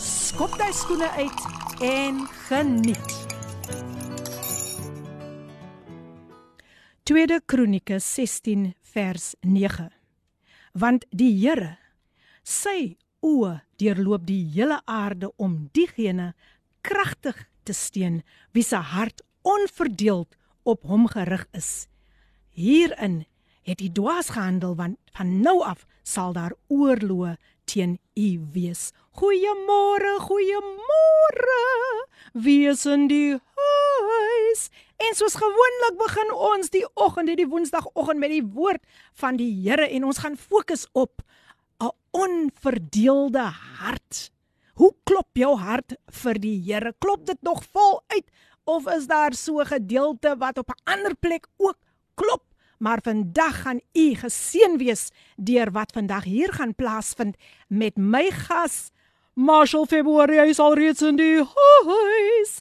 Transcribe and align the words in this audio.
skop 0.00 0.54
jou 0.56 0.70
skoene 0.72 1.08
uit 1.10 1.40
en 1.84 2.20
geniet. 2.48 3.16
Tweede 7.04 7.40
Kronieke 7.44 7.98
16 8.00 8.74
vers 8.94 9.34
9. 9.40 9.90
Want 10.72 11.04
die 11.10 11.32
Here 11.36 11.76
sy 12.42 12.96
oë 13.20 13.58
deurloop 13.82 14.24
die 14.24 14.42
hele 14.54 14.80
aarde 14.88 15.28
om 15.36 15.68
diegene 15.76 16.32
kragtig 16.80 17.36
te 17.68 17.76
steun 17.76 18.22
wie 18.56 18.64
se 18.64 18.80
hart 18.80 19.20
onverdeeld 19.44 20.36
op 20.64 20.86
hom 20.88 21.08
gerig 21.12 21.44
is. 21.52 21.88
Hierin 22.56 23.26
het 23.68 23.84
hy 23.84 23.90
dwaas 23.92 24.32
gehandel 24.32 24.78
want 24.80 24.96
van 25.12 25.40
nou 25.44 25.60
af 25.66 25.84
sal 26.02 26.32
daar 26.32 26.56
oorloë 26.72 27.36
teen 27.70 27.98
u 28.18 28.28
wees. 28.52 28.90
Goeiemôre, 29.18 30.16
goeiemôre. 30.26 31.58
Wees 32.32 32.86
in 32.86 33.06
die 33.10 33.38
huis. 33.38 34.68
En 35.00 35.16
soos 35.18 35.36
gewoonlik 35.38 35.98
begin 36.00 36.32
ons 36.34 36.72
die 36.74 36.84
oggend, 36.94 37.30
die 37.38 37.48
Woensdagoggend 37.48 38.20
met 38.20 38.34
die 38.34 38.44
woord 38.44 38.82
van 39.22 39.38
die 39.38 39.50
Here 39.62 39.86
en 39.86 40.08
ons 40.08 40.20
gaan 40.22 40.36
fokus 40.36 40.86
op 40.92 41.22
'n 41.80 41.94
onverdeelde 42.10 43.46
hart. 43.78 44.30
Hoe 44.74 44.94
klop 45.04 45.28
jou 45.32 45.56
hart 45.56 45.94
vir 46.22 46.34
die 46.34 46.58
Here? 46.66 46.94
Klop 46.98 47.26
dit 47.26 47.42
nog 47.42 47.62
vol 47.72 48.02
uit 48.08 48.26
of 48.64 48.86
is 48.88 49.06
daar 49.06 49.34
so 49.34 49.60
'n 49.60 49.66
gedeelte 49.66 50.36
wat 50.38 50.58
op 50.58 50.70
'n 50.70 50.82
ander 50.84 51.14
plek 51.14 51.46
ook 51.56 51.78
klop? 52.14 52.49
Maar 52.80 53.02
vandag 53.02 53.62
gaan 53.62 53.80
u 53.92 54.14
geseën 54.14 54.78
wees 54.80 55.08
deur 55.36 55.70
wat 55.70 55.92
vandag 55.92 56.24
hier 56.24 56.52
gaan 56.52 56.74
plaasvind 56.74 57.36
met 57.68 57.96
my 57.96 58.30
gas 58.30 58.90
Marshall 59.34 59.86
February 59.86 60.40
hy 60.40 60.52
sal 60.52 60.74
reeds 60.74 61.04
in 61.06 61.16
die 61.16 61.38
huis. 61.40 62.60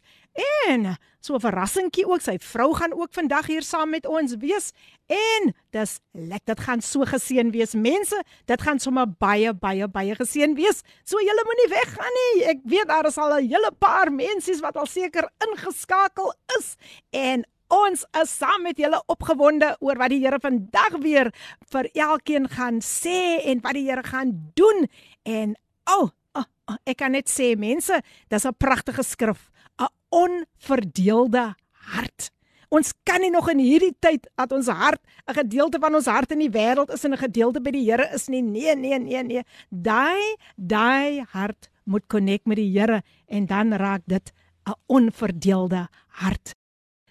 En 0.67 0.95
so 1.19 1.35
'n 1.35 1.39
verrassingkie 1.39 2.05
ook 2.07 2.21
sy 2.21 2.37
vrou 2.39 2.73
gaan 2.73 2.93
ook 2.93 3.11
vandag 3.11 3.47
hier 3.47 3.63
saam 3.63 3.89
met 3.89 4.05
ons 4.05 4.35
wees. 4.39 4.71
En 5.07 5.53
dis 5.71 5.99
lekker 6.11 6.55
dit 6.55 6.59
gaan 6.59 6.81
so 6.81 7.03
geseën 7.05 7.51
wees. 7.51 7.73
Mense 7.73 8.23
dit 8.45 8.61
gaan 8.61 8.79
sommer 8.79 9.07
baie 9.17 9.53
baie 9.53 9.87
baie 9.87 10.15
geseën 10.15 10.55
wees. 10.55 10.81
So 11.03 11.19
julle 11.19 11.43
moenie 11.45 11.69
weggaan 11.69 12.13
nie. 12.19 12.43
Ek 12.45 12.59
weet 12.63 12.87
daar 12.87 13.05
is 13.05 13.17
al 13.17 13.33
'n 13.39 13.47
hele 13.47 13.71
paar 13.79 14.11
mensies 14.11 14.59
wat 14.59 14.77
al 14.77 14.85
seker 14.85 15.29
ingeskakel 15.37 16.33
is. 16.59 16.75
En 17.09 17.45
Ons 17.69 18.01
is 18.17 18.31
saam 18.33 18.63
met 18.65 18.79
julle 18.81 18.97
opgewonde 19.13 19.75
oor 19.85 19.99
wat 20.01 20.09
die 20.09 20.23
Here 20.23 20.39
vandag 20.41 20.95
weer 21.03 21.29
vir 21.69 21.89
elkeen 21.93 22.47
gaan 22.49 22.79
sê 22.81 23.37
en 23.45 23.61
wat 23.61 23.77
die 23.77 23.85
Here 23.85 24.01
gaan 24.03 24.33
doen. 24.57 24.87
En 25.23 25.53
o, 25.85 25.99
oh, 25.99 26.09
oh, 26.33 26.47
oh, 26.65 26.79
ek 26.89 26.97
kan 27.03 27.13
net 27.13 27.29
sê 27.29 27.53
mense, 27.57 28.01
dis 28.29 28.45
'n 28.45 28.57
pragtige 28.57 29.03
skrif, 29.03 29.51
'n 29.77 29.87
onverdeelde 30.09 31.53
hart. 31.93 32.31
Ons 32.69 32.93
kan 33.03 33.21
nie 33.21 33.31
nog 33.33 33.49
in 33.49 33.59
hierdie 33.59 33.95
tyd 33.99 34.27
dat 34.35 34.51
ons 34.51 34.67
hart, 34.67 35.01
'n 35.27 35.33
gedeelte 35.33 35.79
van 35.79 35.95
ons 35.95 36.05
hart 36.05 36.31
in 36.31 36.39
die 36.39 36.49
wêreld 36.49 36.89
is 36.89 37.05
en 37.05 37.13
'n 37.13 37.17
gedeelte 37.17 37.61
by 37.61 37.71
die 37.71 37.85
Here 37.85 38.09
is 38.13 38.27
nie. 38.29 38.41
Nee, 38.41 38.75
nee, 38.75 38.99
nee, 38.99 39.23
nee. 39.23 39.43
Daai 39.69 40.35
daai 40.55 41.25
hart 41.33 41.69
moet 41.85 42.07
connect 42.07 42.45
met 42.47 42.57
die 42.57 42.79
Here 42.79 43.03
en 43.27 43.45
dan 43.45 43.73
raak 43.73 44.01
dit 44.05 44.31
'n 44.65 44.73
onverdeelde 44.87 45.87
hart. 46.07 46.58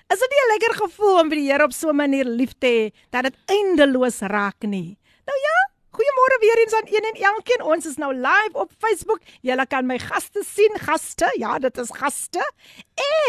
Is 0.08 0.20
dit 0.22 0.30
nie 0.32 0.40
'n 0.42 0.52
lekker 0.52 0.74
gevoel 0.84 1.18
om 1.20 1.28
by 1.28 1.36
die 1.36 1.50
Here 1.50 1.64
op 1.64 1.72
so 1.72 1.90
'n 1.90 1.96
manier 1.96 2.24
lief 2.24 2.52
te 2.58 2.66
hê 2.66 2.84
dat 3.10 3.24
dit 3.24 3.36
eindeloos 3.46 4.20
raak 4.20 4.64
nie? 4.64 4.96
Nou 5.28 5.38
ja, 5.46 5.58
Goeiemôre 5.97 6.37
weer 6.39 6.57
eens 6.57 6.73
aan 6.73 6.87
een 6.89 7.05
en 7.05 7.21
elkeen. 7.21 7.61
Ons 7.61 7.85
is 7.85 7.97
nou 8.01 8.13
live 8.15 8.53
op 8.53 8.71
Facebook. 8.77 9.19
Julle 9.41 9.65
kan 9.67 9.85
my 9.85 9.99
gaste 9.99 10.41
sien, 10.45 10.79
gaste. 10.79 11.29
Ja, 11.37 11.59
dit 11.59 11.77
is 11.77 11.91
gaste. 11.93 12.41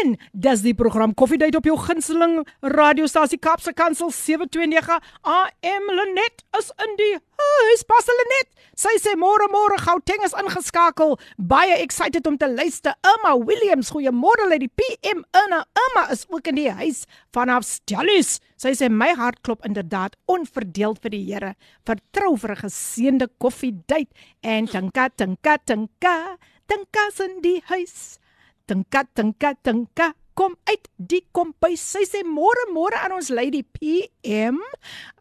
En 0.01 0.17
dis 0.31 0.61
die 0.61 0.73
program 0.73 1.13
Koffiedייט 1.13 1.55
op 1.55 1.65
jou 1.69 1.77
gunsteling 1.77 2.47
radiostasie 2.61 3.37
Kapse 3.37 3.73
Kansel 3.73 4.09
729 4.11 4.97
AM 5.21 5.91
Lenet 5.99 6.41
is 6.57 6.71
in 6.87 6.97
die 6.97 7.13
huis. 7.13 7.85
Pas 7.85 8.09
Lenet. 8.09 8.49
Sy 8.75 8.97
sê 8.97 9.13
môre 9.13 9.45
môre 9.53 9.77
Gauteng 9.85 10.25
is 10.25 10.33
ingeskakel. 10.33 11.19
Baie 11.37 11.77
excited 11.83 12.25
om 12.27 12.37
te 12.37 12.49
luister. 12.49 12.97
Emma 13.05 13.35
Williams, 13.37 13.93
goeiemôre 13.93 14.49
lê 14.49 14.57
die 14.65 14.73
PM 14.73 15.21
Anna. 15.37 15.61
Emma 15.85 16.09
is 16.11 16.25
ook 16.33 16.49
in 16.49 16.57
die 16.63 16.71
huis 16.81 17.05
vanaf 17.35 17.63
Stellies. 17.69 18.39
Sy 18.59 18.73
sê 18.77 18.89
my 18.89 19.13
hart 19.17 19.41
klop 19.43 19.65
inderdaad 19.65 20.15
onverdeeld 20.31 21.01
vir 21.03 21.11
die 21.11 21.23
Here. 21.25 21.55
Vertrou 21.85 22.35
vir 22.37 22.51
'n 22.55 22.61
geseënde 22.65 23.27
koffiedייט 23.39 24.09
en 24.43 24.67
tinka 24.67 25.09
tinka 25.09 25.57
tinka. 25.65 26.37
Tinka 26.67 27.09
in 27.23 27.41
die 27.41 27.61
huis. 27.65 28.19
Tinka 28.67 29.03
tinka 29.13 29.53
tinka 29.63 30.13
kom 30.35 30.55
uit 30.67 30.87
die 30.97 31.23
kompuis. 31.31 31.81
Sy 31.81 32.03
sê 32.03 32.23
môre 32.23 32.71
môre 32.73 32.97
aan 33.03 33.11
ons 33.11 33.29
lady 33.29 33.63
PM. 33.63 34.59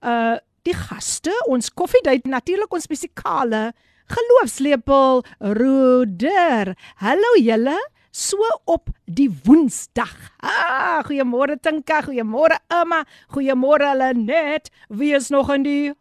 Uh 0.02 0.38
die 0.64 0.72
gaste, 0.72 1.32
ons 1.46 1.68
koffiedייט 1.68 2.24
natuurlik 2.24 2.72
ons 2.72 2.88
musikale 2.88 3.74
geloofslepel 4.08 5.20
Roder. 5.58 6.72
Hallo 6.96 7.34
julle. 7.36 7.76
So 8.11 8.37
op 8.65 8.89
die 9.05 9.29
Woensdag. 9.43 10.31
Ah, 10.41 11.03
goeiemôre 11.05 11.59
Tinka, 11.61 12.01
goeiemôre 12.01 12.57
Emma, 12.67 13.03
goeiemôre 13.29 13.91
Lenet. 13.95 14.71
Wie 14.89 15.13
is 15.13 15.29
nog 15.29 15.51
in 15.53 15.63
die 15.63 15.93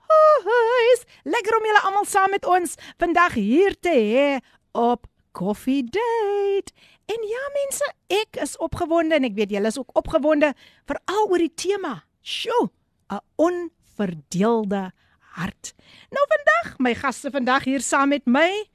huis? 0.44 1.02
Lekker 1.24 1.56
om 1.58 1.66
julle 1.68 1.82
almal 1.84 2.06
saam 2.08 2.32
met 2.32 2.46
ons 2.48 2.78
vandag 2.96 3.36
hier 3.36 3.76
te 3.76 3.92
hê 3.92 4.28
op 4.72 5.04
Coffee 5.36 5.84
Date. 5.84 6.72
En 7.12 7.26
ja 7.28 7.42
mense, 7.52 7.90
ek 8.08 8.40
is 8.40 8.56
opgewonde 8.56 9.18
en 9.18 9.28
ek 9.28 9.36
weet 9.36 9.52
julle 9.52 9.68
is 9.68 9.78
ook 9.78 9.92
opgewonde 10.00 10.54
veral 10.88 11.28
oor 11.28 11.44
die 11.44 11.52
tema. 11.52 12.04
Sjoe, 12.24 12.70
'n 13.12 13.20
on 13.36 13.68
verdeelde 13.96 14.92
hart. 15.36 15.74
Nou 16.10 16.24
vandag, 16.24 16.78
my 16.78 16.94
gaste 16.94 17.30
vandag 17.30 17.64
hier 17.64 17.80
saam 17.80 18.08
met 18.08 18.24
my, 18.24 18.68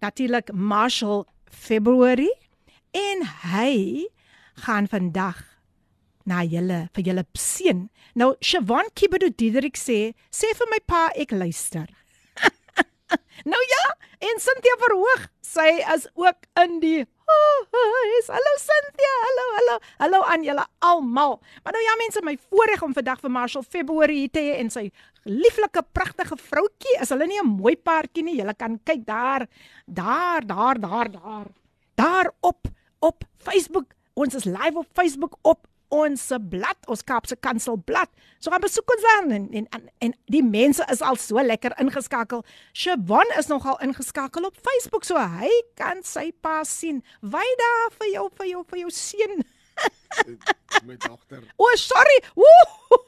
natuurlik 0.00 0.52
Marshall 0.52 1.24
February 1.48 2.28
en 2.92 3.24
hy 3.52 4.06
gaan 4.64 4.88
vandag 4.88 5.44
na 6.28 6.42
julle 6.44 6.86
vir 6.94 7.08
julle 7.10 7.24
seën. 7.38 7.86
Nou 8.18 8.34
Siobhan 8.44 8.90
Kibedo 8.94 9.30
Diederik 9.30 9.78
sê, 9.80 10.14
sê 10.30 10.52
vir 10.58 10.70
my 10.72 10.80
pa 10.86 11.08
ek 11.16 11.32
luister. 11.32 11.88
nou 13.52 13.62
ja, 13.72 13.84
en 14.28 14.42
Cynthia 14.42 14.76
Verhoog, 14.82 15.28
sy 15.44 15.70
is 15.94 16.08
ook 16.18 16.48
in 16.64 16.80
die 16.84 16.98
huis. 17.28 18.28
Hallo 18.32 18.54
Cynthia, 18.60 19.12
hallo, 19.24 19.46
hallo. 19.56 19.76
Hallo 20.02 20.22
aan 20.32 20.44
julle 20.46 20.64
almal. 20.84 21.38
Maar 21.64 21.76
nou 21.76 21.84
ja 21.84 21.96
mense, 22.02 22.24
my 22.24 22.36
voorreg 22.48 22.82
om 22.84 22.96
vandag 22.96 23.22
vir 23.24 23.32
Marshall 23.32 23.66
February 23.68 24.22
hier 24.24 24.32
te 24.32 24.44
hê 24.44 24.58
en 24.62 24.72
sy 24.72 24.88
lieflike 25.28 25.84
pragtige 25.96 26.38
vroutjie. 26.40 26.98
Is 27.02 27.12
hulle 27.14 27.28
nie 27.28 27.40
'n 27.40 27.56
mooi 27.60 27.76
paartjie 27.76 28.24
nie? 28.24 28.38
Julle 28.40 28.54
kan 28.54 28.80
kyk 28.84 29.06
daar. 29.06 29.46
Daar, 29.86 30.46
daar, 30.46 30.80
daar, 30.80 31.10
daar. 31.12 31.48
Daar 31.94 32.32
op 32.98 33.24
Facebook. 33.38 33.94
Ons 34.14 34.34
is 34.34 34.44
live 34.44 34.78
op 34.78 34.86
Facebook 34.92 35.38
op 35.42 35.66
ons 35.88 36.26
blad, 36.50 36.76
ons 36.86 37.04
Kaapse 37.04 37.36
Kansel 37.40 37.78
blad. 37.84 38.10
So 38.38 38.52
gaan 38.52 38.60
besoek 38.60 38.90
ons 38.92 39.04
dan 39.06 39.30
en, 39.32 39.66
en 39.72 39.86
en 40.04 40.14
die 40.28 40.42
mense 40.44 40.84
is 40.92 41.00
al 41.00 41.16
so 41.16 41.40
lekker 41.42 41.74
ingeskakel. 41.80 42.44
Shabon 42.76 43.32
is 43.38 43.48
nogal 43.48 43.78
ingeskakel 43.84 44.48
op 44.48 44.58
Facebook 44.62 45.08
so 45.08 45.16
hy 45.38 45.50
kan 45.80 46.02
sy 46.04 46.28
pa 46.44 46.60
sien. 46.68 47.00
Wy 47.20 47.46
daar 47.62 47.94
vir 47.96 48.12
jou 48.12 48.26
vir 48.40 48.52
jou 48.52 48.64
vir 48.68 48.84
jou 48.84 48.92
seun. 48.92 49.42
my 50.84 50.96
dogter. 50.96 51.42
O, 51.58 51.64
oh, 51.64 51.74
sorry. 51.78 52.20
Woe! 52.34 52.98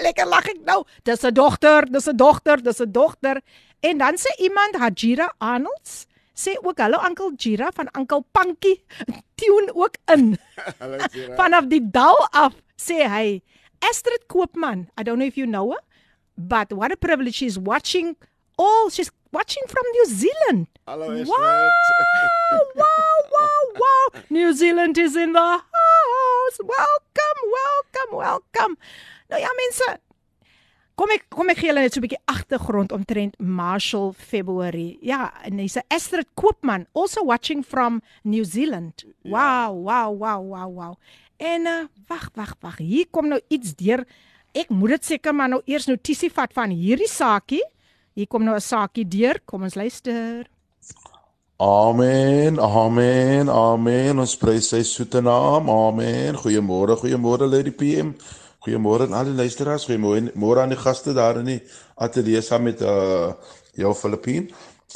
Lekker 0.00 0.28
lag 0.28 0.46
ek 0.48 0.60
nou. 0.64 0.82
Dis 1.04 1.24
'n 1.24 1.34
dogter, 1.34 1.86
dis 1.86 2.08
'n 2.08 2.16
dogter, 2.16 2.62
dis 2.62 2.80
'n 2.80 2.92
dogter. 2.92 3.42
En 3.80 3.98
dan 3.98 4.16
sê 4.16 4.32
iemand 4.38 4.76
Hajira 4.76 5.32
Arnolds 5.38 6.07
sê 6.38 6.54
ook 6.62 6.78
hallo 6.78 6.98
Uncle 7.02 7.34
Gira 7.36 7.70
van 7.74 7.88
Uncle 7.98 8.22
Pankie 8.32 8.84
tune 9.34 9.74
ook 9.74 9.98
in. 10.14 10.38
Hallo 10.80 10.98
Gira. 11.10 11.34
Vanaf 11.34 11.66
die 11.66 11.82
dal 11.82 12.18
af 12.30 12.54
sê 12.78 13.02
hy 13.10 13.42
Astrid 13.82 14.26
Koopman, 14.30 14.88
I 14.98 15.02
don't 15.02 15.18
know 15.18 15.26
if 15.26 15.36
you 15.38 15.46
know 15.46 15.70
her, 15.70 15.82
but 16.36 16.72
what 16.72 16.92
a 16.92 16.96
privilege 16.96 17.34
she's 17.34 17.58
watching 17.58 18.16
all 18.58 18.90
she's 18.90 19.10
watching 19.32 19.62
from 19.68 19.84
New 19.92 20.06
Zealand. 20.06 20.66
Hallo 20.86 21.10
Astrid. 21.10 21.28
Wow! 21.28 21.68
wow, 22.74 23.60
wow, 23.82 24.04
New 24.30 24.52
Zealand 24.52 24.98
is 24.98 25.16
in 25.16 25.32
the 25.32 25.40
house. 25.40 26.58
Welcome, 26.62 27.40
welcome, 27.58 28.10
welcome. 28.16 28.74
Nou 29.28 29.40
ja, 29.42 29.50
mense. 29.54 30.00
Kom 30.98 31.12
ek 31.14 31.28
kom 31.30 31.46
ek 31.52 31.60
gee 31.60 31.68
julle 31.70 31.84
net 31.84 31.94
so 31.94 32.00
'n 32.00 32.06
bietjie 32.08 32.26
agtergrond 32.26 32.90
omtrent 32.90 33.36
Marshall 33.38 34.10
February. 34.12 34.98
Ja, 35.00 35.30
en 35.46 35.58
hy's 35.62 35.76
'n 35.76 35.86
Astrid 35.94 36.26
Koopman, 36.34 36.86
also 36.92 37.22
watching 37.22 37.62
from 37.62 38.02
New 38.24 38.44
Zealand. 38.44 39.04
Wow, 39.22 39.78
wow, 39.86 40.10
wow, 40.10 40.42
wow, 40.42 40.68
wow. 40.74 40.94
En 41.38 41.66
uh, 41.66 41.86
wag, 42.08 42.30
wag, 42.34 42.56
wag. 42.60 42.78
Hier 42.78 43.06
kom 43.10 43.28
nou 43.28 43.40
iets 43.48 43.76
deur. 43.76 44.04
Ek 44.52 44.70
moet 44.70 44.90
dit 44.90 45.04
seker 45.04 45.34
maar 45.34 45.48
nou 45.48 45.62
eers 45.66 45.86
notisie 45.86 46.30
vat 46.30 46.52
van 46.52 46.70
hierdie 46.70 47.08
saakie. 47.08 47.62
Hier 48.14 48.26
kom 48.26 48.42
nou 48.42 48.56
'n 48.56 48.60
saakie 48.60 49.06
deur. 49.06 49.38
Kom 49.46 49.62
ons 49.62 49.74
luister. 49.74 50.50
Amen, 51.58 52.58
amen, 52.58 53.48
amen. 53.48 54.18
Ons 54.18 54.36
prys 54.36 54.68
sy 54.68 54.82
soete 54.82 55.20
naam. 55.20 55.70
Amen. 55.70 56.34
Goeiemôre, 56.34 56.98
goeiemôre 56.98 57.46
Lady 57.46 57.70
PM. 57.70 58.16
Goeiemôre 58.68 59.06
aan 59.08 59.14
al 59.16 59.30
die 59.30 59.36
luisteraars. 59.36 59.86
Goeiemôre 59.88 60.34
môre 60.36 60.60
aan 60.60 60.72
die 60.74 60.78
gaste 60.78 61.14
daar 61.16 61.38
in 61.40 61.46
die 61.48 61.60
ateljee 61.96 62.42
saam 62.44 62.66
met 62.68 62.82
uh 62.84 63.32
jou 63.78 63.94
Filippien. 63.94 64.50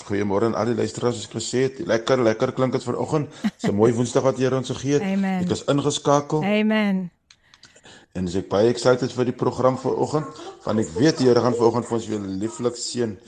Goeiemôre 0.04 0.50
aan 0.50 0.58
al 0.60 0.72
die 0.72 0.76
luisteraars 0.76 1.16
soos 1.16 1.30
ek 1.30 1.36
gesê 1.38 1.64
het. 1.68 1.80
Lekker, 1.88 2.20
lekker 2.20 2.52
klink 2.52 2.76
dit 2.76 2.84
vanoggend. 2.84 3.32
Dis 3.42 3.70
'n 3.70 3.74
mooi 3.74 3.92
Woensdag 3.92 4.22
wat 4.22 4.36
Here 4.36 4.56
ons 4.56 4.68
gegee 4.68 4.98
het. 4.98 5.02
Amen. 5.02 5.44
Ek 5.44 5.50
is 5.50 5.64
ingeskakel 5.64 6.44
Amen. 6.44 7.10
en 8.12 8.28
ek 8.28 8.48
baie 8.48 8.68
excited 8.68 9.12
vir 9.12 9.24
die 9.24 9.32
program 9.32 9.78
vanoggend 9.78 10.26
want 10.64 10.78
ek 10.78 10.88
weet 10.98 11.18
die 11.18 11.26
Here 11.28 11.40
gaan 11.40 11.54
vanoggend 11.54 11.86
vir 11.86 11.96
ons 11.96 12.06
weer 12.06 12.20
lieflik 12.20 12.76
seën. 12.76 13.18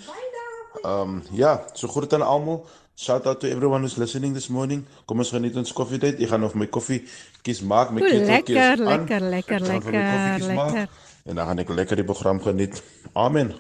Um 0.85 1.23
ja, 1.33 1.65
so 1.73 1.89
groet 1.89 2.13
aan 2.13 2.23
almal. 2.23 2.67
Shout 2.97 3.27
out 3.27 3.41
to 3.41 3.49
everyone 3.49 3.81
who's 3.81 3.97
listening 3.97 4.35
this 4.35 4.49
morning. 4.49 4.85
Kom 5.07 5.19
ons 5.19 5.31
geniet 5.31 5.57
ons 5.57 5.73
koffietyd. 5.73 6.21
Ek 6.21 6.29
gaan 6.29 6.49
vir 6.49 6.59
my 6.59 6.67
koffie 6.67 7.03
kies 7.45 7.61
maak 7.61 7.91
met 7.93 8.03
Oeh, 8.03 8.11
keteltjies 8.15 8.57
lekker, 8.57 8.73
aan. 8.73 8.87
lekker, 8.89 9.21
lekker, 9.35 9.61
my 9.61 9.69
lekker, 9.69 9.93
koffietjies 9.93 10.57
maak 10.57 10.73
lekker. 10.73 10.89
En 11.25 11.35
dan 11.39 11.47
gaan 11.47 11.61
ek 11.65 11.69
lekker 11.69 11.97
die 12.01 12.05
program 12.09 12.41
geniet. 12.45 12.81
Amen. 13.13 13.53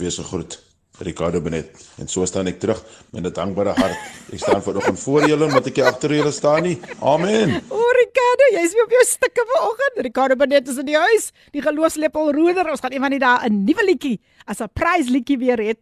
Wees 0.00 0.16
gegroet. 0.20 0.58
Ricardo 1.02 1.40
Benet. 1.40 1.70
En 1.98 2.08
so 2.08 2.24
staan 2.28 2.46
ek 2.46 2.60
terug 2.60 2.82
met 3.10 3.24
'n 3.24 3.32
dankbare 3.32 3.72
hart. 3.76 3.96
Ek 4.32 4.38
staan 4.38 4.62
vanoggend 4.62 4.98
voor 5.00 5.26
julle 5.28 5.44
omdat 5.44 5.66
ek 5.66 5.76
hier 5.76 5.88
agter 5.88 6.14
julle 6.14 6.30
staan 6.30 6.62
nie. 6.62 6.78
Amen. 7.00 7.60
O, 7.68 7.80
Ricardo, 8.12 8.46
jy's 8.52 8.74
weer 8.76 8.84
op 8.84 8.90
jou 8.92 9.04
stukke 9.08 9.44
vanoggend. 9.48 10.00
Ricardo 10.04 10.36
Benet 10.36 10.68
is 10.68 10.76
in 10.76 10.84
die 10.84 10.96
huis. 10.98 11.30
Die 11.54 11.62
geloofslepel 11.64 12.32
roeder. 12.36 12.68
Ons 12.68 12.82
gaan 12.84 12.92
eendag 12.92 13.46
'n 13.48 13.64
nuwe 13.64 13.84
liedjie 13.84 14.20
as 14.44 14.60
'n 14.60 14.68
prys 14.68 15.08
liedjie 15.08 15.38
weer 15.38 15.56
het 15.58 15.78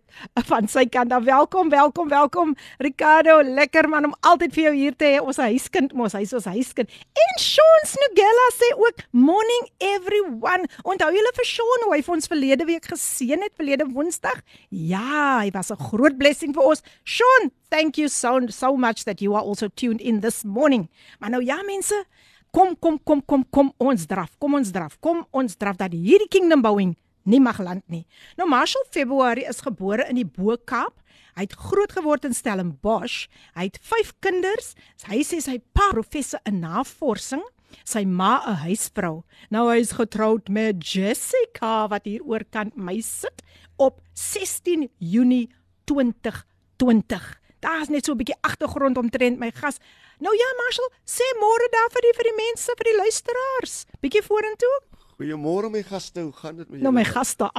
van 0.46 0.68
sy 0.68 0.86
kant 0.86 1.12
af. 1.12 1.24
Welkom, 1.24 1.68
welkom, 1.70 2.08
welkom. 2.08 2.56
Ricardo, 2.78 3.42
lekker 3.42 3.88
man 3.88 4.04
om 4.04 4.14
altyd 4.20 4.52
vir 4.52 4.62
jou 4.62 4.74
hier 4.74 4.96
te 4.96 5.04
hê. 5.04 5.20
Ons 5.20 5.36
huiskind 5.36 5.92
mos, 5.92 6.12
hy's 6.12 6.32
ons 6.32 6.44
huiskind. 6.44 6.88
En 7.14 7.42
Sean 7.42 7.82
Snugella 7.84 8.46
sê 8.54 8.68
ook 8.76 8.96
morning 9.10 9.68
everyone. 9.78 10.68
Onthou 10.84 11.10
julle 11.10 11.32
vir 11.34 11.44
Sean 11.44 11.84
hoe 11.84 11.94
hy 11.94 12.02
vir 12.02 12.14
ons 12.14 12.26
verlede 12.26 12.64
week 12.64 12.86
geseën 12.86 13.42
het 13.42 13.52
verlede 13.56 13.86
Woensdag? 13.90 14.42
Ja, 14.68 15.40
hy 15.40 15.50
was 15.50 15.70
'n 15.70 15.82
groot 15.90 16.16
blessing 16.16 16.54
vir 16.54 16.62
ons. 16.62 16.82
Sean, 17.04 17.50
thank 17.70 17.96
you 17.96 18.08
so 18.08 18.40
so 18.48 18.76
much 18.76 19.04
that 19.04 19.20
you 19.20 19.34
are 19.34 19.42
also 19.42 19.68
tuned 19.68 20.00
in 20.00 20.20
this 20.20 20.44
morning. 20.44 20.88
Maar 21.18 21.30
nou 21.30 21.44
ja 21.44 21.62
mense, 21.62 22.04
kom 22.50 22.76
kom 22.78 22.98
kom 23.04 23.22
kom 23.26 23.44
kom 23.50 23.72
ons 23.78 24.06
draf. 24.06 24.36
Kom 24.38 24.54
ons 24.54 24.72
draf. 24.72 24.98
Kom 25.00 25.26
ons 25.30 25.56
draf 25.56 25.76
dat 25.76 25.92
hierdie 25.92 26.28
kingdom 26.28 26.62
bouing 26.62 26.96
nie 27.28 27.40
mag 27.40 27.60
land 27.62 27.84
nie. 27.88 28.06
Nou 28.38 28.48
Marshall 28.48 28.86
February 28.90 29.44
is 29.48 29.62
gebore 29.64 30.06
in 30.08 30.18
die 30.20 30.26
Bo-Kaap. 30.26 30.96
Hy 31.36 31.46
het 31.46 31.56
groot 31.56 31.92
geword 31.94 32.26
in 32.26 32.34
Stellenbosch. 32.34 33.28
Hy 33.56 33.68
het 33.68 33.78
5 33.86 34.12
kinders. 34.24 34.74
Hy 35.08 35.22
sê 35.26 35.40
sy 35.44 35.58
pa 35.76 35.90
professor 35.92 36.42
in 36.48 36.60
navorsing, 36.64 37.42
sy 37.84 38.04
ma 38.04 38.42
'n 38.46 38.66
huisvrou. 38.66 39.22
Nou 39.50 39.68
hy 39.70 39.78
is 39.80 39.92
getroud 39.92 40.48
met 40.48 40.82
Jessica 40.82 41.88
wat 41.88 42.04
hier 42.04 42.22
oorkant 42.22 42.76
my 42.76 43.00
sit 43.00 43.42
op 43.78 44.00
16 44.14 44.90
Junie 44.98 45.48
2020. 45.86 47.40
Daar's 47.60 47.88
net 47.88 48.04
so 48.04 48.12
'n 48.12 48.18
bietjie 48.18 48.40
agtergrond 48.42 48.96
omtrent 48.98 49.38
my 49.38 49.50
gas. 49.50 49.78
Nou 50.20 50.34
ja, 50.36 50.48
Marshall, 50.60 50.90
sê 51.08 51.26
môre 51.40 51.66
daar 51.72 51.90
vir 51.94 52.04
die 52.06 52.14
vir 52.18 52.28
die 52.30 52.36
mense, 52.38 52.74
vir 52.76 52.88
die 52.90 52.96
luisteraars. 52.98 53.74
Bietjie 54.04 54.22
vorentoe. 54.26 54.76
Goeiemôre 55.20 55.68
my 55.72 55.82
gaste, 55.84 56.22
hoe 56.24 56.32
gaan 56.32 56.56
dit 56.56 56.68
met 56.70 56.80
Nou 56.80 56.92
my 56.96 57.02
julle? 57.04 57.14
gaste. 57.14 57.48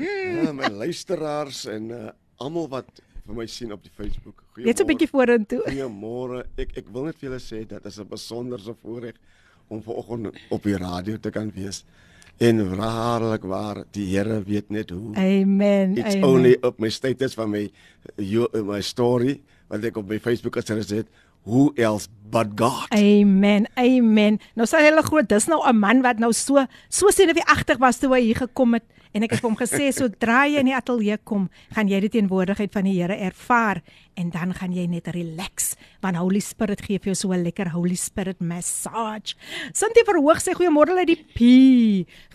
Ja, 0.00 0.52
my 0.56 0.68
luisteraars 0.72 1.66
en 1.68 1.90
uh 1.92 2.10
almal 2.40 2.68
wat 2.72 2.86
vir 3.26 3.34
my 3.36 3.44
sien 3.52 3.72
op 3.72 3.82
die 3.84 3.92
Facebook. 3.92 4.38
Net 4.56 4.78
so 4.78 4.84
'n 4.84 4.88
bietjie 4.88 5.08
vorentoe. 5.10 5.60
Goeiemôre. 5.66 6.44
Ek 6.56 6.70
ek 6.80 6.86
wil 6.92 7.04
net 7.10 7.18
vir 7.20 7.28
julle 7.30 7.40
sê 7.40 7.66
dat 7.68 7.84
is 7.86 7.98
'n 8.00 8.08
besonderse 8.08 8.74
voorreg 8.82 9.16
om 9.68 9.82
vanoggend 9.82 10.32
op 10.50 10.62
die 10.62 10.76
radio 10.76 11.16
te 11.18 11.30
kan 11.30 11.52
wees. 11.54 11.84
En 12.40 12.76
waarlik 12.76 13.42
waar, 13.44 13.84
die 13.92 14.06
Here 14.16 14.42
weet 14.42 14.70
net 14.70 14.90
hoe. 14.90 15.14
Amen. 15.16 15.96
It's 15.98 16.14
amen. 16.16 16.24
only 16.24 16.56
op 16.62 16.78
my 16.78 16.88
status 16.88 17.34
van 17.34 17.50
my 17.50 17.70
you, 18.16 18.48
my 18.64 18.80
story 18.80 19.42
wat 19.68 19.84
ek 19.84 19.96
op 19.96 20.08
my 20.08 20.18
Facebook 20.18 20.56
gesit 20.56 20.90
het. 20.90 21.06
Who 21.44 21.72
else 21.76 22.08
but 22.30 22.54
God? 22.54 22.92
Amen. 22.94 23.66
Amen. 23.78 24.38
Nou 24.54 24.66
sê 24.68 24.82
hulle 24.84 25.02
groot, 25.02 25.28
dis 25.28 25.48
nou 25.48 25.62
'n 25.66 25.76
man 25.76 26.02
wat 26.02 26.18
nou 26.18 26.32
so 26.32 26.66
so 26.88 27.10
senuweeagtig 27.10 27.78
was 27.78 27.98
toe 27.98 28.14
hy 28.14 28.20
hier 28.20 28.36
gekom 28.36 28.74
het 28.74 28.84
en 29.12 29.22
ek 29.22 29.30
het 29.30 29.42
hom 29.42 29.56
gesê 29.56 29.90
sodra 29.92 30.46
jy 30.46 30.60
in 30.60 30.70
die 30.70 30.76
ateljee 30.76 31.18
kom, 31.24 31.48
gaan 31.74 31.88
jy 31.88 32.00
die 32.00 32.08
teenwoordigheid 32.08 32.72
van 32.72 32.84
die 32.84 32.94
Here 33.00 33.16
ervaar 33.16 33.82
en 34.14 34.30
dan 34.30 34.54
gaan 34.54 34.72
jy 34.72 34.86
net 34.86 35.08
relax 35.14 35.74
want 36.00 36.16
Holy 36.16 36.40
Spirit 36.40 36.82
gee 36.86 36.98
vir 36.98 37.12
jou 37.12 37.14
so 37.14 37.32
'n 37.32 37.44
lekker 37.44 37.70
Holy 37.70 37.96
Spirit 37.96 38.40
massage. 38.40 39.34
Sintie 39.72 40.04
verhoog 40.04 40.40
sê 40.40 40.52
goeiemôre 40.54 40.96
uit 40.98 41.06
die 41.06 41.24
P. 41.34 41.40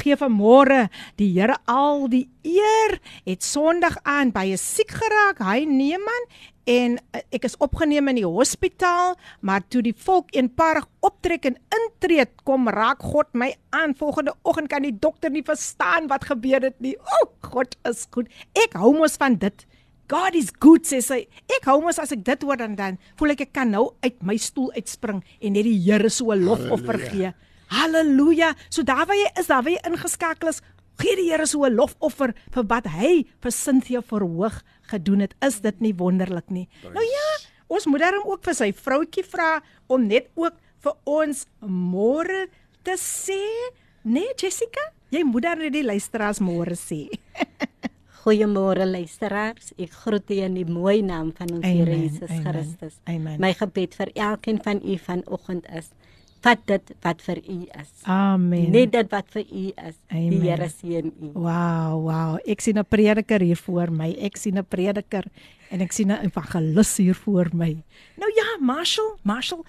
Gee 0.02 0.16
vanmôre 0.16 0.90
die 1.18 1.32
Here 1.36 1.58
al 1.66 2.08
die 2.08 2.30
eer. 2.44 3.00
Het 3.26 3.44
Sondag 3.44 3.98
aan 4.04 4.32
baie 4.32 4.58
siek 4.58 4.92
geraak, 4.92 5.40
hy 5.40 5.66
Neeman 5.66 6.30
en 6.66 6.98
uh, 6.98 7.22
ek 7.30 7.46
is 7.46 7.58
opgeneem 7.62 8.10
in 8.10 8.20
die 8.22 8.28
hospitaal, 8.28 9.16
maar 9.46 9.62
toe 9.70 9.84
die 9.86 9.94
volk 9.94 10.34
eenparig 10.36 10.88
optrek 11.06 11.46
en 11.46 11.58
intree, 11.78 12.26
kom 12.44 12.70
raak 12.74 13.04
God 13.06 13.30
my 13.34 13.52
aan. 13.70 13.94
Volgende 13.98 14.34
oggend 14.44 14.72
kan 14.74 14.86
die 14.86 14.96
dokter 14.98 15.30
nie 15.30 15.46
verstaan 15.46 16.10
wat 16.10 16.26
gebeur 16.26 16.66
het 16.66 16.80
nie. 16.82 16.96
O, 16.98 17.22
oh, 17.22 17.30
God 17.52 17.78
is 17.86 18.08
goed. 18.12 18.32
Ek 18.66 18.74
hou 18.82 18.96
mos 18.98 19.20
van 19.22 19.38
dit. 19.42 19.66
God 20.06 20.36
is 20.38 20.52
good 20.62 20.86
sê 20.86 21.00
sy. 21.02 21.24
Ek 21.50 21.66
hou 21.66 21.80
mos 21.82 21.98
as 22.02 22.12
ek 22.14 22.22
dit 22.26 22.44
hoor 22.46 22.60
dan 22.62 22.76
dan 22.78 23.00
voel 23.18 23.34
ek 23.34 23.48
ek 23.48 23.54
kan 23.58 23.72
nou 23.74 23.88
uit 24.06 24.18
my 24.22 24.36
stoel 24.38 24.70
uitspring 24.78 25.24
en 25.42 25.56
net 25.58 25.66
die 25.66 25.80
Here 25.82 26.10
so 26.14 26.32
'n 26.32 26.46
lofoffer 26.46 27.00
gee. 27.10 27.34
Halleluja. 27.74 28.54
So 28.70 28.84
daar 28.84 29.06
waar 29.08 29.18
jy 29.18 29.30
is, 29.40 29.48
daar 29.48 29.64
waar 29.64 29.74
jy 29.74 29.82
ingeskakel 29.82 30.50
is, 30.50 30.62
gee 31.02 31.16
die 31.16 31.32
Here 31.32 31.48
so 31.48 31.66
'n 31.66 31.74
lofoffer 31.74 32.36
vir 32.54 32.64
wat 32.70 32.86
hy 32.86 33.26
vir 33.42 33.52
Cynthia 33.52 34.02
verhoog 34.02 34.62
gedoen 34.92 35.22
het. 35.22 35.34
Is 35.42 35.60
dit 35.62 35.82
nie 35.82 35.94
wonderlik 35.94 36.50
nie? 36.50 36.70
Nou 36.84 37.04
ja, 37.04 37.50
ons 37.68 37.86
moet 37.86 38.00
daarom 38.00 38.30
ook 38.30 38.44
vir 38.44 38.54
sy 38.54 38.72
vroutjie 38.74 39.26
vra 39.26 39.62
om 39.88 40.06
net 40.08 40.30
ook 40.36 40.54
vir 40.84 40.94
ons 41.06 41.48
môre 41.62 42.48
te 42.84 42.94
sê, 42.94 43.42
nee 44.04 44.30
Jessica, 44.38 44.94
jy 45.10 45.24
moet 45.24 45.42
dan 45.42 45.58
net 45.58 45.74
die 45.74 45.84
luisteraars 45.84 46.40
môre 46.40 46.78
sê. 46.78 47.10
Goeiemôre 48.26 48.88
luisteraars. 48.90 49.70
Ek 49.78 49.92
groet 50.02 50.32
u 50.34 50.38
in 50.48 50.56
die 50.58 50.66
mooi 50.66 51.04
naam 51.06 51.30
van 51.38 51.52
ons 51.60 51.66
Here 51.66 51.94
Jesus 51.94 52.32
amen, 52.32 52.48
Christus. 52.48 52.96
amen. 53.06 53.38
My 53.38 53.52
gebed 53.54 53.94
vir 53.94 54.10
elkeen 54.18 54.58
van 54.66 54.82
u 54.82 54.96
vanoggend 54.98 55.68
is: 55.70 55.92
vat 56.42 56.64
dit 56.66 56.90
wat 57.06 57.22
vir 57.22 57.44
u 57.46 57.60
is. 57.78 57.92
Amen. 58.10 58.72
Net 58.74 58.96
dit 58.98 59.14
wat 59.14 59.30
vir 59.30 59.46
u 59.46 59.66
is. 59.70 60.00
Amen. 60.10 60.34
Die 60.34 60.42
Here 60.42 60.70
seën 60.74 61.14
u. 61.14 61.30
Wow, 61.38 62.02
wow. 62.08 62.40
Ek 62.50 62.66
sien 62.66 62.82
'n 62.82 62.86
prediker 62.90 63.46
hier 63.46 63.62
voor 63.62 63.94
my. 63.94 64.10
Ek 64.18 64.42
sien 64.42 64.58
'n 64.58 64.66
prediker 64.66 65.30
en 65.70 65.82
ek 65.82 65.92
sien 65.94 66.10
'n 66.10 66.26
evangelis 66.26 66.98
hier 66.98 67.16
voor 67.16 67.50
my. 67.54 67.78
Nou 68.18 68.32
ja, 68.34 68.58
Marshall, 68.60 69.18
Marshall. 69.22 69.62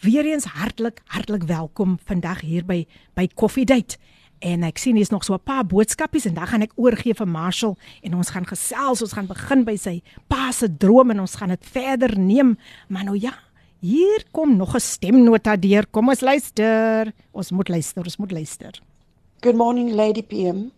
Weer 0.00 0.24
eens 0.24 0.44
hartlik, 0.44 1.00
hartlik 1.06 1.44
welkom 1.48 1.98
vandag 2.04 2.40
hier 2.40 2.64
by 2.64 2.86
by 3.14 3.28
Coffee 3.34 3.64
Date. 3.64 3.96
En 4.42 4.64
ek 4.66 4.80
sien 4.82 4.96
hier's 4.98 5.12
nog 5.14 5.22
so 5.24 5.34
'n 5.34 5.44
paar 5.44 5.64
boodskapies 5.66 6.26
en 6.26 6.34
dan 6.34 6.46
gaan 6.46 6.62
ek 6.62 6.72
oorgee 6.74 7.14
vir 7.14 7.28
Marshall 7.28 7.76
en 8.02 8.14
ons 8.14 8.30
gaan 8.30 8.46
gesels, 8.46 9.02
ons 9.02 9.12
gaan 9.12 9.26
begin 9.26 9.64
by 9.64 9.76
sy 9.76 10.02
pa 10.28 10.50
se 10.50 10.68
droom 10.76 11.10
en 11.10 11.20
ons 11.20 11.34
gaan 11.34 11.48
dit 11.48 11.66
verder 11.66 12.18
neem. 12.18 12.58
Maar 12.88 13.04
nou 13.04 13.18
ja, 13.18 13.34
hier 13.80 14.24
kom 14.32 14.56
nog 14.56 14.74
'n 14.74 14.80
stemnota 14.80 15.56
deur. 15.56 15.86
Kom 15.90 16.08
ons 16.08 16.20
luister. 16.20 17.12
Ons 17.32 17.50
moet 17.50 17.68
luister, 17.68 18.04
ons 18.04 18.16
moet 18.16 18.32
luister. 18.32 18.80
Good 19.40 19.56
morning, 19.56 19.90
Lady 19.92 20.22
PM, 20.22 20.70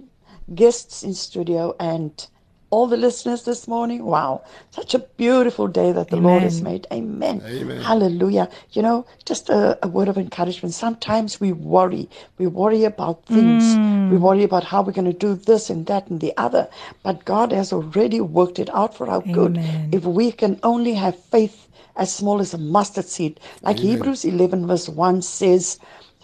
guests 0.55 1.03
in 1.03 1.15
studio, 1.15 1.75
and 1.79 2.31
all 2.75 2.89
the 2.89 2.97
listeners 2.97 3.45
this 3.45 3.69
morning. 3.69 4.05
Wow, 4.05 4.43
such 4.73 4.95
a 4.95 4.99
beautiful 4.99 5.69
day 5.69 5.93
that 5.93 6.09
the 6.09 6.17
Lord 6.17 6.43
has 6.43 6.61
made. 6.61 6.89
Amen. 6.93 7.41
Amen. 7.47 7.81
Hallelujah. 7.81 8.49
You 8.73 8.83
know, 8.83 9.07
just 9.25 9.49
a, 9.49 9.79
a 9.87 9.89
word 9.97 10.09
of 10.09 10.19
encouragement. 10.19 10.75
Sometimes 10.75 11.41
we 11.41 11.53
worry. 11.53 12.09
We 12.39 12.49
worry 12.49 12.83
about 12.83 13.25
things. 13.27 13.63
Mm. 13.65 14.11
We 14.11 14.17
worry 14.17 14.43
about 14.43 14.65
how 14.65 14.83
we're 14.83 14.99
going 15.01 15.13
to 15.13 15.27
do 15.29 15.35
this 15.37 15.71
and 15.71 15.87
that 15.87 16.09
and 16.09 16.21
the 16.21 16.33
other. 16.37 16.69
But 17.05 17.25
God 17.25 17.53
has 17.53 17.73
already 17.73 18.21
worked 18.21 18.59
it 18.59 18.71
out 18.75 18.97
for 18.97 19.09
our 19.09 19.23
good. 19.23 19.57
If 19.93 20.05
we 20.05 20.33
can 20.33 20.59
only 20.65 20.95
have 20.95 21.17
faith 21.37 21.69
as 21.95 22.13
small 22.13 22.41
as 22.41 22.55
a 22.55 22.59
mustard 22.59 23.07
seed, 23.07 23.39
like 23.63 23.79
Hebrews 23.79 24.25
11, 24.25 24.67
verse 24.67 24.89
1 24.89 25.23
says, 25.23 25.79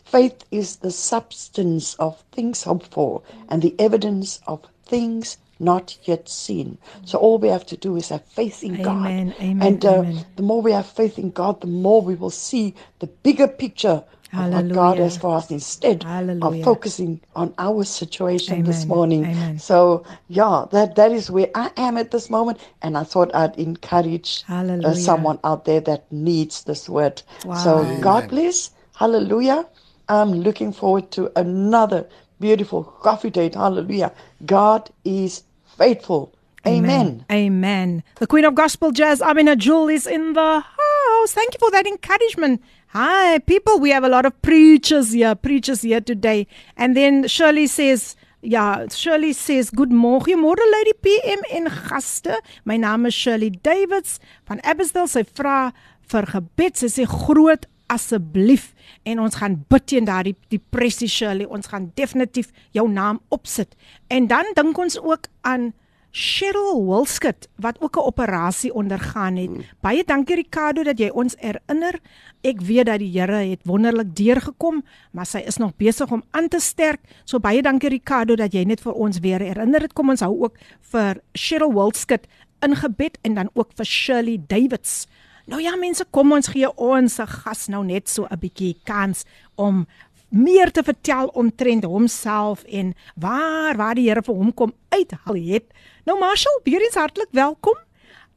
Faith 0.04 0.44
is 0.50 0.76
the 0.76 0.90
substance 0.90 1.94
of 1.94 2.24
things 2.32 2.64
hoped 2.64 2.88
for 2.88 3.22
and 3.48 3.62
the 3.62 3.76
evidence 3.78 4.40
of 4.48 4.66
things 4.84 5.38
not 5.60 5.96
yet 6.04 6.28
seen. 6.28 6.78
So 7.04 7.18
all 7.18 7.38
we 7.38 7.48
have 7.48 7.66
to 7.66 7.76
do 7.76 7.96
is 7.96 8.08
have 8.08 8.24
faith 8.24 8.64
in 8.64 8.82
God. 8.82 9.06
Amen, 9.06 9.34
amen, 9.40 9.66
and 9.66 9.84
uh, 9.84 9.98
amen. 10.00 10.24
the 10.36 10.42
more 10.42 10.62
we 10.62 10.72
have 10.72 10.86
faith 10.86 11.18
in 11.18 11.30
God, 11.30 11.60
the 11.60 11.66
more 11.66 12.00
we 12.02 12.14
will 12.14 12.30
see 12.30 12.74
the 12.98 13.06
bigger 13.06 13.46
picture 13.46 14.04
of 14.32 14.52
what 14.52 14.72
God 14.72 14.98
Hallelujah. 14.98 15.02
has 15.04 15.16
for 15.18 15.36
us 15.36 15.50
instead 15.50 16.02
Hallelujah. 16.04 16.58
of 16.60 16.64
focusing 16.64 17.20
on 17.34 17.52
our 17.58 17.84
situation 17.84 18.62
this 18.64 18.88
morning. 18.88 19.24
amen. 19.26 19.58
So 19.58 20.04
yeah, 20.28 20.66
that 20.72 20.94
that 20.96 21.12
is 21.12 21.30
where 21.30 21.50
I 21.54 21.70
am 21.76 21.96
at 21.98 22.10
this 22.10 22.30
moment, 22.30 22.58
and 22.82 22.96
I 22.96 23.02
thought 23.04 23.34
I'd 23.34 23.56
encourage 23.58 24.44
uh, 24.48 24.94
someone 24.94 25.38
out 25.44 25.64
there 25.64 25.80
that 25.80 26.10
needs 26.10 26.64
this 26.64 26.88
word. 26.88 27.22
So 27.42 27.48
Wow. 27.84 28.00
God 28.00 28.28
bless. 28.28 28.70
Hallelujah. 28.94 29.66
I'm 30.08 30.32
looking 30.32 30.72
forward 30.72 31.10
to 31.12 31.30
another 31.38 32.08
beautiful 32.40 32.84
coffee 32.84 33.30
date. 33.30 33.54
Hallelujah. 33.54 34.12
God 34.46 34.90
is 35.04 35.42
faithful. 35.80 36.34
Amen. 36.66 37.24
Amen. 37.32 38.02
The 38.16 38.26
Queen 38.26 38.44
of 38.44 38.54
Gospel 38.54 38.90
Jazz, 38.92 39.22
Amina 39.22 39.56
Jewel, 39.56 39.88
is 39.88 40.06
in 40.06 40.34
the 40.34 40.60
house. 40.60 41.32
Thank 41.32 41.54
you 41.54 41.58
for 41.58 41.70
that 41.70 41.86
encouragement. 41.86 42.60
Hi, 42.88 43.38
people. 43.38 43.80
We 43.80 43.88
have 43.90 44.04
a 44.04 44.08
lot 44.10 44.26
of 44.26 44.36
preachers 44.42 45.12
here, 45.12 45.34
preachers 45.34 45.80
here 45.80 46.02
today. 46.02 46.46
And 46.76 46.94
then 46.94 47.26
Shirley 47.28 47.66
says, 47.66 48.14
Ja, 48.42 48.86
Shirley 48.88 49.32
says 49.32 49.70
good 49.70 49.90
morning. 49.90 50.36
Goeiemôre 50.36 50.70
Lady 50.70 50.92
PM 51.00 51.40
en 51.50 51.64
gaste. 51.64 52.36
My 52.66 52.76
naam 52.76 53.06
is 53.06 53.14
Shirley 53.14 53.50
Davids 53.50 54.20
van 54.46 54.60
Abbotsdale. 54.60 55.08
Sy 55.08 55.24
vra 55.24 55.72
vir 56.12 56.28
gebed. 56.34 56.76
Sy 56.76 56.92
sê 56.92 57.08
groot 57.08 57.64
asseblief 57.90 58.70
en 59.02 59.20
ons 59.20 59.34
gaan 59.42 59.58
bid 59.68 59.86
teen 59.92 60.06
daardie 60.08 60.36
depressie 60.52 61.08
Shirley. 61.10 61.46
Ons 61.46 61.70
gaan 61.72 61.90
definitief 61.98 62.52
jou 62.76 62.86
naam 62.90 63.20
opsit. 63.28 63.74
En 64.08 64.26
dan 64.30 64.54
dink 64.54 64.78
ons 64.78 64.98
ook 65.00 65.30
aan 65.46 65.72
Cheryl 66.10 66.86
Wilskut 66.86 67.48
wat 67.56 67.80
ook 67.80 67.96
'n 67.96 68.06
operasie 68.06 68.74
ondergaan 68.74 69.36
het. 69.36 69.50
Mm. 69.50 69.62
Baie 69.80 70.04
dankie 70.04 70.34
Ricardo 70.34 70.82
dat 70.82 70.98
jy 70.98 71.08
ons 71.08 71.34
herinner. 71.38 72.00
Ek 72.40 72.60
weet 72.60 72.86
dat 72.86 72.98
die 72.98 73.20
Here 73.20 73.50
het 73.50 73.60
wonderlik 73.64 74.16
deurgekom, 74.16 74.84
maar 75.10 75.26
sy 75.26 75.38
is 75.38 75.56
nog 75.56 75.76
besig 75.76 76.10
om 76.10 76.22
aan 76.30 76.48
te 76.48 76.58
sterk. 76.58 77.00
So 77.24 77.38
baie 77.38 77.62
dankie 77.62 77.88
Ricardo 77.88 78.34
dat 78.34 78.52
jy 78.52 78.64
net 78.64 78.80
vir 78.80 78.92
ons 78.92 79.18
weer 79.18 79.40
herinner 79.40 79.80
het. 79.80 79.92
Kom 79.92 80.08
ons 80.08 80.20
hou 80.20 80.42
ook 80.42 80.58
vir 80.80 81.20
Cheryl 81.32 81.72
Wilskut 81.72 82.26
in 82.60 82.76
gebed 82.76 83.18
en 83.22 83.34
dan 83.34 83.50
ook 83.52 83.70
vir 83.74 83.84
Shirley 83.84 84.40
Davids. 84.46 85.06
Nou 85.50 85.58
ja 85.58 85.72
mense, 85.74 86.04
kom 86.14 86.30
ons 86.36 86.46
gee 86.52 86.68
ons 86.78 87.16
gas 87.42 87.66
nou 87.72 87.82
net 87.84 88.08
so 88.08 88.26
'n 88.30 88.38
bietjie 88.38 88.76
kans 88.84 89.24
om 89.56 89.86
meer 90.30 90.70
te 90.70 90.82
vertel 90.82 91.26
omtrent 91.34 91.84
homself 91.84 92.62
en 92.64 92.94
waar 93.16 93.76
waar 93.76 93.94
die 93.94 94.08
Here 94.08 94.22
vir 94.22 94.34
hom 94.34 94.54
kom 94.54 94.72
uithaal 94.88 95.34
het. 95.34 95.66
Nou 96.06 96.18
Marshall, 96.18 96.60
weer 96.64 96.80
eens 96.80 96.94
hartlik 96.94 97.28
welkom. 97.32 97.74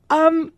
Um 0.09 0.51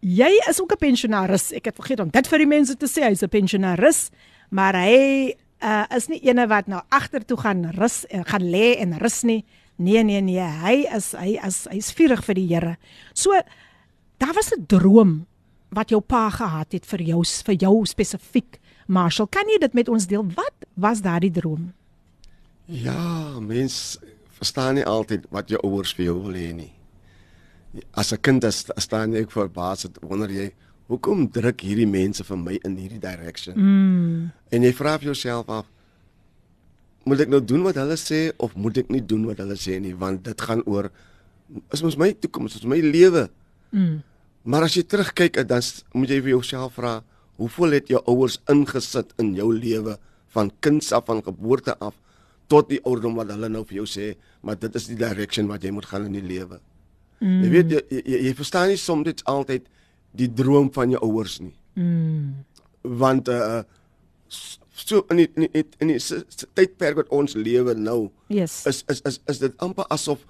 jy 0.00 0.30
is 0.48 0.60
ook 0.60 0.72
'n 0.72 0.78
pensionaris. 0.78 1.52
Ek 1.52 1.64
het 1.64 1.74
vergeet 1.74 2.00
om 2.00 2.10
dit 2.10 2.28
vir 2.28 2.38
die 2.38 2.46
mense 2.46 2.76
te 2.76 2.86
sê. 2.86 3.06
Hy's 3.06 3.22
'n 3.22 3.28
pensionaris, 3.28 4.10
maar 4.50 4.74
hy 4.74 5.34
uh, 5.62 5.84
is 5.96 6.08
nie 6.08 6.20
ene 6.26 6.46
wat 6.46 6.66
nou 6.66 6.82
agtertoe 6.88 7.36
gaan 7.36 7.70
rus 7.70 8.06
en 8.06 8.24
gaan 8.24 8.50
lê 8.50 8.76
en 8.80 8.98
rus 8.98 9.22
nie. 9.22 9.44
Nee 9.76 10.02
nee 10.02 10.20
nee, 10.20 10.40
hy 10.40 10.86
is 10.96 11.12
hy 11.12 11.38
is 11.46 11.66
hy's 11.70 11.92
vurig 11.92 12.24
vir 12.24 12.34
die 12.34 12.46
Here. 12.46 12.76
So 13.14 13.30
daar 14.18 14.34
was 14.34 14.52
'n 14.52 14.66
droom 14.66 15.26
wat 15.70 15.90
jou 15.90 16.00
pa 16.00 16.28
gehad 16.30 16.72
het 16.72 16.86
vir 16.86 17.02
jou 17.02 17.22
vir 17.46 17.54
jou 17.54 17.74
spesifiek. 17.86 18.58
Marshall, 18.86 19.28
kan 19.30 19.46
jy 19.48 19.58
dit 19.62 19.74
met 19.74 19.88
ons 19.88 20.06
deel? 20.06 20.24
Wat 20.34 20.66
was 20.74 21.02
daardie 21.02 21.30
droom? 21.30 21.72
Ja, 22.66 23.38
mens 23.40 23.98
verstaan 24.38 24.74
nie 24.78 24.86
altyd 24.86 25.26
wat 25.30 25.50
jou 25.50 25.60
ouers 25.66 25.94
vir 25.94 26.10
jou 26.10 26.16
wil 26.24 26.34
hê 26.38 26.50
nie. 26.54 26.72
As 27.94 28.12
'n 28.12 28.20
kind 28.20 28.44
as 28.44 28.66
staan 28.76 29.12
jy 29.12 29.26
verbaas 29.26 29.82
het 29.82 29.98
wonder 30.02 30.30
jy, 30.30 30.52
hoekom 30.86 31.30
druk 31.30 31.60
hierdie 31.60 31.86
mense 31.86 32.24
vir 32.24 32.36
my 32.36 32.58
in 32.64 32.76
hierdie 32.76 32.98
direction? 32.98 33.54
Mm. 33.56 34.30
En 34.50 34.62
jy 34.62 34.72
vra 34.72 34.98
jouself 34.98 35.48
af, 35.48 35.66
moet 37.04 37.20
ek 37.20 37.28
nou 37.28 37.40
doen 37.44 37.62
wat 37.62 37.74
hulle 37.74 37.96
sê 37.96 38.32
of 38.36 38.56
moet 38.56 38.78
ek 38.78 38.88
nie 38.88 39.02
doen 39.06 39.26
wat 39.26 39.38
hulle 39.38 39.56
sê 39.56 39.80
nie, 39.80 39.94
want 39.94 40.24
dit 40.24 40.40
gaan 40.40 40.62
oor 40.66 40.90
is 41.72 41.82
mos 41.82 41.96
my 41.96 42.12
toekoms, 42.12 42.54
is 42.54 42.64
my 42.64 42.80
lewe. 42.80 43.28
Mm. 43.70 44.02
Maar 44.42 44.62
as 44.62 44.74
jy 44.74 44.82
terugkyk, 44.88 45.36
dan 45.48 45.62
s- 45.62 45.84
moet 45.92 46.08
jy 46.08 46.20
vir 46.22 46.30
jouself 46.36 46.74
vra, 46.74 47.02
hoeveel 47.36 47.70
het 47.72 47.88
jou 47.88 48.00
ouers 48.06 48.38
ingesit 48.48 49.12
in 49.18 49.34
jou 49.34 49.52
lewe 49.54 49.98
van 50.28 50.50
kinds 50.60 50.92
af 50.92 51.04
van 51.06 51.22
geboorte 51.22 51.74
af 51.78 51.94
tot 52.48 52.68
die 52.68 52.80
ouderdom 52.84 53.14
wat 53.14 53.28
hulle 53.30 53.48
nou 53.48 53.64
vir 53.64 53.76
jou 53.82 53.86
sê, 53.86 54.14
maar 54.42 54.56
dit 54.58 54.74
is 54.74 54.86
die 54.86 54.96
direction 54.96 55.46
wat 55.46 55.62
jy 55.62 55.70
moet 55.70 55.86
gaan 55.86 56.06
in 56.06 56.12
die 56.12 56.22
lewe. 56.38 56.60
Mm. 57.20 57.42
Jy 57.44 57.50
weet 57.50 57.70
jy, 57.70 57.80
jy, 57.90 58.20
jy 58.26 58.34
verstaan 58.34 58.68
nie 58.68 58.76
soms 58.80 59.04
dit 59.04 59.22
altyd 59.24 59.66
die 60.16 60.28
droom 60.34 60.70
van 60.72 60.90
jou 60.90 61.00
ouers 61.02 61.38
nie. 61.40 61.54
Mm. 61.76 62.34
Want 62.82 63.28
uh 63.28 63.62
so 64.80 65.04
in 65.10 65.16
die, 65.20 65.28
in 65.36 65.48
die, 65.52 65.64
in 65.78 65.88
die 65.92 65.98
s- 66.00 66.24
s- 66.32 66.46
tydperk 66.56 66.96
wat 66.96 67.08
ons 67.12 67.34
lewe 67.36 67.74
nou 67.74 68.10
Yes. 68.32 68.64
is 68.66 68.82
is 68.88 69.02
is 69.04 69.18
is 69.28 69.38
dit 69.38 69.52
amper 69.60 69.84
asof 69.92 70.24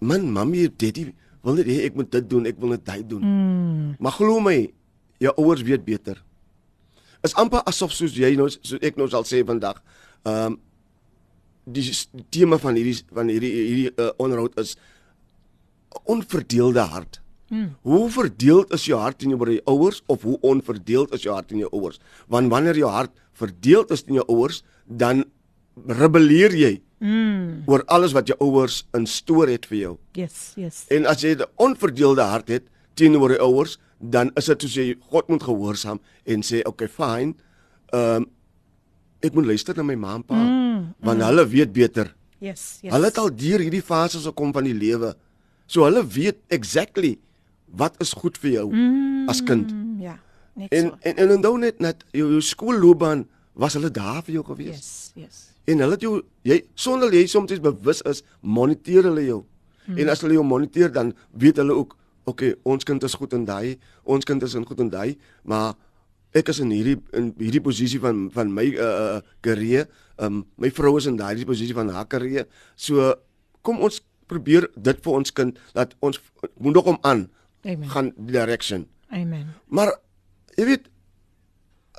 man 0.00 0.24
mami 0.32 0.68
daddy 0.78 1.12
wil 1.44 1.58
net 1.58 1.70
hê 1.70 1.80
ek 1.88 1.96
moet 1.98 2.10
dit 2.12 2.28
doen 2.30 2.46
ek 2.50 2.60
wil 2.60 2.74
net 2.74 2.84
dit 2.90 3.08
doen 3.14 3.24
mm. 3.24 3.96
maar 3.98 4.16
glo 4.18 4.40
my 4.44 4.58
jou 5.22 5.34
ouers 5.40 5.64
weet 5.66 5.84
beter 5.86 6.20
is 7.24 7.36
amper 7.40 7.64
asof 7.70 7.94
soos 7.96 8.16
jy 8.16 8.34
nou 8.36 8.50
so 8.52 8.80
ek 8.82 9.00
nou 9.00 9.08
sal 9.10 9.26
sê 9.28 9.44
vandag 9.46 9.82
ehm 10.24 10.54
um, 10.54 10.60
die 11.64 11.80
tema 12.28 12.58
van 12.60 12.76
hierdie 12.76 12.98
van 13.16 13.30
hierdie 13.32 13.50
hierdie 13.56 13.92
uh, 13.96 14.10
onderhoud 14.20 14.58
is 14.60 14.74
onverdeelde 16.12 16.82
hart 16.92 17.22
Hmm. 17.48 17.76
Hoe 17.82 18.10
verdeeld 18.10 18.72
is 18.72 18.86
jou 18.88 18.96
hart 19.00 19.18
teenoor 19.20 19.50
jou 19.52 19.60
ouers 19.68 20.02
of 20.06 20.22
hoe 20.22 20.38
onverdeeld 20.40 21.12
is 21.12 21.22
jou 21.22 21.34
hart 21.34 21.48
teenoor 21.48 21.68
jou 21.68 21.82
ouers? 21.82 22.00
Want 22.26 22.50
wanneer 22.50 22.78
jou 22.80 22.90
hart 22.90 23.12
verdeeld 23.36 23.92
is 23.92 24.02
teenoor 24.02 24.24
jou 24.24 24.36
ouers, 24.38 24.62
dan 24.86 25.24
rebelleer 25.86 26.54
jy 26.54 26.82
mm. 26.98 27.64
oor 27.66 27.84
alles 27.92 28.14
wat 28.16 28.28
jou 28.30 28.36
ouers 28.40 28.82
instoor 28.96 29.50
het 29.50 29.66
vir 29.66 29.78
jou. 29.78 29.94
Yes, 30.18 30.52
yes. 30.56 30.84
En 30.94 31.06
as 31.06 31.22
jy 31.22 31.34
'n 31.34 31.46
onverdeelde 31.56 32.22
hart 32.22 32.48
het 32.48 32.64
teenoor 32.94 33.30
jou 33.30 33.40
ouers, 33.40 33.78
dan 33.98 34.30
is 34.36 34.46
dit 34.46 34.62
soos 34.62 34.74
jy 34.74 34.94
God 35.10 35.28
moet 35.28 35.42
gehoorsaam 35.42 36.00
en 36.24 36.42
sê, 36.42 36.62
"Oké, 36.64 36.84
okay, 36.84 36.88
fine. 36.88 37.34
Ehm 37.92 38.22
um, 38.22 38.26
ek 39.24 39.34
moet 39.34 39.46
luister 39.46 39.76
na 39.76 39.82
my 39.82 39.94
ma 39.94 40.14
en 40.14 40.22
pa, 40.22 40.36
mm, 40.36 40.80
want 41.00 41.18
mm. 41.18 41.24
hulle 41.24 41.46
weet 41.48 41.72
beter. 41.72 42.14
Yes, 42.38 42.78
yes. 42.82 42.92
Hulle 42.92 43.08
het 43.08 43.18
al 43.18 43.30
deur 43.32 43.62
hierdie 43.64 43.82
fases 43.82 44.26
gekom 44.28 44.52
van 44.52 44.64
die 44.64 44.74
lewe. 44.76 45.14
So 45.66 45.86
hulle 45.88 46.04
weet 46.04 46.42
exactly 46.52 47.14
wat 47.66 47.96
is 48.04 48.12
goed 48.12 48.36
vir 48.42 48.50
jou 48.58 48.66
mm, 48.72 49.28
as 49.32 49.40
kind. 49.42 49.72
Ja, 50.02 50.18
net 50.54 50.72
En 50.72 50.90
so. 50.92 50.98
en 51.00 51.16
en 51.16 51.34
onthou 51.38 51.56
net 51.58 51.80
net 51.80 52.04
jou, 52.12 52.28
jou 52.36 52.42
skoolloopbaan 52.44 53.24
was 53.54 53.78
hulle 53.78 53.90
daar 53.90 54.22
vir 54.26 54.34
jou 54.34 54.44
gewees. 54.44 54.76
Yes, 54.76 55.12
yes. 55.24 55.53
En 55.64 55.80
hulle 55.80 55.96
het 55.96 56.04
jou 56.04 56.18
jy 56.44 56.60
sonder 56.74 57.12
jy 57.14 57.24
soms 57.30 57.60
bewus 57.64 58.02
is, 58.10 58.22
moniteer 58.40 59.08
hulle 59.08 59.24
jou. 59.24 59.40
Hmm. 59.84 59.98
En 60.00 60.12
as 60.12 60.22
hulle 60.24 60.36
jou 60.38 60.44
moniteer 60.44 60.92
dan 60.92 61.12
weet 61.32 61.60
hulle 61.60 61.76
ook, 61.76 61.96
okay, 62.28 62.54
ons 62.64 62.84
kind 62.84 63.02
is 63.04 63.16
goed 63.16 63.32
in 63.36 63.44
daai, 63.48 63.76
ons 64.04 64.24
kind 64.24 64.42
is 64.42 64.54
in 64.56 64.64
goed 64.68 64.80
in 64.80 64.90
daai, 64.92 65.16
maar 65.44 65.74
ek 66.34 66.50
is 66.50 66.60
in 66.64 66.72
hierdie 66.74 66.96
in 67.14 67.30
hierdie 67.38 67.62
posisie 67.62 68.00
van 68.02 68.26
van 68.34 68.50
my 68.52 68.66
uh 68.74 69.20
karier, 69.44 69.86
um 70.18 70.42
my 70.60 70.70
vrou 70.74 70.96
is 70.98 71.06
in 71.10 71.18
daai 71.20 71.44
posisie 71.46 71.76
van 71.76 71.92
haar 71.94 72.08
karier. 72.10 72.48
So 72.76 73.14
kom 73.62 73.80
ons 73.84 74.00
probeer 74.28 74.68
dit 74.76 75.00
vir 75.04 75.12
ons 75.20 75.32
kind 75.36 75.58
dat 75.76 75.94
ons 76.00 76.20
moet 76.56 76.74
nog 76.74 76.88
om 76.94 76.98
aan 77.02 77.28
Amen. 77.64 77.88
gaan 77.88 78.12
die 78.16 78.34
direction. 78.36 78.88
Amen. 79.12 79.52
Maar 79.68 79.94
jy 80.56 80.68
weet 80.72 80.90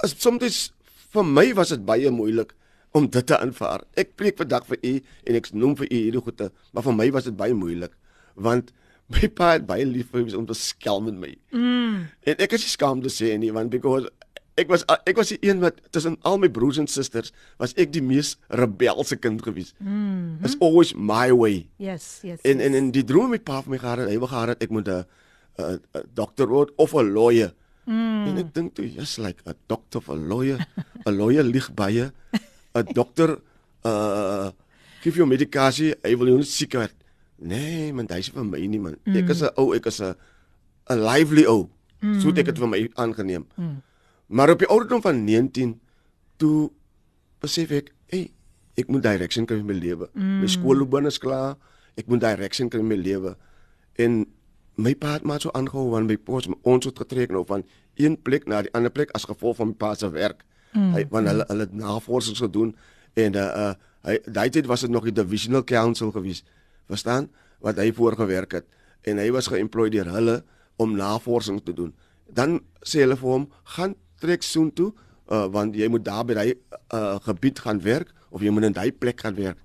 as 0.03 0.15
soms 0.19 0.73
vir 1.15 1.23
my 1.25 1.47
was 1.55 1.71
dit 1.71 1.85
baie 1.85 2.11
moeilik 2.11 2.51
om 2.95 3.09
dit 3.11 3.27
te 3.27 3.37
aanvaar. 3.37 3.83
Ek 3.99 4.15
preek 4.19 4.39
vandag 4.39 4.65
vir 4.69 4.79
u 4.81 4.95
en 5.27 5.37
ek 5.39 5.51
noem 5.53 5.75
vir 5.81 5.89
u 5.89 5.95
hierdie 5.95 6.23
goeie, 6.23 6.49
maar 6.71 6.85
vir 6.87 6.97
my 7.01 7.07
was 7.15 7.29
dit 7.29 7.37
baie 7.37 7.55
moeilik 7.57 7.95
want 8.35 8.71
my 9.13 9.29
pa 9.31 9.53
het 9.53 9.65
baie 9.67 9.85
lief 9.87 10.09
vir 10.11 10.25
my 10.25 10.33
om 10.39 10.47
te 10.49 10.57
skelm 10.57 11.05
met 11.07 11.17
my. 11.21 11.31
Mm. 11.55 12.05
En 12.27 12.41
ek 12.43 12.55
is 12.57 12.65
nie 12.65 12.73
skaam 12.73 13.03
te 13.03 13.11
sê 13.13 13.35
nie 13.39 13.51
want 13.55 13.71
because 13.73 14.09
ek 14.59 14.71
was 14.71 14.85
ek 15.07 15.19
was 15.19 15.33
die 15.33 15.39
een 15.43 15.61
wat 15.63 15.79
tussen 15.95 16.17
al 16.27 16.39
my 16.41 16.49
broers 16.51 16.79
en 16.81 16.87
susters 16.91 17.33
was 17.61 17.75
ek 17.79 17.91
die 17.95 18.03
mees 18.03 18.35
rebelse 18.49 19.19
kind 19.19 19.43
gewees. 19.43 19.73
Mm 19.79 19.91
-hmm. 19.91 20.45
It's 20.45 20.57
always 20.59 20.95
my 20.95 21.31
way. 21.31 21.67
Yes, 21.77 22.19
yes. 22.23 22.41
En 22.41 22.59
en 22.59 22.73
en 22.73 22.91
die 22.91 23.03
droom 23.03 23.29
met 23.29 23.43
pa 23.43 23.61
van 23.61 23.71
my 23.71 23.77
gehad, 23.77 24.07
hy 24.07 24.17
wou 24.17 24.29
gehad 24.29 24.47
het 24.55 24.63
ek 24.63 24.69
moet 24.69 24.87
'n 24.87 25.05
dokter 26.13 26.47
word 26.47 26.71
of 26.75 26.93
'n 26.93 27.11
lawyer. 27.13 27.53
Mm. 27.85 28.25
En 28.27 28.37
ek 28.37 28.53
dink 28.53 28.75
toe, 28.75 28.85
jy's 28.85 29.17
like 29.17 29.41
'n 29.45 29.53
dokter 29.67 29.99
of 29.99 30.09
'n 30.09 30.27
lawyer. 30.27 30.59
'n 31.05 31.17
Lawyer 31.17 31.43
lig 31.43 31.73
baie. 31.73 32.11
'n 32.75 32.93
Dokter 32.93 33.39
uh 33.85 34.51
gee 35.05 35.13
jou 35.21 35.27
medikasie, 35.29 35.93
hy 36.01 36.15
wil 36.17 36.33
jou 36.33 36.37
nie 36.41 36.49
siek 36.49 36.73
word. 36.73 36.95
Nee, 37.37 37.91
man, 37.93 38.07
dis 38.09 38.31
vir 38.33 38.45
my 38.47 38.61
nie 38.65 38.79
man. 38.81 38.95
Mm. 39.05 39.19
Ek 39.21 39.29
is 39.29 39.43
'n 39.43 39.51
ou, 39.57 39.73
ek 39.75 39.85
is 39.85 40.01
'n 40.01 40.15
'n 40.89 40.99
lively 40.99 41.45
ou. 41.45 41.69
Mm. 42.01 42.21
So 42.21 42.29
ek 42.29 42.47
het 42.47 42.57
vir 42.57 42.67
my 42.67 42.89
aangeneem. 42.95 43.45
Mm. 43.57 43.81
Maar 44.27 44.49
op 44.49 44.59
die 44.59 44.67
ouderdom 44.67 45.01
van 45.01 45.23
19 45.23 45.79
toe 46.37 46.71
besef 47.39 47.71
ek, 47.71 47.93
hey, 48.07 48.31
ek 48.75 48.87
moet 48.87 49.03
direction 49.03 49.45
kry 49.45 49.57
in 49.57 49.65
my 49.65 49.73
lewe. 49.73 50.09
Mm. 50.13 50.41
My 50.41 50.47
skoolloopbaan 50.47 51.05
is 51.05 51.19
klaar. 51.19 51.55
Ek 51.95 52.07
moet 52.07 52.19
direction 52.19 52.69
kry 52.69 52.79
in 52.79 52.87
my 52.87 52.95
lewe. 52.95 53.37
En 53.95 54.25
my 54.75 54.95
pa 54.95 55.13
het 55.13 55.23
maar 55.23 55.39
so 55.39 55.51
aangehou 55.53 55.89
want 55.89 56.07
my 56.07 56.17
pa 56.17 56.41
ons 56.63 56.85
het 56.85 56.97
getrek 56.97 57.31
nou 57.31 57.45
van 57.45 57.63
een 57.95 58.17
plek 58.21 58.47
na 58.47 58.61
die 58.61 58.73
ander 58.73 58.91
plek 58.91 59.11
as 59.13 59.23
gevolg 59.23 59.55
van 59.57 59.67
my 59.67 59.73
pa 59.73 59.93
se 59.95 60.09
werk. 60.09 60.41
Mm. 60.41 60.54
Hy 60.75 61.05
want 61.09 61.27
hulle 61.31 61.45
hulle 61.47 61.67
navorsing 61.71 62.37
gedoen 62.37 62.75
en 63.13 63.35
uh, 63.35 63.49
uh 63.65 63.73
hy 64.05 64.19
daai 64.29 64.51
tyd 64.53 64.67
was 64.69 64.83
dit 64.85 64.91
nog 64.93 65.07
die 65.07 65.15
divisional 65.15 65.63
council 65.65 66.11
gewees. 66.13 66.43
Verstaan? 66.85 67.25
Wat 67.65 67.79
hy 67.81 67.89
voorgewerk 67.95 68.51
het 68.59 68.67
en 69.09 69.17
hy 69.17 69.31
was 69.33 69.47
geemployed 69.49 69.95
deur 69.95 70.11
hulle 70.13 70.35
om 70.81 70.93
navorsing 70.97 71.57
te 71.65 71.73
doen. 71.73 71.93
Dan 72.29 72.59
sê 72.85 73.01
hulle 73.01 73.17
vir 73.17 73.29
hom, 73.29 73.49
"Gaan 73.63 73.95
trek 74.21 74.43
soen 74.43 74.73
toe, 74.73 74.93
uh, 75.31 75.47
want 75.47 75.75
jy 75.75 75.87
moet 75.87 76.05
daar 76.05 76.25
by 76.25 76.33
daai 76.33 76.53
uh, 76.93 77.17
gebied 77.21 77.59
gaan 77.59 77.81
werk 77.81 78.13
of 78.29 78.41
jy 78.41 78.49
moet 78.49 78.63
in 78.63 78.73
daai 78.73 78.91
plek 78.91 79.21
gaan 79.21 79.35
werk." 79.35 79.57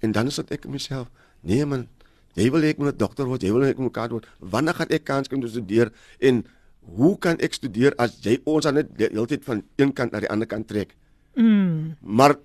En 0.00 0.12
dan 0.12 0.26
is 0.26 0.36
dit 0.36 0.50
ek 0.50 0.68
myself, 0.68 1.08
"Nee 1.40 1.64
man, 1.64 1.88
jy 2.34 2.50
wil 2.50 2.62
ek 2.62 2.78
moet 2.78 2.94
'n 2.94 2.96
dokter 2.96 3.26
word, 3.26 3.42
jy 3.42 3.52
wil 3.52 3.64
ek 3.64 3.78
moet 3.78 3.92
kaart 3.92 4.10
word. 4.10 4.26
Wanneer 4.40 4.74
gaan 4.74 4.88
ek 4.90 5.04
kans 5.04 5.28
kry 5.28 5.36
om 5.36 5.42
te 5.42 5.48
studeer 5.48 5.92
en 6.20 6.44
hoe 6.86 7.14
kan 7.18 7.40
ek 7.42 7.56
studeer 7.58 7.94
as 7.98 8.18
jy 8.22 8.38
ons 8.44 8.66
aan 8.66 8.78
net 8.80 8.92
die 8.96 9.08
hele 9.08 9.26
tyd 9.26 9.44
van 9.44 9.62
een 9.76 9.92
kant 9.92 10.12
na 10.12 10.22
die 10.24 10.30
ander 10.30 10.46
kant 10.46 10.68
trek?" 10.68 10.94
Mm. 11.34 11.96
Maar 12.00 12.36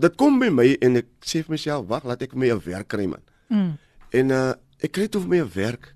dit 0.00 0.16
kom 0.16 0.38
by 0.38 0.50
my 0.52 0.68
en 0.80 1.00
ek 1.02 1.08
sê 1.24 1.42
vir 1.44 1.56
myself, 1.56 1.86
"Wag, 1.88 2.04
laat 2.04 2.22
ek 2.22 2.32
vir 2.32 2.38
my 2.38 2.50
'n 2.50 2.62
werk 2.64 2.88
kry 2.88 3.06
man." 3.06 3.22
Mm. 3.48 3.78
En 4.10 4.30
uh 4.30 4.52
ek 4.80 4.92
kry 4.92 5.08
toe 5.08 5.20
vir 5.20 5.28
my 5.28 5.40
'n 5.40 5.50
werk 5.54 5.94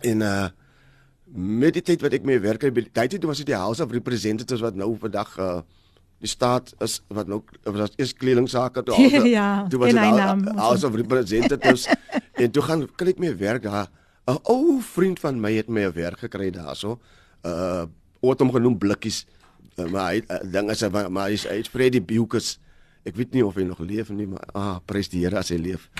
en 0.00 0.20
uh 0.20 0.48
met 1.34 1.72
die 1.74 1.82
tyd 1.82 2.02
wat 2.02 2.12
ek 2.12 2.26
mee 2.28 2.38
werk 2.38 2.60
by 2.60 2.82
die 2.84 3.08
tyd 3.08 3.24
was 3.24 3.38
dit 3.40 3.46
die 3.46 3.56
House 3.56 3.80
of 3.80 3.92
Representatives 3.92 4.60
wat 4.60 4.74
nou 4.74 4.96
vandag 5.00 5.38
uh 5.38 5.62
die 6.22 6.30
staat 6.30 6.70
is 6.84 7.00
wat 7.10 7.26
nou 7.26 7.40
was 7.64 7.96
eers 7.96 8.12
kledingsake 8.14 8.84
toe 8.86 8.94
al 8.98 9.26
ja, 9.26 9.66
toe 9.68 9.80
was 9.82 9.90
dit 9.96 10.58
House 10.58 10.86
of 10.86 10.94
Representatives 10.94 11.88
en 12.42 12.50
toe 12.50 12.62
gaan 12.62 12.86
kry 12.96 13.14
ek 13.14 13.22
mee 13.22 13.34
werk 13.34 13.64
daar 13.66 13.88
'n 14.26 14.38
ou 14.44 14.80
vriend 14.80 15.20
van 15.20 15.40
my 15.40 15.52
het 15.52 15.68
my 15.68 15.86
'n 15.86 15.92
werk 15.92 16.18
gekry 16.18 16.50
daarso 16.50 17.00
uh 17.44 17.86
wat 18.22 18.38
hom 18.38 18.52
genoem 18.54 18.78
blikkies 18.78 19.26
uh, 19.78 19.86
maar 19.90 20.12
hy 20.14 20.22
uh, 20.30 20.38
ding 20.46 20.70
is 20.70 20.82
maar 20.88 21.28
hy's 21.28 21.44
hy's 21.44 21.68
Freddy 21.68 22.00
Bukus 22.00 22.58
ek 23.04 23.16
weet 23.16 23.34
nie 23.34 23.42
of 23.42 23.54
hy 23.54 23.64
nog 23.66 23.80
leef 23.82 24.10
nie 24.10 24.26
maar 24.26 24.46
ah 24.54 24.78
prys 24.86 25.08
die 25.08 25.24
Here 25.26 25.38
as 25.38 25.50
hy 25.50 25.58
leef 25.58 25.90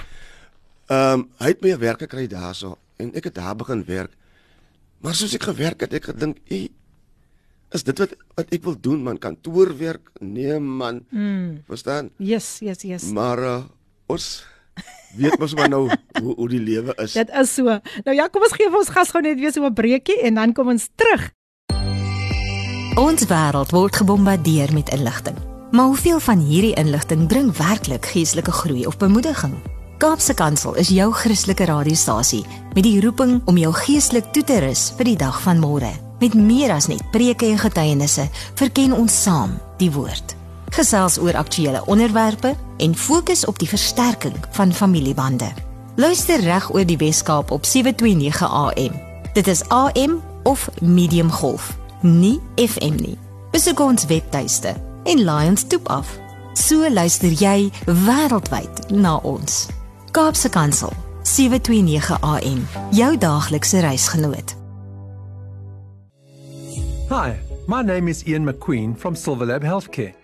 ehm 0.86 1.20
um, 1.20 1.28
hy 1.38 1.48
het 1.48 1.62
my 1.62 1.74
'n 1.74 1.78
werk 1.80 1.98
gekry 1.98 2.26
daarso 2.26 2.78
en 2.98 3.10
ek 3.14 3.24
het 3.24 3.34
daar 3.34 3.56
begin 3.56 3.84
werk 3.84 4.14
Maar 5.02 5.18
soos 5.18 5.34
ek 5.34 5.48
gewerk 5.50 5.82
het, 5.82 5.94
ek 5.98 6.04
gedink, 6.12 6.38
"Ey, 6.46 6.70
is 7.74 7.82
dit 7.82 7.98
wat 7.98 8.14
wat 8.36 8.52
ek 8.54 8.62
wil 8.62 8.78
doen, 8.80 9.02
man? 9.02 9.18
Kantoorwerk? 9.18 10.10
Nee, 10.20 10.58
man." 10.58 11.04
Mm. 11.10 11.62
Verstaan? 11.66 12.10
Yes, 12.18 12.58
yes, 12.60 12.82
yes. 12.82 13.10
Maar 13.10 13.38
uh, 13.38 13.64
ons 14.06 14.46
weet 15.16 15.38
mos 15.38 15.54
maar 15.54 15.68
nou 15.68 15.86
hoe 16.20 16.34
hoe 16.34 16.48
die 16.48 16.60
lewe 16.60 16.94
is. 17.04 17.12
Dit 17.12 17.30
is 17.40 17.54
so. 17.54 17.78
Nou 18.04 18.16
ja, 18.16 18.28
kom 18.32 18.42
ons 18.42 18.56
gee 18.56 18.70
vir 18.70 18.78
ons 18.78 18.92
gas 18.92 19.12
gou 19.12 19.22
net 19.22 19.38
weer 19.40 19.52
so 19.52 19.64
'n 19.64 19.74
breekie 19.74 20.20
en 20.22 20.34
dan 20.34 20.52
kom 20.52 20.68
ons 20.68 20.88
terug. 20.94 21.30
Ons 22.96 23.24
wêreld 23.24 23.70
word 23.70 23.96
gebombardeer 23.96 24.72
met 24.72 24.88
inligting. 24.92 25.36
Maar 25.70 25.84
hoeveel 25.84 26.20
van 26.20 26.38
hierdie 26.38 26.74
inligting 26.74 27.26
bring 27.28 27.56
werklik 27.56 28.06
geestelike 28.06 28.52
groei 28.52 28.86
of 28.86 28.96
bemoediging? 28.96 29.54
Kaapse 29.98 30.34
Kansel 30.34 30.74
is 30.74 30.88
jou 30.88 31.12
Christelike 31.12 31.64
radiostasie 31.64 32.44
met 32.74 32.82
die 32.84 33.00
roeping 33.00 33.40
om 33.44 33.56
jou 33.56 33.72
geestelik 33.72 34.32
toe 34.32 34.42
te 34.44 34.58
rus 34.60 34.92
vir 34.96 35.04
die 35.04 35.16
dag 35.16 35.40
van 35.42 35.62
môre. 35.62 35.92
Met 36.20 36.34
meer 36.34 36.74
as 36.74 36.90
net 36.90 37.00
preke 37.10 37.46
en 37.46 37.58
getuienisse, 37.58 38.28
verken 38.54 38.92
ons 38.92 39.22
saam 39.22 39.56
die 39.78 39.90
woord. 39.90 40.41
Gesels 40.72 41.18
oor 41.18 41.36
aktuelle 41.36 41.82
onderwerpe 41.86 42.54
en 42.76 42.96
fokus 42.96 43.44
op 43.44 43.58
die 43.58 43.68
versterking 43.68 44.36
van 44.50 44.72
familiebande. 44.72 45.52
Luister 45.96 46.40
reg 46.40 46.70
oor 46.72 46.86
die 46.86 46.96
Weskaap 46.96 47.50
op 47.50 47.64
729 47.64 48.48
AM. 48.48 49.00
Dit 49.32 49.46
is 49.46 49.62
AM 49.68 50.22
of 50.42 50.68
medium 50.80 51.30
golf, 51.30 51.76
nie 52.00 52.40
FM 52.56 52.96
nie. 52.96 53.18
Besoek 53.50 53.80
ons 53.80 54.06
webtuiste 54.06 54.74
en 55.04 55.24
Lions 55.24 55.66
Toep 55.66 55.88
af. 55.88 56.16
So 56.52 56.88
luister 56.88 57.28
jy 57.28 57.70
wêreldwyd 57.86 58.90
na 58.90 59.16
ons. 59.16 59.66
Kaapse 60.12 60.48
Kansel 60.48 60.92
729 61.22 62.18
AM 62.20 62.66
jou 62.90 63.18
daaglikse 63.18 63.80
reisgenoot 63.80 64.56
Hi 67.08 67.38
my 67.66 67.82
name 67.82 68.10
is 68.10 68.24
Ian 68.26 68.44
McQueen 68.44 68.96
from 68.98 69.14
Silverlab 69.14 69.62
Healthcare 69.62 70.21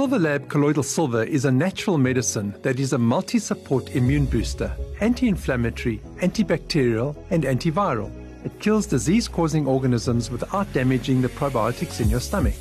Silverlab 0.00 0.48
colloidal 0.48 0.82
silver 0.82 1.24
is 1.24 1.44
a 1.44 1.50
natural 1.52 1.98
medicine 1.98 2.54
that 2.62 2.80
is 2.80 2.94
a 2.94 2.98
multi-support 2.98 3.94
immune 3.94 4.24
booster 4.24 4.74
anti-inflammatory 5.02 5.98
antibacterial 6.22 7.14
and 7.28 7.44
antiviral 7.44 8.10
it 8.42 8.60
kills 8.60 8.86
disease-causing 8.86 9.66
organisms 9.66 10.30
without 10.30 10.72
damaging 10.72 11.20
the 11.20 11.28
probiotics 11.28 12.00
in 12.00 12.08
your 12.08 12.18
stomach 12.18 12.54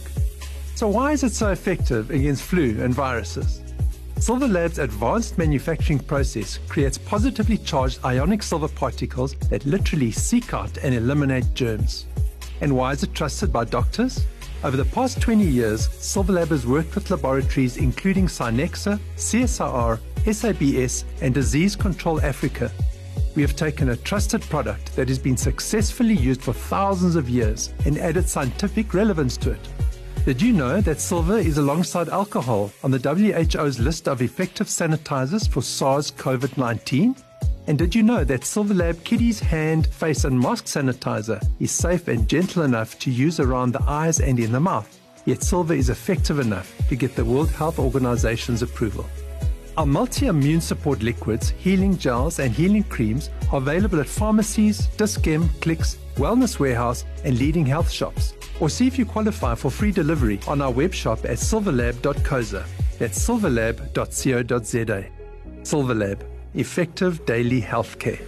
so 0.75 0.89
why 0.89 1.13
is 1.13 1.23
it 1.23 1.31
so 1.31 1.49
effective 1.51 2.11
against 2.11 2.43
flu 2.43 2.77
and 2.83 2.93
viruses 2.93 3.61
Silver 4.17 4.49
Lab's 4.49 4.77
advanced 4.77 5.37
manufacturing 5.37 5.99
process 5.99 6.59
creates 6.67 6.97
positively 6.97 7.57
charged 7.59 8.03
ionic 8.03 8.43
silver 8.43 8.67
particles 8.67 9.35
that 9.49 9.65
literally 9.65 10.11
seek 10.11 10.53
out 10.53 10.77
and 10.79 10.93
eliminate 10.93 11.53
germs. 11.53 12.05
And 12.59 12.75
why 12.75 12.91
is 12.91 13.03
it 13.03 13.15
trusted 13.15 13.53
by 13.53 13.63
doctors? 13.63 14.25
Over 14.61 14.75
the 14.75 14.83
past 14.83 15.21
20 15.21 15.45
years, 15.45 15.87
Silverlab 15.87 16.49
has 16.49 16.67
worked 16.67 16.93
with 16.93 17.09
laboratories 17.09 17.77
including 17.77 18.27
Synexa, 18.27 18.99
CSIR, 19.15 19.99
SABS, 20.25 21.05
and 21.21 21.33
Disease 21.33 21.77
Control 21.77 22.19
Africa. 22.19 22.69
We 23.35 23.41
have 23.41 23.55
taken 23.55 23.89
a 23.89 23.95
trusted 23.95 24.41
product 24.41 24.93
that 24.97 25.07
has 25.07 25.17
been 25.17 25.37
successfully 25.37 26.13
used 26.13 26.41
for 26.41 26.51
thousands 26.51 27.15
of 27.15 27.29
years 27.29 27.73
and 27.85 27.97
added 27.97 28.27
scientific 28.27 28.93
relevance 28.93 29.37
to 29.37 29.51
it. 29.51 29.69
Did 30.25 30.41
you 30.41 30.51
know 30.51 30.81
that 30.81 30.99
silver 30.99 31.37
is 31.37 31.57
alongside 31.57 32.09
alcohol 32.09 32.69
on 32.83 32.91
the 32.91 32.99
WHO's 32.99 33.79
list 33.79 34.09
of 34.09 34.21
effective 34.21 34.67
sanitizers 34.67 35.47
for 35.47 35.61
SARS 35.61 36.11
CoV 36.11 36.57
19? 36.57 37.15
And 37.69 37.77
did 37.77 37.93
you 37.93 38.01
know 38.01 38.23
that 38.23 38.41
Silverlab 38.41 39.03
Kitty's 39.03 39.39
hand, 39.39 39.85
face, 39.85 40.23
and 40.23 40.39
mask 40.39 40.65
sanitizer 40.65 41.39
is 41.59 41.69
safe 41.69 42.07
and 42.07 42.27
gentle 42.27 42.63
enough 42.63 42.97
to 42.97 43.11
use 43.11 43.39
around 43.39 43.73
the 43.73 43.83
eyes 43.83 44.21
and 44.21 44.39
in 44.39 44.51
the 44.51 44.59
mouth? 44.59 44.99
Yet 45.25 45.43
silver 45.43 45.75
is 45.75 45.91
effective 45.91 46.39
enough 46.39 46.75
to 46.87 46.95
get 46.95 47.15
the 47.15 47.23
World 47.23 47.51
Health 47.51 47.77
Organization's 47.77 48.63
approval. 48.63 49.05
Our 49.77 49.85
multi 49.85 50.25
immune 50.25 50.61
support 50.61 51.03
liquids, 51.03 51.51
healing 51.59 51.95
gels, 51.95 52.39
and 52.39 52.51
healing 52.51 52.85
creams 52.85 53.29
are 53.51 53.59
available 53.59 53.99
at 53.99 54.07
pharmacies, 54.07 54.87
Discem, 54.97 55.47
Clicks, 55.61 55.99
Wellness 56.15 56.57
Warehouse, 56.57 57.05
and 57.23 57.37
leading 57.37 57.67
health 57.67 57.91
shops. 57.91 58.33
Or 58.59 58.71
see 58.71 58.87
if 58.87 58.97
you 58.97 59.05
qualify 59.05 59.53
for 59.53 59.69
free 59.69 59.91
delivery 59.91 60.39
on 60.47 60.59
our 60.59 60.71
web 60.71 60.91
shop 60.91 61.19
at 61.23 61.37
silverlab.coza. 61.37 62.65
That's 62.97 63.19
silverlab.co.za. 63.29 65.05
Silverlab, 65.61 66.38
effective 66.53 67.23
daily 67.25 67.61
healthcare. 67.61 68.25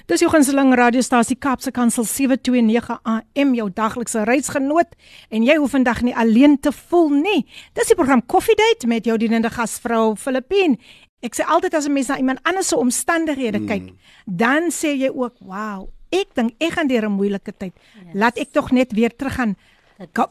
Dis 0.05 0.21
jou 0.21 0.29
gunsteling 0.29 0.75
radiostasie 0.77 1.37
Kaapse 1.41 1.71
Kansel 1.73 2.05
729 2.05 2.99
AM 3.09 3.55
jou 3.57 3.65
daglikse 3.73 4.27
reisgenoot 4.29 4.91
en 5.33 5.47
jy 5.49 5.55
hoef 5.57 5.73
vandag 5.73 6.03
nie 6.05 6.13
alleen 6.13 6.59
te 6.61 6.75
voel 6.77 7.09
nie. 7.23 7.47
Dis 7.73 7.89
die 7.89 7.97
program 7.97 8.21
Coffee 8.29 8.59
Date 8.59 8.85
met 8.91 9.09
jou 9.09 9.17
dienende 9.17 9.49
gasvrou 9.55 10.13
Filippine. 10.21 10.77
Ek 11.25 11.39
sê 11.39 11.47
altyd 11.49 11.73
as 11.73 11.89
'n 11.89 11.93
mens 11.97 12.09
na 12.09 12.19
iemand 12.19 12.41
anders 12.45 12.69
se 12.69 12.77
omstandighede 12.77 13.61
mm. 13.61 13.67
kyk, 13.67 13.95
dan 14.27 14.69
sê 14.69 14.93
jy 14.93 15.09
ook, 15.09 15.41
"Wow, 15.41 15.89
ek 16.13 16.35
dink 16.35 16.53
ek 16.61 16.73
gaan 16.73 16.87
deur 16.87 17.09
'n 17.09 17.17
moeilike 17.17 17.53
tyd. 17.57 17.73
Yes. 17.73 18.15
Laat 18.15 18.37
ek 18.37 18.53
tog 18.53 18.73
net 18.73 18.93
weer 18.93 19.17
teruggaan. 19.17 19.57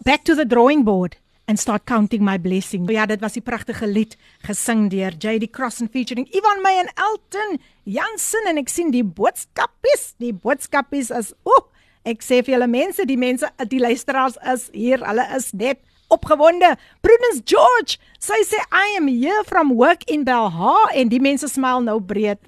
Back 0.04 0.24
to 0.24 0.36
the 0.36 0.46
drawing 0.46 0.84
board." 0.84 1.18
And 1.48 1.60
start 1.60 1.86
counting 1.86 2.24
my 2.24 2.38
blessings. 2.40 2.90
Ja, 2.92 3.06
dit 3.06 3.22
was 3.22 3.36
die 3.36 3.44
pragtige 3.44 3.88
lied 3.88 4.16
gesing 4.48 4.88
deur 4.90 5.12
JD 5.12 5.50
Cross 5.52 5.82
and 5.82 5.92
featuring 5.92 6.28
Ivan 6.32 6.62
May 6.64 6.80
en 6.80 6.92
Elton 6.96 7.60
Jansen 7.84 8.48
en 8.48 8.62
ek 8.62 8.72
sien 8.72 8.94
die 8.94 9.04
boodskapies, 9.04 10.14
die 10.24 10.34
boodskapies 10.34 11.12
is 11.12 11.34
ooh, 11.44 11.66
ek 12.08 12.24
sê 12.24 12.42
vir 12.44 12.58
julle 12.58 12.70
mense, 12.72 13.04
die 13.08 13.20
mense, 13.20 13.50
die 13.72 13.82
luisteraars 13.84 14.40
is 14.54 14.70
hier, 14.76 15.04
hulle 15.04 15.26
is 15.36 15.52
net 15.56 15.82
opgewonde. 16.14 16.76
Prudence 17.04 17.44
George, 17.50 18.00
sy 18.24 18.40
sê 18.48 18.62
I 18.72 18.96
am 19.00 19.10
here 19.12 19.44
from 19.48 19.76
work 19.76 20.08
in 20.12 20.24
Belha 20.28 20.78
en 20.94 21.12
die 21.12 21.22
mense 21.24 21.50
smile 21.52 21.84
nou 21.84 22.00
breed. 22.00 22.40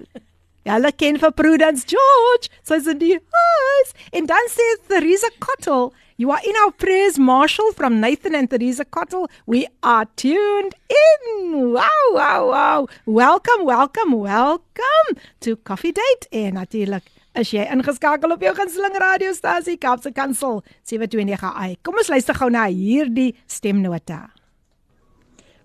Ja, 0.66 0.76
hulle 0.76 0.90
ken 0.90 1.20
vir 1.22 1.32
Prudence 1.36 1.86
George. 1.88 2.50
Sy 2.66 2.80
sê 2.82 2.96
die 2.98 3.14
huis 3.20 3.94
en 4.16 4.28
dan 4.30 4.52
sê 4.52 4.66
Theresa 4.88 5.30
Cottle 5.42 5.92
You 6.18 6.30
are 6.30 6.40
in 6.42 6.56
our 6.64 6.72
prayers, 6.72 7.18
Marshall, 7.18 7.72
from 7.72 8.00
Nathan 8.00 8.34
and 8.34 8.48
Teresa 8.48 8.86
Cottle. 8.86 9.28
We 9.44 9.66
are 9.82 10.06
tuned 10.16 10.74
in. 10.88 11.74
Wow, 11.74 12.06
wow, 12.12 12.48
wow. 12.48 12.88
Welcome, 13.04 13.66
welcome, 13.66 14.12
welcome 14.12 15.08
to 15.40 15.56
Coffee 15.56 15.92
Date. 15.92 16.26
En 16.32 16.56
natuurlik 16.56 17.04
is 17.36 17.52
jy 17.52 17.66
ingeskakel 17.68 18.32
op 18.32 18.40
jou 18.40 18.54
gunsteling 18.56 18.96
radiostasie 18.96 19.76
Kapse 19.76 20.14
Kansel 20.16 20.62
729 20.88 21.44
AI. 21.52 21.76
Kom 21.84 22.00
ons 22.00 22.08
luister 22.08 22.40
gou 22.40 22.48
na 22.48 22.64
hierdie 22.64 23.34
stemnota. 23.44 24.22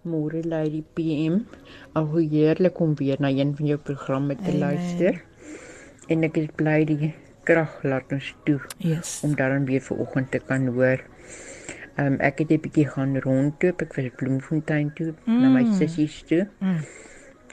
Môre 0.04 0.44
Lady 0.44 0.84
PM, 0.84 1.46
al 1.96 2.12
hoe 2.12 2.28
heerlik 2.28 2.84
om 2.84 2.92
weer 3.00 3.24
na 3.24 3.32
een 3.32 3.56
van 3.56 3.72
jou 3.72 3.80
programme 3.80 4.36
te 4.36 4.52
Amen. 4.52 4.60
luister. 4.68 5.24
En 6.12 6.28
ek 6.28 6.44
is 6.44 6.52
bly 6.60 6.82
die 6.92 7.14
krag 7.52 7.82
laat 7.84 8.14
ons 8.16 8.34
toe 8.48 8.60
yes. 8.80 9.20
om 9.28 9.36
dan 9.36 9.66
weer 9.68 9.84
ver 9.84 10.00
oggend 10.04 10.32
te 10.32 10.40
kan 10.40 10.68
hoor. 10.68 11.04
Ehm 12.00 12.14
um, 12.14 12.20
ek 12.24 12.40
het 12.40 12.52
'n 12.52 12.64
bietjie 12.64 12.88
gaan 12.88 13.18
rondloop, 13.20 13.82
ek 13.82 13.96
was 13.96 14.08
Bloemfontein 14.16 14.94
toe 14.96 15.12
mm. 15.26 15.42
na 15.42 15.50
my 15.50 15.64
mm. 15.64 15.74
sissies 15.80 16.24
toe. 16.30 16.48
Mm. 16.60 16.80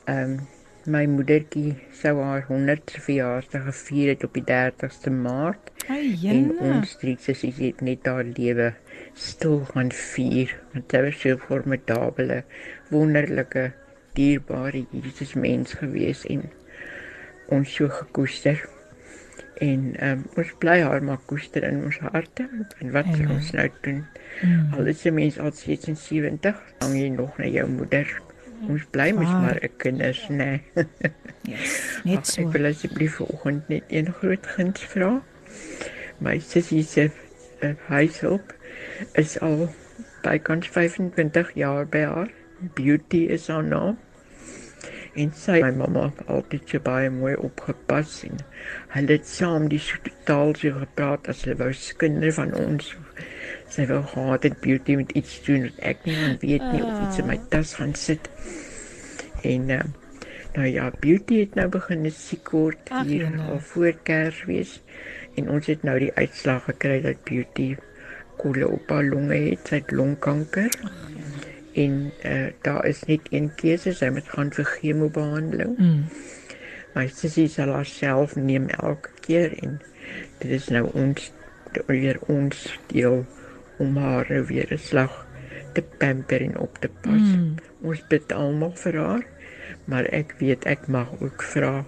Ehm 0.05 0.31
mm. 0.31 0.39
um, 0.39 0.47
my 0.89 1.05
moedertjie 1.07 1.75
sou 1.93 2.15
haar 2.23 2.47
100ste 2.49 3.03
verjaarsdag 3.05 3.65
gevier 3.67 4.09
het 4.15 4.25
op 4.25 4.39
die 4.39 4.45
30ste 4.51 5.11
Maart. 5.13 5.73
Hey, 5.87 6.15
en 6.33 6.55
ons 6.71 6.95
drie 7.01 7.17
sissies 7.21 7.59
het 7.61 7.83
net 7.85 8.07
haar 8.07 8.25
lewe 8.25 8.71
stil 9.13 9.67
gaan 9.75 9.93
vier. 9.93 10.55
Want 10.73 10.95
sy 10.95 11.03
was 11.05 11.21
so 11.21 11.37
formidable, 11.37 12.41
wonderlike, 12.95 13.73
dierbare 14.15 14.87
Jesus 14.95 15.35
mens 15.35 15.77
gewees 15.83 16.25
en 16.27 16.49
ons 17.53 17.75
so 17.75 17.89
gekoester 17.89 18.65
en 19.65 19.85
um, 20.05 20.25
ons 20.39 20.51
bly 20.63 20.79
haar 20.85 21.03
maar 21.05 21.21
koester 21.31 21.65
in 21.67 21.83
ons 21.89 21.99
harte 22.05 22.47
en 22.79 22.93
wat 22.95 23.09
sal 23.11 23.35
ons 23.35 23.51
nou 23.57 23.67
doen. 23.83 24.01
Mm. 24.43 24.73
al 24.79 24.91
is 24.93 25.05
'n 25.05 25.15
mens 25.15 25.39
al 25.39 25.53
76 25.53 26.63
dan 26.79 26.97
jy 26.97 27.09
nog 27.09 27.39
na 27.39 27.47
jou 27.47 27.69
moeder. 27.69 28.07
Ons 28.69 28.85
bly 28.91 29.11
mos 29.13 29.31
maar 29.31 29.59
'n 29.63 29.77
kinders 29.77 30.29
nê 30.29 30.61
yes, 31.53 32.01
net 32.05 32.27
so. 32.27 32.43
ek 32.43 32.53
wil 32.53 32.71
asseblief 32.71 33.19
vanoggend 33.21 33.69
net 33.69 33.85
een 33.89 34.13
groot 34.13 34.47
guns 34.47 34.85
vra. 34.95 35.23
My 36.19 36.39
sussie 36.39 36.83
se 36.83 37.11
uh, 37.61 37.75
huishulp 37.87 38.55
is 39.13 39.39
al 39.41 39.69
bykans 40.23 40.69
25 40.69 41.55
jaar 41.55 41.87
by 41.87 42.05
haar. 42.05 42.31
Beauty 42.75 43.27
is 43.31 43.47
haar 43.49 43.65
naam 43.65 43.99
en 45.23 45.35
sy 45.35 45.59
my 45.65 45.73
mamma 45.83 46.07
altyd 46.37 46.73
so 46.73 46.85
baie 46.91 47.11
mooi 47.11 47.35
opgepas 47.51 48.23
en 48.29 48.41
hulle 48.95 49.19
het 49.19 49.27
saam 49.31 49.69
die 49.73 49.83
taal 50.29 50.55
so 50.61 50.79
gepraat 50.85 51.31
as 51.33 51.45
hulle 51.45 51.59
wou 51.63 51.73
skinder 51.87 52.35
van 52.41 52.55
ons 52.63 52.95
sy 53.73 53.85
wou 53.89 54.01
gehad 54.13 54.47
het 54.49 54.61
beauty 54.65 54.97
met 55.01 55.13
iets 55.19 55.39
doen 55.47 55.67
wat 55.69 55.81
ek 55.93 56.05
nie 56.09 56.37
weet 56.43 56.67
nie 56.73 56.83
of 56.85 57.01
iets 57.05 57.21
in 57.23 57.29
my 57.29 57.39
tas 57.53 57.75
gaan 57.79 57.95
sit. 57.99 58.31
En 59.47 59.69
uh, 59.75 59.83
nou 60.57 60.67
ja 60.67 60.89
beauty 61.03 61.43
het 61.45 61.59
nou 61.59 61.69
begin 61.73 62.09
siek 62.15 62.53
word 62.57 62.93
hier 63.05 63.29
al 63.49 63.61
voor 63.73 63.93
kersfees. 64.09 64.79
En 65.39 65.51
ons 65.55 65.69
het 65.71 65.85
nou 65.87 65.99
die 66.01 66.13
uitslag 66.17 66.65
gekry 66.71 67.01
dat 67.05 67.23
beauty 67.29 67.75
kolle 68.41 68.69
op 68.69 68.91
haar 68.91 69.07
longe 69.07 69.39
het. 69.51 69.69
Sy 69.69 69.83
het 69.83 69.95
longkanker. 69.95 70.73
Ach, 70.83 71.08
en 71.73 72.13
uh, 72.25 72.47
daar 72.63 72.87
is 72.87 73.03
net 73.07 73.21
een 73.31 73.51
keuse 73.55 73.93
sy 73.95 74.09
moet 74.15 74.29
gaan 74.29 74.51
vir 74.55 74.65
chemobehandeling. 74.65 75.77
Mm. 75.79 76.05
My 76.95 77.07
sussie 77.13 77.49
sal 77.53 77.73
haarself 77.77 78.37
neem 78.37 78.69
elke 78.81 79.13
keer 79.27 79.55
en 79.63 79.79
dit 80.41 80.51
is 80.57 80.69
nou 80.75 80.89
ons 80.99 81.33
weer 81.87 82.19
ons 82.33 82.79
deel 82.93 83.25
om 83.79 83.97
haar 83.97 84.31
weer 84.49 84.73
'n 84.75 84.79
slag 84.79 85.27
te 85.75 85.83
pamper 85.99 86.43
en 86.43 86.59
op 86.59 86.79
te 86.79 86.89
pas. 86.89 87.27
Mm. 87.37 87.55
Ons 87.83 88.03
bid 88.09 88.33
almal 88.33 88.73
vir 88.75 88.97
haar, 88.97 89.25
maar 89.85 90.05
ek 90.05 90.35
weet 90.39 90.67
ek 90.67 90.89
mag 90.89 91.13
ook 91.21 91.43
vra 91.43 91.85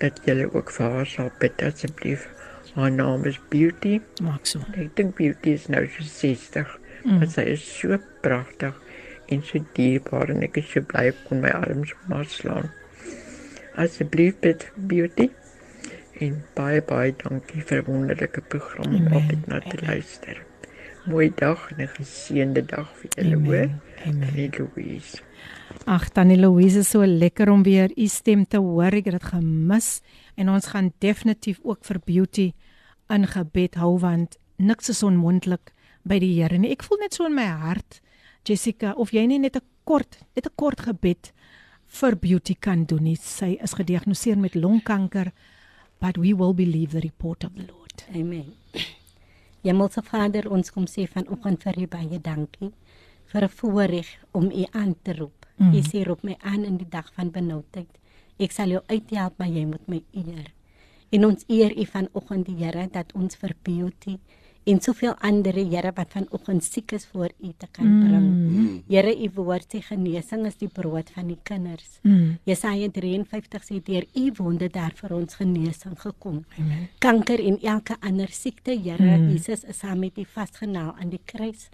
dat 0.00 0.20
julle 0.24 0.48
ook 0.54 0.70
vir 0.70 0.90
haar 0.90 1.06
sal 1.06 1.30
bid 1.38 1.62
asseblief. 1.62 2.28
Haar 2.74 2.90
naam 2.90 3.24
is 3.24 3.40
Beauty. 3.48 4.00
Maak 4.22 4.46
so. 4.46 4.60
Ek 4.74 4.96
dink 4.96 5.16
Beauty 5.16 5.50
is 5.50 5.66
nou 5.68 5.86
so 5.86 6.02
60. 6.02 6.78
Mm. 7.04 7.26
Sy 7.26 7.40
is 7.40 7.62
so 7.78 7.98
pragtig 8.20 8.74
en 9.28 9.42
so 9.44 9.60
dierbaar 9.76 10.32
en 10.32 10.42
ek 10.46 10.60
is 10.62 10.70
so 10.72 10.84
bly 10.92 11.08
ek 11.12 11.24
kon 11.28 11.42
my 11.44 11.52
arms 11.52 11.94
maar 12.10 12.28
slaan. 12.32 12.70
Asseblief 13.78 14.38
bid 14.44 14.66
beauty 14.90 15.28
en 16.24 16.40
baie 16.58 16.82
baie 16.82 17.14
dankie 17.22 17.62
vir 17.62 17.82
'n 17.82 17.86
wonderlike 17.86 18.42
program 18.52 18.94
om 18.94 19.06
op 19.20 19.46
na 19.46 19.60
te 19.60 19.78
luister. 19.86 20.42
Mooi 21.06 21.30
dag 21.34 21.70
en 21.70 21.82
'n 21.84 21.94
geseënde 21.98 22.62
dag 22.66 22.88
vir 23.00 23.10
julle 23.16 23.38
hoor. 23.44 23.68
Amen. 24.06 24.50
Louise. 24.58 25.22
Ag, 25.84 26.08
Tannie 26.08 26.36
Louise, 26.36 26.82
so 26.84 27.06
lekker 27.06 27.50
om 27.50 27.62
weer 27.62 27.90
u 27.96 28.06
stem 28.06 28.46
te 28.46 28.56
hoor. 28.56 28.92
Ek 28.92 29.04
het 29.04 29.20
dit 29.20 29.24
gemis 29.24 30.00
en 30.34 30.48
ons 30.48 30.66
gaan 30.66 30.92
definitief 30.98 31.58
ook 31.62 31.84
vir 31.84 31.98
beauty 32.04 32.52
in 33.08 33.26
gebed 33.26 33.74
hou 33.74 33.98
want 33.98 34.36
niks 34.56 34.88
is 34.88 35.02
onmoontlik 35.02 35.72
by 36.02 36.18
die 36.18 36.34
Here 36.42 36.58
nie. 36.58 36.72
Ek 36.72 36.82
voel 36.82 36.98
net 36.98 37.14
so 37.14 37.26
in 37.26 37.34
my 37.34 37.46
hart 37.46 38.00
Jessica, 38.44 38.94
of 38.96 39.10
jy 39.10 39.26
nie 39.26 39.38
net 39.38 39.56
'n 39.56 39.62
kort, 39.84 40.18
net 40.34 40.46
'n 40.46 40.54
kort 40.56 40.80
gebed 40.80 41.32
vir 41.86 42.16
Beauty 42.16 42.54
kan 42.54 42.84
doen 42.84 43.02
nie. 43.02 43.16
Sy 43.16 43.58
is 43.62 43.74
gediagnoseer 43.74 44.38
met 44.38 44.54
longkanker, 44.54 45.32
but 46.00 46.16
we 46.16 46.34
will 46.34 46.54
believe 46.54 46.92
the 46.92 47.00
report 47.00 47.44
of 47.44 47.54
the 47.54 47.66
Lord. 47.66 48.04
Amen. 48.14 48.54
Hemelse 49.62 50.02
Vader, 50.02 50.46
ons 50.50 50.70
kom 50.70 50.86
sê 50.86 51.06
vanoggend 51.10 51.62
vir 51.62 51.78
U 51.82 51.86
baie 51.86 52.18
dankie 52.20 52.72
vir 53.32 53.44
'n 53.44 53.48
voorreg 53.48 54.08
om 54.32 54.50
U 54.50 54.64
aan 54.72 54.94
te 55.02 55.12
roep. 55.12 55.46
Mm. 55.56 55.74
U 55.74 55.80
sê 55.82 56.04
roep 56.06 56.22
my 56.22 56.36
aan 56.40 56.64
in 56.64 56.76
die 56.76 56.88
dag 56.88 57.12
van 57.14 57.30
benoudheid. 57.30 57.90
Ek 58.38 58.52
sal 58.52 58.68
jou 58.68 58.82
uithelp, 58.86 59.38
maar 59.38 59.48
jy 59.48 59.64
moet 59.66 59.88
my 59.88 60.02
eer. 60.12 60.52
En 61.10 61.24
ons 61.24 61.44
eer 61.48 61.72
U 61.76 61.84
vanoggend 61.84 62.46
die 62.46 62.64
Here 62.64 62.88
dat 62.92 63.12
ons 63.12 63.36
vir 63.36 63.54
Beauty 63.62 64.18
en 64.68 64.80
soveel 64.84 65.14
ander 65.24 65.56
Here 65.58 65.92
wat 65.96 66.12
vanoggend 66.12 66.64
siek 66.64 66.92
is 66.92 67.06
voor 67.06 67.30
U 67.40 67.52
te 67.56 67.66
kan 67.70 67.88
bring. 68.02 68.28
Mm. 68.28 68.82
Here, 68.88 69.14
U 69.24 69.30
woord 69.34 69.66
sê 69.72 69.80
genesing 69.84 70.46
is 70.46 70.58
die 70.60 70.68
brood 70.68 71.10
van 71.14 71.30
die 71.32 71.38
kinders. 71.42 71.98
Mm. 72.02 72.38
Jesaja 72.48 72.90
53 72.92 73.64
sê 73.64 73.80
deur 73.84 74.06
U 74.14 74.24
wonde 74.38 74.68
daar 74.72 74.92
vir 75.00 75.14
ons 75.16 75.40
genesing 75.40 75.96
gekom. 76.00 76.44
Amen. 76.58 76.88
Kanker 76.98 77.40
en 77.40 77.58
elke 77.62 77.96
ander 78.00 78.32
siekte, 78.32 78.76
Here, 78.76 79.16
mm. 79.16 79.30
Jesus 79.32 79.64
is 79.64 79.80
saam 79.80 80.04
met 80.04 80.18
U 80.18 80.24
vasgenaal 80.36 80.94
aan 80.98 81.14
die 81.14 81.22
kruis 81.24 81.68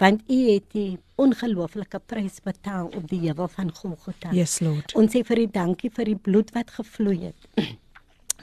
want 0.00 0.22
u 0.32 0.36
het 0.48 0.64
die 0.72 0.98
ongelooflike 1.20 1.98
prys 2.08 2.38
betaal 2.40 2.86
op 2.96 3.08
die 3.10 3.18
heuwel 3.20 3.50
van 3.52 3.68
Golgotha. 3.74 4.30
Yes 4.32 4.60
Lord. 4.64 4.94
Ons 4.96 5.12
sê 5.12 5.20
vir 5.28 5.42
u 5.42 5.46
dankie 5.52 5.90
vir 5.92 6.08
die 6.08 6.16
bloed 6.16 6.54
wat 6.56 6.72
gevloei 6.72 7.18
het 7.26 7.66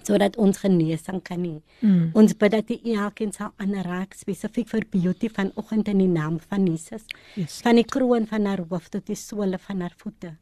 sodat 0.08 0.38
ons 0.42 0.62
genesing 0.64 1.22
kan 1.26 1.44
hê. 1.44 1.58
Mm. 1.82 2.12
Ons 2.18 2.36
bid 2.40 2.56
dat 2.56 2.72
U 2.74 2.78
elkeen 2.96 3.34
sal 3.36 3.54
aanraak 3.64 4.16
spesifiek 4.18 4.70
vir 4.72 4.88
beauty 4.94 5.30
vanoggend 5.34 5.92
in 5.94 6.04
die 6.04 6.12
naam 6.12 6.40
van 6.50 6.68
Jesus. 6.68 7.06
Yes. 7.36 7.60
Van 7.66 7.80
die 7.80 7.86
kroon 7.88 8.28
van 8.30 8.48
haar 8.50 8.64
hoof 8.70 8.90
tot 8.94 9.08
die 9.08 9.20
sole 9.20 9.60
van 9.68 9.84
haar 9.86 9.96
voete. 10.02 10.36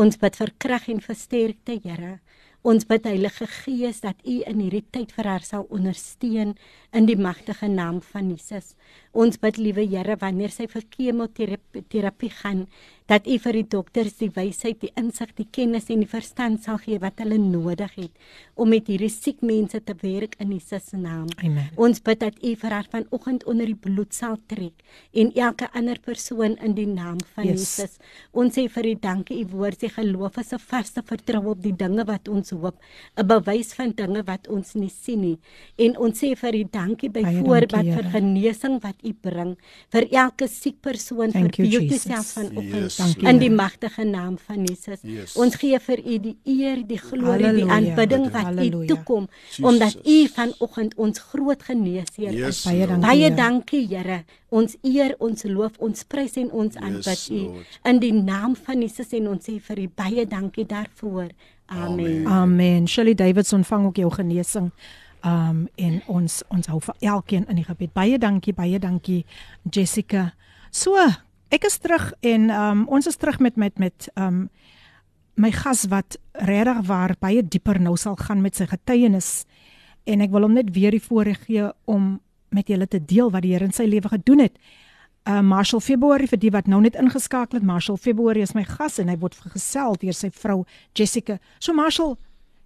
Ons 0.00 0.20
bid 0.20 0.36
vir 0.38 0.54
krag 0.58 0.88
en 0.88 1.02
versterkte, 1.04 1.80
Here. 1.84 2.18
Ons 2.60 2.84
bid 2.84 3.06
Heilige 3.08 3.46
Gees 3.48 4.02
dat 4.04 4.18
U 4.28 4.34
in 4.44 4.58
hierdie 4.60 4.84
tyd 4.92 5.14
vir 5.16 5.30
haar 5.30 5.44
sal 5.46 5.62
ondersteun 5.72 6.50
in 6.92 7.06
die 7.08 7.16
magtige 7.16 7.70
naam 7.72 8.02
van 8.04 8.28
Jesus. 8.34 8.74
Ons 9.16 9.40
bid 9.40 9.56
liewe 9.56 9.86
Here 9.88 10.18
wanneer 10.20 10.52
sy 10.52 10.66
vir 10.68 10.84
kemoterapie 10.92 12.32
gaan 12.42 12.66
dat 13.10 13.26
U 13.26 13.36
vir 13.42 13.56
die 13.58 13.66
dokters 13.72 14.14
die 14.20 14.30
wysheid, 14.36 14.78
die 14.84 14.92
insig, 15.00 15.32
die 15.34 15.46
kennis 15.50 15.88
en 15.90 16.04
die 16.04 16.08
verstand 16.10 16.62
sal 16.62 16.78
gee 16.78 17.00
wat 17.02 17.18
hulle 17.18 17.38
nodig 17.42 17.90
het 17.98 18.12
om 18.60 18.68
met 18.70 18.86
hierdie 18.92 19.10
siek 19.10 19.40
mense 19.42 19.80
te 19.82 19.94
werk 20.02 20.36
in 20.38 20.52
Jesus 20.54 20.90
se 20.92 20.96
naam. 21.00 21.26
Amen. 21.42 21.70
Ons 21.80 21.98
bid 22.06 22.20
dat 22.20 22.36
U 22.44 22.54
vir 22.60 22.70
haar 22.76 22.86
vanoggend 22.92 23.44
onder 23.50 23.66
die 23.66 23.74
bloed 23.74 24.14
sal 24.14 24.36
trek 24.52 24.84
en 25.12 25.32
elke 25.34 25.66
ander 25.74 25.98
persoon 26.04 26.56
in 26.62 26.74
die 26.78 26.86
naam 26.86 27.18
van 27.34 27.48
Yes. 27.50 27.58
Jesus. 27.78 27.98
Ons 28.32 28.54
sê 28.54 28.68
vir 28.68 28.86
U 28.92 28.94
dankie, 29.00 29.40
U 29.42 29.46
woord 29.56 29.80
sê 29.82 29.88
geloof 29.90 30.38
is 30.38 30.52
'n 30.52 30.58
vaste 30.58 31.02
vertroue 31.02 31.50
op 31.50 31.62
die 31.62 31.72
dinge 31.76 32.04
wat 32.06 32.28
ons 32.28 32.50
hoop, 32.50 32.76
'n 33.16 33.26
bewys 33.26 33.74
van 33.74 33.92
dinge 33.96 34.22
wat 34.26 34.46
ons 34.48 34.74
nie 34.74 34.88
sien 34.90 35.20
nie. 35.20 35.38
En 35.78 35.96
ons 35.98 36.14
sê 36.22 36.36
vir 36.36 36.54
U 36.54 36.64
dankie 36.70 37.10
byvoorbeeld 37.10 37.70
dankie, 37.70 37.92
vir 37.92 38.04
genesing 38.12 38.80
wat 38.82 38.96
U 39.02 39.12
bring 39.12 39.56
vir 39.90 40.06
elke 40.12 40.46
siek 40.48 40.80
persoon 40.80 41.32
Thank 41.32 41.56
vir 41.56 41.66
Jesus. 41.66 42.02
self 42.02 42.26
vanoggend 42.34 42.90
Yes, 42.90 42.99
Dankie, 43.00 43.28
in 43.28 43.38
die 43.38 43.50
magtige 43.50 44.04
naam 44.04 44.38
van 44.38 44.64
Jesus. 44.64 45.00
Yes. 45.02 45.36
Ons 45.36 45.54
gee 45.60 45.78
vir 45.80 45.98
U 46.04 46.18
die 46.18 46.36
eer, 46.44 46.82
die 46.86 46.98
glorie, 46.98 47.38
die 47.52 47.64
Halleluja. 47.64 47.74
aanbidding 47.76 48.26
wat 48.30 48.42
U 48.42 48.44
Halleluja. 48.46 48.86
toekom 48.94 49.28
Jesus. 49.48 49.64
omdat 49.64 49.96
U 50.06 50.16
vanoggend 50.34 50.94
ons 50.96 51.18
groot 51.18 51.62
geneesheer 51.62 52.32
Yes, 52.32 52.48
is. 52.58 52.64
Baie 52.64 52.78
Lord. 52.86 52.88
dankie. 53.00 53.06
Baie 53.08 53.34
dankie 53.34 53.86
Here. 53.88 54.24
Ons 54.50 54.76
eer, 54.82 55.14
ons 55.18 55.42
loof, 55.44 55.72
ons 55.78 56.04
prys 56.04 56.36
en 56.36 56.50
ons 56.50 56.76
aanbid 56.76 57.26
U 57.30 57.34
Lord. 57.40 57.78
in 57.84 57.98
die 57.98 58.12
naam 58.12 58.56
van 58.56 58.80
Jesus 58.82 59.12
en 59.12 59.28
ons 59.28 59.44
sê 59.48 59.60
vir 59.60 59.78
U 59.78 59.88
baie 59.94 60.26
dankie 60.26 60.66
daarvoor. 60.66 61.28
Amen. 61.66 62.26
Amen. 62.26 62.86
Shirley 62.88 63.14
Davids 63.14 63.52
ontvang 63.52 63.86
ook 63.86 63.96
jou 63.96 64.10
genesing. 64.10 64.70
Um 65.24 65.68
en 65.76 66.02
ons 66.08 66.42
ons 66.48 66.66
hou 66.66 66.80
vir 66.80 66.94
elkeen 67.00 67.44
in 67.48 67.56
die 67.56 67.64
gebed. 67.64 67.92
Baie 67.92 68.18
dankie, 68.18 68.52
baie 68.52 68.78
dankie 68.78 69.24
Jessica. 69.70 70.32
So, 70.70 70.96
ek 71.50 71.66
is 71.66 71.78
terug 71.82 72.12
en 72.26 72.50
um 72.54 72.84
ons 72.88 73.06
is 73.06 73.18
terug 73.18 73.40
met 73.42 73.56
met 73.56 73.78
met 73.78 74.08
um 74.14 74.48
my 75.40 75.50
gas 75.54 75.86
wat 75.88 76.18
regtig 76.32 76.82
waar 76.86 77.14
baie 77.20 77.42
dieper 77.42 77.80
nou 77.80 77.96
sal 77.96 78.16
gaan 78.16 78.42
met 78.42 78.56
sy 78.56 78.66
getuienis 78.68 79.44
en 80.04 80.20
ek 80.20 80.32
wil 80.34 80.46
hom 80.46 80.54
net 80.58 80.72
weer 80.74 80.94
die 80.94 81.02
voorreg 81.02 81.46
gee 81.46 81.70
om 81.90 82.18
met 82.50 82.68
julle 82.68 82.86
te 82.86 83.00
deel 83.04 83.30
wat 83.30 83.44
die 83.46 83.54
Here 83.54 83.64
in 83.64 83.74
sy 83.74 83.86
lewe 83.86 84.10
gedoen 84.10 84.46
het. 84.46 84.56
Uh 85.28 85.40
Marshall 85.44 85.82
February 85.84 86.26
vir 86.26 86.40
die 86.40 86.50
wat 86.50 86.66
nou 86.66 86.80
net 86.82 86.96
ingeskakel 86.98 87.60
het. 87.60 87.66
Marshall 87.66 87.98
February 88.00 88.42
is 88.42 88.54
my 88.56 88.64
gas 88.66 88.98
en 88.98 89.10
hy 89.12 89.16
word 89.20 89.36
vergesel 89.38 89.98
deur 90.00 90.16
sy 90.16 90.30
vrou 90.34 90.64
Jessica. 90.96 91.38
So 91.60 91.76
Marshall, 91.76 92.16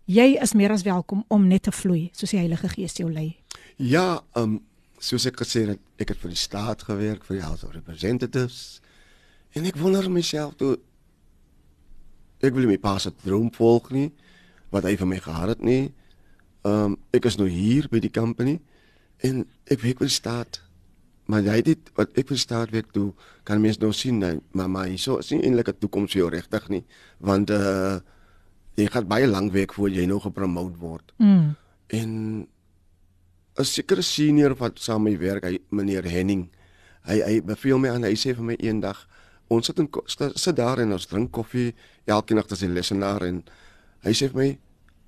jy 0.06 0.34
is 0.40 0.54
meer 0.54 0.72
as 0.72 0.86
welkom 0.86 1.24
om 1.28 1.48
net 1.48 1.66
te 1.68 1.74
vloei 1.74 2.08
soos 2.14 2.32
die 2.32 2.40
Heilige 2.40 2.70
Gees 2.72 2.96
jou 3.00 3.10
lei. 3.12 3.34
Ja, 3.76 4.22
um 4.38 4.62
soos 5.02 5.26
ek 5.28 5.42
gesê 5.42 5.66
het, 5.68 5.83
ek 6.00 6.10
het 6.10 6.18
vir 6.18 6.32
die 6.34 6.40
staat 6.40 6.82
gewerk 6.88 7.24
vir 7.24 7.38
die 7.38 7.44
House 7.44 7.66
of 7.66 7.74
Representatives. 7.74 8.80
En 9.54 9.66
ek 9.68 9.78
wonder 9.78 10.10
myself 10.10 10.56
toe 10.58 10.76
ek 12.44 12.52
wil 12.52 12.68
my 12.68 12.78
pa 12.80 12.98
se 13.00 13.12
droom 13.24 13.48
volg 13.54 13.90
nie 13.94 14.10
wat 14.74 14.84
hy 14.84 14.96
vir 15.00 15.08
my 15.08 15.20
gehad 15.22 15.54
het 15.54 15.62
nie. 15.64 15.92
Um 16.66 16.98
ek 17.14 17.28
is 17.30 17.38
nou 17.40 17.48
hier 17.48 17.88
by 17.92 18.02
die 18.02 18.12
company 18.12 18.58
en 19.24 19.44
ek 19.70 19.84
werk 19.84 20.02
vir 20.02 20.10
die 20.10 20.16
staat. 20.16 20.60
Maar 21.30 21.46
jy 21.46 21.60
dit 21.70 21.92
wat 21.96 22.10
ek 22.18 22.28
vir 22.28 22.36
die 22.36 22.42
staat 22.42 22.74
werk 22.74 22.90
toe 22.92 23.12
kan 23.48 23.62
mense 23.62 23.80
nou 23.80 23.92
sien 23.96 24.18
nee, 24.20 24.40
maar 24.52 24.68
maar 24.68 24.90
hierso 24.90 25.20
is 25.22 25.30
nie 25.32 25.44
eintlik 25.46 25.70
'n 25.72 25.80
toekoms 25.80 26.12
vir 26.12 26.20
jou 26.20 26.30
regtig 26.30 26.68
nie 26.68 26.84
want 27.20 27.50
uh 27.50 28.00
jy 28.74 28.88
gaan 28.90 29.06
baie 29.06 29.26
lank 29.26 29.52
werk 29.52 29.72
voor 29.72 29.88
jy 29.88 30.04
nou 30.06 30.18
gepromoot 30.20 30.76
word. 30.78 31.12
Mm. 31.22 31.54
En 31.86 32.10
'n 33.58 33.64
sekere 33.64 34.02
senior 34.02 34.54
wat 34.58 34.78
saam 34.78 35.02
met 35.02 35.12
my 35.12 35.18
werk, 35.18 35.44
hy 35.44 35.58
meneer 35.70 36.04
Henning. 36.04 36.48
Hy 37.06 37.20
hy 37.20 37.40
beveel 37.42 37.78
my 37.78 37.90
aan, 37.90 38.02
hy 38.02 38.14
sê 38.18 38.34
vir 38.34 38.44
my 38.44 38.56
eendag, 38.58 39.06
ons 39.48 39.66
sit 39.66 39.78
in 39.78 39.88
sit 40.34 40.56
daar 40.56 40.80
en 40.80 40.92
ons 40.92 41.06
drink 41.06 41.30
koffie 41.32 41.74
elke 42.06 42.34
nag 42.34 42.50
as 42.50 42.62
'n 42.62 42.74
lesenaar 42.74 43.22
en 43.22 43.44
hy 44.02 44.12
sê 44.12 44.28
vir 44.28 44.36
my, 44.36 44.58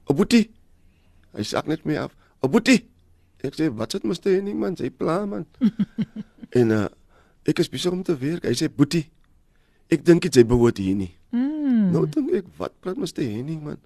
"O 0.07 0.15
boetie." 0.15 0.51
Hy 1.35 1.43
sak 1.43 1.67
net 1.67 1.85
my 1.85 1.97
af. 1.97 2.15
"O 2.43 2.49
boetie." 2.49 2.87
Ek 3.43 3.55
sê, 3.55 3.71
"Wat 3.71 3.93
sit 3.93 4.05
Mr 4.05 4.31
Henning 4.31 4.59
man? 4.59 4.77
Sy 4.77 4.91
pla 4.91 5.27
man." 5.27 5.47
en 6.61 6.71
uh 6.71 6.89
ek 7.45 7.59
is 7.59 7.69
besig 7.69 7.93
om 7.93 8.03
te 8.03 8.17
werk. 8.19 8.45
Hy 8.45 8.55
sê, 8.55 8.69
"Boetie, 8.69 9.11
ek 9.91 10.05
dink 10.05 10.23
dit 10.23 10.35
jy 10.35 10.45
behoort 10.45 10.79
hier 10.79 10.95
nie." 10.95 11.15
Mm. 11.31 11.91
Nou 11.93 12.07
dink 12.07 12.33
ek, 12.33 12.45
wat 12.57 12.73
praat 12.81 12.97
Mr 12.97 13.23
Henning 13.23 13.63
man? 13.63 13.79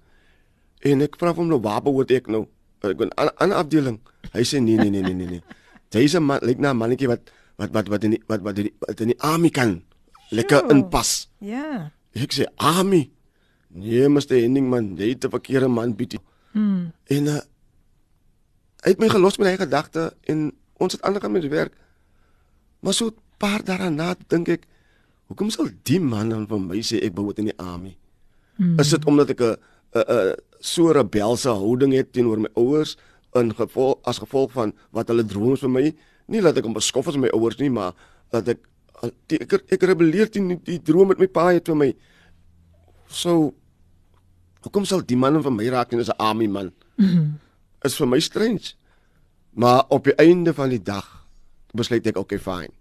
En 0.81 1.01
ek 1.01 1.15
vra 1.17 1.33
hom 1.33 1.47
nou 1.47 1.59
waar 1.61 1.81
behoort 1.81 2.11
ek 2.11 2.27
nou? 2.27 2.47
Ek 2.81 2.97
gaan 2.97 3.11
aan 3.17 3.49
'n 3.49 3.53
afdeling. 3.53 3.99
Hy 4.33 4.43
sê 4.47 4.59
nee 4.63 4.77
nee 4.77 4.89
nee 4.89 5.01
nee 5.01 5.13
nee 5.13 5.27
nee. 5.27 5.43
Jy's 5.91 6.15
'n 6.15 6.23
man, 6.23 6.39
lyk 6.41 6.59
na 6.59 6.71
'n 6.71 6.77
mannetjie 6.77 7.07
wat 7.07 7.31
wat 7.57 7.71
wat 7.75 7.87
wat 7.87 8.03
in 8.03 8.11
die, 8.15 8.21
wat 8.27 8.41
wat 8.41 8.57
in 8.57 8.63
die, 8.69 8.75
wat 8.79 8.99
in 8.99 9.07
die 9.11 9.19
army 9.21 9.49
kan 9.49 9.83
lekker 10.31 10.59
Sure. 10.63 10.71
inpas. 10.73 11.27
Ja. 11.39 11.91
Ek 12.15 12.31
sê 12.33 12.45
army. 12.55 13.11
Nee, 13.71 14.07
Mr 14.09 14.35
Henning 14.35 14.67
man, 14.69 14.95
jy 14.97 15.09
het 15.15 15.25
'n 15.25 15.29
verkeerde 15.31 15.67
man 15.67 15.95
bietjie. 15.95 16.19
Mm. 16.53 16.91
En 17.07 17.23
uh, 17.27 17.39
hy 18.83 18.89
het 18.91 18.99
my 18.99 19.07
gelos 19.09 19.37
met 19.37 19.47
hy 19.47 19.57
gedagte 19.57 20.13
en 20.27 20.51
ons 20.79 20.93
het 20.93 21.01
ander 21.01 21.21
gaan 21.21 21.31
met 21.31 21.47
werk. 21.47 21.73
Maar 22.79 22.93
so 22.93 23.07
'n 23.07 23.15
paar 23.37 23.63
daarna 23.63 24.15
dink 24.27 24.47
ek, 24.49 24.63
hoekom 25.27 25.49
sal 25.49 25.67
die 25.83 25.99
man 25.99 26.29
dan 26.29 26.47
van 26.47 26.67
my 26.67 26.81
sê 26.81 26.99
ek 27.03 27.13
behoort 27.13 27.39
in 27.39 27.45
die 27.51 27.57
army? 27.57 27.97
Mm. 28.57 28.79
Is 28.79 28.89
dit 28.89 29.05
omdat 29.05 29.29
ek 29.29 29.39
'n 29.41 29.55
'n 29.95 30.35
so 30.59 30.91
rebelse 30.91 31.49
houding 31.49 31.93
het 31.93 32.13
teenoor 32.13 32.39
my 32.39 32.49
ouers 32.55 32.97
in 33.39 33.53
gevolg 33.55 33.99
as 34.07 34.19
gevolg 34.19 34.51
van 34.51 34.73
wat 34.91 35.07
hulle 35.11 35.25
droom 35.27 35.57
vir 35.57 35.71
my? 35.71 35.85
Nie 36.31 36.41
dat 36.43 36.57
ek 36.57 36.67
hom 36.67 36.75
beskof 36.75 37.07
as 37.11 37.19
my 37.19 37.31
ouers 37.35 37.59
nie, 37.59 37.69
maar 37.69 37.95
dat 38.31 38.47
ek 38.55 38.67
ek, 39.01 39.53
ek, 39.53 39.63
ek 39.77 39.87
rebelleer 39.89 40.29
teen 40.29 40.51
die, 40.53 40.59
die 40.67 40.81
droom 40.83 41.11
wat 41.13 41.21
my 41.21 41.27
pa 41.31 41.49
het 41.51 41.71
vir 41.71 41.79
my. 41.79 41.89
So 43.07 43.53
hoekom 44.61 44.85
sal 44.85 45.01
die 45.05 45.17
man 45.17 45.41
van 45.43 45.55
my 45.57 45.69
raak 45.73 45.93
en 45.93 46.03
is 46.03 46.09
'n 46.09 46.19
army 46.19 46.47
man? 46.47 46.71
Mm. 46.97 47.39
Is 47.83 47.97
vir 47.97 48.07
my 48.07 48.19
strange. 48.19 48.75
Maar 49.53 49.85
op 49.89 50.03
die 50.03 50.15
einde 50.15 50.53
van 50.53 50.69
die 50.69 50.83
dag 50.83 51.25
besluit 51.73 52.07
ek 52.07 52.17
okay 52.17 52.39
fine. 52.39 52.73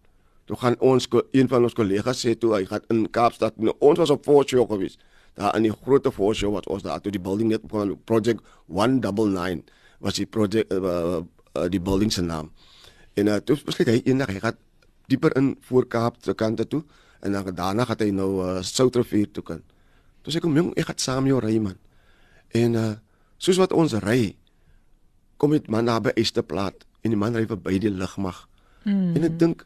Toe 0.44 0.56
gaan 0.56 0.76
ons 0.78 1.08
een 1.30 1.48
van 1.48 1.62
ons 1.62 1.74
kollegas 1.74 2.26
sê 2.26 2.34
toe 2.38 2.54
hy 2.54 2.64
gaan 2.64 2.82
in 2.88 3.10
Kaapstad. 3.10 3.56
Nou, 3.56 3.74
ons 3.78 3.98
was 3.98 4.10
op 4.10 4.24
Fortshow 4.24 4.66
gewees. 4.70 4.98
Daar 5.34 5.56
in 5.56 5.62
die 5.62 5.72
groot 5.72 6.06
Fortshow 6.12 6.52
wat 6.52 6.66
ons 6.66 6.82
daar 6.82 7.00
toe 7.00 7.12
die 7.12 7.20
building 7.22 7.48
net 7.48 7.62
van 7.70 7.96
project 8.04 8.42
199 8.66 9.64
was 10.00 10.16
die 10.18 10.26
project 10.26 10.72
uh, 10.72 10.80
uh, 10.80 11.20
uh, 11.56 11.68
die 11.68 11.80
building 11.80 12.12
se 12.12 12.24
naam. 12.24 12.50
En 13.14 13.28
uh, 13.28 13.38
toe 13.44 13.58
besluit 13.64 13.88
hy 13.88 14.00
eendag 14.04 14.32
hy 14.32 14.40
gaan 14.42 14.58
dieper 15.10 15.34
in 15.36 15.54
voor 15.68 15.86
Kaap 15.90 16.20
se 16.24 16.34
kante 16.34 16.66
toe 16.66 16.82
en 17.20 17.36
dan 17.36 17.54
daarna 17.54 17.84
gaan 17.84 18.04
hy 18.04 18.10
nou 18.16 18.30
uh, 18.44 18.58
Soutrivier 18.64 19.28
toe 19.30 19.44
kan. 19.44 19.62
Toe 20.24 20.32
sê 20.32 20.40
ek 20.40 20.46
hom 20.48 20.56
jong, 20.56 20.70
ek 20.78 20.90
gaan 20.90 21.00
saam 21.00 21.28
jou 21.28 21.40
ry 21.42 21.56
man. 21.62 21.78
En 22.56 22.76
uh 22.78 22.90
soos 23.40 23.56
wat 23.56 23.72
ons 23.72 23.94
ry, 24.04 24.34
kom 25.40 25.54
dit 25.56 25.68
man 25.72 25.86
daar 25.88 26.02
by 26.04 26.12
Esterplaat 26.20 26.82
en 27.00 27.14
die 27.14 27.16
man 27.16 27.32
ry 27.32 27.46
verby 27.48 27.78
die 27.80 27.88
lugmag. 27.88 28.42
Mm. 28.84 29.14
En 29.16 29.24
ek 29.30 29.38
dink 29.40 29.64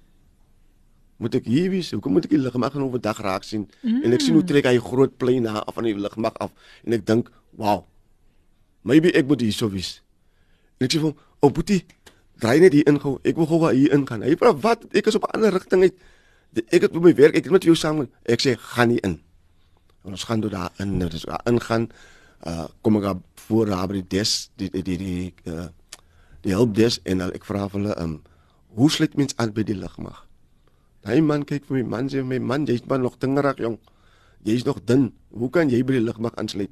moet 1.18 1.34
ek 1.40 1.48
hier 1.50 1.72
wees? 1.72 1.90
Hoekom 1.90 2.14
moet 2.14 2.28
ek 2.28 2.36
die 2.36 2.42
lugmag 2.42 2.76
nou 2.78 2.86
overdag 2.86 3.18
raak 3.26 3.42
sien? 3.42 3.64
Mm. 3.82 4.04
En 4.06 4.14
ek 4.14 4.22
sien 4.22 4.38
hoe 4.38 4.44
trek 4.46 4.68
hy 4.70 4.76
groot 4.78 5.18
plein 5.18 5.42
na 5.48 5.64
af 5.64 5.74
van 5.74 5.88
die 5.88 5.96
lugmag 5.98 6.38
af 6.38 6.54
en 6.86 6.94
ek 6.94 7.02
dink, 7.02 7.32
"Wow. 7.58 7.82
Maybe 8.86 9.10
ek 9.10 9.26
moet 9.26 9.42
hier 9.42 9.52
sou 9.52 9.70
wees." 9.74 10.03
En 10.84 10.90
ek 10.90 10.92
sê 10.92 11.00
vir 11.00 11.08
hom, 11.08 11.16
"O 11.40 11.50
boetie, 11.50 11.86
draai 12.36 12.60
net 12.60 12.72
hier 12.72 12.86
in 12.86 13.00
gou. 13.00 13.18
Ek 13.24 13.36
wil 13.36 13.46
gou 13.46 13.72
hier 13.72 13.92
ingaan." 13.92 14.22
Hy 14.22 14.36
vra, 14.36 14.52
"Wat? 14.52 14.84
Ek 14.92 15.06
is 15.06 15.14
op 15.14 15.24
'n 15.24 15.32
ander 15.32 15.52
rigting 15.52 15.82
uit. 15.82 15.94
Ek 16.70 16.82
het 16.82 16.92
my 16.92 17.14
werk, 17.14 17.34
ek 17.34 17.44
het 17.44 17.52
met 17.52 17.64
jou 17.64 17.74
saam." 17.74 18.08
Ek 18.24 18.40
sê, 18.40 18.56
"Gaan 18.58 18.88
nie 18.88 19.00
in." 19.00 19.20
En 20.04 20.10
ons 20.10 20.24
gaan 20.24 20.40
toe 20.40 20.50
daar 20.50 20.70
in, 20.78 20.98
dus 20.98 21.24
daar 21.24 21.40
ingaan. 21.44 21.88
Uh 22.46 22.66
kom 22.82 22.96
ek 22.96 23.02
daar 23.02 23.20
voor 23.34 23.66
daar 23.66 23.86
by 23.86 23.92
die 23.94 24.08
des, 24.08 24.50
die 24.56 24.70
die 24.70 24.82
die 24.82 24.98
die 24.98 25.34
uh 25.46 25.68
die 26.42 26.52
helpdes 26.52 27.00
en 27.02 27.18
dan 27.18 27.32
ek 27.32 27.44
vra 27.44 27.68
vir 27.68 27.80
hulle, 27.80 27.98
"Um 27.98 28.22
hoe 28.66 28.90
sluit 28.90 29.16
mens 29.16 29.36
aan 29.36 29.52
by 29.52 29.62
die 29.62 29.74
lugmag?" 29.74 30.26
Hy 31.04 31.20
man 31.20 31.44
kyk 31.44 31.64
vir 31.64 31.76
my 31.76 31.82
man 31.82 32.08
sê 32.08 32.24
my 32.24 32.38
man, 32.38 32.66
jy's 32.66 32.84
maar 32.86 32.98
nog 32.98 33.18
dingerig 33.18 33.58
jong. 33.58 33.78
Jy's 34.42 34.64
nog 34.64 34.84
dun. 34.84 35.12
Hoe 35.30 35.50
kan 35.50 35.70
jy 35.70 35.82
by 35.84 35.92
die 35.92 36.04
lugmag 36.04 36.34
aansluit? 36.36 36.70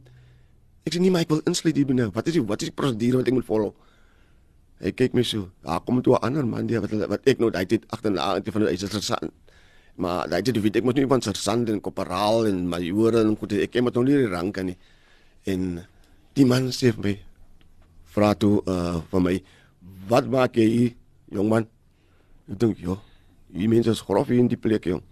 Ek 0.85 0.95
sê 0.95 1.01
nee, 1.01 1.11
maar 1.11 1.23
ek 1.23 1.29
wil 1.29 1.41
insluit 1.47 1.77
hier 1.77 1.87
binne. 1.87 2.11
Wat 2.11 2.27
is 2.27 2.33
die 2.33 2.43
wat 2.43 2.63
is 2.63 2.69
die 2.69 2.75
prosedure 2.75 3.17
wat 3.17 3.29
ek 3.29 3.35
moet 3.35 3.47
volg? 3.47 3.75
Hy 4.83 4.91
kyk 4.99 5.15
my 5.15 5.23
so. 5.23 5.47
Daar 5.63 5.81
kom 5.87 6.03
toe 6.03 6.19
'n 6.19 6.23
ander 6.27 6.47
man 6.47 6.67
die 6.67 6.79
wat 6.79 6.91
wat 6.91 7.23
ek 7.27 7.39
nou 7.39 7.51
daai 7.51 7.67
tyd 7.67 7.87
agterna 7.89 8.35
het 8.35 8.49
van 8.51 8.63
hy 8.63 8.75
is 8.75 8.81
sergeant. 8.81 9.33
Maar 9.97 10.29
daai 10.29 10.43
tyd 10.43 10.59
weet 10.61 10.77
ek 10.77 10.85
mos 10.85 10.95
nie 10.95 11.07
van 11.07 11.23
sergeant 11.23 11.69
en 11.69 11.81
korporaal 11.81 12.47
en 12.47 12.69
major 12.69 13.15
en 13.15 13.37
goed. 13.37 13.53
Ek 13.53 13.75
maar 13.81 13.93
nog 13.95 14.05
nie 14.05 14.17
die 14.17 14.29
ranke 14.29 14.63
nie. 14.63 14.77
En 15.47 15.87
die 16.35 16.45
man 16.45 16.73
sê 16.73 16.93
vir 16.93 17.03
my 17.03 17.15
vra 18.15 18.35
toe 18.35 18.63
uh 18.67 19.01
van 19.11 19.23
my 19.23 19.43
wat 20.09 20.27
maak 20.27 20.57
jy 20.57 20.67
hier 20.67 20.93
jong 21.31 21.49
man? 21.49 21.67
Ek 22.51 22.59
dink 22.59 22.79
ja, 22.79 22.99
hier 23.53 23.69
mense 23.69 23.91
is 23.91 24.01
grof 24.01 24.29
hier 24.29 24.39
in 24.39 24.49
die 24.49 24.57
plek 24.57 24.85
jong. 24.85 25.03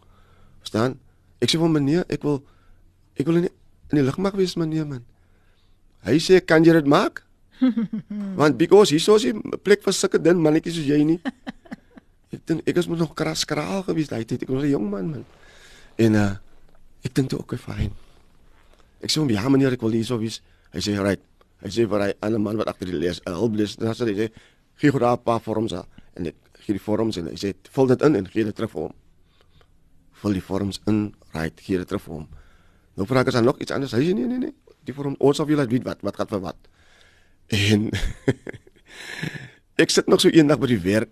Verstaan? 0.61 0.99
Ek 1.41 1.49
sê 1.49 1.57
vir 1.57 1.65
hom, 1.65 1.73
meneer, 1.73 2.05
ek 2.09 2.23
wil 2.27 2.43
ek 3.17 3.27
wil 3.27 3.37
in 3.37 3.47
die, 3.49 3.55
die 3.95 4.03
lugmag 4.03 4.35
wees 4.35 4.57
meneer 4.57 4.87
man. 4.89 5.05
Hy 6.05 6.19
sê 6.19 6.41
kan 6.45 6.65
jy 6.65 6.73
dit 6.73 6.89
maak? 6.91 7.23
Want 8.39 8.57
because 8.57 8.91
hier 8.91 9.01
is 9.01 9.25
'n 9.25 9.43
plek 9.63 9.83
vir 9.83 9.93
sulke 9.93 10.19
dun 10.19 10.41
mannetjies 10.41 10.75
soos 10.75 10.87
jy 10.87 11.05
nie. 11.05 11.21
Ek 12.33 12.41
dink 12.47 12.69
ek 12.69 12.77
is 12.77 12.89
mos 12.89 12.99
nog 12.99 13.15
kras 13.15 13.45
kraal 13.45 13.83
gewees 13.83 14.09
daai 14.09 14.25
tyd. 14.25 14.43
Ek 14.43 14.49
was 14.49 14.65
'n 14.65 14.71
jong 14.71 14.91
man 14.91 15.11
man. 15.11 15.25
En 15.97 16.15
uh 16.15 16.33
Ek 17.01 17.15
dink 17.17 17.31
toe 17.33 17.41
okay 17.41 17.61
fyn. 17.61 17.93
Ek 19.01 19.09
sê 19.13 19.21
hom 19.23 19.31
ja 19.33 19.49
meneer 19.49 19.77
ek 19.77 19.85
wil 19.85 19.97
hierso 19.97 20.19
wees. 20.21 20.41
Hy 20.75 20.83
sê 20.85 20.97
right. 21.01 21.23
Hy 21.65 21.71
sê 21.73 21.87
vir 21.89 22.05
hy 22.05 22.11
ander 22.25 22.43
man 22.43 22.61
wat 22.61 22.69
agter 22.73 22.89
die 22.89 22.97
lees, 22.97 23.21
'n 23.25 23.37
hulplees, 23.37 23.77
dan 23.77 23.95
sê 23.97 24.05
hy 24.09 24.17
sê 24.17 24.27
gee 24.81 24.91
gou 24.91 25.01
daar 25.01 25.17
'n 25.17 25.25
paar 25.25 25.41
vorms 25.41 25.73
aan 25.73 25.89
en 26.17 26.27
ek 26.27 26.37
gee 26.65 26.75
die 26.77 26.85
vorms 26.85 27.17
en 27.17 27.27
hy 27.29 27.37
sê 27.37 27.55
vul 27.73 27.87
dit 27.87 28.03
in 28.03 28.17
en 28.17 28.27
gee 28.27 28.45
dit 28.45 28.57
terug 28.57 28.71
vir 28.71 28.83
hom. 28.83 28.95
Vul 30.21 30.33
die 30.33 30.41
vorms 30.41 30.81
in, 30.87 31.15
right, 31.33 31.61
gee 31.61 31.79
dit 31.79 31.89
terug 31.89 32.03
vir 32.03 32.15
hom. 32.15 32.29
Nou 32.97 33.07
vra 33.07 33.21
ek 33.21 33.29
as 33.29 33.35
daar 33.35 33.45
nog 33.45 33.59
iets 33.61 33.73
anders. 33.73 33.93
Hy 33.93 34.05
sê 34.05 34.15
nee 34.15 34.27
nee 34.27 34.39
nee, 34.39 34.55
die 34.85 34.93
vorm 34.93 35.17
ons 35.19 35.37
sal 35.37 35.47
julle 35.47 35.67
weet 35.67 35.85
wat 35.85 36.03
wat 36.03 36.17
gaan 36.17 36.29
vir 36.29 36.41
wat. 36.41 36.57
En 37.51 37.89
ek 39.83 39.91
sit 39.91 40.07
nog 40.07 40.23
so 40.23 40.31
eendag 40.31 40.61
by 40.63 40.71
die 40.71 40.83
werk 40.85 41.11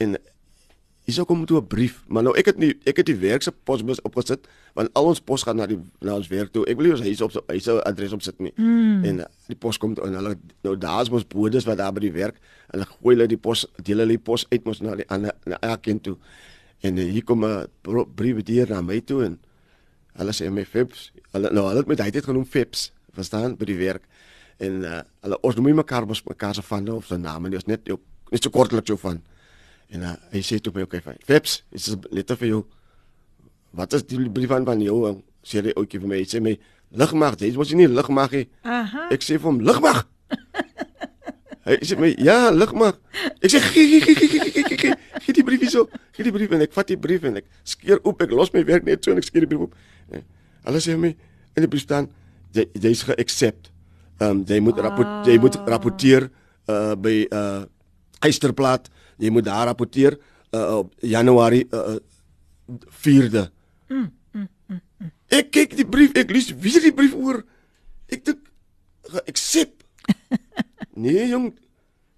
en 0.00 0.16
hierso 1.04 1.26
kom 1.28 1.44
toe 1.46 1.60
'n 1.60 1.66
brief, 1.66 2.00
maar 2.08 2.22
nou 2.22 2.32
ek 2.36 2.46
het 2.46 2.58
nie 2.58 2.72
ek 2.88 2.96
het 2.96 3.06
die 3.06 3.20
werk 3.20 3.42
se 3.42 3.52
posbus 3.52 4.00
opgesit 4.02 4.48
want 4.72 4.88
al 4.92 5.04
ons 5.12 5.20
pos 5.20 5.42
gaan 5.42 5.56
na 5.56 5.66
die 5.66 5.78
na 6.00 6.14
ons 6.16 6.28
werk 6.28 6.52
toe. 6.52 6.64
Ek 6.66 6.76
wil 6.76 6.86
nie 6.86 6.94
ons 6.96 7.04
huis 7.04 7.20
op 7.20 7.36
hy 7.48 7.58
se 7.58 7.76
adres 7.84 8.12
opsit 8.12 8.38
nie. 8.40 8.52
Mm. 8.56 9.04
En 9.04 9.18
uh, 9.20 9.26
die 9.46 9.56
pos 9.56 9.78
kom 9.78 9.94
en 10.00 10.14
hulle 10.14 10.36
nou 10.62 10.76
daar's 10.76 11.10
mos 11.10 11.26
bodes 11.26 11.64
wat 11.64 11.78
daar 11.78 11.92
by 11.92 12.00
die 12.00 12.12
werk 12.12 12.40
en 12.72 12.80
hulle 12.80 12.88
gooi 12.88 13.14
hulle 13.14 13.28
die 13.28 13.36
pos 13.36 13.66
deel 13.76 13.98
hulle 13.98 14.16
die 14.16 14.24
pos 14.24 14.46
uit 14.50 14.64
mos 14.64 14.80
na 14.80 14.96
die 14.96 15.08
ander 15.08 15.36
na 15.44 15.60
elkeen 15.60 16.00
toe. 16.00 16.16
En 16.80 16.96
uh, 16.96 17.04
hier 17.04 17.24
kom 17.24 17.44
'n 17.44 17.68
brief 18.14 18.46
hier 18.46 18.68
na 18.68 18.80
my 18.80 19.00
toe 19.00 19.24
en 19.24 19.38
hulle 20.14 20.32
sê 20.32 20.50
my 20.50 20.64
Febs, 20.64 21.12
hulle 21.32 21.50
nou 21.52 21.68
hulle 21.68 21.82
het 21.82 21.86
met 21.86 22.00
hy 22.00 22.10
het 22.10 22.24
genoem 22.24 22.46
Febs, 22.46 22.92
verstaan 23.12 23.56
by 23.58 23.64
die 23.64 23.78
werk. 23.78 24.02
En 24.64 24.84
eh, 24.84 24.90
uh, 24.90 25.00
alle 25.20 25.40
ons 25.40 25.54
noem 25.54 25.66
elkaar 25.66 26.06
mekaar 26.06 26.22
elkaar 26.26 26.54
van 26.62 26.88
of 26.88 27.04
zijn 27.04 27.20
naam. 27.20 27.44
En 27.44 27.50
die 27.50 27.58
is 27.58 27.64
net, 27.64 27.90
ook, 27.90 28.00
net 28.28 28.42
zo 28.42 28.50
kortelijk 28.50 28.86
zo 28.86 28.96
van. 28.96 29.22
En 29.88 30.02
eh, 30.02 30.08
uh, 30.08 30.14
hij 30.30 30.42
zegt 30.42 30.62
toen 30.62 30.72
bij 30.72 30.82
oké 30.82 31.02
van, 31.02 31.14
Veps, 31.24 31.64
is 31.70 31.86
het 31.86 32.06
letter 32.10 32.36
voor 32.36 32.46
jou? 32.46 32.64
Wat 33.70 33.92
is 33.92 34.06
die 34.06 34.30
brief 34.30 34.48
van 34.48 34.64
van 34.64 34.80
jou? 34.80 35.08
Eh, 35.08 35.14
zei 35.40 35.62
hij 35.62 35.74
ookie 35.74 35.98
voor 35.98 36.08
mij. 36.08 36.16
Hij 36.16 36.26
zei 36.26 36.42
mij, 36.42 36.58
luchtmacht. 36.88 37.38
dit 37.38 37.54
was 37.54 37.68
je 37.68 37.74
niet 37.74 37.88
luchtmacht. 37.88 38.32
Ik 39.08 39.22
zeg 39.22 39.40
van 39.40 39.54
hem, 39.54 39.64
luchtmacht. 39.64 40.06
Hij 41.64 41.78
zegt 41.80 42.00
mij, 42.00 42.14
ja, 42.16 42.50
luchtmacht. 42.50 42.98
Ik 43.38 43.50
zeg, 43.50 43.72
geef 43.72 45.34
die 45.34 45.44
brief 45.44 45.70
zo. 45.70 45.88
Die 46.12 46.32
brief. 46.32 46.50
En 46.50 46.60
ik 46.60 46.72
vat 46.72 46.86
die 46.86 46.98
brief 46.98 47.22
en 47.22 47.36
ik 47.36 47.44
skeer 47.62 47.98
op. 48.02 48.22
Ik 48.22 48.30
los 48.30 48.50
mijn 48.50 48.64
werk 48.64 48.84
net 48.84 49.04
zo 49.04 49.10
en 49.10 49.16
ik 49.16 49.22
skeer 49.22 49.40
die 49.40 49.48
brief 49.48 49.60
op. 49.60 49.74
Alles 50.62 50.84
zegt 50.84 50.98
mij, 50.98 51.16
in 51.52 51.62
de 51.62 51.68
brief 51.68 51.80
staan, 51.80 52.10
deze 52.50 52.88
is 52.88 53.02
geaccept. 53.02 53.72
Ehm 54.18 54.30
um, 54.30 54.44
jy 54.46 54.60
moet 54.60 54.78
rapport 54.78 55.26
jy 55.26 55.38
moet 55.42 55.56
rapporteer 55.66 56.30
uh 56.70 56.94
by 56.94 57.26
uh 57.30 57.64
Eysterplaat 58.24 58.88
jy 59.18 59.30
moet 59.30 59.44
daar 59.44 59.66
rapporteer 59.66 60.18
uh, 60.54 60.76
op 60.76 60.92
Januarie 60.98 61.66
uh, 61.70 61.96
4de. 62.88 63.50
Mm, 63.88 64.12
mm, 64.32 64.48
mm, 64.66 64.80
mm. 64.98 65.10
Ek 65.28 65.50
kyk 65.52 65.76
die 65.76 65.86
brief, 65.88 66.14
ek 66.18 66.32
lees 66.32 66.50
wie 66.54 66.80
die 66.80 66.94
brief 66.94 67.14
oor. 67.18 67.42
Ek 68.12 68.24
dink 68.24 68.48
accept. 69.26 69.84
nee 71.04 71.28
jong. 71.28 71.50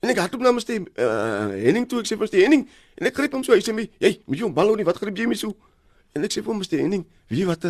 En 0.04 0.12
ek 0.12 0.20
het 0.22 0.37
hom 0.37 0.44
namens 0.44 0.68
die 0.68 0.78
uh, 0.82 1.50
Henning 1.56 1.88
toe 1.88 2.02
ek 2.02 2.11
sê 2.11 2.18
vir 2.18 2.30
die 2.30 2.44
Henning 2.44 2.66
en 2.96 3.09
ek 3.09 3.16
gryp 3.16 3.35
hom 3.35 3.44
so 3.44 3.56
hy 3.56 3.62
sê 3.64 3.74
my, 3.74 3.87
"Jy, 4.00 4.12
moet 4.24 4.38
jy 4.38 4.46
hom 4.46 4.54
bal 4.54 4.70
ou 4.70 4.76
nie, 4.78 4.87
wat 4.87 5.00
gryp 5.00 5.16
jy 5.18 5.26
my 5.28 5.38
so?" 5.38 5.56
En 6.16 6.24
ek 6.24 6.32
sê 6.32 6.40
vir 6.44 6.52
hom, 6.52 6.61
"Mr 6.62 6.78
Henning, 6.78 7.04
weet 7.28 7.40
jy 7.42 7.46
wat? 7.48 7.66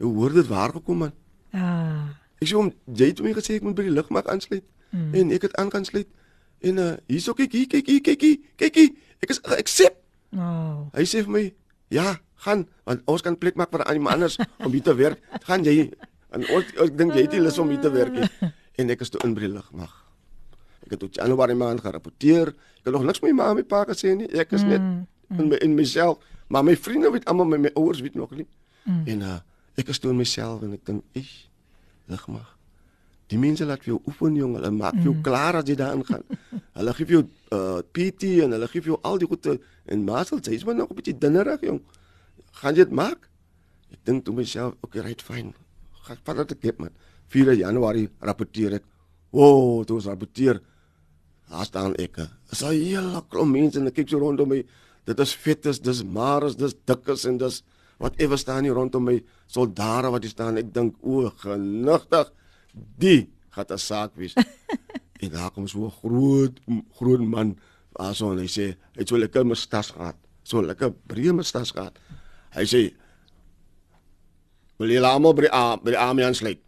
Jy 0.00 0.10
hoor 0.10 0.34
dit 0.34 0.48
waar 0.50 0.74
gekom 0.76 1.04
man." 1.04 1.12
Ah. 1.52 2.25
Ek 2.40 2.48
sê 2.48 2.56
hom, 2.56 2.72
"Jy 2.92 3.06
het 3.06 3.22
my 3.22 3.32
gesê 3.32 3.56
ek 3.56 3.62
moet 3.62 3.74
by 3.74 3.82
die 3.82 3.96
lugmag 3.96 4.26
aansluit." 4.26 4.64
Mm. 4.90 5.14
En 5.14 5.30
ek 5.30 5.42
het 5.42 5.56
aangaan 5.56 5.84
sluit. 5.84 6.08
En 6.60 6.78
uh 6.78 6.94
hierso 7.06 7.34
kyk 7.34 7.52
hier 7.52 7.66
kyk 7.66 7.86
hier 7.86 8.00
kyk 8.00 8.20
hier 8.20 8.38
kyk 8.56 8.74
hier. 8.74 8.90
Ek 9.20 9.30
is 9.30 9.42
accept. 9.42 9.96
Oh. 10.32 10.88
Hy 10.92 11.04
sê 11.04 11.22
vir 11.24 11.32
my, 11.32 11.54
"Ja, 11.88 12.20
gaan 12.34 12.68
want 12.84 13.02
ons 13.04 13.22
kan 13.22 13.38
plek 13.38 13.56
maak 13.56 13.70
vir 13.70 13.84
iemand 13.92 14.14
anders 14.14 14.38
om 14.58 14.72
hier 14.72 14.82
te 14.82 14.94
werk. 14.94 15.20
Gaan 15.42 15.64
jy 15.64 15.90
en 16.30 16.42
ons 16.48 16.64
ek 16.64 16.96
dink 16.96 17.14
jy 17.14 17.22
het 17.22 17.32
nie 17.32 17.40
lus 17.40 17.58
om 17.58 17.68
hier 17.68 17.80
te 17.80 17.90
werk 17.90 18.12
nie." 18.12 18.52
En 18.76 18.90
ek 18.90 19.00
is 19.00 19.08
toe 19.08 19.20
in 19.24 19.34
by 19.34 19.40
die 19.40 19.48
lugmag. 19.48 19.92
Ek 20.84 20.90
het 20.90 21.00
tot 21.00 21.14
Januarie 21.14 21.56
maand 21.56 21.80
gerapporteer. 21.80 22.48
Ek 22.52 22.84
het 22.84 22.92
nog 22.92 23.04
niks 23.08 23.22
met 23.24 23.32
my 23.32 23.36
ma 23.36 23.50
en 23.50 23.56
my 23.56 23.64
pa 23.64 23.84
gesê 23.88 24.12
nie. 24.14 24.28
Ek 24.36 24.52
is 24.52 24.62
net 24.62 24.80
mm, 24.80 25.06
mm. 25.28 25.40
in 25.40 25.48
my 25.48 25.56
in 25.64 25.74
myself, 25.74 26.18
maar 26.48 26.64
my 26.64 26.76
vriende 26.76 27.10
weet 27.10 27.24
almal 27.24 27.48
my, 27.48 27.56
my 27.56 27.70
ouers 27.74 28.00
weet 28.04 28.14
nog 28.14 28.30
nie. 28.36 28.46
Mm. 28.84 29.02
En 29.06 29.20
uh 29.20 29.38
ek 29.76 29.90
is 29.92 29.98
toe 30.00 30.10
in 30.10 30.16
myself 30.16 30.62
en 30.62 30.72
ek 30.72 30.84
dink, 30.88 31.02
"Ag, 31.16 31.32
lugmag." 32.06 32.56
Die 33.26 33.38
mense 33.38 33.66
laat 33.66 33.82
vir 33.82 33.96
jou 33.96 34.00
oefen 34.06 34.36
jong, 34.38 34.54
hulle 34.54 34.70
maak 34.70 34.98
jou 35.02 35.12
mm. 35.16 35.22
klaar 35.26 35.58
as 35.58 35.66
jy 35.66 35.74
daarin 35.74 36.04
gaan. 36.06 36.22
hulle 36.78 36.92
gee 36.94 37.06
jou 37.16 37.22
uh 37.56 37.80
PT 37.92 38.36
en 38.44 38.54
hulle 38.54 38.68
gee 38.70 38.82
jou 38.86 38.98
al 39.02 39.18
die 39.18 39.26
goede 39.26 39.58
en 39.90 40.04
masel, 40.06 40.38
jy's 40.38 40.64
maar 40.64 40.78
nog 40.78 40.90
'n 40.90 40.98
bietjie 41.00 41.18
dinnerig 41.18 41.62
jong. 41.66 41.80
Gaan 42.62 42.74
jy 42.74 42.84
dit 42.84 42.94
maak? 42.94 43.28
Ek 43.92 44.00
dink 44.04 44.24
toe 44.24 44.34
myself, 44.34 44.74
okay, 44.82 45.02
right 45.02 45.22
fine. 45.22 45.52
Gaan 46.06 46.18
vat 46.24 46.48
dit 46.48 46.64
ek 46.70 46.78
man. 46.78 46.94
4 47.28 47.54
Januarie 47.58 48.08
rapporteer 48.22 48.78
ek. 48.78 48.84
Woah, 49.34 49.84
toe 49.84 49.98
ons 49.98 50.06
rapporteer. 50.06 50.60
Daar 51.50 51.66
staan 51.66 51.94
ek. 51.98 52.20
Is 52.52 52.62
al 52.62 52.78
hele 52.78 53.22
klomp 53.30 53.52
mense 53.54 53.78
en 53.78 53.90
ek 53.90 53.98
kyk 54.00 54.14
so 54.14 54.22
rondom 54.22 54.48
my. 54.54 54.62
Dit 55.06 55.20
is 55.22 55.34
vetes, 55.34 55.80
dis 55.82 56.02
mares, 56.02 56.56
dis 56.58 56.74
dikkes 56.86 57.26
en 57.26 57.38
dis 57.38 57.62
whatever 57.98 58.38
staan 58.38 58.66
hier 58.66 58.74
rondom 58.74 59.06
my. 59.06 59.18
Soldate 59.46 60.10
wat 60.10 60.26
hier 60.26 60.34
staan. 60.34 60.58
Ek 60.60 60.72
dink 60.74 60.98
o, 61.02 61.30
genigtig 61.42 62.32
die 63.00 63.30
gaan 63.54 63.72
'n 63.72 63.78
saak 63.78 64.12
wees. 64.16 64.34
en 65.22 65.30
daar 65.30 65.50
kom 65.50 65.66
so 65.68 65.86
'n 65.86 65.96
groot 66.02 66.60
groot 66.98 67.20
man 67.20 67.56
aso 67.96 68.32
en 68.32 68.38
hy 68.38 68.48
sê 68.48 68.76
hy 68.94 69.00
het 69.00 69.08
so 69.08 69.16
lekker 69.16 69.46
mustas 69.46 69.90
gehad. 69.90 70.16
So 70.44 70.60
lekker 70.60 70.92
breë 71.08 71.32
mustas 71.32 71.72
gehad. 71.72 71.96
Hy 72.52 72.64
sê 72.64 72.82
wil 74.78 74.90
jy 74.90 75.00
almal 75.00 75.34
by 75.34 75.48
by 75.82 75.90
die 75.90 75.98
army 75.98 76.22
aansluit? 76.22 76.60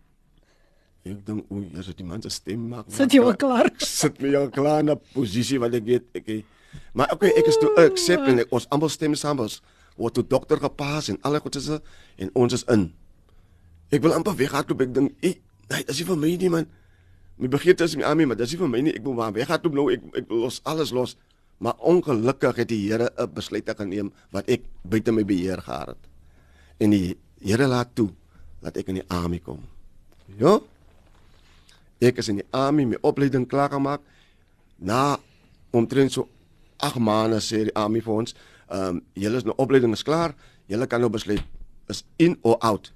Ek 1.04 1.24
dink 1.24 1.44
o, 1.48 1.60
hier 1.60 1.80
is 1.80 1.94
die 1.96 2.04
man 2.04 2.22
se 2.22 2.30
stem 2.30 2.68
maak. 2.68 2.88
Sit 2.92 3.12
jy 3.12 3.20
al 3.22 3.36
klaar? 3.36 3.70
Sit 4.00 4.20
my 4.20 4.34
al 4.34 4.50
klaar 4.50 4.82
na 4.84 4.94
posisie 4.94 5.58
wat 5.58 5.74
ek 5.74 5.84
weet 5.84 6.06
ek 6.14 6.44
Maar 6.92 7.12
okay, 7.12 7.32
ek 7.38 7.46
is 7.48 7.56
toe 7.56 7.70
accept 7.80 8.28
en 8.28 8.42
ek, 8.42 8.50
ons 8.52 8.66
almal 8.68 8.90
stem 8.92 9.14
saam 9.16 9.40
ons 9.40 9.60
word 9.98 10.14
toe 10.14 10.24
dokter 10.26 10.60
gepas 10.62 11.10
en 11.12 11.18
alle 11.26 11.40
goed 11.42 11.58
is 11.58 11.68
en 11.68 12.30
ons 12.32 12.52
is 12.52 12.64
in. 12.72 12.88
Ek 13.90 14.02
wil 14.04 14.14
amper 14.14 14.36
weghardloop 14.38 14.86
ek 14.86 14.94
dink 14.94 15.14
Nee, 15.68 15.84
dis 15.84 16.00
nie 16.00 16.08
vir 16.08 16.16
my 16.16 16.30
nie 16.40 16.52
man. 16.52 16.68
My 17.38 17.48
begeerte 17.52 17.84
is 17.84 17.96
my 17.96 18.06
army, 18.08 18.24
maar 18.26 18.38
dis 18.40 18.54
nie 18.54 18.60
vir 18.60 18.70
my 18.72 18.80
nie. 18.82 18.94
Ek 18.96 19.04
moet 19.04 19.18
maar 19.18 19.34
weg 19.36 19.50
gaan 19.50 19.74
nou. 19.74 19.88
Ek 19.92 20.04
ek 20.16 20.30
los 20.32 20.62
alles 20.64 20.94
los. 20.96 21.16
Maar 21.58 21.76
ongelukkig 21.90 22.62
het 22.62 22.68
die 22.70 22.88
Here 22.88 23.10
'n 23.18 23.32
besluit 23.34 23.68
geneem 23.68 24.12
wat 24.30 24.48
ek 24.48 24.62
buite 24.82 25.12
my 25.12 25.24
beheer 25.24 25.60
gehad 25.60 25.88
het. 25.88 26.02
En 26.78 26.90
die 26.90 27.16
Here 27.40 27.66
laat 27.66 27.94
toe 27.94 28.10
dat 28.62 28.76
ek 28.76 28.88
in 28.88 28.94
die 28.94 29.08
army 29.08 29.38
kom. 29.38 29.60
Ja. 30.38 30.60
Ek 32.00 32.18
is 32.18 32.28
in 32.28 32.36
die 32.36 32.48
army 32.50 32.84
my 32.84 32.98
opleiding 33.02 33.46
klaar 33.46 33.70
gemaak. 33.70 34.00
Na 34.78 35.18
omtrent 35.70 36.12
so 36.12 36.28
8 36.76 36.98
maande 36.98 37.40
sê 37.40 37.64
die 37.64 37.74
army 37.74 38.00
vir 38.00 38.14
ons, 38.14 38.34
ehm 38.68 38.98
um, 38.98 39.00
julle 39.12 39.36
is 39.36 39.46
nou 39.48 39.56
opleiding 39.56 39.92
is 39.92 40.04
klaar. 40.04 40.34
Julle 40.68 40.86
kan 40.86 41.00
nou 41.00 41.10
besluit 41.10 41.44
is 41.88 42.04
in 42.16 42.36
or 42.40 42.58
out. 42.58 42.92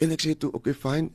En 0.00 0.10
ek 0.10 0.24
sê 0.24 0.34
toe, 0.38 0.50
okay, 0.52 0.74
fine 0.74 1.10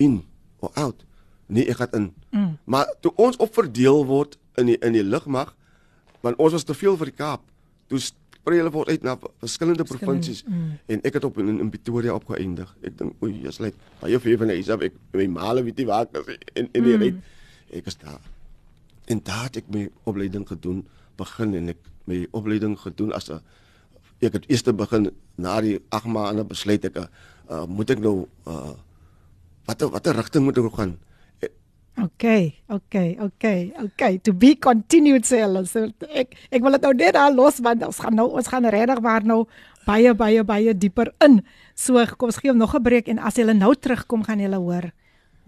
in 0.00 0.22
of 0.64 0.76
out. 0.76 1.04
Nee, 1.46 1.68
ek 1.68 1.80
gaan 1.82 1.94
in. 1.96 2.08
Mm. 2.30 2.56
Maar 2.64 2.94
toe 3.00 3.12
ons 3.16 3.36
opverdeel 3.36 4.04
word 4.08 4.38
in 4.60 4.72
die 4.72 4.78
in 4.84 4.96
die 4.96 5.04
lugmag, 5.04 5.54
want 6.24 6.36
ons 6.36 6.56
was 6.56 6.66
te 6.66 6.76
veel 6.76 6.96
vir 7.00 7.12
die 7.12 7.18
Kaap. 7.18 7.44
Toe 7.88 8.00
sprei 8.02 8.58
hulle 8.60 8.72
word 8.72 8.92
uit 8.92 9.04
na 9.06 9.16
verskillende 9.40 9.84
provinsies 9.88 10.42
mm. 10.46 10.70
en 10.94 11.04
ek 11.08 11.18
het 11.18 11.26
op 11.28 11.38
in, 11.40 11.58
in 11.60 11.70
Pretoria 11.72 12.16
opgeëindig. 12.16 12.70
Ek 12.84 12.98
dink 13.00 13.24
oei, 13.24 13.34
jy's 13.44 13.60
lyk 13.64 13.76
baie 14.02 14.20
vir 14.24 14.40
van 14.40 14.52
Isab 14.56 14.84
ek 14.88 14.96
my 15.16 15.28
male 15.38 15.64
weet 15.66 15.80
nie 15.80 15.88
waar 15.88 16.08
ek 16.08 16.32
in 16.54 16.70
in 16.72 16.84
die 16.84 16.96
mm. 16.96 17.04
rit 17.04 17.78
ek 17.80 17.90
is 17.92 18.00
daar. 18.00 18.20
En 19.08 19.20
daar 19.24 19.46
het 19.48 19.62
ek 19.62 19.70
my 19.72 19.86
opleiding 20.08 20.44
gedoen, 20.48 20.82
begin 21.20 21.54
en 21.58 21.72
ek 21.74 21.80
my 22.08 22.24
opleiding 22.32 22.76
gedoen 22.80 23.12
as 23.12 23.28
'n 23.30 23.40
ek 24.20 24.32
het 24.32 24.44
eers 24.50 24.62
begin 24.62 25.10
na 25.36 25.60
die 25.60 25.78
8 25.94 26.10
maande 26.10 26.44
besluit 26.44 26.84
ek 26.84 26.96
uh, 26.96 27.66
moet 27.68 27.90
ek 27.90 28.00
nou 28.02 28.26
uh, 28.46 28.74
watter 29.66 29.88
watter 29.92 30.16
rigting 30.16 30.44
moet 30.44 30.58
ek 30.58 30.74
gaan? 30.74 30.98
Okay, 31.98 32.54
okay, 32.70 33.18
okay, 33.18 33.74
okay. 33.74 34.22
To 34.22 34.30
be 34.30 34.54
continued 34.54 35.26
sê 35.26 35.42
hulle. 35.42 35.66
So 35.66 35.90
ek 36.06 36.36
ek 36.54 36.62
wil 36.62 36.78
dit 36.78 36.84
nou 36.86 36.94
net 36.94 37.16
daar 37.18 37.34
los 37.34 37.58
want 37.58 37.82
ons 37.82 37.98
gaan 37.98 38.14
nou 38.14 38.28
ons 38.38 38.46
gaan 38.46 38.62
regtig 38.70 39.02
maar 39.02 39.26
nou 39.26 39.50
baie 39.82 40.14
baie 40.14 40.44
baie 40.46 40.74
dieper 40.78 41.10
in. 41.26 41.42
So 41.74 41.98
kom 42.14 42.30
ons 42.30 42.38
gee 42.38 42.54
hom 42.54 42.60
nog 42.62 42.74
'n 42.74 42.82
breek 42.82 43.10
en 43.10 43.18
as 43.18 43.34
jy 43.34 43.50
nou 43.50 43.74
terugkom 43.74 44.22
gaan 44.22 44.38
jy 44.38 44.46
hoor 44.54 44.94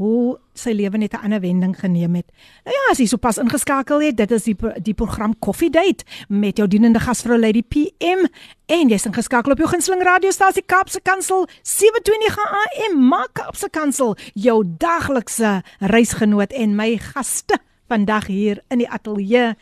hoe 0.00 0.38
sy 0.56 0.72
lewe 0.72 0.96
net 0.98 1.12
'n 1.12 1.24
ander 1.24 1.40
wending 1.40 1.76
geneem 1.76 2.14
het. 2.14 2.28
Nou 2.64 2.74
ja, 2.74 2.90
as 2.90 2.98
jy 2.98 3.06
sopas 3.06 3.38
ingeskakel 3.38 4.00
het, 4.00 4.16
dit 4.16 4.30
is 4.30 4.44
die 4.44 4.56
die 4.82 4.94
program 4.94 5.38
Coffee 5.38 5.70
Date 5.70 6.04
met 6.28 6.56
jou 6.56 6.68
dienende 6.68 7.00
gasvrou 7.00 7.38
Lady 7.38 7.62
PM 7.62 8.24
en 8.66 8.88
jy's 8.88 9.04
ingeskakel 9.04 9.52
op 9.52 9.58
jou 9.58 9.68
gunsteling 9.68 10.02
radiostasie 10.02 10.62
Kapse 10.66 11.00
Kansel 11.02 11.46
729 11.62 12.38
AM, 12.38 13.08
maak 13.08 13.32
Kapse 13.32 13.70
Kansel 13.70 14.16
jou 14.34 14.64
daglikse 14.78 15.62
reisgenoot 15.78 16.52
en 16.52 16.74
my 16.74 16.96
gaste 16.96 17.58
vandag 17.90 18.26
hier 18.26 18.62
in 18.68 18.78
die 18.78 18.88
ateljee 18.88 19.54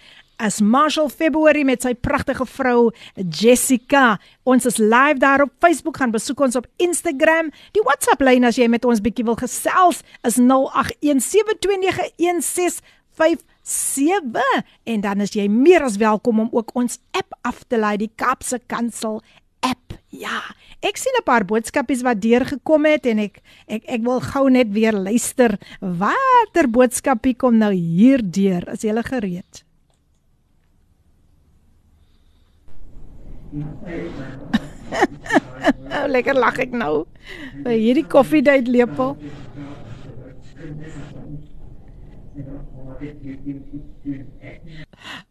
is 0.46 0.60
Marshall 0.60 1.08
February 1.10 1.62
met 1.66 1.82
sy 1.82 1.94
pragtige 1.94 2.46
vrou 2.46 2.90
Jessica. 3.14 4.18
Ons 4.48 4.66
is 4.70 4.76
live 4.78 5.18
daar 5.22 5.42
op 5.42 5.52
Facebook 5.62 5.96
gaan 5.98 6.10
besoek 6.14 6.40
ons 6.46 6.56
op 6.58 6.66
Instagram. 6.82 7.50
Die 7.76 7.82
WhatsApp 7.86 8.20
lyn 8.22 8.44
as 8.46 8.56
jy 8.58 8.68
met 8.70 8.84
ons 8.88 9.00
bietjie 9.02 9.26
wil 9.26 9.38
gesels 9.38 10.02
is 10.26 10.36
0817291657 10.38 10.48
en 14.94 14.98
dan 15.04 15.20
is 15.26 15.34
jy 15.34 15.48
meer 15.50 15.82
as 15.86 15.96
welkom 16.00 16.40
om 16.46 16.50
ook 16.54 16.70
ons 16.78 16.98
app 17.18 17.30
af 17.42 17.64
te 17.66 17.78
laai, 17.78 17.96
die 17.98 18.12
Kaapse 18.14 18.58
Kansel 18.70 19.22
app. 19.66 19.98
Ja, 20.14 20.40
ek 20.80 20.96
sien 20.96 21.12
'n 21.18 21.24
paar 21.24 21.44
boodskapies 21.44 22.02
wat 22.02 22.22
deurgekom 22.22 22.84
het 22.86 23.06
en 23.06 23.18
ek 23.18 23.42
ek 23.66 23.82
ek 23.86 24.02
wil 24.02 24.20
gou 24.20 24.50
net 24.50 24.72
weer 24.72 24.92
luister. 24.92 25.58
Watter 25.80 26.70
boodskapie 26.70 27.34
kom 27.34 27.58
nou 27.58 27.72
hier 27.72 28.22
deur? 28.22 28.68
Is 28.72 28.82
jy 28.82 29.02
gereed? 29.02 29.67
oh, 35.93 36.05
lekker 36.07 36.37
lag 36.37 36.57
ek 36.63 36.73
nou. 36.75 37.05
By 37.63 37.75
hierdie 37.77 38.07
koffiedייט 38.09 38.67
lepel. 38.71 39.15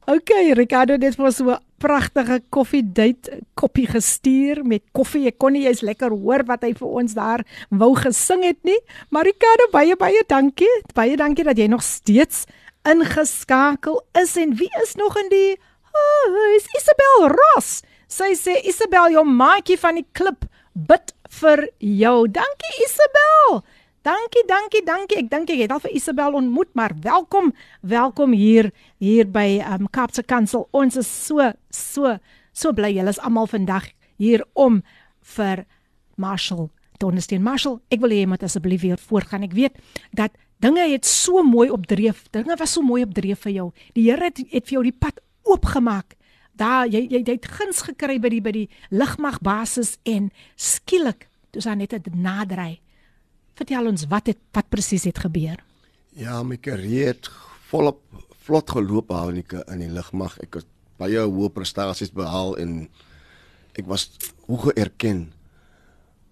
Okay, 0.07 0.53
Ricardo, 0.53 0.99
dit 0.99 1.17
was 1.17 1.37
so 1.37 1.51
'n 1.51 1.59
pragtige 1.79 2.43
koffiedייט 2.49 3.29
koppie 3.55 3.87
gestuur 3.87 4.65
met 4.65 4.83
koffie. 4.93 5.27
Ek 5.27 5.39
kon 5.39 5.53
nie 5.53 5.67
eens 5.67 5.81
lekker 5.81 6.11
hoor 6.11 6.45
wat 6.47 6.63
hy 6.63 6.73
vir 6.75 6.89
ons 6.89 7.15
daar 7.15 7.43
wou 7.71 7.95
gesing 7.95 8.45
het 8.45 8.63
nie. 8.63 8.79
Maar 9.11 9.25
Ricardo, 9.25 9.67
baie 9.73 9.97
baie 9.97 10.23
dankie. 10.27 10.71
Baie 10.95 11.17
dankie 11.17 11.45
dat 11.45 11.59
jy 11.59 11.67
nog 11.67 11.83
steeds 11.83 12.47
ingeskakel 12.85 14.03
is 14.23 14.37
en 14.37 14.55
wie 14.55 14.71
is 14.83 14.95
nog 14.95 15.17
in 15.17 15.29
die 15.29 15.59
Oh, 15.95 16.57
is 16.57 16.67
Isabel 16.79 17.37
Ross. 17.37 17.83
Sy 18.08 18.38
sê 18.40 18.54
Isabel, 18.64 19.12
jou 19.18 19.24
maatjie 19.28 19.76
van 19.82 19.98
die 20.00 20.06
klip 20.16 20.46
bid 20.88 21.12
vir 21.42 21.66
jou. 21.84 22.16
Dankie 22.32 22.76
Isabel. 22.86 23.58
Dankie, 24.08 24.46
dankie, 24.48 24.82
dankie. 24.88 25.18
Ek 25.26 25.28
dink 25.34 25.50
ek 25.52 25.66
het 25.66 25.74
al 25.76 25.82
vir 25.84 25.92
Isabel 26.00 26.38
ontmoet, 26.40 26.70
maar 26.72 26.96
welkom, 27.04 27.52
welkom 27.84 28.32
hier 28.32 28.70
hier 29.04 29.28
by 29.28 29.60
um 29.74 29.90
Kaapse 29.92 30.24
Kansel. 30.24 30.70
Ons 30.72 30.96
is 30.96 31.10
so 31.12 31.52
so 31.68 32.16
so 32.56 32.72
bly 32.72 32.94
julle 32.96 33.12
is 33.12 33.20
almal 33.20 33.50
vandag 33.52 33.90
hier 34.16 34.46
om 34.56 34.80
vir 35.36 35.66
Marshall 36.16 36.70
Donnesteen. 37.04 37.44
Marshall, 37.44 37.82
ek 37.92 38.00
wil 38.00 38.16
hê 38.16 38.24
jy 38.24 38.32
moet 38.32 38.46
asseblief 38.48 38.86
weer 38.88 39.02
voortgaan. 39.10 39.44
Ek 39.50 39.58
weet 39.58 39.76
dat 40.16 40.32
dinge 40.64 40.88
het 40.94 41.04
so 41.04 41.44
mooi 41.44 41.68
opdreef. 41.76 42.24
Dinge 42.32 42.56
was 42.56 42.72
so 42.80 42.88
mooi 42.88 43.04
opdreef 43.04 43.44
vir 43.44 43.58
jou. 43.58 43.68
Die 44.00 44.08
Here 44.08 44.32
het, 44.32 44.40
het 44.48 44.72
vir 44.72 44.80
jou 44.80 44.88
die 44.88 44.96
pad 44.96 45.20
oopgemaak 45.44 46.16
daar 46.60 46.88
jy 46.88 47.06
jy 47.10 47.24
het 47.26 47.48
guns 47.58 47.82
gekry 47.88 48.20
by 48.20 48.30
die 48.34 48.42
by 48.42 48.54
die 48.56 48.70
lugmag 48.90 49.40
basis 49.46 49.98
en 50.04 50.32
skielik 50.56 51.28
toe 51.52 51.62
sy 51.62 51.76
net 51.78 51.96
dit 51.96 52.16
naderry. 52.16 52.80
Vertel 53.58 53.90
ons 53.90 54.06
wat 54.12 54.28
het 54.28 54.42
wat 54.54 54.70
presies 54.70 55.08
het 55.10 55.20
gebeur? 55.20 55.62
Ja, 56.18 56.42
my 56.44 56.58
karier 56.58 57.14
het 57.14 57.30
volop 57.70 58.02
vlot 58.48 58.70
geloop 58.72 59.10
daar 59.12 59.30
in 59.34 59.42
die 59.42 59.64
in 59.68 59.82
die 59.86 59.94
lugmag. 59.94 60.38
Ek 60.44 60.62
het 60.62 60.70
baie 60.98 61.24
hoë 61.26 61.50
prestasies 61.54 62.14
behaal 62.14 62.56
en 62.58 62.88
ek 63.78 63.86
was 63.90 64.08
hoog 64.48 64.72
erken 64.74 65.28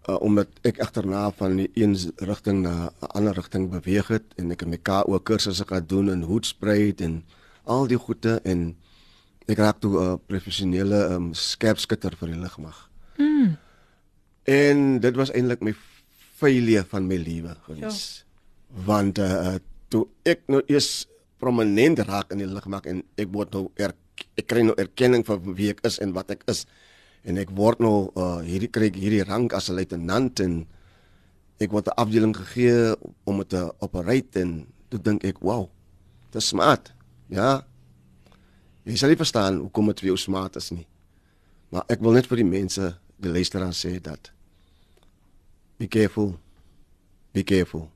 uh, 0.09 0.17
omdat 0.21 0.49
ek 0.65 0.80
agterna 0.84 1.28
van 1.38 1.57
die 1.59 1.69
een 1.78 1.95
rigting 2.17 2.63
na 2.65 2.89
'n 2.89 3.11
ander 3.17 3.36
rigting 3.36 3.69
beweeg 3.69 4.07
het 4.07 4.26
en 4.38 4.51
ek 4.51 4.65
het 4.65 4.69
my 4.69 4.78
KO 4.78 5.19
kursusse 5.19 5.65
gedoen 5.65 6.09
in 6.09 6.21
hoedspruit 6.21 7.01
en 7.01 7.23
al 7.63 7.88
die 7.88 7.97
goede 7.97 8.39
en 8.43 8.76
ek 9.46 9.60
raak 9.62 9.80
toe 9.80 9.93
'n 9.93 10.04
uh, 10.04 10.18
professionele 10.28 11.00
um, 11.16 11.34
skerpskutter 11.34 12.16
vir 12.18 12.34
die 12.34 12.41
lugmag. 12.41 12.78
Mm. 13.18 13.58
En 14.46 15.00
dit 15.00 15.16
was 15.16 15.32
eintlik 15.32 15.62
my 15.62 15.74
failure 16.36 16.86
van 16.89 17.08
my 17.08 17.18
lewe 17.18 17.56
gewees. 17.68 18.02
Ja. 18.18 18.82
Want 18.86 19.20
uh, 19.20 19.58
toe 19.89 20.08
ek 20.24 20.48
nou 20.48 20.62
eers 20.68 21.08
prominent 21.38 22.00
raak 22.00 22.32
in 22.34 22.41
die 22.41 22.50
lugmag 22.50 22.88
en 22.89 23.04
ek 23.22 23.30
word 23.34 23.54
nou 23.54 23.70
er, 23.78 23.93
ek 24.39 24.48
kry 24.50 24.64
nou 24.66 24.76
erkenning 24.82 25.26
vir 25.28 25.39
wie 25.56 25.70
ek 25.74 25.84
is 25.88 26.00
en 26.04 26.14
wat 26.16 26.32
ek 26.32 26.43
is 26.52 26.66
en 27.26 27.38
ek 27.41 27.52
word 27.58 27.82
nou 27.82 28.12
uh, 28.16 28.41
hierdie 28.46 28.70
kry 28.70 28.89
hierdie 28.93 29.26
rank 29.26 29.54
as 29.54 29.70
'n 29.70 29.78
luitenant 29.78 30.39
en 30.39 30.66
ek 31.60 31.72
word 31.72 31.88
'n 31.88 31.98
afdeling 31.98 32.36
gegee 32.36 32.96
om 33.26 33.43
te 33.43 33.62
operate 33.80 34.41
en 34.41 34.68
toe 34.89 35.00
dink 35.00 35.24
ek 35.24 35.39
wow. 35.41 35.70
Dis 36.32 36.52
smart. 36.52 36.91
Ja, 37.32 37.64
Jy 38.86 38.99
sal 38.99 39.11
nie 39.11 39.19
verstaan 39.19 39.59
hoekom 39.63 39.89
dit 39.89 40.03
vir 40.03 40.11
jou 40.11 40.19
smaak 40.27 40.57
is 40.59 40.69
nie. 40.73 40.86
Maar 41.73 41.88
ek 41.89 42.03
wil 42.05 42.13
net 42.17 42.29
vir 42.29 42.43
die 42.43 42.47
mense, 42.47 42.91
die 43.17 43.31
luisteraars 43.33 43.81
sê 43.81 43.97
dat 44.03 44.29
be 45.79 45.88
careful. 45.91 46.36
Be 47.33 47.43
careful. 47.43 47.89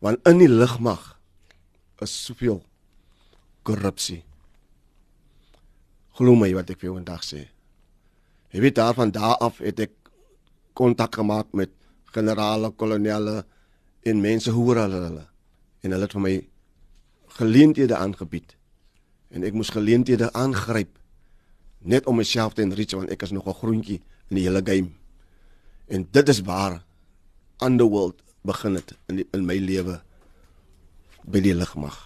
Want 0.00 0.22
in 0.28 0.38
die 0.40 0.50
lugmag 0.50 1.16
is 2.04 2.14
soveel 2.14 2.62
korrupsie. 3.66 4.22
Glo 6.16 6.36
my 6.38 6.48
wat 6.56 6.70
ek 6.72 6.80
vir 6.80 6.90
jou 6.90 6.96
vandag 6.96 7.26
sê. 7.26 7.42
Jy 8.54 8.62
weet 8.62 8.78
daarvan 8.78 9.12
daar 9.12 9.36
af 9.42 9.58
het 9.60 9.82
ek 9.84 9.96
kontak 10.76 11.18
gemaak 11.18 11.50
met 11.56 11.72
generale, 12.14 12.70
kolonelle 12.72 13.42
en 14.06 14.22
mense 14.22 14.52
hoor 14.54 14.84
hulle 14.84 15.00
hulle 15.08 15.24
en 15.84 15.92
hulle 15.92 16.06
het 16.06 16.14
vir 16.16 16.24
my 16.24 16.34
geleenthede 17.36 17.96
aangebied 17.98 18.55
en 19.30 19.44
ek 19.46 19.54
moes 19.54 19.72
geleenthede 19.74 20.30
aangryp 20.32 20.98
net 21.86 22.06
om 22.06 22.18
myself 22.18 22.54
te 22.54 22.64
enrich 22.64 22.94
want 22.96 23.10
ek 23.10 23.22
is 23.22 23.32
nog 23.32 23.46
'n 23.46 23.60
groentjie 23.60 24.00
in 24.30 24.36
die 24.36 24.46
hele 24.46 24.62
game. 24.64 24.90
En 25.88 26.08
dit 26.10 26.28
is 26.28 26.40
waar 26.40 26.82
underworld 27.62 28.22
begin 28.42 28.74
het 28.74 28.94
in 29.08 29.16
die, 29.16 29.26
in 29.32 29.46
my 29.46 29.58
lewe 29.58 30.00
by 31.24 31.40
die 31.40 31.54
ligmag. 31.54 31.96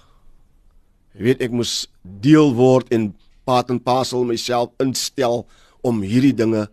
Jy 1.14 1.22
weet 1.22 1.42
ek 1.42 1.52
moes 1.52 1.88
deel 2.02 2.54
word 2.54 2.88
en 2.94 3.14
part 3.44 3.70
and 3.70 3.84
parcel 3.84 4.24
myself 4.24 4.70
instel 4.78 5.46
om 5.82 6.02
hierdie 6.02 6.34
dinge 6.36 6.68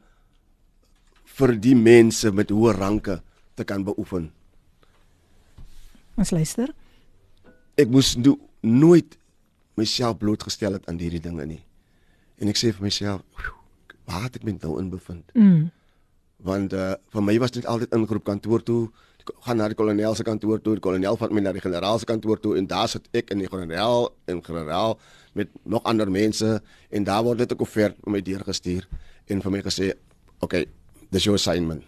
vir 1.37 1.55
die 1.61 1.75
mense 1.75 2.31
met 2.31 2.51
hoë 2.53 2.75
ranke 2.77 3.21
te 3.55 3.65
kan 3.67 3.83
beoefen. 3.83 4.31
Ons 6.17 6.33
luister. 6.33 6.73
Ek 7.77 7.89
moes 7.93 8.15
no, 8.17 8.37
nooit 8.61 9.17
myself 9.77 10.17
blootgestel 10.17 10.77
het 10.77 10.87
aan 10.89 10.99
hierdie 10.99 11.21
dinge 11.21 11.45
nie. 11.45 11.63
En 12.41 12.49
ek 12.51 12.59
sê 12.59 12.73
vir 12.73 12.85
myself, 12.85 13.21
waar 14.09 14.27
het 14.27 14.39
ek 14.39 14.45
my 14.47 14.55
nou 14.61 14.77
in 14.81 14.89
bevind? 14.93 15.33
Mm. 15.33 15.67
Want 16.45 16.73
uh 16.73 16.95
vir 17.13 17.25
my 17.25 17.37
was 17.41 17.53
dit 17.55 17.65
altyd 17.65 17.93
ingeroep 17.97 18.25
kantoor 18.27 18.63
toe, 18.65 18.87
gaan 19.43 19.59
na 19.59 19.67
die 19.67 19.75
kolonel 19.75 20.15
se 20.15 20.23
kantoor 20.23 20.61
toe, 20.63 20.77
die 20.77 20.83
kolonel 20.83 21.17
vat 21.19 21.33
my 21.35 21.43
na 21.43 21.51
die 21.55 21.63
generaal 21.63 21.99
se 21.99 22.07
kantoor 22.07 22.39
toe 22.39 22.55
en 22.59 22.67
daar 22.69 22.87
sit 22.91 23.07
ek 23.17 23.33
in 23.35 23.43
die 23.43 23.49
generaal 23.51 24.09
en 24.31 24.39
generaal 24.43 24.95
met 25.37 25.51
nog 25.63 25.83
ander 25.89 26.09
mense 26.11 26.57
en 26.89 27.07
daar 27.07 27.23
word 27.25 27.43
dit 27.43 27.51
'n 27.51 27.57
koevert 27.57 27.95
om 28.05 28.11
my 28.11 28.21
deur 28.21 28.43
gestuur 28.43 28.87
en 29.27 29.41
vir 29.41 29.51
my 29.51 29.61
gesê, 29.61 29.93
"Oké, 30.39 30.45
okay, 30.45 30.65
dis 31.11 31.23
jou 31.23 31.35
assignment." 31.35 31.83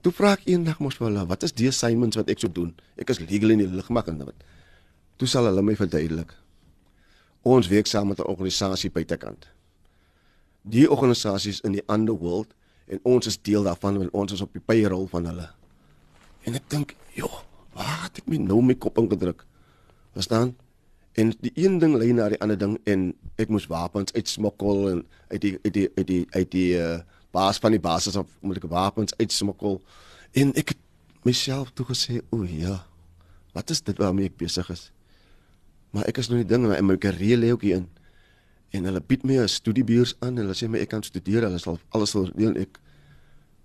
Toe 0.00 0.12
vra 0.12 0.32
ek 0.32 0.46
eendag 0.46 0.78
mos 0.80 0.96
vir 0.96 1.08
hulle, 1.08 1.26
"Wat 1.26 1.42
is 1.42 1.52
die 1.52 1.68
assignments 1.68 2.16
wat 2.16 2.30
ek 2.30 2.38
so 2.38 2.48
doen? 2.48 2.74
Ek 2.96 3.10
is 3.10 3.18
legal 3.18 3.50
in 3.50 3.58
die 3.58 3.66
lugmag 3.68 4.06
en 4.08 4.18
wat?" 4.18 4.34
Toe 5.16 5.28
sal 5.28 5.44
hulle 5.44 5.62
my 5.62 5.76
verduidelik 5.76 6.34
ons 7.46 7.68
werk 7.70 7.86
saam 7.86 8.08
met 8.08 8.18
'n 8.18 8.30
organisasie 8.32 8.90
buitekant. 8.90 9.46
Die 10.62 10.90
organisasie 10.90 11.50
is 11.50 11.60
in 11.60 11.72
die 11.72 11.84
underworld 11.86 12.54
en 12.86 13.00
ons 13.02 13.26
is 13.26 13.42
deel 13.42 13.62
daarvan 13.62 13.98
want 13.98 14.10
ons 14.10 14.32
is 14.32 14.40
op 14.40 14.52
die 14.52 14.62
payroll 14.62 15.06
van 15.06 15.26
hulle. 15.26 15.50
En 16.42 16.54
ek 16.54 16.70
dink, 16.70 16.94
joh, 17.14 17.42
waar 17.72 18.02
het 18.02 18.18
ek 18.18 18.26
my 18.26 18.36
nou 18.36 18.62
my 18.62 18.74
kop 18.74 18.98
ingedruk? 18.98 19.46
Verstaan? 20.12 20.56
En 21.12 21.32
die 21.40 21.52
een 21.54 21.78
ding 21.78 21.94
lei 21.96 22.12
na 22.12 22.28
die 22.28 22.40
ander 22.40 22.58
ding 22.58 22.78
en 22.84 23.14
ek 23.36 23.48
moes 23.48 23.66
wapens 23.66 24.12
uitsmokkel 24.12 24.90
en 24.90 25.06
uit 25.28 25.40
die 25.40 25.58
uit 25.64 25.72
die 25.72 25.90
uit 25.96 26.06
die 26.06 26.26
uit 26.30 26.50
die 26.50 26.72
uh, 26.78 26.98
baas 27.30 27.58
van 27.58 27.70
die 27.70 27.80
basis 27.80 28.16
of 28.16 28.26
moet 28.40 28.56
ek 28.56 28.68
wapens 28.68 29.16
uitsmokkel 29.16 29.82
en 30.32 30.52
ek 30.54 30.68
het 30.68 30.78
myself 31.22 31.70
toe 31.74 31.86
gesê, 31.86 32.20
o 32.30 32.44
ja. 32.44 32.86
Wat 33.52 33.70
is 33.70 33.80
dit 33.82 33.98
waarmee 33.98 34.26
ek 34.26 34.36
besig 34.36 34.70
is? 34.70 34.90
Maar 35.96 36.10
ek 36.10 36.18
is 36.20 36.28
nou 36.28 36.42
die 36.42 36.48
ding 36.48 36.66
in 36.68 36.84
my 36.84 36.98
karier 37.00 37.38
lê 37.40 37.54
ook 37.54 37.62
hier 37.64 37.78
in. 37.80 37.86
En 38.76 38.84
hulle 38.84 39.00
bied 39.00 39.22
my 39.24 39.38
'n 39.40 39.48
studiebeurs 39.48 40.12
aan 40.20 40.36
en 40.36 40.44
hulle 40.44 40.54
sê 40.54 40.68
my 40.68 40.78
ek 40.78 40.90
kan 40.92 41.02
studeer, 41.02 41.48
hulle 41.48 41.58
sal 41.58 41.78
alles 41.88 42.10
sal 42.10 42.28
doen 42.36 42.56
ek. 42.56 42.78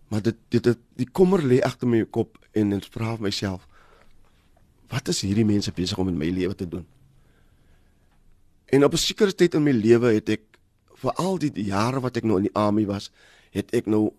Maar 0.08 0.22
dit 0.22 0.38
dit, 0.50 0.64
dit 0.64 0.80
die 0.96 1.10
kommer 1.12 1.44
lê 1.44 1.60
agter 1.60 1.88
my 1.88 2.06
kop 2.06 2.38
en 2.54 2.74
ek 2.74 2.88
vra 2.92 3.18
myself 3.20 3.68
wat 4.88 5.08
is 5.08 5.22
hierdie 5.22 5.46
mense 5.46 5.72
besig 5.72 5.98
om 5.98 6.08
in 6.08 6.18
my 6.18 6.30
lewe 6.30 6.56
te 6.56 6.68
doen? 6.68 6.86
En 8.72 8.84
op 8.84 8.94
'n 8.94 8.98
sekere 8.98 9.34
tyd 9.34 9.56
in 9.56 9.64
my 9.64 9.72
lewe 9.72 10.14
het 10.14 10.30
ek 10.30 10.42
vir 10.96 11.12
al 11.12 11.38
die 11.38 11.52
jare 11.66 12.00
wat 12.00 12.18
ek 12.18 12.24
nou 12.24 12.38
in 12.38 12.44
die 12.48 12.56
army 12.56 12.86
was, 12.86 13.12
het 13.52 13.74
ek 13.74 13.86
nou 13.88 14.14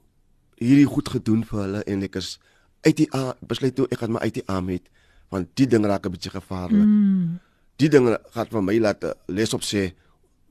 hierdie 0.57 0.87
goed 0.87 1.09
gedoen 1.09 1.45
vir 1.45 1.61
hulle 1.61 1.85
en 1.85 2.03
ek 2.03 2.17
is 2.17 2.39
uit 2.81 2.97
die 2.97 3.09
besluit 3.41 3.75
toe 3.75 3.87
ek 3.91 3.99
gaan 3.99 4.13
my 4.13 4.21
uit 4.21 4.35
die 4.35 4.49
army 4.49 4.73
het 4.73 4.89
want 5.31 5.49
die 5.57 5.67
ding 5.67 5.85
raak 5.85 6.07
'n 6.07 6.11
bietjie 6.11 6.31
gevaarlik. 6.31 6.85
Mm 6.85 7.39
die 7.83 7.91
dinge 7.91 8.19
gaan 8.35 8.51
vir 8.51 8.65
my 8.65 8.79
laat 8.79 9.05
les 9.27 9.55
op 9.57 9.65
sê 9.67 9.91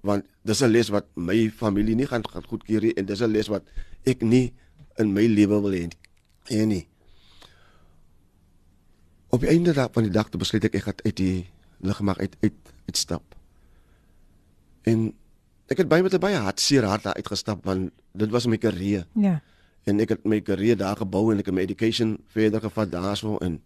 want 0.01 0.25
dis 0.43 0.61
'n 0.61 0.71
les 0.71 0.89
wat 0.89 1.05
my 1.15 1.49
familie 1.49 1.95
nie 1.95 2.07
gaan 2.07 2.23
gaan 2.25 2.45
goedkeur 2.45 2.81
nie 2.81 2.93
en 2.97 3.05
dis 3.05 3.21
'n 3.21 3.31
les 3.31 3.47
wat 3.47 3.63
ek 4.05 4.21
nie 4.21 4.53
in 4.97 5.13
my 5.13 5.25
lewe 5.25 5.61
wil 5.61 5.71
hê 5.71 5.87
nie. 5.87 5.99
En 6.49 6.67
nie. 6.67 6.87
Op 9.29 9.39
die 9.39 9.49
einde 9.49 9.73
van 9.73 10.03
die 10.03 10.11
dag 10.11 10.29
te 10.29 10.37
besluit 10.37 10.63
ek 10.63 10.75
ek 10.75 10.83
gaan 10.83 11.05
uit 11.05 11.17
die 11.17 11.47
ligmaak 11.79 12.19
uit 12.19 12.35
uit 12.41 12.57
uitstap. 12.87 13.23
En 14.83 15.13
ek 15.71 15.77
het 15.77 15.87
baie 15.87 16.03
met 16.03 16.13
'n 16.13 16.19
baie 16.19 16.35
hartseer 16.35 16.83
hart 16.83 17.03
daar 17.03 17.15
uitgestap 17.15 17.63
want 17.65 17.91
dit 18.13 18.29
was 18.29 18.45
my 18.45 18.57
karier. 18.57 19.07
Ja. 19.15 19.41
En 19.83 19.99
ek 19.99 20.09
het 20.09 20.25
my 20.25 20.41
karier 20.41 20.77
daar 20.77 20.97
gebou 20.97 21.31
en 21.31 21.39
ek 21.39 21.45
het 21.45 21.55
my 21.55 21.61
education 21.61 22.19
verder 22.27 22.61
gevat 22.61 22.91
daarso 22.91 23.37
in. 23.37 23.61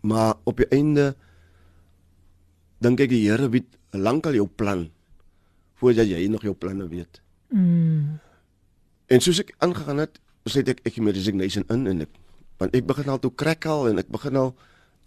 Maar 0.00 0.34
op 0.44 0.56
die 0.56 0.68
einde 0.68 1.16
dink 2.84 3.00
ek 3.00 3.12
die 3.12 3.24
Here 3.24 3.48
weet 3.50 3.78
lankal 3.96 4.36
jou 4.36 4.46
plan 4.46 4.88
voordat 5.80 6.08
jy 6.08 6.26
nog 6.30 6.44
jou 6.46 6.54
planne 6.54 6.86
weet. 6.88 7.20
Mm. 7.50 8.20
En 9.12 9.24
soos 9.24 9.40
ek 9.42 9.52
aangegaan 9.64 10.02
het, 10.04 10.20
besluit 10.44 10.70
ek 10.74 10.84
ek 10.86 11.00
my 11.00 11.12
resignation 11.16 11.66
in 11.72 11.88
en 11.90 12.06
ek 12.06 12.20
want 12.60 12.74
ek 12.76 12.86
begin 12.86 13.10
al 13.10 13.20
toe 13.20 13.32
crack 13.34 13.66
al 13.66 13.88
en 13.90 13.98
ek 14.00 14.10
begin 14.12 14.36
al 14.38 14.52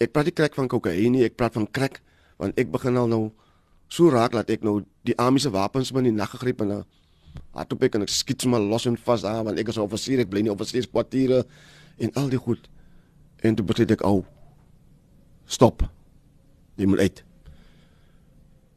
ek 0.03 0.11
praat 0.13 0.29
nie 0.29 0.35
crack 0.35 0.57
van 0.57 0.69
kokaine 0.69 1.13
nie, 1.13 1.25
ek 1.25 1.37
praat 1.39 1.55
van 1.57 1.67
crack 1.69 2.01
want 2.41 2.57
ek 2.59 2.71
begin 2.73 2.97
al 2.99 3.09
nou 3.09 3.21
so 3.93 4.11
raak 4.11 4.35
dat 4.35 4.49
ek 4.51 4.65
nou 4.67 4.81
die 5.07 5.15
army 5.21 5.39
se 5.39 5.51
wapens 5.53 5.93
in 5.95 6.09
die 6.09 6.15
nag 6.15 6.33
gegryp 6.33 6.61
en 6.65 6.81
hardop 7.55 7.85
ek 7.87 7.97
en 7.97 8.05
ek 8.05 8.13
skiet 8.13 8.43
sommer 8.43 8.61
los 8.61 8.87
en 8.89 8.97
vas 9.07 9.23
daar 9.25 9.45
want 9.47 9.59
ek 9.59 9.69
is 9.69 9.77
'n 9.77 9.85
offisier, 9.85 10.19
ek 10.19 10.29
bly 10.29 10.41
nie 10.41 10.53
offisierskwartiere 10.53 11.45
en 11.97 12.11
al 12.15 12.29
die 12.29 12.37
goed. 12.37 12.69
En 13.41 13.55
toe 13.55 13.65
besluit 13.65 13.91
ek 13.91 14.01
al 14.01 14.25
stop. 15.45 15.83
Jy 16.75 16.85
moet 16.85 16.99
uit. 16.99 17.26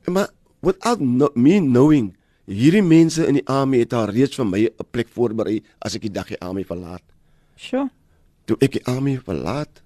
Maar 0.06 0.28
without 0.60 1.00
no, 1.00 1.30
me 1.34 1.58
knowing 1.60 2.16
hierdie 2.50 2.82
mense 2.82 3.24
in 3.26 3.38
die 3.38 3.46
army 3.48 3.82
het 3.84 3.94
al 3.94 4.10
reeds 4.10 4.38
vir 4.38 4.46
my 4.46 4.60
'n 4.66 4.86
plek 4.90 5.08
voorberei 5.08 5.62
as 5.78 5.94
ek 5.94 6.02
die 6.02 6.12
dag 6.12 6.28
die 6.28 6.40
army 6.40 6.64
verlaat. 6.64 7.02
Sjoe. 7.56 7.90
Toe 8.46 8.56
ek 8.60 8.72
die 8.72 8.86
army 8.86 9.18
verlaat, 9.18 9.82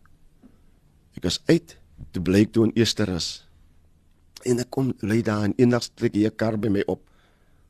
ek 1.16 1.24
is 1.24 1.40
uit, 1.46 1.76
toe 2.12 2.22
bly 2.22 2.40
ek 2.40 2.52
toe 2.52 2.64
in 2.64 2.72
Esterus. 2.74 3.46
En 4.44 4.58
ek 4.58 4.70
kom 4.70 4.94
lê 5.00 5.22
daar 5.22 5.44
en 5.44 5.54
eendag 5.56 5.88
trek 5.94 6.14
hier 6.14 6.30
'n 6.30 6.36
kar 6.36 6.56
by 6.58 6.68
my 6.68 6.82
op. 6.86 7.02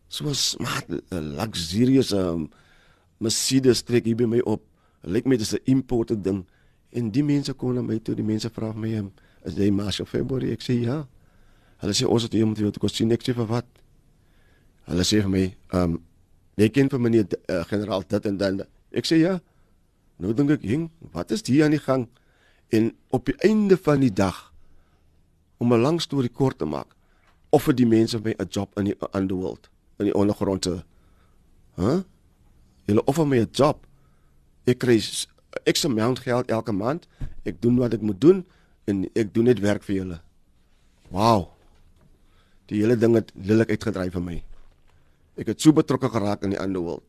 So 0.09 0.29
'n 0.29 0.35
smart 0.35 0.87
luxurious 1.11 2.13
um, 2.13 2.51
Mercedes 3.19 3.83
trek 3.83 4.05
hier 4.05 4.17
by 4.17 4.27
my 4.27 4.41
op. 4.41 4.63
Lyk 5.03 5.27
my 5.27 5.37
dis 5.37 5.55
'n 5.55 5.61
imported 5.65 6.25
ding. 6.25 6.47
En 6.93 7.11
die 7.11 7.25
mense 7.25 7.53
kom 7.55 7.75
na 7.75 7.83
my 7.83 7.99
toe, 7.99 8.15
die 8.15 8.25
mense 8.25 8.51
vra 8.51 8.73
my, 8.73 8.95
um, 8.99 9.13
"Is 9.45 9.55
jy 9.55 9.71
Marshall 9.71 10.07
February?" 10.07 10.53
Ek 10.53 10.63
sê, 10.63 10.81
"Ja." 10.81 11.07
Hulle 11.85 11.93
sê, 11.93 12.07
"Ons 12.09 12.23
het 12.23 12.33
wil 12.33 12.71
te 12.73 12.79
kos 12.81 12.95
sien 12.97 13.13
ek 13.13 13.23
sê 13.23 13.35
vir 13.35 13.47
wat?" 13.47 13.67
Hulle 14.89 15.05
sê 15.05 15.21
vir 15.21 15.29
my, 15.29 15.55
"Ehm, 15.73 15.83
um, 15.83 16.03
jy 16.57 16.69
ken 16.71 16.89
vir 16.89 17.01
meneer 17.01 17.27
uh, 17.49 17.65
generaal 17.65 18.03
dit 18.09 18.27
en 18.27 18.37
dan." 18.37 18.63
Ek 18.93 19.05
sê, 19.05 19.21
"Ja." 19.21 19.41
Nou 20.19 20.33
dink 20.33 20.51
ek, 20.51 20.63
"Hing, 20.63 20.91
wat 21.13 21.31
is 21.31 21.47
hier 21.47 21.65
aan 21.65 21.71
die 21.71 21.79
gang?" 21.79 22.09
En 22.71 22.95
op 23.11 23.27
die 23.27 23.37
einde 23.37 23.77
van 23.77 24.01
die 24.01 24.13
dag 24.13 24.53
om 25.59 25.73
'n 25.73 25.81
lang 25.81 26.01
storie 26.01 26.31
kort 26.31 26.59
te 26.59 26.65
maak, 26.65 26.97
offer 27.51 27.75
die 27.75 27.87
mense 27.87 28.19
my 28.19 28.35
'n 28.39 28.49
job 28.49 28.79
in 28.79 28.85
die 28.85 28.97
underworld, 29.13 29.69
in 29.99 30.05
die 30.05 30.15
ondergrondse. 30.15 30.85
Hæ? 31.77 31.83
Huh? 31.83 32.03
Hulle 32.87 33.05
offer 33.05 33.27
my 33.27 33.39
'n 33.39 33.49
job. 33.53 33.87
Ek 34.65 34.79
kry 34.79 35.03
ek 35.65 35.77
se 35.77 35.89
maand 35.89 36.19
geld 36.19 36.51
elke 36.51 36.73
maand. 36.73 37.07
Ek 37.45 37.63
doen 37.63 37.77
wat 37.77 37.93
ek 37.93 38.01
moet 38.01 38.21
doen 38.21 38.45
en 38.85 39.09
ek 39.15 39.35
doen 39.35 39.45
net 39.45 39.61
werk 39.61 39.83
vir 39.83 39.95
julle. 39.95 40.21
Wow. 41.11 41.54
Die 42.71 42.81
hele 42.81 42.97
ding 42.97 43.15
het 43.19 43.33
lelik 43.37 43.75
uitgedryf 43.75 44.15
vir 44.17 44.25
my. 44.25 44.37
Ek 45.41 45.51
het 45.51 45.61
so 45.61 45.75
betrokke 45.77 46.09
geraak 46.09 46.45
in 46.47 46.55
die 46.55 46.61
underworld. 46.61 47.05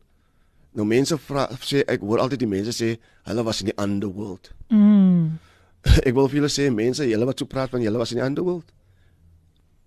Nou 0.76 0.84
mense 0.88 1.16
vra 1.24 1.46
sê 1.64 1.80
ek 1.88 2.02
hoor 2.04 2.20
altyd 2.20 2.42
die 2.42 2.50
mense 2.50 2.74
sê 2.76 2.96
hulle 3.28 3.44
was 3.46 3.62
in 3.64 3.70
die 3.70 3.76
underworld. 3.80 4.50
Mm. 4.68 5.38
ek 6.08 6.12
wil 6.16 6.28
vir 6.28 6.42
julle 6.42 6.52
sê 6.52 6.66
mense, 6.74 7.06
julle 7.08 7.28
wat 7.28 7.40
so 7.40 7.48
praat 7.48 7.72
van 7.72 7.84
julle 7.84 8.00
was 8.00 8.12
in 8.12 8.20
die 8.20 8.26
underworld. 8.26 8.68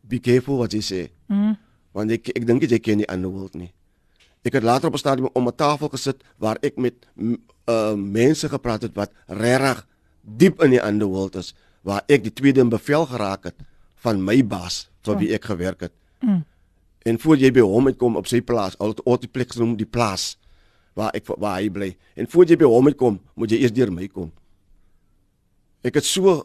Be 0.10 0.18
careful 0.18 0.58
what 0.58 0.74
you 0.74 0.82
say. 0.82 1.12
Mm. 1.30 1.54
Want 1.94 2.18
ek 2.18 2.32
ek 2.34 2.48
dink 2.50 2.66
jy 2.66 2.82
ken 2.82 3.04
die 3.04 3.12
underworld 3.12 3.60
nie. 3.60 3.70
Ek 4.48 4.56
het 4.56 4.66
later 4.66 4.90
op 4.90 4.98
'n 4.98 5.04
stadium 5.04 5.30
om 5.34 5.48
'n 5.48 5.56
tafel 5.56 5.90
gesit 5.94 6.24
waar 6.40 6.58
ek 6.64 6.78
met 6.78 7.06
uh 7.70 7.94
mense 7.94 8.50
gepraat 8.50 8.82
het 8.82 8.96
wat 8.96 9.12
regtig 9.28 9.86
diep 10.24 10.62
in 10.64 10.72
die 10.72 10.82
underworld 10.82 11.36
is, 11.36 11.54
waar 11.84 12.02
ek 12.08 12.24
die 12.24 12.34
tweede 12.34 12.62
in 12.62 12.70
bevel 12.70 13.06
geraak 13.06 13.44
het 13.44 13.56
van 14.02 14.24
my 14.24 14.42
baas 14.42 14.89
vir 15.08 15.20
wie 15.22 15.34
ek 15.36 15.50
gewerk 15.52 15.88
het. 15.88 15.96
Mm. 16.22 16.44
En 17.08 17.20
voor 17.20 17.40
jy 17.40 17.52
by 17.56 17.64
hom 17.64 17.88
uitkom 17.88 18.18
op 18.20 18.28
sy 18.28 18.42
plaas, 18.44 18.76
al 18.80 18.94
het 18.94 19.02
ooit 19.06 19.24
die 19.24 19.32
plek 19.32 19.54
genoem 19.56 19.78
die 19.80 19.88
plaas 19.88 20.34
waar 21.00 21.16
ek 21.16 21.30
waar 21.38 21.62
hy 21.62 21.70
bly. 21.72 21.90
En 22.20 22.28
voor 22.28 22.50
jy 22.50 22.58
by 22.60 22.68
hom 22.68 22.90
uitkom, 22.92 23.20
moet 23.40 23.54
jy 23.54 23.62
eers 23.64 23.76
deur 23.76 23.92
my 23.94 24.10
kom. 24.12 24.32
Ek 25.86 25.96
het 25.96 26.08
so 26.08 26.42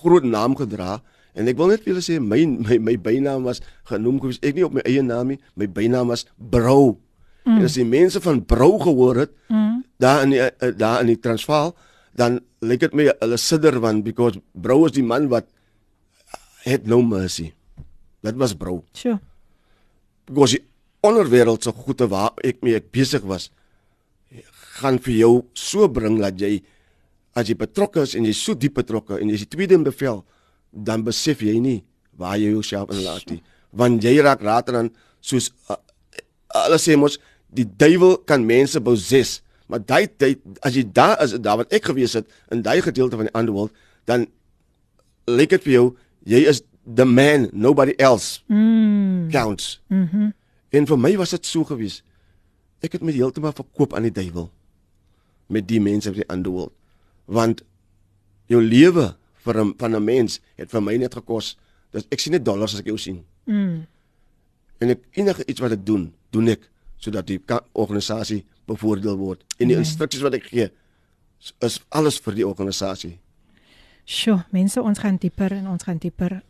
groot 0.00 0.26
naam 0.26 0.56
gedra 0.58 0.98
en 1.38 1.48
ek 1.48 1.56
wil 1.60 1.70
net 1.70 1.84
vir 1.84 1.92
julle 1.92 2.04
sê 2.04 2.18
my 2.20 2.40
my 2.66 2.80
my 2.90 2.96
bynaam 2.98 3.46
was 3.46 3.62
genoem 3.88 4.18
gewees. 4.22 4.42
Ek 4.42 4.58
nie 4.58 4.66
op 4.66 4.74
my 4.74 4.84
eie 4.88 5.04
naam 5.06 5.32
nie, 5.32 5.38
my 5.54 5.68
bynaam 5.70 6.10
was 6.12 6.26
Brou. 6.36 6.98
Mm. 7.46 7.58
En 7.58 7.70
as 7.70 7.78
die 7.78 7.86
mense 7.86 8.20
van 8.22 8.42
Brou 8.46 8.74
gehoor 8.82 9.24
het, 9.24 9.32
mm. 9.48 9.78
daar 10.02 10.26
in 10.26 10.34
die, 10.34 10.42
uh, 10.42 10.74
daar 10.78 11.00
in 11.02 11.10
die 11.10 11.18
Transvaal, 11.18 11.72
dan 12.18 12.40
lyk 12.62 12.84
dit 12.84 12.94
my 12.98 13.08
hulle 13.10 13.38
sidder 13.40 13.78
want 13.82 14.04
because 14.06 14.40
Brou 14.52 14.84
is 14.86 14.94
die 14.94 15.06
man 15.06 15.30
wat 15.32 15.48
het 16.66 16.86
no 16.86 17.02
mercy. 17.02 17.52
Dit 18.22 18.38
was 18.38 18.54
Brou. 18.54 18.82
Sjoe. 18.94 19.18
Because 20.26 20.56
die 20.56 20.64
onderwêreld 21.02 21.64
se 21.66 21.72
goede 21.74 22.06
waar 22.08 22.30
ek 22.46 22.62
mee 22.62 22.78
ek 22.78 22.92
besig 22.94 23.24
was 23.26 23.50
gaan 24.78 24.98
vir 25.02 25.16
jou 25.18 25.32
so 25.58 25.88
bring 25.90 26.20
dat 26.22 26.38
jy 26.40 26.60
as 27.38 27.48
jy 27.50 27.56
betrokke 27.58 28.04
is 28.06 28.14
en 28.18 28.26
jy 28.28 28.34
so 28.36 28.54
diep 28.58 28.76
betrokke 28.78 29.18
en 29.18 29.30
jy 29.30 29.38
is 29.40 29.44
die 29.46 29.52
tweede 29.56 29.76
in 29.78 29.86
bevel 29.86 30.22
dan 30.70 31.04
besef 31.06 31.42
jy 31.44 31.56
nie 31.62 31.80
waar 32.18 32.38
jy 32.40 32.52
jouself 32.52 32.92
inlaat 32.94 33.26
nie 33.32 33.40
want 33.82 34.04
jy 34.04 34.14
raak 34.22 34.44
later 34.46 34.78
dan 34.78 34.92
soos 35.24 35.50
uh, 35.72 35.78
alles 36.62 36.86
sê 36.86 36.96
mos 36.96 37.18
die 37.52 37.66
duiwel 37.66 38.20
kan 38.28 38.44
mense 38.46 38.80
possess 38.84 39.40
maar 39.66 39.82
daai 39.82 40.06
tyd 40.06 40.42
as 40.62 40.76
jy 40.78 40.86
daar 40.86 41.18
is 41.24 41.34
daar 41.42 41.60
wat 41.64 41.74
ek 41.74 41.90
gewees 41.90 42.14
het 42.18 42.30
in 42.54 42.62
daai 42.62 42.80
gedeelte 42.84 43.18
van 43.18 43.28
die 43.28 43.36
underworld 43.38 43.74
dan 44.06 44.28
lyk 45.26 45.56
dit 45.56 45.66
vir 45.66 45.76
jou 45.80 45.86
jy 46.24 46.46
is 46.48 46.62
the 46.94 47.04
man 47.04 47.48
nobody 47.52 47.94
else 47.98 48.42
Mm. 48.48 49.30
counts 49.30 49.80
Mhm. 49.88 50.16
Mm 50.16 50.32
en 50.72 50.86
vir 50.86 50.96
my 50.98 51.16
was 51.20 51.30
dit 51.30 51.44
so 51.46 51.64
gewees 51.64 52.02
ek 52.82 52.92
het 52.92 53.02
my 53.02 53.12
heeltemal 53.12 53.52
verkoop 53.52 53.92
aan 53.94 54.02
die 54.08 54.10
duiwel 54.12 54.50
met 55.52 55.66
die 55.68 55.80
mense 55.80 56.08
in 56.08 56.14
die 56.14 56.24
underworld 56.32 56.72
want 57.26 57.62
jou 58.48 58.62
lewe 58.62 59.14
vir 59.44 59.54
'n 59.60 59.74
van 59.78 59.94
'n 59.96 60.04
mens 60.04 60.40
het 60.56 60.70
vir 60.70 60.80
my 60.82 60.96
net 60.96 61.14
gekos 61.14 61.56
dis 61.92 62.06
ek 62.10 62.20
sien 62.20 62.32
net 62.32 62.44
dollars 62.44 62.72
as 62.74 62.80
ek 62.80 62.86
jou 62.86 62.96
sien 62.98 63.24
Mm. 63.46 63.86
en 64.80 64.90
ek 64.90 65.00
enige 65.12 65.44
iets 65.46 65.60
wat 65.60 65.72
ek 65.72 65.84
doen 65.84 66.12
doen 66.30 66.48
ek 66.48 66.70
sodat 66.96 67.26
die 67.26 67.40
organisasie 67.74 68.44
bevoordeel 68.66 69.16
word 69.18 69.44
en 69.58 69.68
die 69.68 69.76
Nee. 69.76 69.84
instruksies 69.84 70.22
wat 70.22 70.34
ek 70.34 70.44
gee 70.44 70.70
is 71.60 71.80
alles 71.90 72.18
vir 72.18 72.34
die 72.34 72.46
organisasie 72.46 73.18
Sjoe, 74.04 74.44
mense, 74.50 74.80
ons 74.82 74.98
gaan 74.98 75.16
dieper 75.16 75.52
en 75.54 75.68
ons 75.70 75.82
gaan 75.82 75.98
dieper. 75.98 76.40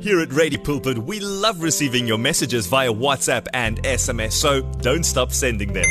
Here 0.00 0.20
at 0.20 0.32
Radio 0.32 0.58
Pulpit, 0.58 0.98
we 0.98 1.20
love 1.20 1.62
receiving 1.62 2.06
your 2.06 2.18
messages 2.18 2.66
via 2.66 2.92
WhatsApp 2.92 3.46
and 3.52 3.82
SMS, 3.82 4.32
so 4.32 4.62
don't 4.80 5.04
stop 5.04 5.30
sending 5.30 5.72
them. 5.72 5.84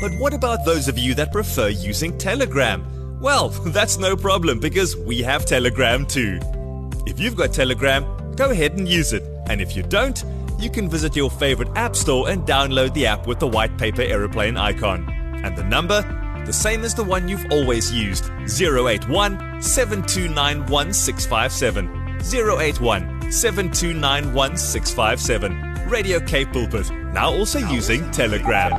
But 0.00 0.12
what 0.18 0.32
about 0.32 0.64
those 0.64 0.88
of 0.88 0.96
you 0.98 1.14
that 1.14 1.30
prefer 1.30 1.68
using 1.68 2.16
Telegram? 2.16 2.84
Well, 3.20 3.48
that's 3.66 3.98
no 3.98 4.16
problem 4.16 4.60
because 4.60 4.96
we 4.96 5.20
have 5.22 5.44
Telegram 5.44 6.06
too. 6.06 6.40
If 7.06 7.20
you've 7.20 7.36
got 7.36 7.52
Telegram, 7.52 8.04
go 8.36 8.50
ahead 8.50 8.78
and 8.78 8.88
use 8.88 9.12
it. 9.12 9.22
And 9.48 9.60
if 9.60 9.76
you 9.76 9.82
don't, 9.82 10.24
you 10.58 10.70
can 10.70 10.88
visit 10.88 11.16
your 11.16 11.30
favorite 11.30 11.68
app 11.76 11.96
store 11.96 12.30
and 12.30 12.46
download 12.46 12.94
the 12.94 13.06
app 13.06 13.26
with 13.26 13.40
the 13.40 13.46
white 13.46 13.76
paper 13.76 14.02
aeroplane 14.02 14.56
icon. 14.56 15.06
And 15.42 15.56
the 15.56 15.64
number? 15.64 16.02
The 16.46 16.52
same 16.52 16.84
as 16.84 16.94
the 16.94 17.04
one 17.04 17.28
you've 17.28 17.46
always 17.50 17.92
used 17.92 18.30
081 18.46 19.62
729 19.62 20.66
1657. 20.66 21.88
081 22.20 23.32
729 23.32 24.34
1657. 24.34 25.88
Radio 25.88 26.20
K 26.20 26.44
Pulpit, 26.44 26.90
now 27.12 27.32
also 27.32 27.58
using 27.58 28.10
Telegram. 28.10 28.72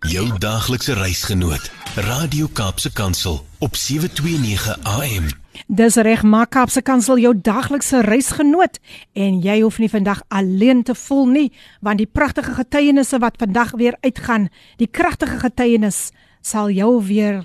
Jou 0.00 0.38
daaglikse 0.38 0.92
reisgenoot, 0.92 1.70
Radio 1.94 2.48
Kaapse 2.52 2.92
Kansel 2.92 3.46
op 3.58 3.76
729 3.76 4.78
AM. 4.82 5.28
Dis 5.67 5.95
reg, 5.95 6.23
maak 6.23 6.49
Kaapse 6.53 6.81
Kansel 6.85 7.17
jou 7.23 7.33
daglikse 7.41 8.01
reisgenoot 8.05 8.77
en 9.17 9.39
jy 9.41 9.61
hoef 9.63 9.79
nie 9.79 9.89
vandag 9.89 10.21
alleen 10.29 10.83
te 10.83 10.93
voel 10.95 11.25
nie, 11.31 11.51
want 11.81 11.97
die 11.97 12.05
pragtige 12.09 12.53
getuienisse 12.53 13.19
wat 13.23 13.39
vandag 13.41 13.71
weer 13.79 13.95
uitgaan, 14.03 14.49
die 14.77 14.87
kragtige 14.91 15.39
getuienis 15.41 16.11
sal 16.41 16.69
jou 16.69 16.99
weer 17.07 17.43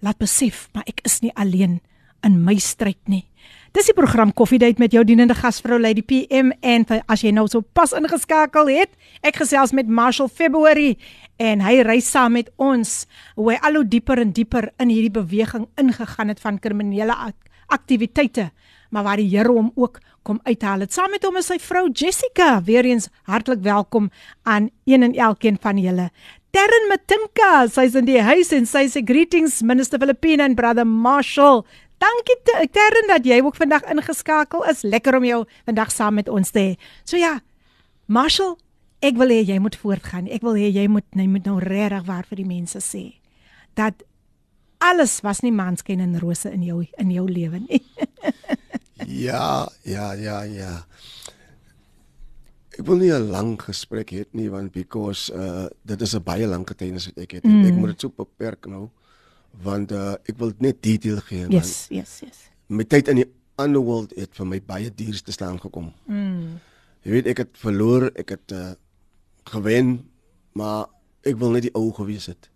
laat 0.00 0.18
besef, 0.18 0.68
maar 0.74 0.84
ek 0.86 1.00
is 1.04 1.20
nie 1.22 1.32
alleen. 1.34 1.80
in 2.26 2.40
my 2.44 2.56
stryd 2.58 2.98
nie. 3.06 3.28
Dis 3.72 3.86
die 3.86 3.94
program 3.94 4.32
Koffiedייט 4.34 4.80
met 4.82 4.90
jou 4.92 5.04
dienende 5.06 5.36
gasvrou 5.38 5.78
Lady 5.78 6.02
PM 6.02 6.50
en 6.66 6.84
vir- 6.84 7.02
as 7.06 7.20
jy 7.22 7.30
nou 7.30 7.46
so 7.46 7.60
pas 7.60 7.92
ingeskakel 7.92 8.66
het, 8.66 8.90
ek 9.22 9.36
gesels 9.36 9.70
met 9.72 9.86
Marshall 9.86 10.26
February 10.28 10.96
en 11.43 11.61
hy 11.65 11.81
reis 11.83 12.07
saam 12.13 12.37
met 12.37 12.49
ons 12.61 12.91
hoe 13.35 13.49
hy 13.51 13.57
al 13.67 13.81
hoe 13.81 13.87
dieper 13.89 14.21
en 14.23 14.31
dieper 14.35 14.69
in 14.79 14.91
hierdie 14.93 15.11
beweging 15.13 15.67
ingegaan 15.81 16.31
het 16.31 16.39
van 16.43 16.59
kriminele 16.63 17.15
ak 17.15 17.35
aktiwiteite, 17.73 18.51
maar 18.93 19.03
waar 19.07 19.17
die 19.17 19.29
Here 19.31 19.49
hom 19.49 19.71
ook 19.75 19.97
kom 20.23 20.39
uithaal 20.45 20.83
het. 20.85 20.93
Saam 20.93 21.11
met 21.11 21.23
hom 21.25 21.35
is 21.39 21.47
sy 21.49 21.57
vrou 21.59 21.87
Jessica. 21.89 22.61
Weereens 22.63 23.09
hartlik 23.27 23.63
welkom 23.65 24.11
aan 24.43 24.69
een 24.85 25.03
en 25.03 25.15
elkeen 25.15 25.57
van 25.61 25.79
julle. 25.81 26.09
Terren 26.53 26.85
Matinka, 26.91 27.65
sy's 27.73 27.95
in 27.97 28.05
die 28.05 28.21
huis 28.21 28.51
en 28.53 28.67
sy 28.69 28.85
sê 28.93 29.01
greetings 29.03 29.61
Minister 29.65 29.99
Filipina 29.99 30.45
en 30.45 30.55
brother 30.55 30.85
Marshall. 30.85 31.63
Dankie 32.03 32.37
Te- 32.45 32.67
Terren 32.71 33.09
dat 33.09 33.25
jy 33.25 33.41
ook 33.41 33.57
vandag 33.57 33.87
ingeskakel 33.89 34.63
is. 34.69 34.83
Lekker 34.83 35.17
om 35.17 35.25
jou 35.25 35.41
vandag 35.65 35.91
saam 35.91 36.19
met 36.21 36.29
ons 36.29 36.51
te 36.53 36.59
hê. 36.59 36.75
So 37.03 37.17
ja, 37.17 37.39
Marshall, 38.05 38.57
ek 39.03 39.17
wil 39.19 39.29
hê 39.33 39.41
jy 39.43 39.59
moet 39.59 39.75
voortgaan. 39.75 40.29
Ek 40.31 40.41
wil 40.45 40.55
hê 40.59 40.69
jy 40.71 40.87
moet 40.87 41.05
jy 41.17 41.27
moet 41.27 41.45
nou 41.49 41.59
regtig 41.59 42.05
waar 42.07 42.25
vir 42.29 42.39
die 42.41 42.47
mense 42.47 42.79
sê 42.83 43.03
dat 43.75 44.03
alles 44.83 45.21
was 45.25 45.41
nie 45.41 45.51
maanskyn 45.51 45.99
en 46.03 46.19
rose 46.21 46.49
in 46.51 46.63
jou 46.63 46.83
in 47.01 47.11
jou 47.11 47.27
lewe 47.29 47.59
nie. 47.67 47.83
Ja, 49.07 49.67
ja, 49.83 50.13
ja, 50.15 50.43
ja. 50.47 50.85
Ek 52.73 52.85
wil 52.87 52.97
nie 53.01 53.11
'n 53.11 53.29
lang 53.29 53.57
gesprek 53.61 54.09
hê 54.15 54.23
nie 54.33 54.49
want 54.49 54.71
because 54.71 55.29
uh 55.33 55.67
dit 55.85 56.01
is 56.01 56.15
'n 56.15 56.23
baie 56.23 56.47
lang 56.47 56.63
getuienis 56.65 57.05
wat 57.11 57.17
ek 57.17 57.31
het. 57.31 57.43
Mm. 57.43 57.65
Ek 57.65 57.73
moet 57.73 57.89
dit 57.93 58.01
so 58.01 58.09
beperk 58.09 58.65
nou 58.65 58.89
want 59.63 59.91
uh 59.91 60.15
ek 60.25 60.37
wil 60.37 60.53
net 60.59 60.81
detail 60.81 61.19
gee 61.27 61.41
want 61.41 61.53
Yes, 61.53 61.87
yes, 61.89 62.21
yes. 62.23 62.39
my 62.69 62.83
tyd 62.83 63.07
in 63.07 63.15
die 63.15 63.29
underworld 63.59 64.13
het 64.15 64.33
vir 64.33 64.45
my 64.47 64.61
baie 64.61 64.89
duur 64.89 65.21
te 65.21 65.31
staan 65.31 65.59
gekom. 65.59 65.91
Mm. 66.07 66.59
Jy 67.03 67.11
weet 67.11 67.27
ek 67.27 67.37
het 67.37 67.57
verloor, 67.57 68.09
ek 68.15 68.29
het 68.29 68.51
uh 68.51 68.73
gewen, 69.49 70.09
maar 70.51 70.85
ek 71.21 71.37
wil 71.39 71.49
net 71.55 71.61
die 71.67 71.73
ou 71.75 71.91
gewees 71.95 72.25
het. 72.31 72.49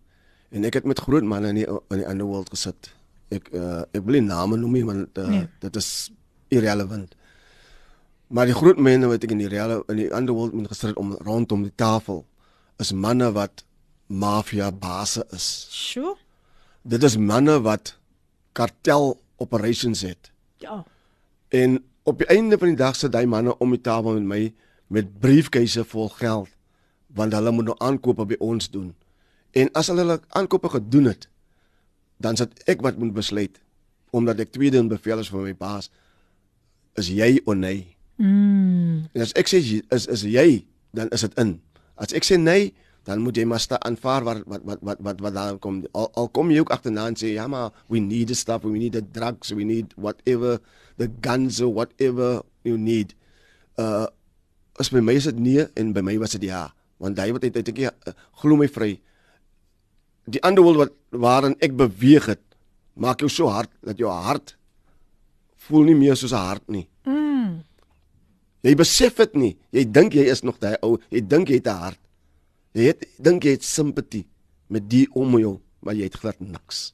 En 0.49 0.63
ek 0.67 0.73
het 0.79 0.85
met 0.87 0.99
groot 0.99 1.23
manne 1.23 1.49
in 1.51 1.55
die 1.61 1.67
in 1.67 2.01
die 2.01 2.07
underworld 2.07 2.49
gesit. 2.53 2.91
Ek 3.33 3.49
uh 3.53 3.81
ek 3.91 4.03
wil 4.05 4.19
nie 4.19 4.27
name 4.27 4.57
noem 4.57 4.71
nie 4.77 4.85
want 4.87 5.17
uh, 5.19 5.27
Nee. 5.27 5.47
dit 5.59 5.75
is 5.75 6.11
irrelevant. 6.47 7.15
Maar 8.27 8.45
die 8.45 8.55
groot 8.55 8.79
mense 8.79 9.07
wat 9.07 9.23
ek 9.23 9.31
in 9.31 9.43
die 9.43 9.47
reale 9.51 9.83
in 9.91 9.95
die 10.01 10.09
underworld 10.11 10.53
mee 10.53 10.67
gesit 10.67 10.89
het 10.93 10.97
om 10.99 11.15
rondom 11.27 11.63
die 11.63 11.75
tafel 11.75 12.25
is 12.79 12.91
manne 12.93 13.31
wat 13.35 13.63
mafia 14.07 14.71
basse 14.71 15.25
is. 15.35 15.67
Sjoe. 15.71 16.15
Dit 16.83 17.03
is 17.03 17.17
manne 17.17 17.59
wat 17.61 17.97
kartel 18.53 19.17
operations 19.37 20.01
het. 20.01 20.31
Ja. 20.63 20.83
En 21.49 21.83
op 22.03 22.17
die 22.17 22.27
einde 22.27 22.57
van 22.57 22.67
die 22.71 22.79
dag 22.79 22.95
sit 22.95 23.15
hy 23.15 23.25
manne 23.25 23.57
om 23.59 23.71
die 23.75 23.81
tafel 23.81 24.13
met 24.19 24.23
my 24.23 24.53
met 24.87 25.19
briefkeise 25.19 25.83
vol 25.83 26.07
geld 26.15 26.47
want 27.15 27.33
hulle 27.33 27.51
moet 27.51 27.69
nou 27.71 27.77
aankope 27.79 28.25
by 28.25 28.37
ons 28.43 28.69
doen. 28.71 28.91
En 29.51 29.71
as 29.73 29.87
hulle 29.87 30.19
aankope 30.29 30.69
gedoen 30.69 31.11
het, 31.13 31.29
dan 32.17 32.37
sit 32.37 32.63
ek 32.65 32.81
wat 32.81 32.97
moet 32.97 33.13
besluit 33.13 33.61
omdat 34.15 34.39
ek 34.39 34.53
tweede 34.55 34.79
in 34.79 34.87
bevel 34.89 35.19
is 35.19 35.29
van 35.29 35.43
my 35.43 35.53
baas 35.53 35.91
is 36.97 37.11
jy 37.13 37.37
of 37.45 37.55
nee. 37.59 37.85
Mm. 38.17 39.05
En 39.13 39.21
as 39.21 39.33
ek 39.37 39.49
sê 39.51 39.61
is 39.61 40.07
is 40.09 40.23
jy, 40.25 40.65
dan 40.95 41.11
is 41.13 41.21
dit 41.21 41.35
in. 41.37 41.57
As 41.99 42.15
ek 42.17 42.25
sê 42.25 42.39
nee, 42.41 42.71
dan 43.07 43.21
moet 43.23 43.37
jy 43.37 43.45
maar 43.47 43.61
sta 43.61 43.77
aanvaar 43.85 44.25
wat 44.25 44.41
wat 44.49 44.63
wat 44.65 44.81
wat 44.83 44.99
wat 45.05 45.21
wat 45.23 45.35
daar 45.35 45.59
kom. 45.61 45.83
Al, 45.93 46.09
al 46.17 46.27
kom 46.33 46.49
jy 46.51 46.63
ook 46.63 46.73
agterna 46.73 47.05
en 47.11 47.15
sê 47.19 47.35
ja 47.35 47.45
maar 47.47 47.69
we 47.87 48.01
need 48.03 48.33
the 48.33 48.35
stuff, 48.35 48.65
we 48.65 48.79
need 48.79 48.97
the 48.97 49.05
drugs, 49.05 49.53
we 49.53 49.63
need 49.63 49.93
whatever 49.95 50.57
the 50.97 51.07
guns 51.21 51.61
or 51.61 51.71
whatever 51.71 52.41
you 52.67 52.77
need. 52.77 53.13
Uh 53.77 54.09
as 54.77 54.89
by 54.93 55.01
my 55.01 55.15
is 55.17 55.29
dit 55.29 55.39
nee 55.39 55.63
en 55.77 55.93
by 55.93 56.03
my 56.05 56.17
was 56.21 56.35
dit 56.35 56.49
ja, 56.49 56.67
want 56.97 57.19
hy 57.19 57.31
wat 57.35 57.43
het 57.43 57.57
ek 57.61 57.79
uh, 57.79 58.13
glo 58.41 58.57
my 58.57 58.67
vry. 58.67 58.95
Die 60.27 60.41
ander 60.43 60.63
wêreld 60.65 60.81
wat 60.81 60.95
waarin 61.11 61.55
ek 61.63 61.77
beweeg 61.77 62.25
het, 62.33 62.43
maak 62.97 63.21
jou 63.21 63.29
so 63.29 63.51
hard 63.53 63.71
dat 63.85 63.99
jou 64.01 64.09
hart 64.11 64.55
voel 65.67 65.89
nie 65.89 65.95
meer 65.95 66.15
soos 66.15 66.33
'n 66.33 66.47
hart 66.49 66.67
nie. 66.67 66.87
Mm. 67.05 67.63
Jy 68.63 68.75
besef 68.75 69.15
dit 69.15 69.35
nie. 69.35 69.57
Jy 69.71 69.83
dink 69.91 70.13
jy 70.13 70.25
is 70.31 70.43
nog 70.43 70.59
daai 70.59 70.77
ou, 70.81 70.97
jy 71.09 71.21
dink 71.21 71.49
jy 71.49 71.55
het 71.55 71.67
'n 71.67 71.81
hart. 71.83 71.99
Jy 72.73 72.83
het 72.87 73.05
dink 73.19 73.43
jy 73.43 73.51
het 73.51 73.63
simpatie 73.63 74.25
met 74.69 74.89
die 74.89 75.07
om 75.13 75.37
jou, 75.39 75.59
maar 75.81 75.95
jy 75.95 76.03
het 76.03 76.15
glad 76.15 76.39
niks. 76.39 76.93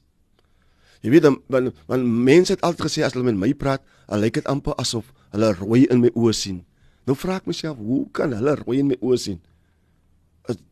Jy 1.02 1.10
weet 1.10 1.22
dan 1.22 1.42
want, 1.48 1.74
want 1.86 2.04
mense 2.04 2.52
het 2.52 2.62
altyd 2.64 2.86
gesê 2.86 3.04
as 3.04 3.12
hulle 3.12 3.24
met 3.24 3.36
my 3.36 3.54
praat, 3.54 3.82
dan 4.08 4.20
lyk 4.20 4.34
dit 4.34 4.46
amper 4.46 4.74
asof 4.80 5.12
hulle 5.30 5.52
rooi 5.52 5.84
in 5.90 6.00
my 6.00 6.10
oë 6.14 6.32
sien. 6.32 6.64
Nou 7.04 7.16
vra 7.16 7.36
ek 7.36 7.46
myself, 7.46 7.76
hoe 7.76 8.06
kan 8.12 8.32
hulle 8.32 8.54
rooi 8.62 8.78
in 8.78 8.86
my 8.86 8.96
oë 9.00 9.18
sien? 9.20 9.40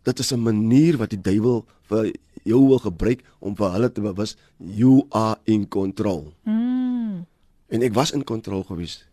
Dit 0.02 0.18
is 0.18 0.32
'n 0.32 0.42
manier 0.42 0.96
wat 0.96 1.10
die 1.10 1.20
duiwel 1.20 1.64
vir 1.88 2.12
jou 2.44 2.60
wil 2.68 2.78
gebruik 2.78 3.22
om 3.38 3.56
vir 3.56 3.72
hulle 3.72 3.92
te 3.92 4.00
bewus 4.00 4.36
you 4.56 5.06
are 5.10 5.38
in 5.44 5.68
control. 5.68 6.32
Mm. 6.42 7.26
En 7.68 7.82
ek 7.82 7.94
was 7.94 8.12
in 8.12 8.24
kontrole 8.24 8.64
gewees. 8.64 9.04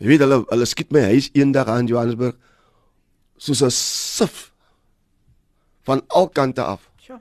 Jy 0.00 0.06
weet 0.06 0.24
hulle 0.24 0.44
hulle 0.48 0.68
skiet 0.68 0.92
my 0.92 1.00
huis 1.12 1.30
eendag 1.32 1.68
aan 1.68 1.86
Johannesburg 1.86 2.36
soos 3.36 3.62
'n 3.62 3.70
sif 3.70 4.52
van 5.82 6.02
al 6.08 6.28
kante 6.28 6.62
af. 6.62 6.90
Sjoe. 7.00 7.20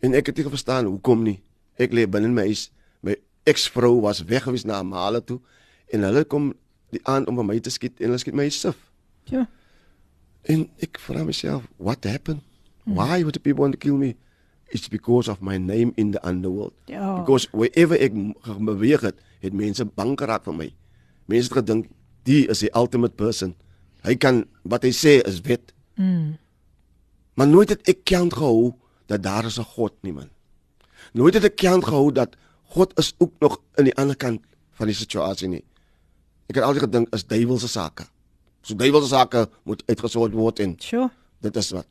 En 0.00 0.14
ek 0.14 0.26
het 0.26 0.36
nie 0.36 0.48
verstaan 0.48 0.86
hoekom 0.86 1.22
nie. 1.22 1.42
Ek 1.76 1.92
lê 1.92 2.08
binne 2.08 2.28
in 2.28 2.34
my 2.34 2.44
huis. 2.46 2.70
My 3.00 3.16
eksvrou 3.44 4.00
was 4.00 4.24
weg 4.24 4.42
gewees 4.42 4.64
na 4.64 4.82
Male 4.82 5.24
toe 5.24 5.40
en 5.92 6.02
hulle 6.02 6.24
kom 6.24 6.52
die 6.90 7.00
aand 7.04 7.28
om 7.28 7.36
vir 7.36 7.44
my 7.44 7.58
te 7.60 7.70
skiet 7.70 8.00
en 8.00 8.06
hulle 8.06 8.18
skiet 8.18 8.34
my 8.34 8.48
sif. 8.48 8.76
Ja. 9.24 9.46
En 10.42 10.68
ek 10.82 10.98
vra 10.98 11.24
myself, 11.24 11.68
what 11.76 12.04
happened? 12.04 12.42
Why 12.84 13.22
would 13.22 13.34
the 13.34 13.40
people 13.40 13.62
want 13.62 13.74
to 13.74 13.78
kill 13.78 13.96
me? 13.96 14.16
It's 14.72 14.88
because 14.88 15.28
of 15.28 15.40
my 15.40 15.58
name 15.58 15.92
in 15.96 16.10
the 16.10 16.20
underworld. 16.26 16.72
Ja. 16.86 17.20
Because 17.20 17.48
wherever 17.52 17.94
ek 17.94 18.12
beweeg 18.58 19.00
het, 19.00 19.18
het 19.40 19.52
mense 19.52 19.84
bang 19.84 20.16
geraak 20.18 20.46
vir 20.48 20.56
my. 20.56 20.68
Mense 21.30 21.52
het 21.52 21.58
gedink 21.62 21.90
die 22.26 22.46
is 22.50 22.62
die 22.64 22.72
ultimate 22.74 23.14
person. 23.14 23.54
Hy 24.02 24.16
kan 24.18 24.44
wat 24.66 24.86
hy 24.86 24.90
sê 24.96 25.20
is 25.28 25.42
wet. 25.46 25.74
Mm. 25.94 26.38
Maar 27.38 27.50
nooit 27.50 27.74
het 27.74 27.86
ek 27.88 28.02
kant 28.08 28.34
gehou 28.34 28.72
dat 29.06 29.22
daar 29.22 29.44
is 29.46 29.58
'n 29.58 29.68
God 29.76 29.94
nie 30.02 30.12
man. 30.12 30.30
Nooit 31.12 31.34
het 31.34 31.44
ek 31.44 31.56
kant 31.56 31.84
gehou 31.84 32.12
dat 32.12 32.36
God 32.74 32.98
is 32.98 33.14
ook 33.18 33.32
nog 33.38 33.60
aan 33.76 33.84
die 33.84 33.96
ander 33.96 34.16
kant 34.16 34.40
van 34.72 34.86
die 34.86 34.96
situasie 34.96 35.48
nie. 35.48 35.64
Ek 36.48 36.56
het 36.56 36.64
altyd 36.64 36.82
gedink 36.82 37.14
is 37.14 37.26
duiwelse 37.26 37.68
sake. 37.68 38.04
So 38.62 38.74
duiwelse 38.78 39.08
sake 39.10 39.48
moet 39.66 39.82
uitgesort 39.88 40.32
word 40.32 40.60
en 40.62 40.76
Sjoe. 40.78 41.10
dit 41.40 41.56
is 41.56 41.70
wat. 41.70 41.86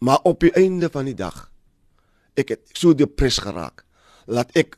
Maar 0.00 0.18
op 0.24 0.40
die 0.40 0.52
einde 0.56 0.88
van 0.90 1.04
die 1.04 1.14
dag 1.14 1.50
ek 2.40 2.54
het 2.54 2.60
so 2.72 2.94
depres 2.94 3.38
geraak. 3.38 3.84
Laat 4.26 4.50
ek 4.56 4.76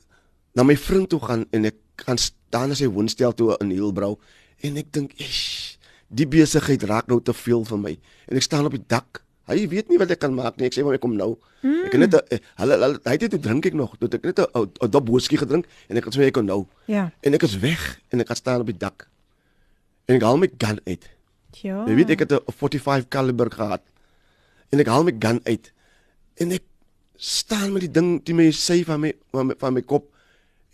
na 0.56 0.64
my 0.66 0.76
vriend 0.76 1.08
toe 1.12 1.20
gaan 1.22 1.46
en 1.54 1.64
ek 1.70 1.76
gaan 2.02 2.18
staan 2.18 2.72
in 2.74 2.76
sy 2.76 2.88
woonstel 2.90 3.34
toe 3.36 3.56
in 3.60 3.70
Hielbrau 3.70 4.16
en 4.62 4.76
ek 4.76 4.92
dink, 4.92 5.12
"Esh, 5.18 5.76
die 6.08 6.26
besigheid 6.26 6.82
raak 6.82 7.06
nou 7.08 7.20
te 7.20 7.32
veel 7.32 7.64
vir 7.64 7.78
my." 7.78 7.98
En 8.28 8.36
ek 8.36 8.42
staan 8.42 8.64
op 8.66 8.72
die 8.72 8.84
dak. 8.86 9.22
Hy 9.46 9.68
weet 9.68 9.88
nie 9.88 9.98
wat 9.98 10.10
ek 10.10 10.18
kan 10.18 10.34
maak 10.34 10.56
nie. 10.56 10.66
Ek 10.66 10.74
sê 10.74 10.84
maar 10.84 10.94
ek 10.94 11.00
kom 11.00 11.16
nou. 11.16 11.36
Mm. 11.62 11.84
Ek 11.84 11.92
het 11.92 12.00
net 12.00 12.14
eh, 12.14 12.38
hulle 12.56 12.72
hulle 12.78 13.00
hy 13.04 13.10
het 13.10 13.30
toe 13.30 13.40
drink 13.40 13.66
ek 13.66 13.74
nog. 13.74 13.98
Toe 13.98 14.08
ek 14.08 14.22
net 14.24 14.38
'n 14.38 14.90
dop 14.90 15.08
whisky 15.08 15.36
gedrink 15.36 15.66
en 15.88 15.96
ek 15.96 16.04
het 16.04 16.14
sê 16.14 16.26
ek 16.26 16.34
kom 16.34 16.46
nou. 16.46 16.66
Ja. 16.86 17.10
En 17.22 17.34
ek 17.34 17.42
is 17.42 17.58
weg 17.58 18.00
en 18.10 18.20
ek 18.20 18.26
gaan 18.26 18.36
staan 18.36 18.60
op 18.60 18.66
die 18.66 18.78
dak. 18.78 19.08
En 20.06 20.18
ek 20.18 20.22
haal 20.26 20.40
my 20.40 20.50
gun 20.58 20.80
uit. 20.84 21.08
Ja. 21.62 21.84
Jy 21.86 21.94
weet 21.94 22.10
ek 22.10 22.24
het 22.24 22.32
'n 22.32 22.52
45 22.52 23.08
kaliber 23.08 23.50
gehad. 23.50 23.82
En 24.70 24.80
ek 24.80 24.86
haal 24.86 25.04
my 25.04 25.14
gun 25.18 25.40
uit. 25.44 25.72
En 26.36 26.52
ek 26.52 26.62
staan 27.16 27.72
met 27.72 27.84
die 27.86 27.90
ding 27.90 28.24
teen 28.24 28.36
my 28.36 28.50
sy 28.50 28.82
van 28.84 29.00
my 29.00 29.12
van 29.30 29.46
my, 29.46 29.54
van 29.58 29.72
my 29.72 29.82
kop 29.82 30.08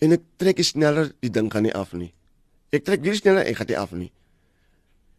en 0.01 0.13
ek 0.13 0.23
trek 0.41 0.57
nie 0.57 0.65
sneller 0.65 1.11
die 1.21 1.31
ding 1.31 1.51
gaan 1.53 1.63
nie 1.63 1.75
af 1.75 1.93
nie. 1.93 2.13
Ek 2.73 2.85
trek 2.85 3.03
weer 3.05 3.17
sneller 3.19 3.45
ek 3.45 3.57
gaan 3.57 3.69
nie 3.69 3.79
af 3.79 3.93
nie. 3.93 4.13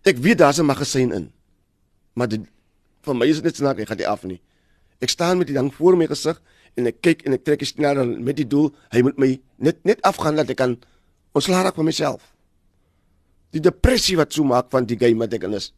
Ek 0.06 0.18
weet 0.18 0.38
daar's 0.38 0.60
'n 0.60 0.66
magasyn 0.66 1.12
in. 1.12 1.32
Maar 2.14 2.28
dit 2.28 2.42
vir 3.02 3.16
my 3.16 3.26
is 3.26 3.36
dit 3.36 3.44
net 3.44 3.56
snaak 3.56 3.80
ek 3.80 3.88
gaan 3.88 3.98
nie 3.98 4.08
af 4.08 4.24
nie. 4.24 4.42
Ek 5.00 5.10
staan 5.10 5.38
met 5.38 5.48
die 5.48 5.56
ding 5.56 5.74
voor 5.74 5.98
my 5.98 6.08
gesig 6.08 6.42
en 6.76 6.88
ek 6.88 7.02
kyk 7.02 7.26
en 7.26 7.34
ek 7.34 7.44
trek 7.44 7.60
nie 7.60 7.68
sneller 7.68 8.06
met 8.06 8.36
die 8.36 8.48
doel 8.48 8.74
hy 8.92 9.02
moet 9.02 9.18
my 9.18 9.40
net 9.58 9.84
net 9.86 10.02
afgaan 10.02 10.36
dat 10.36 10.50
ek 10.50 10.58
kan 10.58 10.78
ontslaa 11.34 11.64
raak 11.64 11.76
van 11.76 11.86
myself. 11.86 12.34
Die 13.56 13.62
depressie 13.62 14.18
wat 14.20 14.34
so 14.34 14.44
maak 14.44 14.70
van 14.70 14.86
die 14.86 14.98
game 15.00 15.20
wat 15.20 15.34
ek 15.34 15.44
in 15.44 15.54
is. 15.58 15.72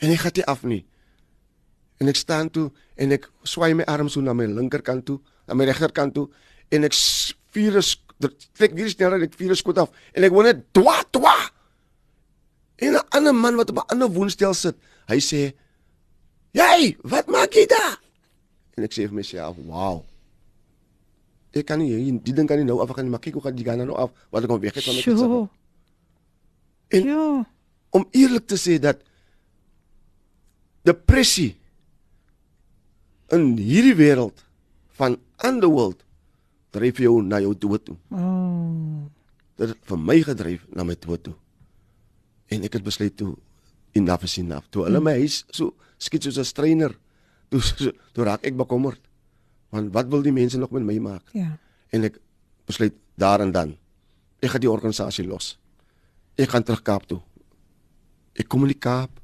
En 0.00 0.10
ek 0.10 0.22
gaan 0.24 0.36
nie 0.38 0.46
af 0.50 0.62
nie. 0.62 0.84
En 2.00 2.08
ek 2.10 2.16
staan 2.16 2.50
toe 2.50 2.70
en 2.96 3.12
ek 3.12 3.28
swai 3.42 3.74
my 3.74 3.84
arm 3.90 4.08
so 4.08 4.20
na 4.20 4.32
my 4.34 4.46
linkerkant 4.50 5.04
toe, 5.06 5.20
na 5.46 5.54
my 5.54 5.66
regterkant 5.68 6.14
toe 6.16 6.28
en 6.74 6.84
ek 6.88 6.96
vier 7.54 7.76
is 7.78 7.92
trek 8.56 8.72
weer 8.74 8.88
sneller 8.88 9.26
ek 9.26 9.36
vier 9.38 9.54
skoot 9.58 9.78
af 9.82 9.92
en 10.14 10.24
ek 10.26 10.32
word 10.34 10.50
net 10.50 10.64
dwa 10.76 10.96
dwa. 11.14 11.34
En 12.82 12.96
'n 12.98 13.04
ander 13.14 13.34
man 13.34 13.56
wat 13.56 13.70
op 13.70 13.78
'n 13.78 13.90
ander 13.92 14.08
woonstel 14.10 14.54
sit, 14.54 14.76
hy 15.06 15.18
sê: 15.20 15.54
"Jy, 16.52 16.96
wat 17.04 17.26
maak 17.28 17.52
jy 17.54 17.66
daar?" 17.66 18.00
En 18.76 18.84
ek 18.84 18.92
sê 18.92 19.06
vir 19.06 19.14
myself, 19.14 19.56
"Wow. 19.56 20.04
Ek 21.54 21.66
kan 21.66 21.78
nie 21.78 21.94
hier- 21.94 22.20
die 22.22 22.32
ding 22.34 22.48
kan 22.48 22.58
nie 22.58 22.64
nou 22.64 22.80
af 22.80 22.90
gaan 22.90 23.04
nie, 23.04 23.10
maar 23.10 23.20
kyk 23.20 23.34
hoe 23.34 23.42
gaan 23.42 23.54
die 23.54 23.64
gaan 23.64 23.78
nou 23.78 23.96
af 23.96 24.10
wat 24.30 24.42
ek 24.42 24.50
hom 24.50 24.60
weg 24.60 24.74
het 24.74 24.84
van 24.84 24.94
my 24.94 25.00
Sjoe. 25.00 25.48
En- 26.88 27.04
ja. 27.04 27.46
Om 27.90 28.06
eerlik 28.10 28.46
te 28.46 28.56
sê 28.58 28.78
dat 28.80 29.02
depressie 30.82 31.54
in 33.32 33.56
hierdie 33.56 33.94
wêreld 33.96 34.44
van 34.98 35.16
underworld 35.44 36.04
dryf 36.74 36.98
jou 36.98 37.22
na 37.22 37.40
jou 37.40 37.54
dood 37.58 37.84
toe. 37.84 37.96
Oh. 38.10 39.06
Dit 39.56 39.70
het 39.70 39.78
vir 39.86 39.98
my 39.98 40.18
gedryf 40.26 40.66
na 40.74 40.82
my 40.86 40.96
dood 40.98 41.22
toe. 41.22 41.34
En 42.50 42.66
ek 42.66 42.72
het 42.78 42.86
besluit 42.86 43.14
toe 43.16 43.36
enough 43.94 44.26
is 44.26 44.36
enough. 44.42 44.66
Toe 44.74 44.84
hulle 44.88 45.00
my 45.00 45.14
huis 45.22 45.44
so 45.54 45.74
skiet 45.98 46.26
soos 46.26 46.38
'n 46.38 46.44
streiner. 46.44 46.94
Toe 47.54 47.60
so, 47.60 47.92
toe 48.12 48.24
raak 48.24 48.42
ek 48.42 48.56
bekommerd. 48.56 48.98
Want 49.70 49.92
wat 49.92 50.08
wil 50.08 50.22
die 50.22 50.32
mense 50.32 50.58
nog 50.58 50.70
met 50.70 50.82
my 50.82 50.98
maak? 50.98 51.28
Ja. 51.32 51.58
En 51.92 52.02
ek 52.04 52.18
besluit 52.66 52.94
daar 53.14 53.40
en 53.40 53.52
dan 53.52 53.76
ek 54.40 54.50
gaan 54.50 54.60
die 54.60 54.70
organisasie 54.70 55.26
los. 55.26 55.58
Ek 56.36 56.50
gaan 56.50 56.62
terug 56.66 56.82
Kaap 56.82 57.06
toe. 57.06 57.20
Ek 58.34 58.48
kom 58.50 58.66
in 58.66 58.72
die 58.72 58.78
Kaap 58.78 59.20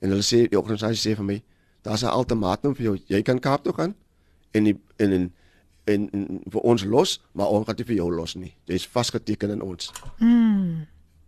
en 0.00 0.12
hulle 0.12 0.24
sê 0.24 0.44
die 0.48 0.58
organisasie 0.58 1.00
sê 1.02 1.16
vir 1.16 1.26
my, 1.26 1.42
daar's 1.82 2.04
'n 2.04 2.14
ultimatum 2.14 2.74
vir 2.74 2.84
jou. 2.84 2.96
Jy 3.08 3.22
kan 3.22 3.38
Kaap 3.38 3.64
toe 3.64 3.72
gaan 3.72 3.94
en 4.52 4.64
die, 4.64 4.78
en 4.96 5.12
en 5.12 5.32
en, 5.84 6.10
en 6.12 6.40
vir 6.50 6.60
ons 6.60 6.84
los, 6.84 7.20
maar 7.32 7.48
ons 7.48 7.66
gaan 7.66 7.74
nie 7.78 7.84
vir 7.84 7.96
jou 7.96 8.12
los 8.14 8.34
nie. 8.34 8.54
Jy's 8.64 8.86
vasgeteken 8.86 9.50
in 9.50 9.62
ons. 9.62 9.90
Mm. 10.18 10.86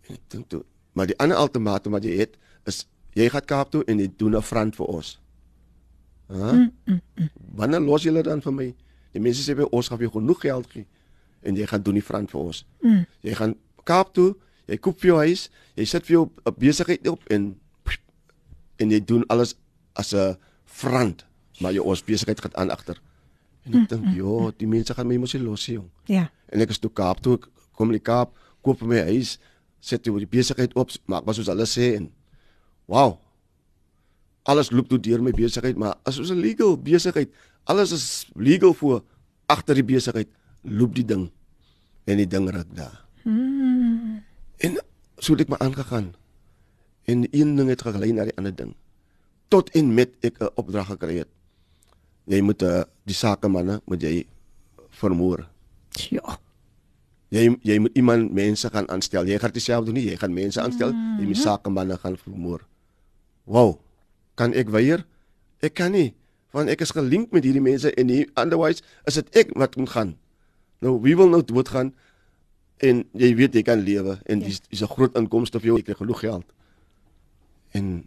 En 0.09 0.15
ek 0.15 0.21
dink 0.29 0.49
toe, 0.49 0.63
maar 0.93 1.07
die 1.07 1.19
ander 1.19 1.39
ultimatum 1.41 1.93
wat 1.93 2.05
jy 2.05 2.17
het 2.21 2.37
is 2.65 2.87
jy 3.15 3.29
gaan 3.29 3.45
Kaap 3.45 3.71
toe 3.71 3.85
en 3.85 3.99
jy 3.99 4.09
doen 4.17 4.37
'n 4.37 4.43
front 4.43 4.77
vir 4.77 4.87
ons. 4.87 5.21
Hæ? 6.29 6.53
Mm, 6.53 6.73
mm, 6.85 7.01
mm. 7.17 7.29
Wanneer 7.55 7.81
los 7.81 8.03
julle 8.03 8.23
dan 8.23 8.41
vir 8.41 8.53
my? 8.53 8.75
Die 9.13 9.21
mense 9.21 9.43
sê 9.43 9.57
vir 9.57 9.69
ons 9.69 9.89
gaan 9.89 9.99
vir 9.99 10.09
jou 10.09 10.21
genoeg 10.21 10.41
geld 10.41 10.67
gee 10.73 10.87
en 11.43 11.57
jy 11.57 11.67
gaan 11.67 11.83
doen 11.83 11.99
die 11.99 12.05
front 12.05 12.31
vir 12.31 12.41
ons. 12.41 12.65
Mm. 12.81 13.05
Jy 13.21 13.35
gaan 13.35 13.55
Kaap 13.85 14.13
toe, 14.15 14.37
jy 14.67 14.79
koop 14.79 15.01
vir 15.01 15.09
jou 15.09 15.19
huis, 15.19 15.51
jy 15.77 15.85
sit 15.85 16.07
vir 16.07 16.15
jou 16.15 16.31
'n 16.47 16.55
besigheid 16.59 17.09
op 17.09 17.23
en 17.31 17.57
en 18.81 18.91
jy 18.91 19.01
doen 19.05 19.25
alles 19.29 19.55
as 19.95 20.15
'n 20.15 20.37
front, 20.65 21.25
maar 21.61 21.73
jou 21.73 21.85
ons 21.85 22.05
besigheid 22.05 22.41
gaan 22.41 22.57
aan 22.57 22.71
agter. 22.71 23.01
En 23.65 23.75
ek 23.75 23.89
dink, 23.89 24.15
"Jo, 24.15 24.53
die 24.57 24.67
mense 24.67 24.95
gaan 24.95 25.07
my 25.07 25.17
mos 25.17 25.35
nie 25.35 25.43
los 25.43 25.69
nie, 25.69 25.77
jong." 25.77 25.91
Ja. 26.07 26.31
En 26.49 26.61
ek 26.61 26.71
is 26.71 26.79
toe 26.79 26.91
Kaap 26.91 27.21
toe, 27.21 27.35
ek 27.35 27.49
kom 27.73 27.87
in 27.87 27.99
die 27.99 28.03
Kaap, 28.03 28.37
koop 28.63 28.81
my 28.83 29.01
huis, 29.01 29.39
sit 29.81 30.03
toe 30.03 30.19
die 30.19 30.27
besigheid 30.27 30.75
op, 30.75 30.91
maak 31.07 31.25
wat 31.25 31.35
soos 31.35 31.47
hulle 31.47 31.67
sê 31.67 31.97
en 31.97 32.11
wow. 32.87 33.19
Alles 34.43 34.71
loop 34.71 34.89
toe 34.89 34.99
deur 34.99 35.23
my 35.23 35.31
besigheid, 35.31 35.77
maar 35.77 35.95
as 36.05 36.19
ons 36.19 36.31
'n 36.31 36.41
legal 36.41 36.77
besigheid, 36.77 37.31
alles 37.65 37.93
is 37.93 38.27
legal 38.35 38.75
voor 38.75 39.03
agter 39.47 39.75
die 39.75 39.85
besigheid, 39.85 40.29
loop 40.63 40.95
die 40.95 41.05
ding 41.05 41.31
en 42.05 42.17
die 42.17 42.27
ding 42.27 42.51
ruk 42.51 42.75
daar. 42.75 43.05
Mm. 43.25 44.23
En 44.63 44.79
so 45.19 45.35
het 45.35 45.45
ek 45.45 45.51
maar 45.53 45.63
aangegaan. 45.65 46.13
En 47.11 47.27
een 47.31 47.57
ding 47.59 47.69
het 47.69 47.83
gelei 47.83 48.13
na 48.15 48.27
die 48.29 48.37
ander 48.39 48.55
ding. 48.55 48.75
Tot 49.51 49.71
en 49.77 49.95
met 49.95 50.15
ek 50.21 50.39
'n 50.39 50.55
opdrag 50.55 50.87
gekry 50.87 51.17
het. 51.23 51.31
Jy 52.25 52.41
moet 52.41 52.63
uh, 52.63 52.83
die 53.05 53.15
sakemanne 53.15 53.81
moet 53.85 54.03
jy 54.03 54.27
vermoor. 54.89 55.49
Ja. 56.11 56.39
Jy 57.29 57.59
jy 57.63 57.79
moet 57.79 57.97
iemand 57.99 58.33
mense 58.33 58.71
gaan 58.71 58.89
aanstel. 58.89 59.27
Jy 59.27 59.39
gaan 59.39 59.53
dit 59.53 59.63
self 59.63 59.85
doen 59.85 59.95
nie, 59.95 60.11
jy 60.11 60.17
gaan 60.17 60.33
mense 60.33 60.61
aanstel, 60.61 60.93
mm. 60.93 61.19
jy 61.19 61.27
moet 61.27 61.41
sakemanne 61.41 61.97
gaan 61.99 62.17
vermoor. 62.17 62.61
Wow. 63.45 63.81
Kan 64.35 64.53
ek 64.53 64.69
weier? 64.69 65.07
Ek 65.61 65.75
kan 65.75 65.93
nie, 65.95 66.15
want 66.53 66.69
ek 66.69 66.81
is 66.85 66.91
gelink 66.95 67.33
met 67.33 67.45
hierdie 67.45 67.63
mense 67.63 67.91
en 67.95 68.07
nie 68.07 68.27
otherwise 68.35 68.83
is 69.09 69.15
dit 69.15 69.37
ek 69.43 69.55
wat 69.59 69.77
moet 69.77 69.91
gaan. 69.91 70.15
Nou 70.83 70.99
wie 71.03 71.17
wil 71.17 71.31
nou 71.33 71.43
doodgaan? 71.43 71.93
En 72.83 73.05
jy 73.15 73.31
weet 73.39 73.55
jy 73.55 73.63
kan 73.67 73.81
lewe 73.81 74.19
en 74.27 74.43
dis 74.43 74.61
is 74.69 74.83
'n 74.83 74.91
groot 74.95 75.15
inkomste 75.17 75.61
vir 75.61 75.67
jou, 75.67 75.79
ek 75.79 75.85
kry 75.85 75.95
genoeg 75.95 76.21
geld. 76.21 76.49
En 77.71 78.07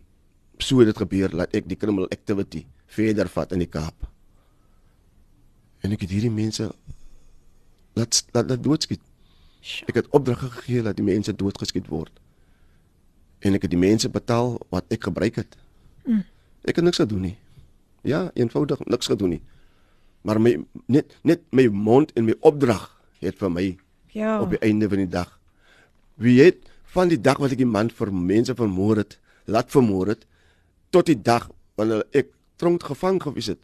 so 0.58 0.80
het 0.80 0.88
dit 0.88 0.98
gebeur 0.98 1.30
dat 1.30 1.54
ek 1.56 1.68
die 1.68 1.78
criminal 1.78 2.10
activity 2.10 2.66
verder 2.86 3.28
vat 3.30 3.52
in 3.52 3.60
die 3.60 3.70
Kaap. 3.70 4.08
En 5.80 5.92
ek 5.92 6.02
het 6.02 6.10
hierdie 6.10 6.32
mense 6.32 6.72
laat 7.94 8.26
laat, 8.32 8.50
laat 8.50 8.64
doodskiet. 8.64 9.02
Ek 9.88 9.96
het 9.96 10.10
opdragte 10.10 10.50
gegee 10.50 10.84
dat 10.86 10.96
die 10.96 11.06
mense 11.06 11.34
doodgeskiet 11.34 11.88
word. 11.88 12.12
En 13.40 13.54
ek 13.54 13.62
het 13.62 13.72
die 13.72 13.80
mense 13.80 14.10
betaal 14.10 14.60
wat 14.70 14.86
ek 14.94 15.04
gebruik 15.04 15.36
het. 15.36 15.58
Mm. 16.06 16.24
Ek 16.66 16.76
het 16.76 16.86
niks 16.86 17.02
gedoen 17.02 17.22
nie. 17.22 17.38
Ja, 18.02 18.32
eenvoudig 18.34 18.80
niks 18.86 19.10
gedoen 19.10 19.30
nie. 19.30 19.42
Maar 20.26 20.42
my 20.42 20.58
net 20.86 21.18
net 21.22 21.42
my 21.52 21.68
mond 21.68 22.14
en 22.14 22.26
my 22.26 22.36
opdrag 22.42 22.90
het 23.22 23.38
vir 23.38 23.52
my 23.52 23.66
Ja. 24.16 24.39
op 24.41 24.49
die 24.49 24.61
einde 24.63 24.88
van 24.89 25.01
die 25.03 25.11
dag. 25.11 25.39
Wie 26.16 26.39
het 26.41 26.63
van 26.95 27.11
die 27.11 27.20
dag 27.20 27.41
wat 27.43 27.51
ek 27.51 27.59
die 27.59 27.68
man 27.68 27.89
vir 27.91 28.13
mense 28.16 28.53
vermoor 28.55 29.01
het, 29.03 29.18
laat 29.51 29.72
vermoor 29.74 30.13
het 30.13 30.24
tot 30.95 31.09
die 31.11 31.18
dag 31.20 31.49
wanneer 31.76 32.05
ek 32.16 32.30
tronk 32.55 32.86
gevang 32.88 33.20
gewees 33.20 33.49
het. 33.51 33.59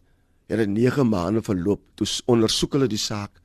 Het 0.52 0.60
dit 0.60 0.74
9 0.74 1.08
maande 1.08 1.40
verloop. 1.46 1.80
Toe 1.96 2.08
ondersoek 2.28 2.76
hulle 2.76 2.90
die 2.92 3.00
saak 3.00 3.40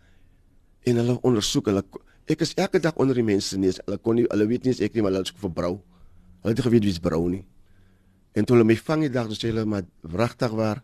en 0.87 0.99
hulle 0.99 1.15
ondersoek 1.23 1.71
hulle 1.71 1.85
ek 2.27 2.43
is 2.43 2.57
elke 2.59 2.81
dag 2.83 2.99
onder 2.99 3.15
die 3.15 3.27
mense 3.27 3.55
se 3.55 3.59
neus. 3.63 3.79
Hulle 3.87 4.01
kon 4.03 4.19
nie 4.19 4.27
hulle 4.27 4.49
weet 4.51 4.67
nie 4.67 4.75
ek 4.75 4.99
nie 4.99 5.05
maar 5.07 5.15
hulle 5.15 5.29
is 5.31 5.35
vir 5.45 5.53
brou. 5.61 5.77
Hulle 6.43 6.55
het 6.57 6.63
geweet 6.67 6.89
wie's 6.89 6.99
brou 7.03 7.23
nie. 7.31 7.45
En 8.35 8.45
toe 8.45 8.57
hulle 8.57 8.67
my 8.67 8.75
vang 8.77 9.07
die 9.07 9.13
dag, 9.15 9.31
toe 9.31 9.39
sê 9.39 9.53
hulle 9.53 9.65
maar 9.65 9.87
wragtig 10.03 10.59
waar. 10.59 10.83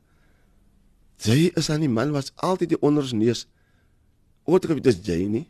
Jy 1.27 1.51
is 1.59 1.71
aan 1.71 1.83
die 1.83 1.91
man 1.91 2.15
was 2.15 2.31
altyd 2.37 2.77
die 2.77 2.81
onder 2.81 3.03
ons 3.03 3.13
neus. 3.13 3.43
Ooit 4.47 4.71
geweet 4.71 4.87
dis 4.87 5.03
jy 5.03 5.27
nie. 5.27 5.49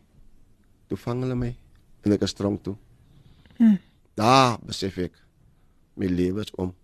Toe 0.93 1.01
vang 1.01 1.23
hulle 1.25 1.37
my 1.41 1.49
en 2.05 2.13
ek 2.13 2.27
is 2.27 2.35
tronk 2.37 2.61
toe. 2.67 2.75
Hm. 3.57 3.79
Daar 4.21 4.59
besef 4.61 4.99
ek 5.01 5.15
my 5.97 6.11
lewe 6.11 6.45
is 6.45 6.53
om. 6.61 6.75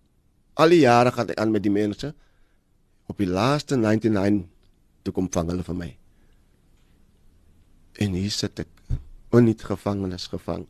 Al 0.57 0.73
die 0.73 0.79
jare 0.81 1.11
gaan 1.13 1.29
ek 1.29 1.37
aan 1.37 1.53
met 1.53 1.61
die 1.61 1.73
mense. 1.73 2.09
Op 3.05 3.21
die 3.21 3.29
laaste 3.29 3.77
99 3.77 4.47
toe 5.05 5.13
kom 5.13 5.29
vang 5.29 5.53
hulle 5.53 5.67
vir 5.67 5.77
my. 5.77 5.91
En 8.01 8.17
hier 8.17 8.33
sit 8.33 8.65
ek 8.65 8.73
onniet 9.29 9.61
gevangenes 9.69 10.25
gevang. 10.33 10.65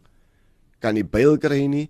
Kan 0.83 0.99
nie 0.99 1.07
byl 1.07 1.39
kry 1.39 1.63
nie. 1.71 1.87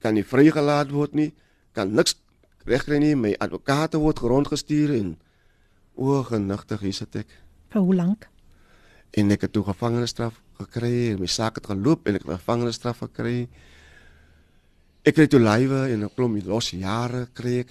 Kan 0.00 0.16
nie 0.16 0.24
vrygelaat 0.24 0.88
word 0.88 1.12
nie. 1.12 1.34
Kan 1.76 1.92
niks 1.92 2.16
regkry 2.64 3.02
nie. 3.04 3.12
My 3.12 3.36
advokate 3.44 4.00
word 4.00 4.24
rondgestuur 4.24 4.96
en 4.96 5.18
o 6.00 6.22
genigtig 6.24 6.88
hier 6.88 7.02
sit 7.04 7.26
ek. 7.26 7.42
Vir 7.76 7.84
hoe 7.84 8.04
lank? 8.06 8.30
En 9.14 9.30
ek 9.30 9.46
het 9.46 9.52
toe 9.54 9.62
gevangenisstraf 9.66 10.40
gekry 10.58 11.12
en 11.12 11.20
my 11.22 11.28
saak 11.30 11.60
het 11.60 11.68
geloop 11.70 12.08
en 12.08 12.18
ek 12.18 12.26
het 12.26 12.40
gevangenisstraf 12.40 13.04
gekry. 13.06 13.46
Ek 15.06 15.14
kry 15.18 15.26
toe 15.30 15.42
lywe 15.42 15.86
en 15.92 16.04
'n 16.04 16.14
klomp 16.16 16.46
los 16.46 16.70
jare 16.70 17.28
kry 17.32 17.58
ek. 17.62 17.70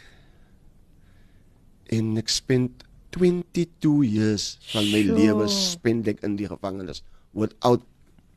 En 1.91 2.17
ek 2.17 2.29
spend 2.29 2.83
22 3.11 4.03
years 4.03 4.57
van 4.71 4.83
my 4.91 5.01
Sjoe. 5.03 5.17
lewe 5.17 5.47
spend 5.47 6.07
ek 6.07 6.23
in 6.23 6.35
die 6.35 6.47
gevangenis 6.47 7.03
without 7.33 7.83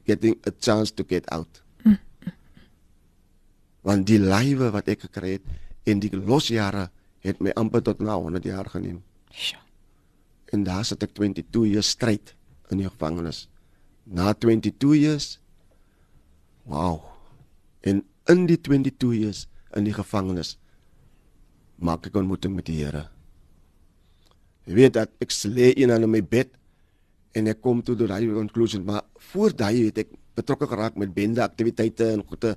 getting 0.05 0.37
a 0.47 0.53
chance 0.61 0.93
to 0.93 1.05
get 1.05 1.29
out. 1.31 1.63
Want 3.87 4.07
die 4.07 4.19
lywe 4.19 4.71
wat 4.75 4.89
ek 4.89 5.07
gekry 5.07 5.39
het 5.39 5.47
en 5.87 6.01
die 6.03 6.11
losjare 6.11 6.91
het 7.23 7.41
my 7.41 7.51
amper 7.55 7.83
tot 7.83 8.01
na 8.01 8.19
100 8.19 8.45
jaar 8.45 8.67
geneem. 8.67 9.03
Sjoe. 9.31 9.63
En 10.53 10.65
daar 10.65 10.85
sit 10.85 11.03
ek 11.03 11.15
22 11.15 11.73
jaar 11.73 11.83
stryd 11.87 12.36
in 12.71 12.83
die 12.83 12.89
gevangenis. 12.89 13.47
Na 14.05 14.33
22 14.35 14.95
years 14.97 15.39
wow. 16.67 17.01
En 17.81 18.03
in 18.27 18.47
die 18.47 18.59
22 18.61 19.15
years 19.15 19.47
in 19.79 19.87
die 19.87 19.95
gevangenis 19.95 20.57
maak 21.77 22.07
ek 22.09 22.17
ontmoeting 22.17 22.57
met 22.57 22.67
die 22.67 22.81
Here. 22.81 23.07
Jy 24.67 24.75
weet 24.79 24.97
dat 24.97 25.13
ek 25.23 25.35
lê 25.53 25.71
in 25.79 25.93
aan 25.95 26.09
my 26.11 26.23
bed 26.25 26.51
en 27.37 27.51
ek 27.53 27.61
kom 27.63 27.83
toe 27.85 27.95
tot 27.95 28.09
daai 28.11 28.27
conclusion, 28.33 28.83
maar 28.87 29.05
voor 29.31 29.55
daai 29.55 29.87
het 29.91 30.01
ek 30.07 30.15
betrokke 30.37 30.69
geraak 30.69 30.97
met 31.01 31.13
bende 31.15 31.45
aktiwiteite 31.45 32.09
en 32.15 32.25
goede 32.27 32.57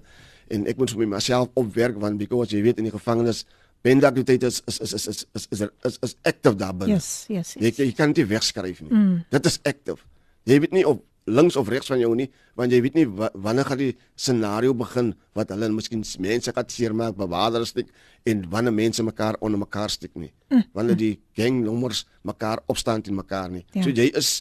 en 0.49 0.65
ek 0.67 0.79
moet 0.79 0.91
vir 0.95 1.09
myself 1.11 1.51
opwerk 1.59 1.99
want 2.01 2.17
because 2.17 2.55
jy 2.55 2.63
weet 2.65 2.79
in 2.81 2.87
die 2.89 2.95
gevangenis 2.95 3.45
bende 3.85 4.07
aktiwiteite 4.07 4.49
is 4.49 4.61
is 4.67 4.79
is 4.79 4.93
is 4.93 5.07
is 5.07 5.25
is 5.33 5.45
is, 5.61 5.69
is, 5.87 5.99
is 6.07 6.15
active 6.27 6.55
daar 6.59 6.73
binne. 6.75 6.97
Yes, 6.97 7.25
yes, 7.27 7.53
Jy, 7.57 7.69
yes. 7.69 7.77
jy 7.77 7.91
kan 7.95 8.13
dit 8.15 8.27
wegskryf 8.27 8.81
nie. 8.83 8.91
Mm. 8.91 9.21
Dit 9.31 9.45
is 9.45 9.59
active. 9.63 10.03
Jy 10.49 10.59
weet 10.65 10.75
nie 10.75 10.85
of 10.87 10.99
links 11.29 11.55
of 11.59 11.69
regs 11.69 11.91
van 11.91 11.99
jou 12.01 12.09
nie, 12.17 12.27
want 12.57 12.73
jy 12.73 12.79
weet 12.81 12.95
nie 12.97 13.05
wa, 13.05 13.29
wanneer 13.37 13.67
gaan 13.69 13.79
die 13.81 13.91
scenario 14.17 14.73
begin 14.77 15.11
wat 15.37 15.51
hulle 15.53 15.69
miskien 15.73 16.01
mense 16.23 16.53
gaan 16.55 16.71
seermaak, 16.73 17.17
bewaarder 17.19 17.67
stik 17.69 17.91
en 18.29 18.41
wanneer 18.49 18.73
mense 18.73 19.03
mekaar 19.05 19.37
onder 19.45 19.61
mekaar 19.61 19.93
stik 19.93 20.15
nie. 20.17 20.31
Mm. 20.49 20.65
Wanneer 20.73 20.99
die 20.99 21.13
gangnommers 21.37 22.05
mekaar 22.27 22.63
opstaan 22.67 23.05
teen 23.05 23.17
mekaar 23.19 23.51
nie. 23.53 23.65
Ja. 23.77 23.85
So 23.85 23.93
jy 23.93 24.09
is 24.17 24.39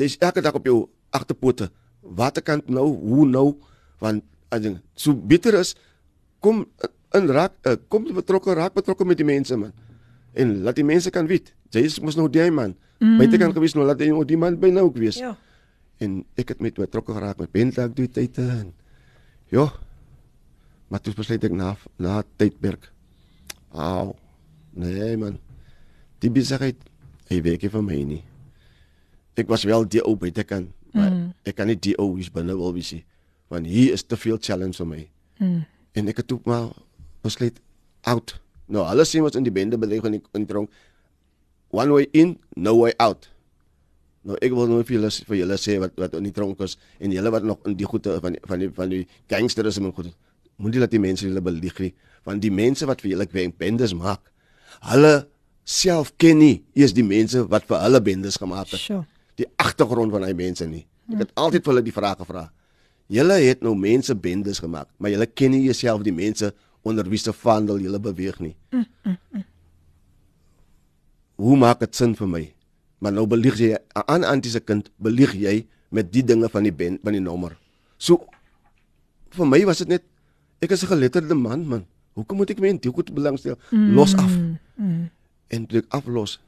jy's 0.00 0.16
elke 0.20 0.42
dag 0.42 0.56
op 0.58 0.66
jou 0.66 0.86
agterpote. 1.12 1.70
Waterkant 2.02 2.70
nou, 2.72 2.88
hoe 2.98 3.26
nou? 3.28 3.48
Want 4.02 4.24
as 4.52 4.64
ding 4.64 4.80
so 4.98 5.14
bitter 5.14 5.56
is 5.60 5.74
kom 6.42 6.66
in 7.18 7.30
raak 7.30 7.54
uh, 7.66 7.76
kom 7.88 8.06
betrokke 8.14 8.54
raak 8.54 8.74
betrokke 8.74 9.04
met 9.04 9.18
die 9.20 9.26
mense 9.26 9.56
man. 9.56 9.72
En 10.32 10.62
laat 10.64 10.78
die 10.78 10.86
mense 10.86 11.10
kan 11.12 11.26
weet 11.28 11.52
Jy 11.72 11.86
is 11.88 12.00
mos 12.04 12.18
nou 12.18 12.28
die 12.28 12.50
man. 12.52 12.74
Mm. 13.00 13.16
Buite 13.18 13.38
kan 13.40 13.54
gewees 13.56 13.74
nou 13.76 13.86
laat 13.88 14.02
hy 14.04 14.10
nou 14.12 14.24
die 14.28 14.38
man 14.38 14.58
by 14.60 14.68
nou 14.74 14.86
ook 14.90 14.98
wees. 15.00 15.18
Ja. 15.20 15.32
En 16.04 16.20
ek 16.38 16.52
het 16.52 16.60
met 16.64 16.76
betrokke 16.76 17.14
geraak 17.16 17.40
met 17.40 17.52
Bentley 17.54 17.88
toe 17.96 18.08
tyd 18.12 18.38
en 18.42 18.74
ja. 19.52 19.70
Maar 20.92 21.00
toe 21.00 21.14
besluit 21.16 21.44
ek 21.48 21.56
na 21.56 21.72
na 21.96 22.20
tydperk. 22.36 22.90
Au. 23.72 24.12
Nee 24.76 25.16
man. 25.16 25.40
Die 26.20 26.30
besigheid 26.32 26.76
hy 27.32 27.40
werk 27.44 27.64
nie 27.64 27.72
vir 27.72 27.86
my 27.86 27.98
nie. 28.12 28.22
Ek 29.40 29.48
was 29.48 29.64
wel 29.64 29.86
die 29.88 30.02
ou 30.04 30.12
buite 30.20 30.44
kan, 30.44 30.66
maar 30.92 31.08
mm. 31.08 31.28
ek 31.48 31.56
kan 31.56 31.70
nie 31.70 31.78
die 31.80 31.96
ou 31.96 32.18
is 32.20 32.28
binne 32.28 32.52
wil 32.58 32.74
wees 32.76 32.92
nie. 32.92 33.06
Want 33.48 33.68
hier 33.68 33.96
is 33.96 34.04
te 34.04 34.18
veel 34.20 34.36
challenge 34.36 34.76
vir 34.76 34.90
my. 34.90 35.02
Mm. 35.40 35.60
En 35.96 36.12
ek 36.12 36.20
het 36.20 36.28
toe 36.28 36.40
maar 36.44 36.68
besluit 37.22 37.60
out. 38.08 38.36
Nou 38.72 38.84
alles 38.86 39.12
sien 39.12 39.24
wat 39.24 39.36
in 39.38 39.46
die 39.46 39.54
bende 39.54 39.78
beleeg 39.78 40.06
in 40.08 40.18
die, 40.18 40.22
in 40.32 40.46
die 40.46 40.50
tronk. 40.50 40.70
One 41.72 41.92
way 41.94 42.08
in, 42.12 42.36
no 42.56 42.76
way 42.82 42.94
out. 42.98 43.28
Nou 44.22 44.38
ek 44.38 44.54
wil 44.54 44.68
nou 44.70 44.82
vir 44.86 44.98
julle 44.98 45.10
vir 45.28 45.38
julle 45.40 45.58
sê 45.58 45.78
wat 45.82 45.96
wat 45.98 46.14
in 46.18 46.28
die 46.28 46.34
tronk 46.34 46.60
is 46.62 46.76
en 47.02 47.14
julle 47.14 47.32
wat 47.34 47.46
nog 47.46 47.64
in 47.66 47.74
die 47.78 47.88
goede 47.88 48.18
van 48.22 48.36
die, 48.36 48.42
van 48.46 48.62
die 48.62 48.70
van 48.76 48.92
die 48.92 49.02
gangsterisme 49.32 49.90
en 49.90 49.96
goed. 49.96 50.12
Moet 50.62 50.76
nie 50.76 50.82
laat 50.82 50.94
die 50.94 51.02
mense 51.02 51.26
julle 51.26 51.42
belieg 51.42 51.78
nie, 51.82 51.90
want 52.28 52.42
die 52.44 52.52
mense 52.54 52.86
wat 52.86 53.02
vir 53.02 53.14
julle 53.16 53.26
wenk 53.32 53.56
bendes 53.58 53.94
maak, 53.98 54.30
hulle 54.92 55.24
self 55.66 56.12
ken 56.22 56.38
nie 56.38 56.54
eers 56.78 56.94
die 56.94 57.06
mense 57.06 57.42
wat 57.50 57.66
vir 57.66 57.82
hulle 57.82 58.02
bendes 58.04 58.38
gemaak 58.38 58.70
het. 58.70 58.82
Sure. 58.82 59.02
Die 59.40 59.48
agtergrond 59.62 60.12
van 60.14 60.26
daai 60.26 60.36
mense 60.38 60.66
nie. 60.68 60.84
Ek 61.10 61.24
het 61.24 61.32
altyd 61.40 61.64
vir 61.64 61.72
hulle 61.72 61.86
die 61.86 61.94
vraag 61.94 62.20
gevra. 62.22 62.46
Julle 63.12 63.40
het 63.42 63.64
nou 63.64 63.74
mense 63.76 64.14
bendes 64.14 64.62
gemaak, 64.62 64.88
maar 64.98 65.10
julle 65.10 65.26
ken 65.26 65.50
nie 65.56 65.64
jouself 65.66 66.04
die 66.06 66.14
mense 66.14 66.52
onder 66.82 67.08
wie 67.08 67.18
se 67.18 67.32
vandel 67.32 67.78
julle 67.78 68.00
beweeg 68.00 68.38
nie. 68.40 68.56
Mm, 68.70 68.86
mm, 69.04 69.16
mm. 69.32 69.44
Hoe 71.42 71.56
maak 71.56 71.80
dit 71.80 71.96
sin 71.96 72.14
vir 72.18 72.28
my? 72.28 72.42
Maar 73.02 73.12
nou 73.16 73.26
belieg 73.26 73.58
jy 73.58 73.76
aan 74.06 74.24
antiese 74.24 74.60
kind, 74.60 74.90
belieg 75.02 75.34
jy 75.34 75.66
met 75.90 76.12
die 76.12 76.22
dinge 76.24 76.48
van 76.48 76.66
die 76.66 76.72
ben 76.74 76.98
van 77.02 77.16
die 77.16 77.22
nommer. 77.22 77.56
So 77.98 78.24
vir 79.32 79.48
my 79.48 79.62
was 79.68 79.82
dit 79.82 79.88
net 79.88 80.04
ek 80.62 80.70
is 80.70 80.82
'n 80.82 80.92
geletterde 80.94 81.34
man 81.34 81.66
man. 81.66 81.86
Hoekom 82.14 82.36
moet 82.36 82.50
ek 82.50 82.60
my 82.60 82.68
in 82.68 82.78
die 82.78 82.92
goed 82.92 83.14
belangstel? 83.14 83.56
Mm, 83.70 83.94
Los 83.94 84.14
af. 84.14 84.30
Mm. 84.76 85.10
En 85.48 85.66
toe 85.66 85.78
ek 85.78 85.86
aflos 85.88 86.40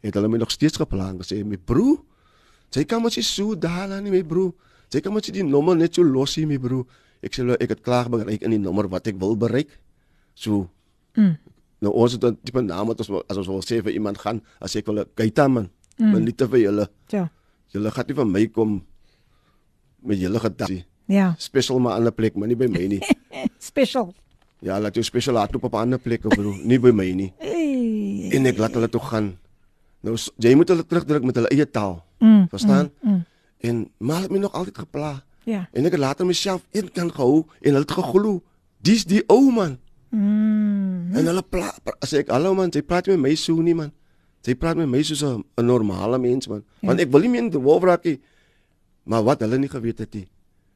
het 0.00 0.14
hulle 0.14 0.28
my 0.28 0.38
nog 0.38 0.50
steeds 0.50 0.76
geplan 0.76 1.18
gesê 1.18 1.44
my 1.44 1.56
broer, 1.56 1.98
jy 2.70 2.84
kan 2.84 3.02
mos 3.02 3.16
nie 3.16 3.24
so 3.24 3.54
daal 3.54 3.92
aan 3.92 4.04
nie 4.04 4.10
my 4.10 4.22
broer. 4.22 4.52
Jy 4.92 5.00
kan 5.00 5.12
mos 5.12 5.26
nie 5.26 5.42
die 5.42 5.42
nommer 5.42 5.76
net 5.76 5.94
so 5.94 6.02
los 6.02 6.34
hier 6.34 6.46
my 6.46 6.58
broer. 6.58 6.86
Ek 7.22 7.32
sê 7.34 7.42
ek 7.60 7.68
het 7.68 7.80
klaar 7.82 8.08
bereik 8.08 8.42
in 8.42 8.50
die 8.50 8.58
nommer 8.58 8.88
wat 8.88 9.06
ek 9.06 9.18
wil 9.18 9.36
bereik. 9.36 9.68
So 10.34 10.68
Mm. 11.16 11.36
nou 11.80 11.92
ons 11.94 12.12
het 12.12 12.24
'n 12.24 12.38
tipe 12.44 12.60
naam 12.62 12.86
wat 12.86 12.98
ons 13.00 13.10
as 13.28 13.36
ons 13.36 13.46
wil 13.46 13.60
sê 13.62 13.82
vir 13.82 13.92
iemand 13.92 14.18
gaan 14.18 14.40
as 14.60 14.76
ek 14.76 14.86
wil 14.86 14.98
'n 15.00 15.06
geita 15.16 15.48
man. 15.48 15.68
Mm. 15.98 16.10
Maar 16.12 16.20
nie 16.20 16.32
te 16.34 16.46
vir 16.48 16.58
julle. 16.60 16.88
Ja. 17.08 17.30
Julle 17.72 17.90
gaan 17.90 18.04
nie 18.06 18.14
van 18.14 18.30
my 18.30 18.46
kom 18.46 18.84
met 20.02 20.18
julle 20.20 20.38
gedagte. 20.38 20.84
Ja. 21.06 21.34
Special 21.38 21.78
maar 21.80 21.92
aan 21.96 22.06
'n 22.06 22.14
plek, 22.14 22.34
maar 22.36 22.46
nie 22.48 22.56
by 22.56 22.66
my 22.66 22.86
nie. 22.86 23.00
Special. 23.58 24.14
ja, 24.60 24.78
laat 24.80 24.94
jou 24.94 25.04
special 25.04 25.34
laat 25.34 25.54
op 25.54 25.64
'n 25.72 25.76
ander 25.76 25.98
plek 25.98 26.20
broer, 26.20 26.56
nie 26.70 26.78
by 26.78 26.90
my 26.90 27.12
nie. 27.12 27.32
Hey. 27.38 28.30
En 28.32 28.46
ek 28.46 28.58
laat 28.58 28.74
hulle 28.74 28.88
toe 28.88 29.00
gaan. 29.00 29.38
Nou 30.02 30.16
jy 30.38 30.54
moet 30.54 30.68
hulle 30.68 30.86
terugdruk 30.86 31.22
met 31.24 31.34
hulle 31.34 31.48
eie 31.48 31.70
taal. 31.70 32.04
Mm, 32.20 32.46
Verstaan? 32.48 32.90
mm, 33.02 33.10
mm. 33.10 33.24
En 33.60 33.90
maar 33.98 34.20
het 34.22 34.30
my 34.30 34.38
nog 34.38 34.52
altyd 34.52 34.78
gepla. 34.78 35.22
Ja. 35.48 35.64
En 35.72 35.88
ek 35.88 35.96
het 35.96 36.02
later 36.02 36.28
myself 36.28 36.64
een 36.76 36.90
kant 36.92 37.14
gehou 37.16 37.46
en 37.60 37.72
hulle 37.72 37.86
het 37.86 37.94
geglo. 37.96 38.42
Dis 38.84 39.06
die 39.08 39.22
ou 39.32 39.48
man. 39.52 39.78
Mm. 40.12 41.14
En 41.16 41.30
hulle 41.30 41.44
pla 41.44 41.72
as 42.04 42.12
ek 42.16 42.28
hallo 42.32 42.52
man, 42.56 42.72
jy 42.72 42.82
praat 42.84 43.08
met 43.08 43.20
my 43.22 43.32
so 43.38 43.56
nie 43.64 43.76
man. 43.76 43.94
Jy 44.44 44.54
praat 44.60 44.78
met 44.80 44.88
my 44.88 45.00
soos 45.04 45.24
'n 45.24 45.44
normale 45.64 46.18
mens 46.18 46.48
man. 46.48 46.64
Ja. 46.80 46.88
Want 46.88 47.00
ek 47.00 47.10
wil 47.12 47.20
nie 47.20 47.28
meer 47.28 47.44
in 47.44 47.50
die 47.50 47.60
wolf 47.60 47.82
raak 47.82 48.04
nie. 48.04 48.20
Maar 49.04 49.24
wat 49.24 49.40
hulle 49.40 49.58
nie 49.58 49.68
geweet 49.68 49.98
het 49.98 50.14
nie. 50.14 50.28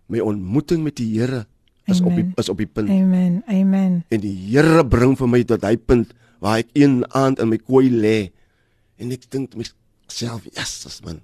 My 0.08 0.20
ontmoeting 0.20 0.82
met 0.82 0.96
die 0.96 1.20
Here 1.20 1.46
is 1.86 2.00
op 2.00 2.14
die 2.14 2.24
Amen. 2.24 2.32
is 2.36 2.48
op 2.48 2.56
die 2.56 2.66
punt. 2.66 2.88
Amen. 2.88 3.42
Amen. 3.46 4.04
En 4.08 4.20
die 4.20 4.36
Here 4.50 4.84
bring 4.86 5.16
vir 5.16 5.28
my 5.28 5.44
tot 5.44 5.62
hy 5.62 5.76
punt 5.76 6.12
waar 6.40 6.58
ek 6.58 6.68
een 6.72 7.04
aand 7.12 7.38
in 7.38 7.48
my 7.48 7.58
kooi 7.58 7.90
lê 7.90 8.32
en 8.98 9.10
ek 9.10 9.30
dink 9.30 9.54
myself, 9.54 10.44
"Jesus 10.44 11.00
man. 11.04 11.20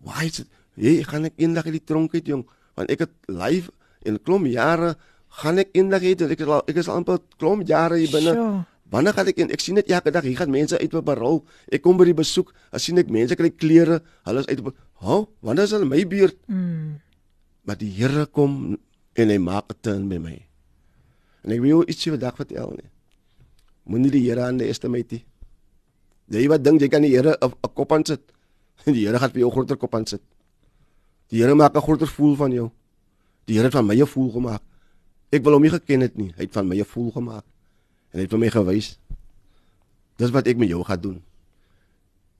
Why 0.00 0.24
is 0.26 0.40
it? 0.40 0.48
Hey, 0.74 1.02
gaan 1.02 1.24
ek 1.24 1.32
eendag 1.36 1.64
uit 1.64 1.72
die 1.72 1.84
tronk 1.84 2.14
uit, 2.14 2.26
jong? 2.26 2.46
Want 2.80 2.92
ek 2.96 3.04
het 3.04 3.14
live 3.28 3.68
en 4.08 4.16
klom 4.24 4.48
jare 4.48 4.94
gaan 5.40 5.60
ek 5.60 5.74
eendag 5.76 6.02
uit. 6.02 6.24
Ek 6.24 6.40
is 6.40 6.48
al 6.48 6.64
ek 6.64 6.80
is 6.80 6.88
al 6.88 7.02
amper 7.02 7.20
klom 7.36 7.62
jare 7.68 8.00
hier 8.00 8.12
binne. 8.12 8.32
Sure. 8.34 8.60
Wanneer 8.90 9.14
gaan 9.14 9.28
ek 9.30 9.38
in? 9.38 9.52
Ek 9.54 9.62
sien 9.62 9.78
dit 9.78 9.92
elke 9.92 10.10
dag. 10.10 10.26
Hier 10.26 10.38
gaan 10.40 10.50
mense 10.50 10.78
uit 10.78 10.94
op 10.98 11.08
'n 11.08 11.18
rol. 11.18 11.44
Ek 11.70 11.82
kom 11.82 11.96
by 11.96 12.08
die 12.08 12.16
besoek, 12.16 12.52
as 12.72 12.82
sien 12.82 12.98
ek 12.98 13.10
mense 13.10 13.36
kry 13.36 13.50
klere, 13.50 14.02
hulle 14.26 14.40
is 14.40 14.46
uit 14.46 14.60
op 14.60 14.74
Ho, 15.00 15.28
wanneer 15.40 15.64
is 15.64 15.70
hulle 15.72 15.86
my 15.88 16.04
beurt? 16.04 16.36
Mm. 16.46 17.00
Maar 17.64 17.78
die 17.78 17.90
Here 17.90 18.26
kom 18.26 18.76
en 19.14 19.28
hy 19.28 19.38
maak 19.38 19.68
dit 19.68 19.86
in 19.86 20.08
by 20.08 20.18
my. 20.18 20.36
En 21.44 21.52
ek 21.52 21.60
wil 21.60 21.86
ietsie 21.88 22.12
vandag 22.12 22.36
vertel 22.36 22.74
nie. 22.76 22.90
Moenie 23.84 24.10
die 24.10 24.28
Here 24.28 24.44
aan 24.44 24.58
die 24.58 24.66
eerste 24.66 24.88
my 24.88 25.04
nie. 25.08 25.24
Jy 26.28 26.48
wat 26.48 26.64
dink 26.64 26.80
jy 26.80 26.88
kan 26.88 27.02
die 27.02 27.14
Here 27.14 27.36
'n 27.40 27.52
kop 27.74 27.92
aan 27.92 28.04
sit. 28.04 28.20
Die 28.84 29.06
Here 29.06 29.18
gaan 29.18 29.30
vir 29.30 29.40
jou 29.40 29.50
groter 29.50 29.76
kop 29.76 29.94
aan 29.94 30.06
sit. 30.06 30.22
Die 31.30 31.40
Here 31.42 31.54
maak 31.54 31.74
'n 31.76 31.80
groter 31.82 32.08
voel 32.08 32.34
van 32.36 32.52
jou. 32.52 32.70
Die 33.46 33.54
Here 33.56 33.64
het 33.66 33.72
van 33.74 33.86
my 33.86 33.94
'n 34.00 34.06
voel 34.06 34.30
gemaak. 34.30 34.62
Ek 35.30 35.42
wil 35.44 35.52
hom 35.52 35.62
nie 35.62 35.70
geken 35.70 36.00
het 36.00 36.16
nie. 36.16 36.32
Hy 36.36 36.42
het 36.42 36.52
van 36.52 36.66
my 36.68 36.80
'n 36.80 36.84
voel 36.84 37.10
gemaak. 37.10 37.44
En 38.10 38.18
hy 38.18 38.20
het 38.20 38.30
vir 38.30 38.38
my 38.38 38.50
gewys. 38.50 38.98
Dis 40.16 40.30
wat 40.30 40.46
ek 40.46 40.56
met 40.56 40.68
jou 40.68 40.84
gaan 40.84 41.00
doen. 41.00 41.22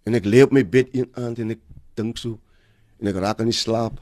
En 0.04 0.14
ek 0.14 0.24
lê 0.24 0.42
op 0.42 0.52
my 0.52 0.64
bed 0.68 0.88
een 0.92 1.08
aand 1.14 1.38
en 1.38 1.50
ek 1.50 1.60
dink 1.94 2.18
so 2.18 2.38
en 3.00 3.06
ek 3.06 3.16
raak 3.16 3.40
aan 3.40 3.46
die 3.50 3.54
slaap. 3.56 4.00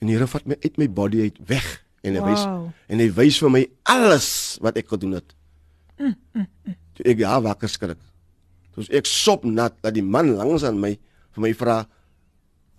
En 0.00 0.06
die 0.06 0.16
Here 0.16 0.26
vat 0.26 0.46
my 0.46 0.56
uit 0.60 0.78
my 0.78 0.88
body 0.88 1.20
uit 1.20 1.38
weg 1.46 1.84
en 2.02 2.14
hy 2.14 2.22
wys 2.24 2.44
Wow. 2.44 2.70
en 2.88 2.98
hy 2.98 3.10
wys 3.12 3.38
vir 3.38 3.50
my 3.50 3.66
alles 3.82 4.58
wat 4.60 4.76
ek 4.76 4.88
gedoen 4.88 5.12
het. 5.12 5.34
Mm, 5.98 6.14
mm, 6.32 6.46
mm. 6.64 6.74
Toe 6.94 7.04
ek 7.04 7.18
ja 7.18 7.40
wakker 7.40 7.68
skrik. 7.68 7.98
Toe 8.74 8.84
ek 8.90 9.06
sop 9.06 9.44
nat 9.44 9.74
dat 9.82 9.94
die 9.94 10.02
man 10.02 10.34
langs 10.34 10.64
aan 10.64 10.80
my 10.80 10.98
vir 11.36 11.42
my 11.42 11.52
vra: 11.54 11.86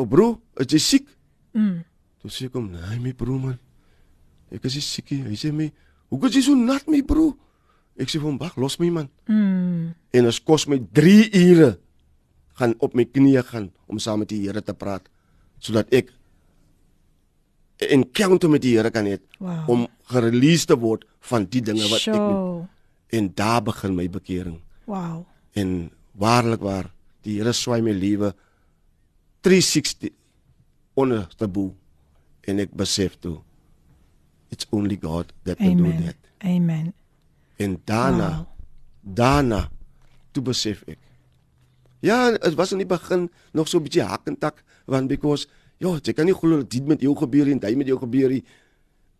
"O 0.02 0.06
bro, 0.06 0.40
is 0.60 0.68
jy 0.74 0.80
siek?" 0.80 1.08
Mm. 1.54 1.84
Toe 2.22 2.30
sê 2.32 2.46
ek 2.50 2.54
hom: 2.58 2.72
"Nee, 2.72 3.00
my 3.00 3.14
bro 3.14 3.38
man. 3.38 3.60
Ek 4.52 4.66
is 4.66 4.76
nie 4.76 4.82
siek 4.82 5.12
nie." 5.12 5.24
Hy 5.30 5.36
sê 5.38 5.54
my: 5.54 5.72
"Hoe 6.10 6.28
is 6.28 6.36
jy 6.36 6.42
so 6.42 6.56
nat, 6.56 6.88
my 6.88 7.02
bro?" 7.02 7.36
Ek 7.98 8.08
sê 8.10 8.18
vir 8.20 8.28
hom: 8.30 8.38
"Wag, 8.40 8.58
los 8.58 8.80
my 8.80 8.90
man." 8.90 9.10
Mm. 9.28 9.94
En 10.14 10.24
dit 10.26 10.44
kos 10.46 10.68
my 10.68 10.80
3 10.94 11.30
ure 11.34 11.78
gaan 12.60 12.74
op 12.80 12.94
my 12.94 13.06
knieë 13.06 13.44
gaan 13.46 13.72
om 13.88 14.00
saam 14.00 14.20
met 14.20 14.30
die 14.30 14.42
Here 14.46 14.62
te 14.62 14.74
praat 14.74 15.08
sodat 15.60 15.88
ek 15.94 16.12
'n 17.82 17.90
encounter 18.02 18.50
met 18.50 18.62
die 18.62 18.76
Here 18.78 18.92
kan 18.92 19.06
hê 19.06 19.18
Wow. 19.40 19.70
om 19.70 19.88
gereleased 20.12 20.68
te 20.68 20.78
word 20.78 21.06
van 21.20 21.46
die 21.46 21.62
dinge 21.62 21.88
wat 21.90 22.08
ek 22.08 22.14
Sure. 22.16 22.68
en 23.10 23.32
daar 23.36 23.62
begin 23.64 23.96
my 23.96 24.08
bekering. 24.10 24.62
Wow. 24.86 25.26
En 25.54 25.92
waarlik 26.14 26.60
waar, 26.62 26.92
die 27.24 27.38
Here 27.38 27.54
swaai 27.54 27.82
my 27.82 27.92
lewe 27.92 28.34
360 29.42 30.10
onder 30.94 31.28
te 31.38 31.48
bo 31.48 31.72
en 32.42 32.60
ek 32.60 32.74
besef 32.78 33.16
toe 33.20 33.40
it's 34.52 34.68
only 34.76 34.98
God 35.02 35.32
that 35.48 35.58
can 35.58 35.78
do 35.80 35.92
that. 36.04 36.18
Amen. 36.44 36.94
En 37.58 37.78
daarna 37.86 38.30
Wow. 38.30 38.48
daarna 39.16 39.70
toe 40.32 40.44
besef 40.44 40.84
ek. 40.88 40.98
Ja, 42.02 42.32
dit 42.38 42.54
was 42.58 42.72
in 42.72 42.82
die 42.82 42.88
begin 42.90 43.30
nog 43.54 43.68
so 43.68 43.78
'n 43.78 43.84
bietjie 43.84 44.04
hak 44.04 44.28
en 44.28 44.38
tak 44.38 44.64
want 44.86 45.08
because 45.08 45.48
ja, 45.78 45.98
jy 46.04 46.14
kan 46.14 46.26
nie 46.26 46.34
glo 46.34 46.58
dat 46.58 46.70
dit 46.70 46.86
met 46.86 47.02
jou 47.02 47.16
gebeur 47.16 47.48
en 47.50 47.60
dit 47.60 47.78
met 47.78 47.88
jou 47.88 47.98
gebeur 48.00 48.30
nie. 48.30 48.44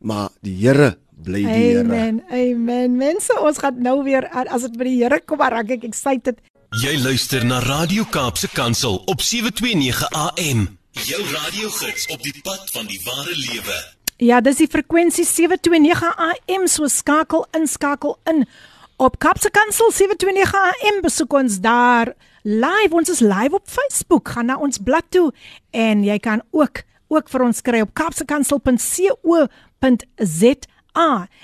Maar 0.02 0.30
die 0.42 0.56
Here 0.56 0.98
bly 1.24 1.42
die 1.42 1.48
Here. 1.48 1.80
Amen. 1.80 2.24
Amen. 2.30 2.98
Mense, 2.98 3.34
ons 3.42 3.58
gaan 3.58 3.82
nou 3.82 4.04
weer 4.04 4.28
as 4.30 4.62
dit 4.62 4.78
by 4.78 4.84
die 4.84 5.04
Here 5.04 5.22
kom, 5.26 5.40
raak 5.40 5.70
ek 5.70 5.84
excited. 5.84 6.42
Jy 6.72 6.94
luister 7.04 7.44
na 7.44 7.60
Radio 7.60 8.06
Kaapse 8.08 8.48
Kansel 8.48 9.02
op 9.06 9.22
729 9.22 10.12
AM. 10.12 10.78
Jou 10.92 11.24
radiogids 11.28 12.08
op 12.08 12.24
die 12.24 12.42
pad 12.42 12.72
van 12.72 12.86
die 12.88 13.02
ware 13.04 13.36
lewe. 13.36 13.76
Ja, 14.24 14.40
dis 14.40 14.56
die 14.64 14.72
frekwensie 14.72 15.28
729 15.28 16.16
AM, 16.16 16.72
so 16.72 16.88
skakel 16.88 17.44
in, 17.60 17.68
skakel 17.68 18.16
in. 18.24 18.48
Op 18.96 19.20
Kapse 19.20 19.52
Kansel 19.52 19.92
729 19.92 20.56
AM 20.56 21.04
besoek 21.04 21.36
ons 21.42 21.60
daar 21.60 22.16
live. 22.48 22.96
Ons 22.96 23.12
is 23.12 23.20
live 23.20 23.60
op 23.60 23.68
Facebook. 23.68 24.32
Gaan 24.32 24.48
na 24.48 24.56
ons 24.56 24.80
blad 24.80 25.04
toe 25.12 25.28
en 25.76 26.08
jy 26.08 26.24
kan 26.24 26.40
ook 26.56 26.88
ook 27.12 27.28
vir 27.36 27.44
ons 27.50 27.60
kry 27.68 27.84
op 27.84 27.92
kapsekansel.co.za. 28.00 30.56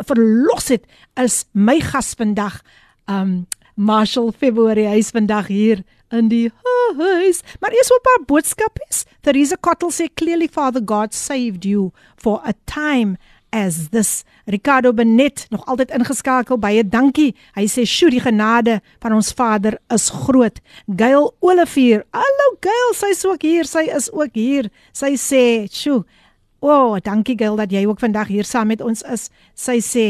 verlos 0.05 0.67
het 0.67 0.85
is 1.15 1.45
my 1.53 1.79
gas 1.79 2.13
vandag. 2.13 2.61
Um 3.07 3.47
Marshall 3.75 4.31
February 4.31 4.85
hy 4.85 4.97
is 4.97 5.09
vandag 5.09 5.47
hier 5.47 5.83
in 6.11 6.29
die 6.31 6.51
huis. 6.97 7.41
Maar 7.59 7.75
eers 7.75 7.93
op 7.93 8.07
haar 8.11 8.25
boodskap 8.25 8.79
is. 8.89 9.05
Theresa 9.21 9.57
Cottle 9.59 9.91
sê 9.91 10.09
clearly 10.13 10.47
Father 10.51 10.81
God 10.85 11.13
saved 11.13 11.65
you 11.65 11.91
for 12.15 12.41
a 12.43 12.53
time 12.65 13.17
as 13.51 13.89
this. 13.89 14.23
Ricardo 14.45 14.93
Benet 14.93 15.45
nog 15.49 15.65
altyd 15.65 15.91
ingeskakel 15.91 16.59
baie 16.59 16.83
dankie. 16.87 17.35
Hy 17.55 17.67
sê 17.69 17.85
sjoe 17.87 18.11
die 18.13 18.23
genade 18.23 18.79
van 19.03 19.15
ons 19.17 19.33
Vader 19.35 19.77
is 19.93 20.09
groot. 20.25 20.61
Gail 20.87 21.31
Olivier. 21.39 22.05
Hallo 22.15 22.49
Gail, 22.63 22.95
sy's 22.95 23.25
ook 23.27 23.43
hier. 23.45 23.67
Sy 23.67 23.87
is 23.91 24.09
ook 24.11 24.35
hier. 24.39 24.71
Sy 24.95 25.13
sê 25.19 25.43
sjoe. 25.71 26.01
O, 26.61 26.69
oh, 26.69 26.97
dankie 27.01 27.35
Gail 27.39 27.57
dat 27.57 27.71
jy 27.73 27.87
ook 27.89 28.01
vandag 28.03 28.29
hier 28.29 28.45
saam 28.45 28.69
met 28.69 28.83
ons 28.85 29.01
is. 29.09 29.29
Sy 29.57 29.79
sê 29.81 30.07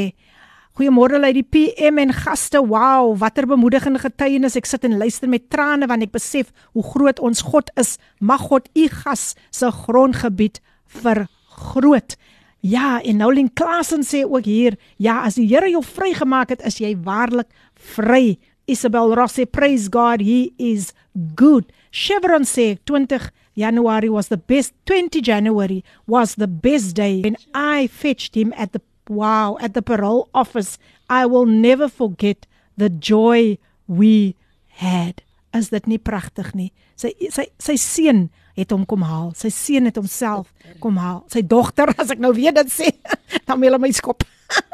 Goeiemôre 0.71 1.19
Lady 1.19 1.43
PM 1.43 1.97
en 1.99 2.13
gaste. 2.15 2.55
Wow, 2.63 3.17
watter 3.19 3.43
bemoedigende 3.43 3.99
getuienis. 3.99 4.55
Ek 4.55 4.69
sit 4.69 4.85
en 4.87 4.95
luister 5.01 5.27
met 5.27 5.49
trane 5.51 5.89
want 5.91 6.05
ek 6.05 6.13
besef 6.15 6.53
hoe 6.71 6.85
groot 6.93 7.19
ons 7.19 7.43
God 7.43 7.67
is. 7.81 7.97
Mag 8.23 8.45
God 8.47 8.69
u 8.71 8.85
gas 9.01 9.33
se 9.51 9.67
grondgebied 9.81 10.61
vergroot. 11.01 12.15
Ja, 12.63 13.01
en 13.03 13.19
Nolin 13.19 13.49
Klasen 13.51 14.05
sê 14.07 14.21
ook 14.23 14.45
hier, 14.45 14.77
ja, 15.01 15.23
as 15.25 15.35
die 15.35 15.47
Here 15.49 15.67
jou 15.67 15.81
vrygemaak 15.83 16.53
het, 16.53 16.63
is 16.63 16.79
jy 16.79 16.93
waarlik 17.03 17.49
vry. 17.75 18.37
Isabel 18.69 19.11
Ross 19.17 19.35
sê 19.35 19.47
praise 19.49 19.89
God, 19.91 20.21
he 20.23 20.53
is 20.55 20.93
good. 21.35 21.67
Chevron 21.91 22.45
sê 22.47 22.77
20 22.85 23.31
January 23.59 24.07
was 24.07 24.29
the 24.29 24.37
best 24.37 24.71
20 24.85 25.19
January 25.19 25.83
was 26.07 26.35
the 26.35 26.47
best 26.47 26.95
day 26.95 27.19
when 27.25 27.35
I 27.53 27.87
fetched 27.87 28.35
him 28.35 28.53
at 28.55 28.71
the 28.71 28.79
wow 29.11 29.57
at 29.59 29.73
the 29.75 29.81
parole 29.81 30.29
office. 30.33 30.79
I 31.09 31.25
will 31.25 31.45
never 31.45 31.89
forget 31.89 32.47
the 32.77 32.89
joy 32.89 33.57
we 33.87 34.35
had. 34.79 35.21
Is 35.53 35.69
dit 35.69 35.87
nie 35.91 35.99
pragtig 35.99 36.53
nie? 36.55 36.71
Sy 36.95 37.11
sy 37.33 37.49
sy 37.59 37.75
seun 37.75 38.29
het 38.55 38.71
hom 38.71 38.85
kom 38.87 39.03
haal. 39.03 39.33
Sy 39.35 39.51
seun 39.51 39.89
het 39.89 39.99
homself 39.99 40.53
kom 40.83 40.99
haal. 41.01 41.25
Sy 41.31 41.43
dogter, 41.43 41.91
as 42.01 42.13
ek 42.13 42.23
nou 42.23 42.31
weer 42.37 42.55
dit 42.55 42.71
sê, 42.71 42.93
dan 43.47 43.59
wil 43.59 43.75
hy 43.75 43.81
my 43.87 43.91
skop. 43.95 44.23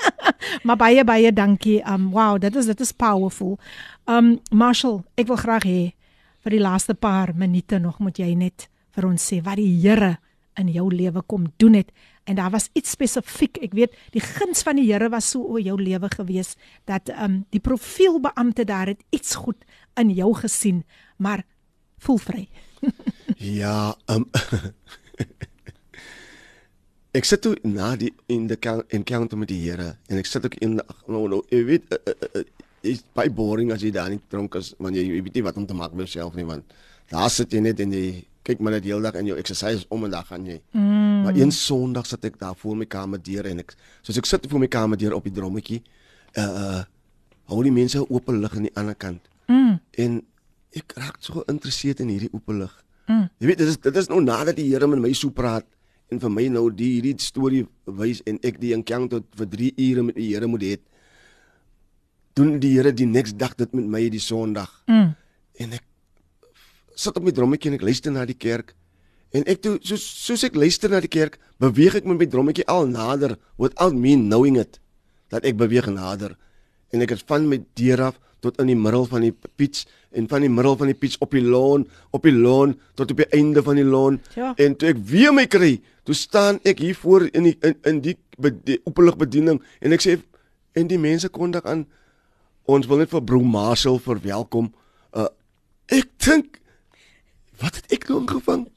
maar 0.68 0.78
baie 0.78 1.06
baie 1.08 1.34
dankie. 1.34 1.80
Um 1.82 2.12
wow, 2.14 2.38
dit 2.42 2.54
is 2.56 2.70
dit 2.70 2.86
is 2.86 2.94
powerful. 2.94 3.58
Um 4.06 4.38
Marshall, 4.54 5.02
ek 5.18 5.32
wil 5.32 5.42
graag 5.42 5.66
hê 5.66 5.82
vir 6.46 6.56
die 6.56 6.64
laaste 6.64 6.94
paar 6.94 7.34
minute 7.36 7.82
nog 7.82 7.98
moet 8.00 8.22
jy 8.22 8.32
net 8.38 8.70
vir 8.96 9.10
ons 9.10 9.22
sê 9.22 9.42
wat 9.44 9.60
die 9.60 9.74
Here 9.82 10.16
in 10.58 10.70
jou 10.74 10.88
lewe 10.90 11.22
kom 11.30 11.50
doen 11.62 11.76
het 11.78 11.92
en 12.28 12.36
daar 12.36 12.52
was 12.52 12.68
iets 12.76 12.92
spesifiek. 12.96 13.58
Ek 13.64 13.74
weet 13.78 13.96
die 14.12 14.22
guns 14.24 14.62
van 14.68 14.76
die 14.80 14.86
Here 14.92 15.08
was 15.10 15.30
so 15.32 15.42
oor 15.48 15.62
jou 15.64 15.78
lewe 15.82 16.10
gewees 16.12 16.56
dat 16.86 17.10
um 17.16 17.46
die 17.56 17.62
profielbeampte 17.64 18.66
daar 18.68 18.88
het 18.92 19.04
iets 19.16 19.36
goed 19.40 19.64
in 19.98 20.12
jou 20.14 20.34
gesien, 20.36 20.84
maar 21.18 21.46
voel 22.04 22.18
vry. 22.18 22.48
Ja, 23.38 23.94
um 24.10 24.26
Ek 27.18 27.26
sit 27.26 27.42
toe 27.42 27.56
na 27.66 27.96
die 27.98 28.12
in 28.30 28.46
die 28.50 28.58
count- 28.62 28.92
encounter 28.94 29.38
met 29.42 29.50
die 29.50 29.60
Here 29.64 29.96
en 30.12 30.20
ek 30.22 30.28
sit 30.30 30.46
ook 30.46 30.58
in 30.62 30.76
nou 31.08 31.24
nou 31.32 31.40
jy 31.50 31.62
weet 31.66 31.94
uh, 31.96 31.98
uh, 32.14 32.30
uh, 32.42 32.44
is 32.88 33.02
baie 33.18 33.32
boring 33.34 33.72
as 33.74 33.82
jy 33.82 33.90
daar 33.96 34.12
nie 34.14 34.20
dronk 34.30 34.56
is 34.60 34.74
want 34.78 34.96
jy, 34.96 35.06
jy 35.16 35.22
weet 35.26 35.40
nie 35.40 35.46
wat 35.48 35.58
om 35.58 35.66
te 35.66 35.74
maak 35.78 35.96
met 35.98 36.06
jouself 36.06 36.36
nie 36.38 36.46
want 36.46 36.76
daar 37.10 37.32
sit 37.34 37.54
jy 37.56 37.62
net 37.66 37.80
en 37.82 37.96
jy 37.96 38.04
kyk 38.48 38.62
maar 38.64 38.78
net 38.78 38.86
die 38.86 38.94
hele 38.94 39.04
dag 39.04 39.18
in 39.20 39.28
jou 39.28 39.38
exercise 39.40 39.86
om 39.94 40.06
en 40.08 40.14
dan 40.14 40.28
gaan 40.28 40.46
jy. 40.48 40.58
Mm. 40.72 41.24
Maar 41.26 41.36
een 41.36 41.52
Sondag 41.52 42.08
sit 42.08 42.26
ek 42.30 42.40
daar 42.40 42.56
voor 42.56 42.78
my 42.80 42.88
kamer 42.88 43.20
deur 43.24 43.48
en 43.50 43.64
ek 43.64 43.76
soos 44.02 44.20
ek 44.22 44.30
sit 44.30 44.48
voor 44.48 44.64
my 44.64 44.70
kamer 44.72 45.00
deur 45.00 45.18
op 45.18 45.28
die 45.28 45.36
drommetjie 45.36 45.82
uh 46.40 46.84
hou 47.48 47.62
die 47.64 47.72
mense 47.72 48.02
oop 48.04 48.28
lig 48.28 48.56
aan 48.58 48.66
die 48.68 48.74
ander 48.76 48.96
kant. 49.00 49.24
Mm. 49.48 49.78
En 50.04 50.20
ek 50.76 50.92
raak 51.00 51.16
so 51.24 51.40
geïnteresseerd 51.40 52.02
in 52.04 52.10
hierdie 52.12 52.32
oop 52.36 52.52
lig. 52.52 52.74
Mm. 53.08 53.30
Jy 53.40 53.48
weet 53.52 53.62
dit 53.64 53.72
is 53.72 53.80
dit 53.80 54.00
is 54.04 54.10
nou 54.12 54.20
nadat 54.24 54.58
die 54.60 54.68
Here 54.68 54.88
met 54.92 55.00
my 55.00 55.14
so 55.16 55.32
praat 55.32 55.68
en 56.12 56.20
vir 56.20 56.32
my 56.32 56.48
nou 56.52 56.66
die 56.76 56.90
hierdie 56.98 57.16
storie 57.24 57.64
wys 58.00 58.20
en 58.28 58.40
ek 58.48 58.60
die 58.60 58.74
encounter 58.76 59.24
vir 59.40 59.48
3 59.56 59.72
ure 59.86 60.04
met 60.10 60.20
die 60.20 60.28
Here 60.34 60.52
moet 60.52 60.66
hê. 60.68 60.76
Doen 62.36 62.58
die 62.60 62.74
Here 62.76 62.92
die 62.92 63.08
next 63.08 63.40
dag 63.40 63.56
dit 63.56 63.74
met 63.80 63.88
my 63.96 64.04
die 64.12 64.24
Sondag. 64.24 64.72
Mm. 64.92 65.14
En 65.64 65.80
ek 65.80 65.87
sit 66.98 67.16
op 67.20 67.24
my 67.26 67.32
drommetjie 67.36 67.70
en 67.72 67.78
ek 67.78 67.86
luister 67.86 68.12
na 68.14 68.26
die 68.26 68.38
kerk. 68.38 68.74
En 69.36 69.44
ek 69.50 69.62
toe 69.62 69.76
soos 69.86 70.04
soos 70.26 70.44
ek 70.48 70.56
luister 70.58 70.90
na 70.90 71.02
die 71.04 71.12
kerk, 71.12 71.38
beweeg 71.62 72.00
ek 72.00 72.06
met 72.10 72.22
my 72.24 72.28
drommetjie 72.32 72.66
al 72.72 72.88
nader 72.90 73.36
without 73.62 73.94
me 73.96 74.16
knowing 74.18 74.58
it 74.62 74.80
dat 75.32 75.46
ek 75.46 75.58
beweeg 75.60 75.90
nader. 75.92 76.38
En 76.96 77.04
ek 77.04 77.12
het 77.14 77.24
van 77.28 77.46
my 77.52 77.60
deur 77.78 78.06
af 78.12 78.20
tot 78.42 78.58
in 78.62 78.70
die 78.72 78.78
middel 78.78 79.04
van 79.10 79.26
die 79.26 79.34
pitch 79.60 79.86
en 80.16 80.28
van 80.32 80.44
die 80.46 80.50
middel 80.54 80.78
van 80.80 80.88
die 80.92 80.96
pitch 80.96 81.18
op 81.26 81.34
die 81.36 81.42
lawn, 81.44 81.84
op 82.16 82.24
die 82.24 82.32
lawn 82.34 82.78
tot 82.96 83.12
op 83.12 83.20
die 83.20 83.28
einde 83.36 83.64
van 83.66 83.76
die 83.76 83.86
lawn. 83.86 84.20
Ja. 84.38 84.54
En 84.56 84.78
toe 84.80 84.94
ek 84.94 85.02
weer 85.10 85.34
my 85.36 85.48
kry, 85.52 85.74
toe 86.08 86.16
staan 86.16 86.62
ek 86.64 86.80
hier 86.80 86.96
voor 86.96 87.28
in 87.34 87.50
die 87.50 87.56
in, 87.66 87.76
in 87.92 88.02
die, 88.06 88.16
be- 88.40 88.54
die 88.64 88.80
openlig 88.88 89.18
bediening 89.20 89.60
en 89.84 89.98
ek 89.98 90.06
sê 90.06 90.16
en 90.78 90.88
die 90.88 91.02
mense 91.02 91.28
kondig 91.34 91.66
aan 91.68 91.84
ons 92.70 92.88
wil 92.88 93.02
net 93.02 93.12
vir 93.12 93.24
Bro 93.26 93.42
Marshall 93.44 94.00
verwelkom. 94.04 94.72
Uh 95.12 95.28
ek 95.92 96.10
dink 96.24 96.58
wat 97.62 97.76
het 97.76 97.92
ek 97.92 98.08
nou 98.10 98.22
ingevang? 98.22 98.68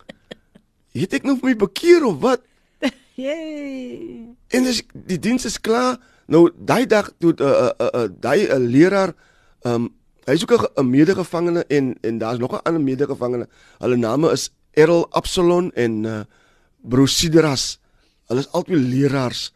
Het 0.93 1.13
ek 1.21 1.23
nou 1.29 1.37
vir 1.39 1.51
my 1.51 1.57
bekeer 1.57 2.05
of 2.05 2.19
wat? 2.21 2.43
Yay. 3.15 4.27
En 4.51 4.65
dis 4.67 4.83
die 4.93 5.19
diens 5.19 5.45
is 5.45 5.61
klaar. 5.61 5.99
Nou 6.31 6.51
daai 6.57 6.87
dag 6.87 7.11
toe 7.19 7.33
'n 7.35 7.43
uh, 7.43 7.71
uh, 7.79 7.89
uh, 7.95 8.09
daai 8.21 8.47
'n 8.47 8.51
uh, 8.51 8.71
leraar 8.71 9.15
ehm 9.63 9.75
um, 9.75 9.89
hy's 10.27 10.43
ook 10.43 10.53
'n 10.53 10.59
ge- 10.63 10.73
'n 10.83 10.91
medegevangene 10.91 11.65
en 11.69 11.95
en 12.01 12.19
daar's 12.19 12.39
nog 12.39 12.53
'n 12.53 12.63
ander 12.63 12.83
medegevangene. 12.83 13.49
Hulle 13.79 13.97
name 13.97 14.31
is 14.31 14.51
Errol 14.73 15.07
Absalon 15.11 15.73
en 15.75 16.05
uh, 16.05 16.21
Brosidras. 16.83 17.79
Hulle 18.27 18.41
is 18.41 18.51
albei 18.53 18.77
leraars. 18.79 19.53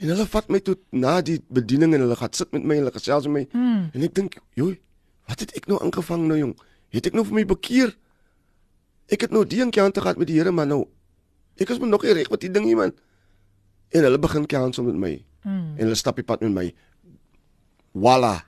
En 0.00 0.08
hulle 0.08 0.26
vat 0.26 0.48
my 0.48 0.60
toe 0.60 0.76
na 0.90 1.20
die 1.20 1.40
bediening 1.48 1.94
en 1.94 2.00
hulle 2.00 2.16
gaan 2.16 2.32
sit 2.32 2.52
met 2.52 2.64
my 2.64 2.74
en 2.76 2.84
hulle 2.84 2.92
gesels 2.92 3.26
met 3.26 3.32
my. 3.32 3.60
Mm. 3.60 3.88
En 3.92 4.02
ek 4.02 4.14
dink, 4.14 4.36
"Joe, 4.54 4.78
wat 5.26 5.40
het 5.40 5.52
ek 5.56 5.66
nou 5.66 5.80
aangevang 5.82 6.26
nou 6.26 6.38
jong? 6.38 6.54
Het 6.88 7.06
ek 7.06 7.12
nou 7.12 7.24
vir 7.24 7.34
my 7.34 7.44
bekeer? 7.44 7.96
Ek 9.10 9.20
het 9.26 9.30
nou 9.34 9.44
die 9.46 9.60
encounter 9.64 10.02
gehad 10.02 10.18
met 10.18 10.26
die 10.30 10.38
Here, 10.38 10.52
maar 10.54 10.66
nou 10.66 10.84
ek 11.60 11.68
is 11.70 11.78
maar 11.78 11.88
nog 11.90 12.02
nie 12.06 12.12
reg 12.16 12.30
met 12.30 12.40
die 12.40 12.50
ding 12.50 12.64
nie 12.66 12.76
man." 12.76 12.92
En 13.90 14.02
hulle 14.06 14.18
begin 14.18 14.46
counsel 14.46 14.84
met 14.84 14.94
my. 14.94 15.24
Mm. 15.42 15.74
En 15.76 15.84
hulle 15.88 15.94
stap 15.98 16.16
die 16.16 16.24
pad 16.24 16.40
met 16.40 16.52
my. 16.52 16.74
Voila. 17.92 18.44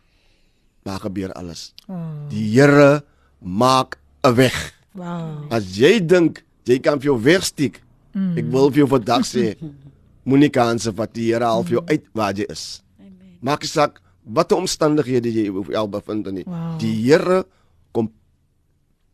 Daar 0.86 1.00
gebeur 1.00 1.32
alles. 1.32 1.74
Oh. 1.88 2.28
Die 2.30 2.46
Here 2.60 3.02
maak 3.40 3.98
'n 4.24 4.34
weg. 4.34 4.74
Wow. 4.94 5.50
As 5.50 5.76
jy 5.76 5.98
dink 6.06 6.44
jy 6.64 6.78
kan 6.78 7.00
vir 7.00 7.04
jou 7.10 7.18
wegsteek, 7.22 7.80
Mm. 8.14 8.36
ek 8.38 8.44
wil 8.52 8.68
vir 8.70 8.78
jou 8.84 8.88
vandag 8.88 9.24
sê, 9.24 9.56
moenie 10.28 10.50
kanse 10.50 10.92
vat 10.92 11.14
die 11.14 11.32
Here 11.32 11.44
al 11.44 11.62
vir 11.64 11.72
jou 11.78 11.84
uit 11.88 12.04
waar 12.12 12.34
jy 12.34 12.44
is. 12.50 12.82
Amen. 13.00 13.38
Maak 13.40 13.64
saak 13.64 14.00
watter 14.22 14.56
omstandighede 14.58 15.32
jy 15.32 15.48
of 15.48 15.70
al 15.74 15.88
bevind 15.88 16.26
in 16.26 16.34
nie. 16.34 16.44
Wow. 16.44 16.78
Die 16.78 16.92
Here 17.08 17.46
kom 17.92 18.12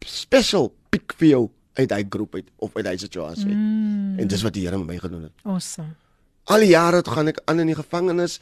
special 0.04 0.74
pick 0.90 1.14
vir 1.20 1.28
jou 1.28 1.42
uit 1.78 1.88
daai 1.88 2.04
groep 2.10 2.34
uit 2.34 2.46
of 2.56 2.76
uit 2.76 2.84
daai 2.84 2.98
situasie. 2.98 3.50
Mm. 3.54 4.18
En 4.18 4.28
dis 4.28 4.42
wat 4.42 4.54
die 4.56 4.64
Here 4.66 4.78
met 4.78 4.86
my 4.86 4.98
gedoen 4.98 5.28
het. 5.28 5.32
Awesome. 5.44 5.92
Al 6.50 6.64
die 6.64 6.72
jare 6.72 7.02
toe 7.02 7.12
gaan 7.14 7.28
ek 7.30 7.42
aan 7.46 7.60
in 7.60 7.70
die 7.70 7.76
gevangenis. 7.78 8.38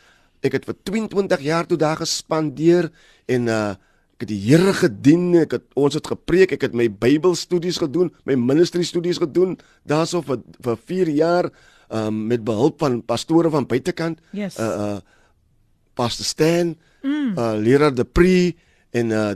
Ek 0.46 0.52
het 0.56 0.64
vir 0.68 0.76
22 0.88 1.42
jaar 1.44 1.66
toe 1.66 1.78
daar 1.80 2.00
gespandeer 2.00 2.90
en 3.26 3.48
uh 3.52 3.74
ek 4.16 4.24
het 4.24 4.30
die 4.30 4.40
Here 4.46 4.72
gedien. 4.72 5.34
Ek 5.42 5.52
het 5.58 5.64
ons 5.76 5.94
het 5.94 6.06
gepreek, 6.08 6.54
ek 6.56 6.62
het 6.64 6.72
my 6.74 6.86
Bybelstudies 6.88 7.76
gedoen, 7.82 8.08
my 8.24 8.32
ministry 8.40 8.86
studies 8.88 9.18
gedoen 9.20 9.58
daarso 9.84 10.22
vir 10.24 10.40
vir 10.64 10.78
4 10.88 11.10
jaar 11.18 11.50
um 11.92 12.22
met 12.30 12.44
behulp 12.44 12.78
van 12.80 13.02
pastore 13.04 13.50
van 13.52 13.66
buitekant. 13.68 14.22
Yes. 14.32 14.56
Uh 14.58 14.64
uh 14.64 14.96
Pastor 15.96 16.24
Stan, 16.24 16.76
Mm. 17.02 17.36
uh 17.38 17.54
leraar 17.60 17.94
De 17.94 18.04
Pre 18.04 18.54
en 18.90 19.10
uh 19.10 19.34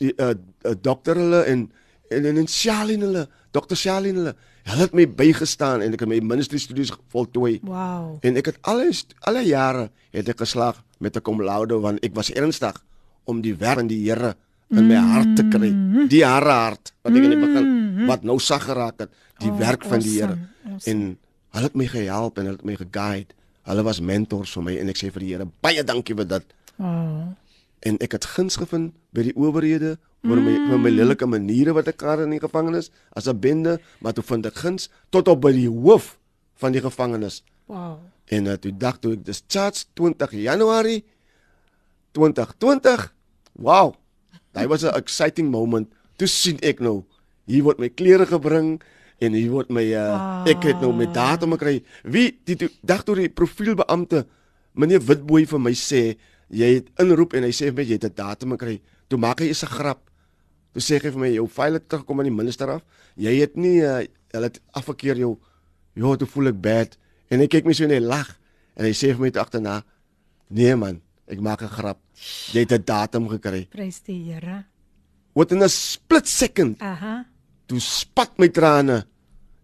die 0.00 0.12
uh, 0.16 0.32
uh 0.64 0.72
dokter 0.80 1.16
hulle 1.16 1.42
en 1.44 1.68
en 2.10 2.26
en, 2.26 2.36
en 2.42 2.46
Charlene 2.48 3.04
hulle, 3.06 3.28
dokter 3.54 3.76
Charlene 3.76 4.18
hulle. 4.18 4.34
Hulle 4.70 4.82
het 4.84 4.92
my 4.94 5.06
bygestaan 5.08 5.80
en 5.82 5.94
ek 5.96 6.00
het 6.04 6.08
my 6.10 6.18
ministry 6.20 6.58
studies 6.58 6.92
voltooi. 7.12 7.60
Wow. 7.64 8.18
En 8.22 8.36
ek 8.36 8.46
het 8.52 8.58
st- 8.92 9.14
alle 9.26 9.42
jare 9.46 9.90
het 10.12 10.28
ek 10.28 10.38
geslaag 10.44 10.82
met 10.98 11.16
'n 11.16 11.20
cum 11.22 11.40
laude 11.42 11.78
want 11.80 12.04
ek 12.04 12.14
was 12.14 12.30
ernstig 12.30 12.76
om 13.24 13.40
die 13.40 13.54
werk 13.54 13.78
van 13.78 13.86
die 13.86 14.04
Here 14.10 14.34
in 14.70 14.86
my 14.86 14.94
hart 14.94 15.36
te 15.36 15.42
kry. 15.48 15.72
Die 16.08 16.24
hare 16.24 16.50
hart 16.50 16.92
wat 17.02 17.12
ek 17.16 17.22
in 17.24 17.30
die 17.30 17.40
begin 17.40 18.06
wat 18.06 18.22
nou 18.22 18.38
sag 18.38 18.62
geraak 18.64 18.98
het, 19.00 19.10
die 19.38 19.50
Oh, 19.50 19.58
werk 19.58 19.84
van 19.84 20.00
die 20.00 20.20
Here. 20.20 20.36
awesome, 20.36 20.72
awesome. 20.74 20.90
En 20.92 21.18
hulle 21.50 21.64
het 21.64 21.74
my 21.74 21.86
gehelp 21.86 22.38
en 22.38 22.44
hulle 22.44 22.56
het 22.56 22.64
my 22.64 22.76
geguide. 22.76 23.34
Hulle 23.62 23.82
was 23.82 24.00
mentors 24.00 24.52
vir 24.52 24.62
my 24.62 24.76
en 24.76 24.88
ek 24.88 24.96
sê 24.96 25.10
vir 25.12 25.20
die 25.20 25.32
Here 25.34 25.46
baie 25.60 25.82
dankie 25.84 26.14
vir 26.14 26.24
dit. 26.26 26.44
Oh. 26.78 27.32
En 27.80 27.96
ek 28.04 28.12
het 28.18 28.26
guns 28.36 28.58
gevind 28.60 28.92
by 29.16 29.24
die 29.30 29.36
owerhede 29.36 29.96
oor 30.26 30.36
my 30.36 30.52
mm. 30.52 30.82
my 30.84 30.90
lelike 30.92 31.26
maniere 31.26 31.72
wat 31.76 31.88
ek 31.88 32.02
gehad 32.02 32.24
in 32.26 32.34
die 32.34 32.42
gevangenis 32.42 32.90
as 33.16 33.28
'n 33.28 33.40
bende, 33.40 33.80
maar 34.00 34.12
toe 34.12 34.24
vind 34.24 34.46
ek 34.46 34.60
guns 34.60 34.90
tot 35.10 35.28
op 35.28 35.40
by 35.40 35.52
die 35.52 35.68
hoof 35.68 36.18
van 36.60 36.72
die 36.72 36.80
gevangenis. 36.84 37.42
Wow. 37.66 37.98
En 38.28 38.46
uh, 38.46 38.52
toe 38.60 38.72
dag 38.76 38.98
toe 39.00 39.16
ek 39.16 39.24
discharge 39.24 39.86
20 39.94 40.30
Januarie 40.32 41.04
2020. 42.12 43.14
Wow. 43.52 43.94
Dit 44.52 44.68
was 44.68 44.84
'n 44.84 44.94
exciting 44.94 45.50
moment. 45.50 45.88
Toe 46.16 46.28
sien 46.28 46.58
ek 46.60 46.80
nou 46.80 47.04
hier 47.46 47.64
word 47.64 47.78
my 47.78 47.88
klere 47.88 48.26
gebring 48.26 48.82
en 49.18 49.32
hier 49.32 49.50
word 49.50 49.70
my 49.70 49.84
uh, 49.92 50.00
ah. 50.14 50.44
ek 50.48 50.62
het 50.62 50.80
nou 50.80 50.92
met 50.92 51.14
datum 51.14 51.56
gekry. 51.56 51.82
Wie 52.04 52.40
die 52.44 52.56
toe, 52.56 52.70
dag 52.82 53.02
toe 53.04 53.16
die 53.16 53.28
profielbeampte 53.28 54.26
meneer 54.72 55.00
Witbooi 55.00 55.46
vir 55.46 55.60
my 55.60 55.72
sê 55.72 56.16
jy 56.50 56.74
het 56.74 56.90
inroep 56.98 57.34
en 57.34 57.42
hy 57.42 57.50
sê 57.50 57.70
vir 57.70 57.74
my 57.74 57.82
jy 57.88 57.98
het 57.98 58.04
'n 58.04 58.14
datum 58.14 58.50
gekry. 58.56 58.80
Toe 59.08 59.18
maak 59.18 59.40
hy 59.40 59.50
'n 59.50 59.54
grap. 59.66 60.10
Toe 60.72 60.82
sê 60.82 61.00
hy 61.02 61.10
vir 61.10 61.18
my 61.18 61.32
jou 61.34 61.46
file 61.48 61.74
het 61.74 61.88
terugkom 61.88 62.20
aan 62.20 62.30
die 62.30 62.36
minister 62.42 62.68
af. 62.68 62.82
Jy 63.16 63.40
het 63.40 63.56
nie 63.56 63.82
uh, 63.82 64.06
hulle 64.32 64.44
het 64.46 64.60
afgekeer 64.72 65.16
jou. 65.16 65.38
Ja, 65.94 66.16
toe 66.16 66.26
voel 66.26 66.48
ek 66.48 66.60
bad 66.60 66.96
en 67.30 67.40
ek 67.40 67.50
kyk 67.50 67.64
my 67.64 67.72
so 67.72 67.86
net 67.86 68.02
lag 68.02 68.38
en 68.76 68.84
hy 68.84 68.92
sê 68.92 69.14
vir 69.14 69.20
my 69.20 69.30
agterna 69.34 69.84
nee 70.48 70.76
man 70.76 71.02
Ek 71.30 71.38
maak 71.38 71.62
'n 71.62 71.70
grap. 71.70 71.98
Jy 72.50 72.66
het 72.66 72.72
'n 72.74 72.84
datum 72.84 73.28
gekry. 73.30 73.70
Prys 73.70 74.02
die 74.02 74.18
Here. 74.26 74.66
Wat 75.32 75.52
in 75.52 75.62
'n 75.62 75.68
split 75.68 76.26
second. 76.26 76.82
Aha. 76.82 77.24
Toe 77.66 77.78
spat 77.78 78.38
my 78.38 78.48
trane. 78.48 79.06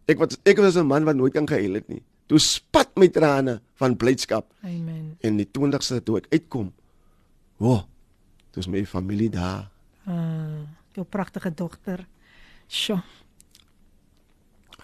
Ek 0.06 0.18
wat 0.18 0.38
ek 0.44 0.58
was 0.58 0.76
'n 0.76 0.86
man 0.86 1.04
wat 1.04 1.16
nooit 1.16 1.32
kan 1.32 1.46
gehuil 1.46 1.74
het 1.74 1.88
nie. 1.88 2.02
Toe 2.26 2.38
spat 2.42 2.96
my 2.98 3.08
trane 3.08 3.60
van 3.78 3.96
blydskap. 3.96 4.50
Amen. 4.66 5.14
En 5.20 5.36
die 5.38 5.46
20ste 5.46 6.00
toe 6.02 6.18
ek 6.18 6.26
uitkom. 6.32 6.72
Wo. 7.62 7.76
Oh, 7.76 7.82
dis 8.56 8.66
my 8.66 8.82
familie 8.86 9.30
daar. 9.30 9.70
Ah, 10.06 10.66
jou 10.96 11.06
pragtige 11.06 11.54
dogter. 11.54 12.06
Sjoe. 12.66 13.02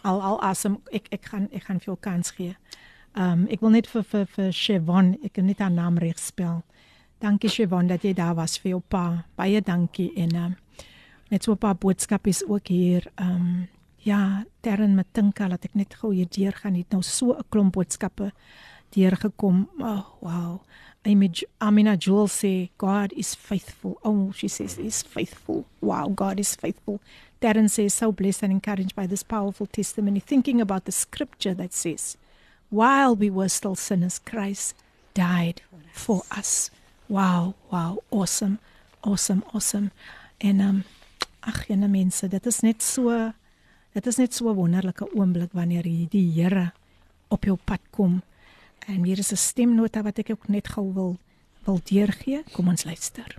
Al 0.03 0.23
al 0.23 0.41
asem 0.43 0.81
ek 0.91 1.07
ek 1.15 1.29
gaan 1.31 1.49
ek 1.55 1.67
gaan 1.69 1.81
veel 1.81 1.97
kans 2.01 2.31
gee. 2.39 2.57
Ehm 3.13 3.45
um, 3.45 3.47
ek 3.53 3.61
wil 3.61 3.75
net 3.75 3.87
vir 3.87 4.03
vir 4.03 4.27
vir 4.27 4.53
Chevon, 4.57 5.13
ek 5.23 5.35
kan 5.37 5.47
net 5.47 5.61
haar 5.61 5.71
naam 5.71 5.99
reg 5.99 6.19
spel. 6.19 6.63
Dankie 7.23 7.51
Siobhan 7.51 7.87
dat 7.87 8.03
jy 8.03 8.15
daar 8.19 8.35
was 8.35 8.57
vir 8.59 8.73
jou 8.73 8.81
pa. 8.89 9.25
Baie 9.39 9.61
dankie 9.63 10.11
en 10.19 10.35
uh, 10.35 10.51
net 11.31 11.45
so 11.45 11.53
'n 11.53 11.59
paar 11.59 11.77
boodskappe 11.77 12.29
is 12.29 12.43
ook 12.47 12.67
hier. 12.67 13.11
Ehm 13.17 13.31
um, 13.31 13.69
ja, 14.03 14.45
Terren 14.61 14.95
met 14.95 15.07
Tinka 15.13 15.47
laat 15.49 15.65
ek 15.65 15.75
net 15.79 15.95
gou 16.01 16.13
hier 16.15 16.29
deur 16.31 16.53
gaan. 16.53 16.75
Het 16.75 16.91
nou 16.91 17.03
so 17.03 17.33
'n 17.33 17.45
klomp 17.49 17.73
boodskappe 17.73 18.33
deur 18.91 19.17
gekom. 19.17 19.69
Oh, 19.79 20.05
wow. 20.21 20.61
Image 21.05 21.47
Amina 21.59 21.97
Jewel 21.97 22.29
sê 22.29 22.71
God 22.79 23.13
is 23.13 23.35
faithful. 23.35 23.99
Oh, 24.03 24.33
she 24.33 24.49
says 24.49 24.79
is 24.79 25.03
faithful. 25.03 25.65
Wow, 25.81 26.15
God 26.15 26.39
is 26.39 26.55
faithful. 26.55 27.01
Darren 27.41 27.69
says 27.69 27.95
so 27.95 28.13
blessed 28.13 28.45
and 28.45 28.53
encouraged 28.53 28.95
by 28.95 29.07
this 29.07 29.25
powerful 29.25 29.67
testimony 29.67 30.21
thinking 30.21 30.61
about 30.61 30.85
the 30.85 30.93
scripture 30.93 31.55
that 31.55 31.73
says 31.73 32.17
while 32.71 33.17
we 33.17 33.29
were 33.29 33.49
still 33.49 33.75
sinners 33.75 34.19
Christ 34.19 34.77
died 35.15 35.63
for 35.93 36.23
us. 36.31 36.71
Wow, 37.09 37.55
wow, 37.71 37.99
awesome. 38.11 38.59
Awesome, 39.05 39.45
awesome. 39.53 39.91
En 40.39 40.61
um, 40.61 40.85
ag 41.41 41.67
jene 41.67 41.89
mense, 41.89 42.29
dit 42.29 42.47
is 42.47 42.61
net 42.61 42.83
so 42.83 43.33
dit 43.93 44.07
is 44.07 44.17
net 44.17 44.35
so 44.35 44.49
'n 44.49 44.57
wonderlike 44.57 45.07
oomblik 45.15 45.53
wanneer 45.53 45.87
jy 45.87 46.07
die 46.11 46.33
Here 46.33 46.73
op 47.29 47.45
jou 47.45 47.59
pad 47.65 47.81
kom. 47.91 48.23
En 48.89 49.05
hier 49.05 49.19
is 49.19 49.33
'n 49.33 49.37
stemnota 49.37 50.03
wat 50.03 50.19
ek 50.19 50.31
ook 50.31 50.49
net 50.49 50.69
gou 50.69 50.93
wil 50.95 51.17
wil 51.65 51.81
deurgee. 51.85 52.43
Kom 52.53 52.69
ons 52.69 52.85
luister. 52.85 53.39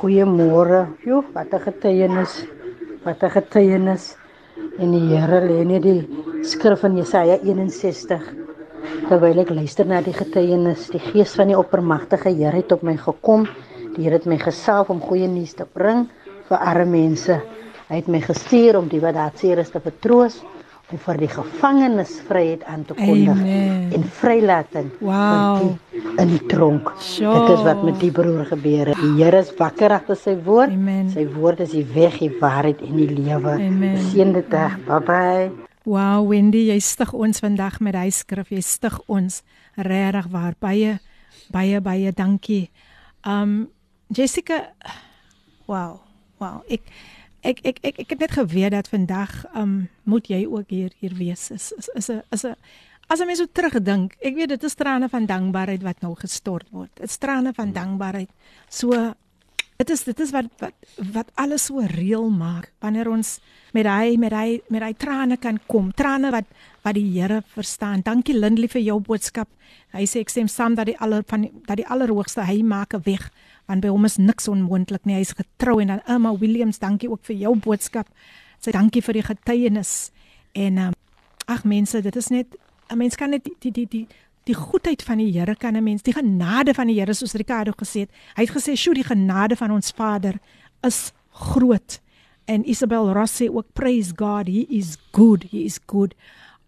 Goeiemôre. 0.00 0.88
Jo, 1.04 1.24
wat 1.32 1.52
'n 1.52 1.60
getuienis. 1.60 2.46
Wat 3.04 3.22
'n 3.22 3.30
getuienis. 3.30 4.16
En 4.78 4.90
die 4.90 5.16
Here 5.16 5.40
lê 5.40 5.64
net 5.66 5.82
die 5.82 6.08
skrif 6.42 6.82
in 6.84 6.96
Jesaja 6.96 7.38
61 7.42 8.34
Terwyl 9.08 9.38
ek 9.38 9.50
luister 9.50 9.86
na 9.86 10.00
die 10.00 10.12
getuienis, 10.12 10.88
die 10.88 10.98
gees 10.98 11.34
van 11.34 11.48
die 11.48 11.58
oppermagtige 11.58 12.28
Here 12.28 12.56
het 12.56 12.72
op 12.72 12.82
my 12.82 12.96
gekom. 12.96 13.46
Die 13.96 14.04
Here 14.04 14.14
het 14.14 14.26
my 14.26 14.38
gesalf 14.38 14.90
om 14.90 15.00
goeie 15.00 15.28
nuus 15.28 15.52
te 15.52 15.64
bring 15.64 16.08
vir 16.48 16.58
arme 16.58 16.90
mense. 16.90 17.38
Hy 17.88 18.00
het 18.00 18.08
my 18.08 18.20
gestuur 18.24 18.78
om 18.80 18.88
die 18.88 19.00
wat 19.02 19.16
daar 19.18 19.32
seer 19.38 19.60
is 19.60 19.72
te 19.72 19.80
vertroos 19.82 20.40
en 20.92 21.00
vir 21.00 21.18
die 21.22 21.28
gevangenes 21.32 22.12
vryheid 22.28 22.64
aan 22.68 22.84
te 22.84 22.94
kondig 22.96 23.40
en 23.96 24.04
vrylating 24.18 24.90
wow. 25.00 25.72
in 26.20 26.32
die 26.34 26.40
tronk. 26.50 26.90
Sure. 27.00 27.34
Dit 27.34 27.56
is 27.56 27.64
wat 27.66 27.84
met 27.86 27.98
die 28.02 28.12
broer 28.14 28.44
gebeur 28.50 28.92
het. 28.92 29.00
Die 29.00 29.14
Here 29.22 29.40
is 29.40 29.52
wakker 29.58 29.96
agter 29.96 30.18
sy 30.20 30.36
woord. 30.44 30.74
Amen. 30.76 31.08
Sy 31.12 31.26
woord 31.34 31.64
is 31.64 31.72
die 31.76 31.86
weg, 31.94 32.20
die 32.20 32.32
waarheid 32.40 32.84
en 32.84 32.98
die 33.00 33.08
lewe. 33.16 33.56
Seënde 34.10 34.44
dag. 34.52 34.76
Bye 34.88 35.00
bye. 35.08 35.48
Wow, 35.84 36.22
Wendy, 36.30 36.70
jy 36.70 36.78
stig 36.80 37.12
ons 37.12 37.42
vandag 37.44 37.80
met 37.84 37.96
hy 37.98 38.08
skrif. 38.12 38.52
Jy 38.52 38.62
stig 38.64 38.96
ons 39.08 39.42
regtig 39.76 40.30
waar. 40.32 40.56
Baie 40.60 40.98
baie 41.52 41.80
baie 41.84 42.12
dankie. 42.16 42.68
Um 43.24 43.66
Jessica 44.12 44.62
Wow. 45.66 46.03
Wow. 46.44 46.62
Ek 46.68 46.82
ek 47.44 47.60
ek 47.64 47.78
ek, 47.82 47.98
ek 48.04 48.14
het 48.14 48.24
net 48.24 48.36
geweet 48.36 48.72
dat 48.76 48.88
vandag 48.92 49.44
um 49.56 49.88
moet 50.04 50.28
jy 50.28 50.44
ook 50.44 50.68
hier 50.68 50.92
hier 51.00 51.14
wees. 51.16 51.50
Is 51.50 51.72
is 51.78 51.88
is 51.94 52.10
'n 52.10 52.22
is 52.30 52.44
'n 52.44 52.56
as 53.08 53.20
jy 53.20 53.34
so 53.36 53.46
terugdink. 53.46 54.16
Ek 54.20 54.34
weet 54.34 54.48
dit 54.48 54.64
is 54.64 54.74
trane 54.74 55.08
van 55.08 55.26
dankbaarheid 55.26 55.82
wat 55.82 56.00
nou 56.00 56.14
gestort 56.14 56.68
word. 56.70 56.90
Dit 56.94 57.10
is 57.10 57.18
trane 57.18 57.52
van 57.52 57.72
dankbaarheid. 57.72 58.30
So 58.68 59.14
dit 59.78 59.90
is 59.90 60.04
dit 60.06 60.20
is 60.20 60.30
wat 60.30 60.46
wat 60.62 60.74
wat 61.12 61.30
alles 61.34 61.66
so 61.66 61.82
reël 61.82 62.30
maak 62.30 62.70
wanneer 62.80 63.08
ons 63.10 63.38
met 63.74 63.86
hy 63.86 64.14
met 64.20 64.32
hy 64.32 64.60
met 64.70 64.82
hy 64.82 64.92
trane 64.94 65.36
kan 65.36 65.58
kom 65.66 65.90
trane 65.92 66.30
wat 66.30 66.46
wat 66.84 66.94
die 66.94 67.08
Here 67.16 67.42
verstaan 67.54 68.04
dankie 68.06 68.36
Lindley 68.38 68.70
vir 68.70 68.84
jou 68.84 69.00
boodskap 69.00 69.48
hy 69.96 70.06
sê 70.06 70.22
ek 70.22 70.30
stem 70.30 70.48
saam 70.48 70.76
dat 70.78 70.86
die 70.86 70.98
aller 71.02 71.26
van 71.26 71.48
dat 71.66 71.80
die 71.82 71.88
allerhoogste 71.90 72.46
hy 72.46 72.62
maak 72.62 72.94
'n 72.94 73.02
weg 73.04 73.30
want 73.66 73.80
by 73.80 73.88
hom 73.88 74.04
is 74.04 74.16
niks 74.16 74.48
onmoontlik 74.48 75.04
nie 75.04 75.14
hy 75.14 75.20
is 75.20 75.32
getrou 75.32 75.80
en 75.80 75.86
dan 75.86 76.02
Emma 76.06 76.34
Williams 76.36 76.78
dankie 76.78 77.10
ook 77.10 77.24
vir 77.24 77.36
jou 77.36 77.54
boodskap 77.56 78.08
sê 78.60 78.72
dankie 78.72 79.02
vir 79.02 79.14
die 79.14 79.22
getuienis 79.22 80.10
en 80.52 80.78
um, 80.78 80.92
ag 81.46 81.64
mense 81.64 82.02
dit 82.02 82.16
is 82.16 82.28
net 82.30 82.56
'n 82.90 82.98
mens 82.98 83.16
kan 83.16 83.30
net 83.30 83.44
die 83.44 83.56
die 83.60 83.72
die, 83.72 83.86
die 83.86 84.06
die 84.44 84.56
goedheid 84.56 85.02
van 85.02 85.18
die 85.18 85.32
Here 85.32 85.56
kan 85.56 85.76
'n 85.76 85.84
mens, 85.84 86.02
die 86.02 86.12
genade 86.12 86.74
van 86.74 86.86
die 86.86 87.00
Here 87.00 87.14
soos 87.14 87.32
Ricardo 87.32 87.72
gesê 87.72 88.00
het. 88.00 88.10
Hy 88.36 88.42
het 88.42 88.50
gesê, 88.50 88.76
"Sjoe, 88.76 88.94
die 88.94 89.04
genade 89.04 89.56
van 89.56 89.70
ons 89.70 89.90
Vader 89.90 90.38
is 90.82 91.12
groot." 91.30 92.00
En 92.44 92.68
Isabel 92.68 93.12
Ross 93.12 93.42
sê 93.42 93.48
ook, 93.48 93.72
"Praise 93.72 94.12
God, 94.16 94.46
he 94.46 94.66
is 94.68 94.96
good, 95.12 95.44
he 95.50 95.64
is 95.64 95.80
good." 95.86 96.14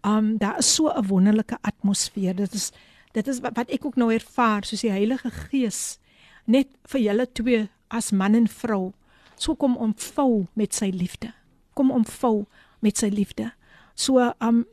Um 0.03 0.37
daar 0.37 0.57
is 0.57 0.75
so 0.75 0.89
'n 0.89 1.07
wonderlike 1.07 1.57
atmosfeer. 1.61 2.35
Dit 2.35 2.53
is 2.53 2.71
dit 3.11 3.27
is 3.27 3.39
wat, 3.39 3.55
wat 3.55 3.69
ek 3.69 3.85
ook 3.85 3.95
nou 3.95 4.13
ervaar, 4.13 4.65
soos 4.65 4.81
die 4.81 4.91
Heilige 4.91 5.31
Gees 5.31 5.99
net 6.47 6.71
vir 6.87 7.03
julle 7.03 7.27
twee 7.37 7.65
as 7.93 8.11
man 8.11 8.35
en 8.35 8.47
vrou 8.51 8.93
so 9.37 9.55
kom 9.55 9.77
omvou 9.77 10.47
met 10.57 10.73
sy 10.73 10.89
liefde. 10.93 11.29
Kom 11.77 11.91
omvou 11.93 12.47
met 12.81 12.97
sy 12.97 13.11
liefde. 13.13 13.51
So 13.95 14.33
um 14.41 14.65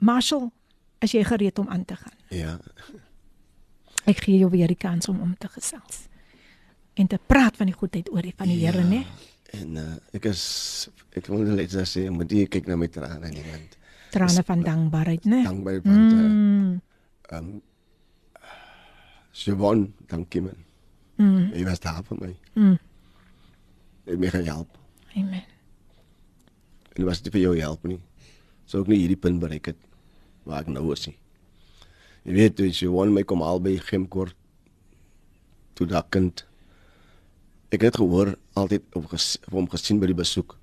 Marshall, 0.00 0.48
as 1.04 1.12
jy 1.12 1.24
gereed 1.28 1.58
om 1.60 1.68
aan 1.68 1.84
te 1.84 1.96
gaan. 1.96 2.16
Ja. 2.32 2.54
Ek 4.08 4.22
gee 4.24 4.38
jou 4.40 4.48
weer 4.52 4.70
die 4.70 4.78
kans 4.80 5.10
om 5.12 5.20
om 5.20 5.34
te 5.38 5.50
gesels 5.52 6.06
en 7.00 7.08
te 7.08 7.18
praat 7.30 7.56
van 7.56 7.70
die 7.70 7.76
goedheid 7.76 8.08
oor 8.12 8.24
die 8.24 8.34
van 8.36 8.48
die 8.50 8.58
ja, 8.60 8.72
Here, 8.72 8.84
né? 8.84 9.04
En 9.56 9.76
uh, 9.80 9.84
ek 10.16 10.30
is 10.30 10.42
ek 11.16 11.28
wil 11.30 11.44
net 11.56 11.72
sê 11.88 12.06
moet 12.12 12.32
jy 12.32 12.46
kyk 12.50 12.68
na 12.70 12.76
my 12.80 12.88
trane 12.92 13.30
nie 13.32 13.44
want 13.46 13.76
trane 14.10 14.42
van 14.46 14.64
dankbaarheid, 14.66 15.26
né? 15.30 15.42
Dankbaarheid 15.46 15.86
want 15.86 16.12
eh, 16.12 16.24
mm. 16.24 16.72
ehm 17.30 17.50
um, 17.50 17.60
Siobhan, 19.40 19.84
dankie 20.10 20.42
man. 20.42 20.58
Mm. 21.20 21.50
Jy 21.52 21.64
was 21.68 21.82
daar 21.84 22.02
vir 22.06 22.20
my. 22.20 22.30
Mm. 22.56 22.76
Ek 24.06 24.12
het 24.14 24.20
my 24.22 24.30
gehelp. 24.32 24.78
Amen. 25.12 25.42
En 26.96 27.04
was 27.04 27.20
dit 27.20 27.32
vir 27.34 27.42
jou 27.44 27.56
help 27.58 27.84
nie? 27.88 27.98
Sou 28.64 28.80
ek 28.84 28.88
nie 28.90 29.02
hierdie 29.02 29.20
punt 29.20 29.40
bereik 29.42 29.72
het 29.72 29.80
waar 30.48 30.64
ek 30.64 30.70
nou 30.72 30.86
is 30.94 31.04
nie. 31.10 31.16
Jy 32.24 32.36
weet, 32.36 32.62
jy 32.64 32.72
sê 32.76 32.88
won 32.88 33.12
my 33.12 33.24
kom 33.28 33.44
albei 33.44 33.76
gemkort 33.84 34.36
toe 35.76 35.86
daai 35.88 36.08
kind. 36.12 36.44
Ek 37.72 37.84
het 37.84 38.00
gehoor 38.00 38.34
altyd 38.58 38.84
op, 38.96 39.06
ges, 39.12 39.36
hom 39.52 39.68
gesien 39.70 40.00
by 40.00 40.08
die 40.10 40.18
besoek 40.18 40.56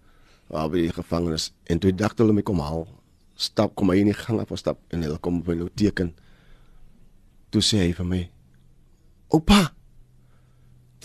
waar 0.51 0.69
by 0.71 0.87
die 0.87 0.95
gevangenes 0.95 1.51
en 1.69 1.81
toe 1.83 1.93
dagte 1.93 2.23
hulle 2.23 2.35
my 2.37 2.45
kom 2.45 2.61
haal. 2.65 2.87
Stap 3.37 3.75
kom 3.77 3.93
hy 3.93 4.01
in 4.01 4.09
die 4.09 4.17
gang 4.17 4.41
af 4.41 4.53
stap 4.57 4.81
en 4.89 5.05
hulle 5.05 5.21
kom 5.21 5.43
by 5.45 5.57
nou 5.59 5.69
teken. 5.77 6.15
Toe 7.53 7.61
sê 7.61 7.85
hy 7.85 7.93
vir 7.93 8.09
my: 8.09 8.21
"Oupa." 9.29 9.76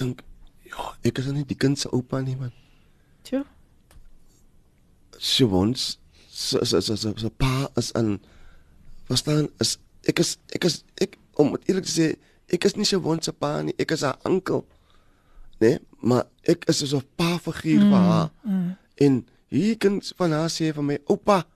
Dink, 0.00 0.22
ja, 0.68 0.92
ek 1.04 1.18
is 1.18 1.30
nie 1.32 1.44
die 1.48 1.58
kind 1.58 1.78
se 1.78 1.90
oupa 1.92 2.20
nie 2.24 2.36
man. 2.36 2.52
Tjoe. 3.26 3.44
Sy 5.18 5.46
wons 5.46 5.98
so 6.32 6.64
so 6.64 6.80
so 6.80 6.96
so 6.96 7.30
pa 7.30 7.68
is 7.76 7.92
aan 7.98 8.16
verstaan 9.06 9.48
is 9.60 9.76
ek 10.08 10.22
is 10.24 10.38
ek 10.56 10.64
is 10.64 10.80
ek 11.00 11.18
om 11.40 11.54
eerlik 11.68 11.84
te 11.86 11.92
sê 11.92 12.06
ek 12.52 12.66
is 12.68 12.76
nie 12.76 12.88
sy 12.88 12.98
wond 13.00 13.24
se 13.24 13.32
pa 13.32 13.60
nie, 13.64 13.74
ek 13.80 13.94
is 13.96 14.04
haar 14.04 14.18
oom. 14.28 14.64
Nee, 15.62 15.78
maar 16.02 16.26
ek 16.48 16.66
is 16.68 16.82
so 16.82 16.98
'n 16.98 17.06
pa 17.16 17.38
figuur 17.38 17.84
mm, 17.84 17.90
vir 17.92 18.02
haar. 18.10 18.30
Mm. 18.42 18.70
En 19.04 19.26
hier 19.48 19.76
kan 19.78 20.02
van 20.16 20.32
haar 20.32 20.50
sê 20.50 20.72
vir 20.74 20.82
my, 20.84 20.98
oupa, 21.06 21.46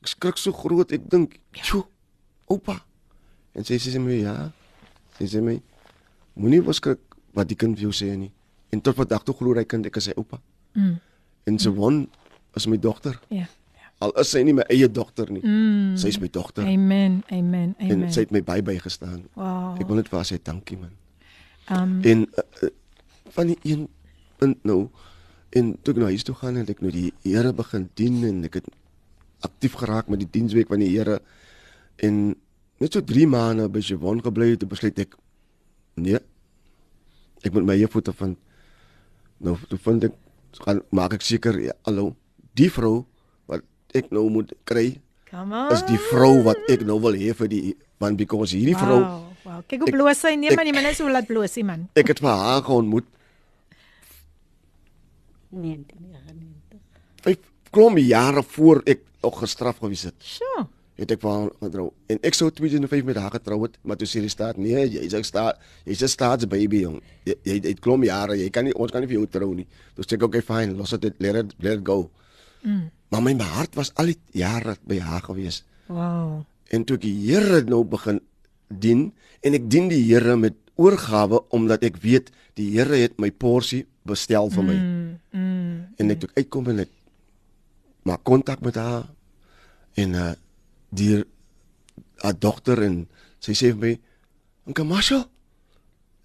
ek 0.00 0.08
skrik 0.08 0.38
so 0.38 0.52
groot, 0.52 0.92
ek 0.92 1.10
dink, 1.10 1.40
"Sjoe, 1.52 1.84
oupa." 2.46 2.84
En 3.54 3.64
sy 3.64 3.74
sê 3.74 3.90
sy 3.90 3.98
my, 3.98 4.22
"Ja." 4.22 4.52
Sy 5.18 5.24
sê 5.26 5.42
my, 5.42 5.60
"Moenie 6.36 6.62
beskrik 6.62 7.00
wat 7.38 7.48
die 7.50 7.58
kind 7.58 7.78
vir 7.78 7.88
jou 7.88 7.94
sê 7.94 8.10
nie." 8.16 8.32
En 8.74 8.82
tot 8.84 8.98
vandag 8.98 9.24
toe 9.24 9.34
glo 9.38 9.54
hy 9.56 9.64
kind 9.64 9.86
ek 9.88 9.96
is 10.00 10.10
sy 10.10 10.16
oupa. 10.16 10.40
Mm. 10.74 10.98
En 11.48 11.58
sy 11.58 11.72
won 11.72 12.02
is 12.58 12.66
my 12.68 12.76
dogter. 12.76 13.16
Ja. 13.32 13.46
Al 14.04 14.12
is 14.20 14.30
sy 14.30 14.44
nie 14.46 14.54
my 14.54 14.66
eie 14.70 14.86
dogter 14.90 15.30
nie. 15.32 15.42
Mm. 15.42 15.96
Sy 15.98 16.12
is 16.12 16.20
my 16.22 16.28
dogter. 16.30 16.66
Amen. 16.68 17.22
Amen. 17.34 17.74
Amen. 17.80 18.04
En 18.06 18.12
sy 18.14 18.26
het 18.26 18.34
my 18.34 18.42
baie 18.46 18.62
bygestaan. 18.62 19.24
Wow. 19.38 19.78
Ek 19.80 19.88
wil 19.88 20.02
net 20.02 20.10
vir 20.10 20.20
haar 20.20 20.28
sê 20.28 20.38
dankie 20.42 20.78
man. 20.78 20.94
Um 21.74 21.98
En 22.06 22.26
uh, 22.28 22.44
uh, 22.62 22.70
van 23.34 23.50
die 23.50 23.58
een 23.62 23.88
punt 24.38 24.64
nou 24.68 24.88
en 25.58 25.72
toe 25.82 25.94
ek 25.94 26.00
na 26.00 26.10
huis 26.12 26.26
toe 26.26 26.36
gaan 26.38 26.60
en 26.60 26.68
ek 26.68 26.82
nou 26.84 26.92
die 26.94 27.10
Here 27.24 27.52
begin 27.56 27.88
dien 27.98 28.20
en 28.28 28.44
ek 28.46 28.60
het 28.60 28.68
aktief 29.46 29.78
geraak 29.80 30.10
met 30.12 30.22
die 30.22 30.30
diensweek 30.30 30.70
van 30.70 30.82
die 30.82 30.90
Here 30.92 31.18
en 32.04 32.36
net 32.78 32.94
so 32.94 33.02
3 33.02 33.26
maande 33.30 33.66
by 33.72 33.82
Jevon 33.82 34.22
gebly 34.22 34.52
het, 34.52 34.62
toe 34.62 34.70
besluit 34.70 34.98
ek 35.02 35.16
nee. 35.98 36.20
Ek 37.44 37.52
moet 37.54 37.64
my 37.68 37.74
eie 37.78 37.88
voete 37.90 38.12
vind. 38.18 38.38
Nou 39.44 39.56
toe 39.70 39.78
vind 39.78 40.04
ek 40.08 40.14
gaan 40.64 40.80
maak 40.90 41.12
ek 41.18 41.22
seker 41.22 41.58
ja, 41.62 41.74
hallo 41.86 42.14
die 42.58 42.70
vrou 42.72 43.04
wat 43.46 43.62
ek 43.94 44.08
nou 44.10 44.24
moet 44.32 44.52
kry 44.66 44.86
is 45.70 45.82
die 45.86 45.98
vrou 46.08 46.40
wat 46.42 46.58
ek 46.72 46.82
nou 46.88 46.96
wil 47.04 47.14
hê 47.14 47.34
vir 47.36 47.48
die 47.52 47.76
want 48.00 48.16
because 48.18 48.56
hierdie 48.56 48.74
vrou 48.78 48.98
Wow. 49.04 49.24
Wow. 49.44 49.60
Kyk 49.68 49.84
hoe 49.86 49.92
bloos 49.94 50.18
sy. 50.20 50.34
Nee 50.36 50.52
man, 50.56 50.66
die 50.66 50.74
man 50.74 50.84
is 50.90 50.98
so 50.98 51.08
laat 51.08 51.28
bloos 51.28 51.54
hy 51.56 51.62
man. 51.64 51.86
ek 51.96 52.10
het 52.14 52.20
vir 52.24 52.32
haar 52.32 52.62
geontmoet 52.66 53.06
Nee, 55.50 55.78
nee. 55.80 56.50
vyf 57.24 57.38
klomp 57.72 58.00
jare 58.02 58.42
voor 58.42 58.82
ek 58.88 59.00
nog 59.22 59.38
gestraf 59.40 59.78
gewees 59.82 60.02
het. 60.08 60.16
Sjoe. 60.20 60.66
Het 60.98 61.12
ek 61.14 61.20
vir 61.22 61.30
haar 61.30 61.50
getrou. 61.62 61.86
En 62.10 62.18
ek 62.26 62.34
sou 62.34 62.48
2005 62.50 63.06
met 63.06 63.18
haar 63.22 63.34
getrou 63.36 63.60
het, 63.62 63.76
maar 63.86 63.98
toe 64.00 64.08
sê 64.10 64.22
die 64.24 64.32
staat 64.32 64.58
nee, 64.58 64.82
jy 64.82 65.04
is 65.06 65.14
'n 65.14 65.22
staat, 65.24 65.60
jy's 65.86 66.02
'n 66.02 66.10
staatsbaby 66.10 66.80
jong. 66.82 67.00
Jy 67.24 67.34
jy 67.44 67.60
het 67.68 67.80
klomp 67.80 68.04
jare, 68.04 68.34
jy 68.36 68.50
kan 68.50 68.64
nie 68.64 68.74
ons 68.74 68.90
kan 68.90 69.00
nie 69.00 69.08
vir 69.08 69.18
jou 69.18 69.26
trou 69.26 69.54
nie. 69.54 69.66
Toe 69.94 70.04
sê 70.04 70.14
ek 70.14 70.22
okay 70.22 70.42
fine, 70.42 70.74
los 70.74 70.90
dit 70.90 71.14
let 71.20 71.36
it 71.36 71.54
let 71.58 71.78
it 71.78 71.84
go. 71.84 72.10
Mm. 72.62 72.90
Maar 73.10 73.22
my 73.22 73.34
hart 73.38 73.74
was 73.74 73.92
al 73.94 74.06
die 74.06 74.18
jare 74.32 74.76
by 74.86 74.98
haar 74.98 75.22
gewees. 75.22 75.64
Wow. 75.86 76.44
En 76.68 76.84
toe 76.84 76.96
ek 76.96 77.02
die 77.02 77.16
Here 77.30 77.62
nou 77.62 77.84
begin 77.84 78.20
dien 78.68 79.12
en 79.40 79.54
ek 79.54 79.70
dien 79.70 79.88
die 79.88 80.02
Here 80.02 80.36
met 80.36 80.54
oorgawe 80.76 81.40
omdat 81.50 81.82
ek 81.82 81.96
weet 82.02 82.30
die 82.54 82.70
Here 82.74 82.96
het 82.96 83.18
my 83.18 83.30
porsie 83.30 83.86
bestel 84.02 84.50
vir 84.50 84.64
my. 84.64 84.74
Mm. 84.74 85.18
Mm. 85.32 85.78
En 85.96 86.10
ek 86.10 86.20
toe 86.20 86.30
ek 86.34 86.44
uitkom 86.44 86.68
en 86.74 86.84
ek 86.84 86.92
maak 88.08 88.22
kontak 88.24 88.60
met 88.64 88.76
haar 88.76 89.08
en 89.96 90.14
uh 90.14 90.34
die 90.90 91.24
haar 92.22 92.34
dogter 92.38 92.82
en 92.82 93.06
sy 93.40 93.52
sê 93.52 93.72
vir 93.72 93.78
my, 93.80 94.00
"Oom 94.66 94.88
Marshall, 94.88 95.24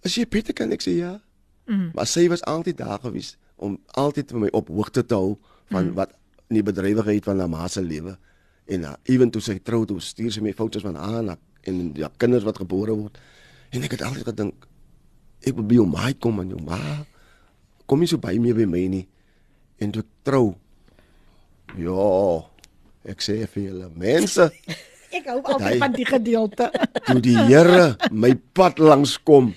is 0.03 0.15
jy 0.15 0.25
beter 0.27 0.53
kan 0.53 0.71
ek 0.71 0.81
sê 0.81 0.97
ja?" 0.97 1.19
Mm. 1.67 1.91
Maar 1.93 2.07
sy 2.07 2.27
was 2.27 2.41
altyd 2.43 2.77
daar 2.77 2.99
gewees 2.99 3.37
om 3.55 3.77
altyd 3.95 4.31
vir 4.31 4.39
my 4.39 4.49
op 4.51 4.67
hoogte 4.67 5.05
te 5.05 5.13
hou 5.15 5.37
van 5.71 5.85
Mm. 5.87 5.93
wat 5.93 6.11
in 6.49 6.55
die 6.55 6.63
bedrywigheid 6.63 7.23
van 7.23 7.39
haar 7.39 7.49
ma 7.49 7.67
se 7.67 7.81
lewe. 7.81 8.17
En 8.67 8.81
uh, 8.81 8.93
ewen 9.03 9.29
toe 9.31 9.41
sy 9.41 9.59
trou 9.59 9.85
toe 9.85 9.99
stuur 9.99 10.31
sy 10.31 10.41
my 10.41 10.53
foto's 10.53 10.81
van 10.81 10.95
haar 10.95 11.19
en, 11.19 11.27
haar- 11.27 11.39
en 11.61 11.91
ja 11.95 12.09
kinders 12.17 12.43
wat 12.43 12.57
gebore 12.57 12.91
word. 12.95 13.17
En 13.71 13.83
ek 13.83 13.91
het 13.91 14.01
altyd 14.01 14.23
gedink 14.25 14.67
ek 15.41 15.55
wil 15.55 15.63
by 15.63 15.75
jou 15.75 15.85
ma 15.87 16.11
kom 16.19 16.39
en 16.39 16.49
jou 16.49 16.61
ma 16.61 17.05
kom 17.85 17.99
nie 17.99 18.07
so 18.07 18.17
by 18.17 18.37
my 18.39 18.53
by 18.53 18.65
my 18.65 18.87
nie. 18.87 19.07
En 19.79 19.91
toe 19.91 20.03
trou. 20.23 20.55
Ja, 21.77 22.43
ek 23.05 23.21
sê 23.21 23.43
vir 23.47 23.63
julle 23.69 23.89
mense, 23.95 24.49
Ek 25.13 25.27
hou 25.29 25.43
altyd 25.45 25.75
Hy- 25.75 25.79
van 25.83 25.93
die 25.93 26.05
gedeelte. 26.09 26.65
toe 27.05 27.19
die 27.21 27.35
Here 27.37 27.93
my 28.09 28.31
pad 28.57 28.79
langs 28.81 29.19
kom, 29.21 29.51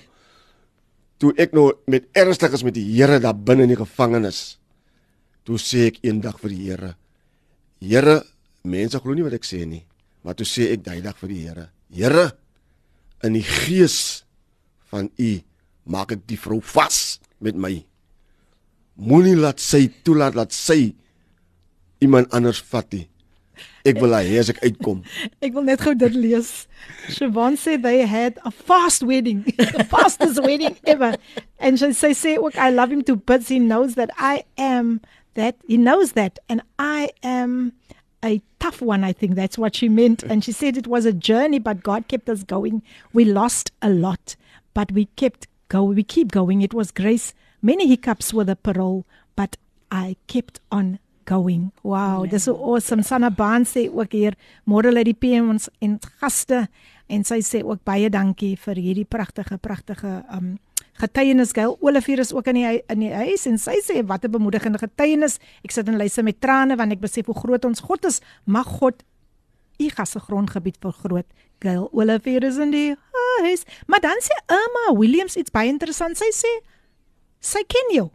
toe 1.17 1.31
ek 1.41 1.55
nou 1.57 1.71
met 1.89 2.05
ernstig 2.13 2.53
is 2.53 2.61
met 2.67 2.75
die 2.77 2.83
Here 2.91 3.17
daar 3.23 3.33
binne 3.33 3.65
in 3.65 3.73
die 3.73 3.79
gevangenis. 3.79 4.59
Toe 5.49 5.57
sê 5.57 5.87
ek 5.89 5.97
eendag 6.05 6.37
vir 6.43 6.53
die 6.53 6.59
Here: 6.67 6.91
Here, 7.81 8.19
mense 8.69 9.01
glo 9.01 9.15
nie 9.17 9.25
wat 9.25 9.33
ek 9.39 9.47
sê 9.49 9.63
nie, 9.65 9.81
maar 10.21 10.37
toe 10.37 10.45
sê 10.45 10.69
ek 10.75 10.85
daai 10.85 11.01
dag 11.01 11.17
vir 11.17 11.33
die 11.33 11.41
Here: 11.47 11.65
Here, 11.89 12.27
in 13.25 13.33
die 13.39 13.45
gees 13.47 13.97
van 14.93 15.09
U 15.17 15.31
maak 15.89 16.13
ek 16.19 16.27
die 16.29 16.37
vrou 16.37 16.59
vas 16.61 17.17
met 17.41 17.57
my. 17.57 17.73
Moenie 19.01 19.37
laat 19.39 19.57
sy 19.63 19.87
toelaat 20.05 20.37
dat 20.37 20.53
sy 20.53 20.91
iemand 22.03 22.29
anders 22.35 22.61
vat 22.69 22.93
nie. 22.93 23.07
Ek 23.87 23.99
wil 24.01 24.13
hy 24.17 24.37
as 24.39 24.49
ek 24.51 24.59
uitkom. 24.63 25.01
Ek 25.45 25.53
wil 25.55 25.65
net 25.67 25.81
gou 25.83 25.93
dit 25.95 26.15
lees. 26.15 26.67
Siobhan 27.07 27.57
sê 27.59 27.77
they 27.81 28.05
had 28.05 28.39
a 28.45 28.51
fast 28.51 29.03
wedding. 29.03 29.43
the 29.57 29.85
fastest 29.87 30.41
wedding 30.43 30.75
ever. 30.85 31.15
And 31.59 31.79
she 31.79 31.93
say 31.93 32.13
say 32.13 32.37
look 32.37 32.57
I 32.57 32.69
love 32.69 32.91
him 32.91 33.03
to 33.03 33.15
bits 33.15 33.47
he 33.47 33.59
knows 33.59 33.95
that 33.95 34.11
I 34.17 34.43
am 34.57 35.01
that 35.35 35.55
he 35.67 35.77
knows 35.77 36.13
that 36.13 36.39
and 36.49 36.61
I 36.79 37.09
am 37.23 37.73
a 38.25 38.41
tough 38.59 38.81
one 38.81 39.03
I 39.03 39.13
think 39.13 39.35
that's 39.35 39.57
what 39.57 39.75
she 39.75 39.87
meant 39.87 40.23
and 40.23 40.43
she 40.43 40.51
said 40.51 40.75
it 40.75 40.87
was 40.87 41.05
a 41.05 41.13
journey 41.13 41.59
but 41.59 41.83
God 41.83 42.07
kept 42.07 42.29
us 42.29 42.43
going. 42.43 42.81
We 43.13 43.25
lost 43.25 43.71
a 43.81 43.89
lot 43.89 44.35
but 44.73 44.91
we 44.91 45.05
kept 45.15 45.47
going 45.69 45.95
we 45.95 46.03
keep 46.03 46.31
going. 46.31 46.61
It 46.61 46.73
was 46.73 46.91
grace. 46.91 47.33
Many 47.61 47.87
hiccups 47.87 48.33
with 48.33 48.47
the 48.47 48.55
parole 48.55 49.05
but 49.35 49.57
I 49.91 50.17
kept 50.27 50.59
on 50.71 50.99
going. 51.27 51.71
Wow, 51.83 52.25
dis 52.29 52.47
so 52.47 52.55
awesome. 52.55 53.03
Sanna 53.03 53.29
Baan 53.29 53.65
sê 53.67 53.87
ook 53.91 54.15
hier 54.15 54.37
môre 54.65 54.91
lê 54.93 55.03
die 55.07 55.17
PM 55.17 55.51
ons 55.53 55.67
en 55.83 55.97
gaste 56.21 56.67
en 57.11 57.25
sy 57.27 57.41
sê 57.45 57.63
ook 57.65 57.83
baie 57.87 58.09
dankie 58.11 58.55
vir 58.59 58.79
hierdie 58.79 59.07
pragtige 59.07 59.59
pragtige 59.59 60.21
um 60.33 60.55
getuienis. 60.97 61.53
Gail 61.53 61.75
Olivier 61.83 62.19
is 62.23 62.33
ook 62.33 62.47
in 62.51 62.61
die 62.61 62.79
in 62.89 63.03
die 63.03 63.13
huis 63.13 63.45
en 63.49 63.59
sy 63.61 63.77
sê 63.85 64.01
wat 64.07 64.25
'n 64.25 64.31
bemoedigende 64.31 64.79
getuienis. 64.79 65.39
Ek 65.63 65.71
sit 65.71 65.87
en 65.87 65.97
luister 65.97 66.23
met 66.23 66.41
trane 66.41 66.75
want 66.75 66.91
ek 66.91 67.01
besef 67.01 67.25
hoe 67.25 67.35
groot 67.35 67.65
ons 67.65 67.79
God 67.79 68.05
is. 68.05 68.21
Mag 68.45 68.65
God 68.79 69.03
u 69.77 69.89
gasse 69.89 70.19
grondgebied 70.19 70.77
vergroot. 70.81 71.27
Gail 71.59 71.89
Olivier 71.91 72.43
is 72.43 72.57
in 72.57 72.71
die 72.71 72.95
huis. 73.41 73.63
Maar 73.85 73.99
dan 73.99 74.19
sê 74.21 74.33
Irma 74.49 74.97
Williams 74.97 75.35
iets 75.35 75.51
baie 75.51 75.69
interessant. 75.69 76.17
Sy 76.17 76.31
sê 76.33 76.51
sy 77.39 77.63
ken 77.67 77.93
jou. 77.93 78.09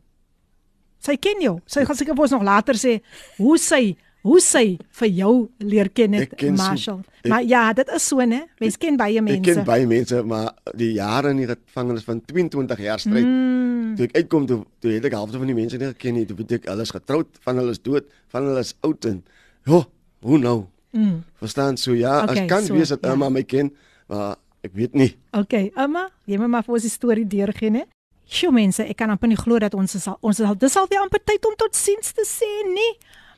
Sy 1.03 1.17
ken 1.19 1.41
jou. 1.43 1.57
Sy 1.67 1.83
gaan 1.89 1.99
seker 1.99 2.15
vir 2.15 2.23
ons 2.29 2.35
nog 2.37 2.45
later 2.47 2.79
sê 2.79 3.01
hoe 3.41 3.59
sy 3.59 3.97
hoe 4.23 4.39
sy 4.39 4.77
vir 5.01 5.09
jou 5.11 5.31
leer 5.67 5.89
ken 5.91 6.13
het 6.15 6.29
Ek 6.31 6.37
ken 6.39 6.55
Marshall. 6.55 7.01
ek- 7.25 7.29
maar 7.33 7.43
ja, 7.43 7.73
dit 7.75 7.89
is 7.91 8.05
so 8.07 8.23
né. 8.23 8.45
Mens 8.61 8.77
ken 8.79 8.97
baie 8.97 9.17
Ek 9.19 9.25
mense. 9.25 9.43
ken 9.55 9.65
baie 9.67 9.87
mense, 9.87 10.21
maar 10.23 10.53
die 10.79 10.93
jare 10.95 11.31
in 11.31 11.39
die 11.43 11.47
gevangenis 11.51 12.05
van 12.07 12.21
22 12.25 12.79
jaar 12.79 13.01
stryd. 13.03 13.25
Mm. 13.27 13.97
Toe 13.97 14.07
ek 14.07 14.15
uitkom 14.21 14.47
toe, 14.47 14.61
toe 14.81 14.93
het 14.93 15.05
ek 15.05 15.13
halfte 15.19 15.39
van 15.43 15.47
die 15.51 15.55
mense 15.59 15.77
nie 15.77 15.87
geken 15.91 16.15
nie. 16.15 16.25
Toe 16.27 16.37
weet 16.37 16.53
ek 16.53 16.69
alles 16.69 16.91
getroud, 16.95 17.27
van 17.41 17.57
hulle 17.57 17.71
is 17.75 17.83
dood, 17.83 18.05
van 18.29 18.47
hulle 18.47 18.61
is 18.61 18.75
oud 18.83 19.05
en 19.11 19.25
ja, 19.67 19.83
hoe 20.23 20.39
nou? 20.39 20.67
Mm. 20.93 21.25
Verstaan 21.43 21.77
so 21.77 21.93
ja, 21.93 22.23
Okay, 22.23 22.45
as 22.45 22.49
kan 22.49 22.63
so, 22.65 22.75
wees 22.75 22.89
dat 22.95 23.01
ja. 23.03 23.13
Emma 23.13 23.29
my 23.29 23.43
ken, 23.43 23.73
maar 24.09 24.37
ek 24.63 24.71
weet 24.75 24.95
nie. 24.95 25.17
Okay, 25.33 25.73
Emma, 25.75 26.07
jy 26.27 26.39
moet 26.39 26.49
maar 26.49 26.63
vir 26.63 26.75
ons 26.75 26.83
die 26.87 26.91
storie 26.95 27.27
deurgee 27.27 27.71
né. 27.71 27.83
Sjoe 28.33 28.53
mense, 28.55 28.85
ek 28.89 28.97
kan 28.97 29.11
amper 29.13 29.29
nie 29.29 29.37
glo 29.37 29.59
dat 29.61 29.75
ons 29.77 29.95
is 29.99 30.07
al 30.09 30.17
ons 30.25 30.39
is 30.41 30.47
al 30.49 30.57
dis 30.57 30.77
al 30.81 30.87
weer 30.89 31.03
amper 31.05 31.21
tyd 31.29 31.45
om 31.49 31.57
tot 31.61 31.75
siens 31.77 32.13
te 32.17 32.25
sê 32.29 32.49
nie. 32.73 32.93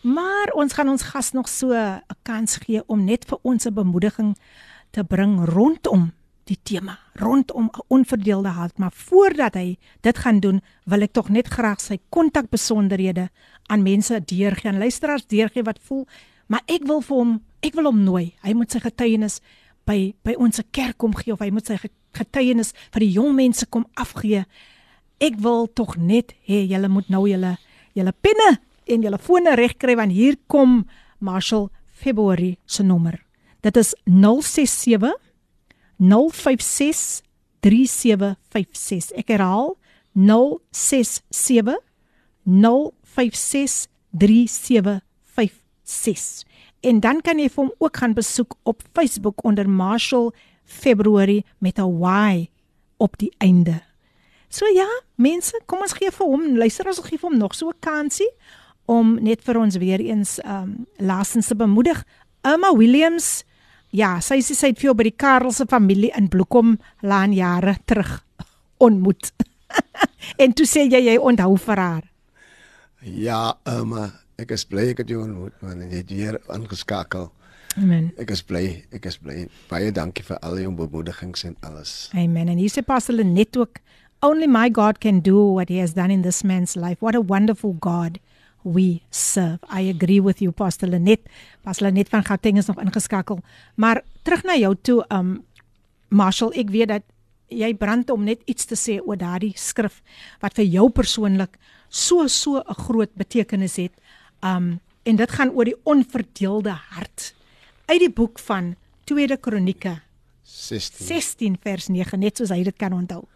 Maar 0.07 0.53
ons 0.61 0.73
gaan 0.77 0.89
ons 0.93 1.03
gas 1.03 1.33
nog 1.33 1.49
so 1.49 1.73
'n 1.73 2.01
kans 2.23 2.57
gee 2.63 2.83
om 2.87 3.05
net 3.05 3.25
vir 3.25 3.39
ons 3.43 3.67
'n 3.67 3.75
bemoediging 3.75 4.37
te 4.93 5.03
bring 5.05 5.45
rondom 5.45 6.13
die 6.47 6.59
tema, 6.63 6.99
rondom 7.15 7.71
'n 7.73 7.81
onverdeelde 7.89 8.49
hart, 8.49 8.79
maar 8.79 8.93
voordat 8.93 9.55
hy 9.55 9.79
dit 10.03 10.19
gaan 10.19 10.41
doen, 10.41 10.61
wil 10.85 11.03
ek 11.03 11.13
tog 11.13 11.29
net 11.29 11.47
graag 11.49 11.81
sy 11.81 11.99
kontakbesonderhede 12.11 13.31
aan 13.67 13.83
mense 13.83 14.21
deurgee, 14.25 14.71
aan 14.71 14.79
luisteraars 14.79 15.27
deurgee 15.27 15.63
wat 15.63 15.79
voel, 15.83 16.07
maar 16.47 16.63
ek 16.67 16.85
wil 16.87 17.01
vir 17.01 17.17
hom, 17.17 17.43
ek 17.63 17.75
wil 17.75 17.85
hom 17.85 18.05
nooi. 18.05 18.35
Hy 18.43 18.53
moet 18.53 18.71
sy 18.71 18.79
getuienis 18.81 19.41
by 19.87 20.15
by 20.23 20.35
ons 20.39 20.61
kerk 20.71 20.99
kom 20.99 21.15
gee 21.15 21.33
of 21.33 21.41
hy 21.41 21.51
moet 21.51 21.67
sy 21.67 21.77
ge- 21.77 21.91
getuienis 22.13 22.73
vir 22.93 23.01
die 23.01 23.13
jong 23.13 23.35
mense 23.35 23.67
kom 23.67 23.87
afgee. 23.95 24.45
Ek 25.21 25.37
wil 25.39 25.69
tog 25.73 25.97
net 25.97 26.35
hê 26.49 26.67
julle 26.67 26.89
moet 26.89 27.09
nou 27.09 27.29
julle 27.29 27.57
julle 27.95 28.13
penne 28.21 28.59
en 28.87 29.03
julle 29.03 29.19
fone 29.19 29.57
regkry 29.57 29.97
want 29.97 30.13
hier 30.13 30.37
kom 30.47 30.87
Marshall 31.21 31.71
Februarie 31.95 32.59
se 32.67 32.83
nommer. 32.83 33.25
Dit 33.63 33.77
is 33.77 33.95
067 34.05 35.15
056 35.99 37.23
3756. 37.65 39.13
Ek 39.17 39.29
herhaal 39.33 39.79
067 40.15 41.79
056 42.45 43.89
3756. 44.13 46.45
En 46.85 47.01
dan 47.01 47.25
kan 47.25 47.41
jy 47.41 47.49
hom 47.55 47.73
ook 47.79 47.97
gaan 47.97 48.15
besoek 48.15 48.57
op 48.63 48.83
Facebook 48.93 49.45
onder 49.45 49.71
Marshall 49.71 50.33
Februarie 50.65 51.45
met 51.59 51.79
'n 51.79 52.03
Y 52.03 52.49
op 52.97 53.19
die 53.19 53.35
einde. 53.39 53.83
So 54.49 54.67
ja, 54.71 54.87
mense, 55.17 55.59
kom 55.67 55.83
ons 55.85 55.97
gee 55.97 56.11
vir 56.11 56.27
hom, 56.27 56.57
luister 56.57 56.89
ons 56.89 57.03
gee 57.05 57.19
vir 57.19 57.31
hom 57.31 57.39
nog 57.39 57.55
so 57.55 57.69
'n 57.71 57.81
kansie 57.81 58.31
om 58.87 59.17
net 59.23 59.43
vir 59.43 59.59
ons 59.59 59.77
weer 59.77 60.01
eens 60.01 60.39
ehm 60.39 60.63
um, 60.63 60.87
laasens 60.99 61.47
te 61.47 61.57
bemoedig. 61.57 62.05
Emma 62.43 62.75
Williams, 62.77 63.45
ja, 63.91 64.21
sy 64.21 64.41
sê 64.43 64.55
sy 64.55 64.67
het 64.73 64.79
vir 64.79 64.91
jou 64.91 64.95
by 64.95 65.05
die 65.09 65.17
Karelse 65.17 65.67
familie 65.67 66.13
in 66.17 66.29
Bloekom 66.29 66.79
laan 67.01 67.33
jare 67.33 67.77
terug 67.87 68.25
ontmoet. 68.87 69.33
en 70.43 70.53
toe 70.53 70.67
sê 70.67 70.85
jy 70.89 71.01
jy 71.09 71.17
onthou 71.19 71.57
vir 71.57 71.77
haar. 71.77 72.05
Ja, 73.01 73.57
Emma, 73.65 74.11
ek 74.41 74.51
is 74.51 74.65
bly 74.65 74.91
ek 74.93 74.99
het 75.05 75.09
jou 75.09 75.23
ontmoet 75.23 75.53
en 75.63 75.89
jy 75.89 75.97
het 75.97 76.11
weer 76.11 76.41
aangeskakel. 76.49 77.31
Amen. 77.77 78.13
Ek 78.23 78.31
is 78.31 78.43
bly, 78.47 78.85
ek 78.95 79.09
is 79.11 79.17
bly. 79.19 79.49
Baie 79.71 79.91
dankie 79.95 80.23
vir 80.27 80.39
al 80.47 80.61
jou 80.63 80.71
bemoedigings 80.79 81.43
en 81.49 81.57
alles. 81.67 82.09
Amen. 82.15 82.49
En 82.53 82.61
hier 82.61 82.71
sê 82.71 82.85
Pastor 82.87 83.17
Lenet 83.19 83.57
ook 83.59 83.81
only 84.25 84.47
my 84.47 84.69
God 84.71 85.01
can 85.01 85.21
do 85.21 85.39
what 85.53 85.69
he 85.69 85.77
has 85.79 85.93
done 85.93 86.11
in 86.11 86.23
this 86.23 86.43
man's 86.43 86.75
life. 86.77 86.97
What 87.01 87.15
a 87.15 87.21
wonderful 87.21 87.75
God 87.75 88.19
we 88.65 89.03
serve. 89.11 89.59
I 89.69 89.83
agree 89.83 90.21
with 90.21 90.41
you 90.41 90.51
Pastor 90.51 90.87
Lenet. 90.87 91.21
Pastor 91.63 91.85
Lenet 91.85 92.09
van 92.09 92.25
Gauteng 92.25 92.57
is 92.57 92.67
nog 92.67 92.81
ingeskakel. 92.81 93.43
Maar 93.75 94.03
terug 94.23 94.43
na 94.43 94.57
jou 94.57 94.75
toe 94.83 95.05
um 95.13 95.45
Marshall, 96.09 96.55
ek 96.57 96.71
weet 96.71 96.89
dat 96.89 97.05
jy 97.53 97.75
brand 97.77 98.11
om 98.11 98.25
net 98.25 98.41
iets 98.49 98.65
te 98.71 98.77
sê 98.79 98.97
oor 99.03 99.19
daardie 99.21 99.53
skrif 99.59 100.01
wat 100.41 100.57
vir 100.57 100.65
jou 100.65 100.89
persoonlik 100.89 101.59
so 101.89 102.27
so 102.29 102.63
'n 102.65 102.81
groot 102.89 103.13
betekenis 103.15 103.77
het. 103.77 103.93
Um 104.41 104.81
en 105.05 105.17
dit 105.17 105.31
gaan 105.31 105.51
oor 105.53 105.65
die 105.65 105.81
onverdeelde 105.85 106.73
hart. 106.73 107.35
Uit 107.87 108.01
die 108.01 108.11
boek 108.11 108.39
van 108.39 108.77
Tweede 109.05 109.37
Kronieke 109.37 110.01
16. 110.43 111.07
16 111.07 111.57
vers 111.61 111.89
9 111.89 112.19
net 112.19 112.37
soos 112.37 112.49
hy 112.49 112.63
dit 112.65 112.77
kan 112.77 112.93
onthou. 112.93 113.29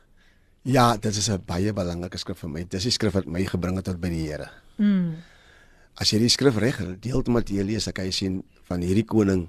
Ja, 0.68 0.96
dit 1.00 1.16
is 1.16 1.28
'n 1.30 1.40
baie 1.46 1.72
belangrike 1.72 2.18
skrif 2.18 2.38
vir 2.38 2.50
my. 2.50 2.64
Dis 2.68 2.82
die 2.82 2.90
skrif 2.92 3.12
wat 3.12 3.26
my 3.26 3.44
gebring 3.44 3.76
het 3.76 3.84
tot 3.84 4.00
by 4.00 4.08
die 4.08 4.26
Here. 4.28 4.50
Mm. 4.76 5.14
As 5.94 6.10
jy 6.10 6.18
die 6.18 6.28
skrif 6.28 6.56
reg 6.56 6.76
deeltemal 7.00 7.42
lees, 7.46 7.84
dan 7.84 7.92
kan 7.92 8.04
jy 8.04 8.10
sien 8.10 8.42
van 8.62 8.80
hierdie 8.80 9.04
koning 9.04 9.48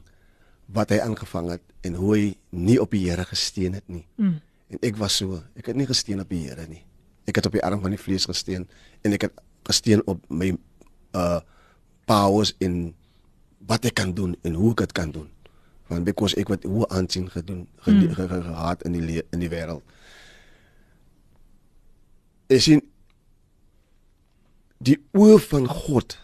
wat 0.66 0.90
hy 0.90 1.00
aangevang 1.00 1.50
het 1.50 1.62
en 1.84 1.94
hoe 1.96 2.16
hy 2.16 2.36
nie 2.52 2.80
op 2.82 2.92
die 2.92 3.10
Here 3.10 3.26
gesteen 3.26 3.74
het 3.74 3.88
nie. 3.88 4.06
Mm. 4.16 4.42
En 4.70 4.78
ek 4.82 4.96
was 4.98 5.16
so, 5.18 5.44
ek 5.56 5.66
het 5.66 5.76
nie 5.76 5.86
gesteen 5.86 6.20
op 6.20 6.30
die 6.30 6.48
Here 6.48 6.68
nie. 6.68 6.84
Ek 7.28 7.36
het 7.36 7.46
op 7.46 7.52
die 7.52 7.64
arm 7.64 7.82
van 7.82 7.92
die 7.92 8.00
vlees 8.00 8.26
gesteen 8.26 8.68
en 9.04 9.14
ek 9.14 9.22
het 9.22 9.34
gesteen 9.64 10.02
op 10.08 10.24
my 10.30 10.58
uh 11.16 11.40
powers 12.06 12.54
in 12.60 12.96
wat 13.68 13.86
ek 13.86 13.94
kan 13.94 14.14
doen 14.14 14.36
en 14.44 14.54
hoe 14.54 14.72
ek 14.72 14.78
dit 14.78 14.92
kan 14.92 15.12
doen. 15.12 15.30
Want 15.88 16.04
because 16.06 16.38
ek 16.38 16.48
wat 16.48 16.64
hoe 16.64 16.88
aansien 16.88 17.30
gedoen 17.30 17.68
ge, 17.78 17.92
Mm. 17.92 18.00
ge, 18.00 18.14
ge, 18.16 18.28
ge, 18.28 18.42
gehad 18.42 18.84
in 18.84 18.92
die 18.92 19.24
in 19.32 19.40
die 19.40 19.50
wêreld. 19.50 19.82
Ek 22.50 22.64
sien 22.66 22.82
die 24.82 24.98
oë 25.14 25.38
van 25.50 25.68
God 25.70 26.16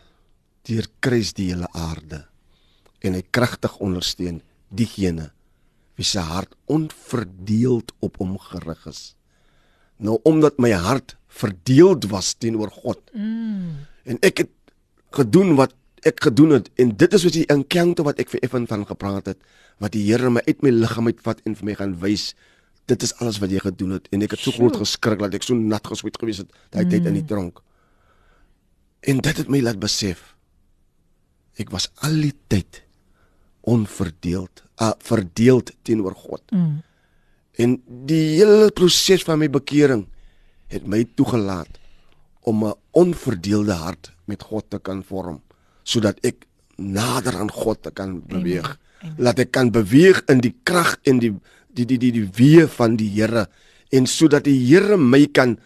deur 0.65 0.87
kruis 1.03 1.35
die 1.37 1.51
hele 1.51 1.67
aarde 1.77 2.23
en 3.05 3.13
hy 3.13 3.21
kragtig 3.35 3.75
ondersteun 3.83 4.39
diegene 4.73 5.29
wie 5.95 6.07
se 6.07 6.23
hart 6.25 6.55
onverdeeld 6.71 7.93
op 8.03 8.17
hom 8.19 8.33
gerig 8.49 8.81
is. 8.89 9.01
Nou 10.01 10.17
omdat 10.27 10.57
my 10.59 10.73
hart 10.73 11.13
verdeeld 11.31 12.09
was 12.11 12.33
teenoor 12.33 12.71
God 12.71 12.99
Mm. 13.13 13.85
en 14.03 14.17
ek 14.21 14.37
het 14.43 14.51
gedoen 15.11 15.55
wat 15.55 15.75
ek 16.05 16.19
gedoen 16.27 16.57
het 16.57 16.69
en 16.75 16.95
dit 16.97 17.13
is 17.13 17.23
wat 17.23 17.33
die 17.33 17.47
encounter 17.53 18.03
wat 18.03 18.19
ek 18.19 18.29
vir 18.29 18.43
Evan 18.43 18.67
van 18.67 18.85
gepraat 18.85 19.25
het 19.25 19.39
wat 19.79 19.91
die 19.91 20.03
Here 20.07 20.29
my 20.29 20.41
uit 20.47 20.61
my 20.63 20.69
liggaam 20.69 21.07
uitvat 21.07 21.41
en 21.45 21.55
vir 21.55 21.65
my 21.65 21.75
gaan 21.75 21.95
wys 22.01 22.33
dit 22.85 23.03
is 23.03 23.13
alles 23.19 23.39
wat 23.41 23.51
jy 23.51 23.59
gedoen 23.59 23.97
het 23.97 24.07
en 24.11 24.21
ek 24.21 24.31
het 24.35 24.39
so 24.39 24.51
Sjoe. 24.51 24.69
groot 24.69 24.81
geskrik 24.83 25.19
dat 25.19 25.33
ek 25.33 25.43
so 25.43 25.55
nat 25.55 25.87
gesweet 25.87 26.17
gewees 26.21 26.43
het 26.43 26.51
daai 26.71 26.85
tyd 26.89 27.05
in 27.05 27.19
die 27.19 27.25
tronk 27.25 27.61
en 29.01 29.21
dit 29.21 29.37
het 29.37 29.49
my 29.49 29.61
laat 29.61 29.79
besef 29.79 30.35
ek 31.57 31.71
was 31.71 31.89
al 32.05 32.17
die 32.21 32.35
tyd 32.47 32.83
onverdeeld 33.65 34.63
uh, 34.81 34.93
verdeeld 34.99 35.71
teenoor 35.83 36.15
God 36.15 36.43
Mm. 36.51 36.83
En 37.55 37.77
die 38.07 38.35
hele 38.39 38.71
proses 38.75 39.23
van 39.23 39.39
my 39.39 39.47
bekering 39.51 40.05
het 40.71 40.87
my 40.87 41.03
toegelaat 41.15 41.79
om 42.41 42.65
'n 42.65 42.73
onverdeelde 42.91 43.73
hart 43.73 44.11
met 44.25 44.43
God 44.43 44.69
te 44.69 44.79
kan 44.79 45.03
vorm 45.03 45.41
sodat 45.83 46.19
ek 46.19 46.45
nader 46.75 47.37
aan 47.37 47.51
God 47.51 47.81
te 47.81 47.91
kan 47.91 48.21
beweeg. 48.27 48.79
Amen. 48.99 49.15
Laat 49.17 49.39
ek 49.39 49.51
kan 49.51 49.71
beweeg 49.71 50.23
in 50.25 50.39
die 50.39 50.55
krag 50.63 50.97
en 51.03 51.19
die 51.19 51.33
die 51.75 51.85
die 51.85 51.99
die 51.99 52.11
die 52.11 52.27
weë 52.27 52.67
van 52.71 52.97
die 52.99 53.09
Here 53.11 53.47
en 53.91 54.07
sodat 54.07 54.47
die 54.47 54.57
Here 54.65 54.97
my 54.97 55.25
kan 55.27 55.57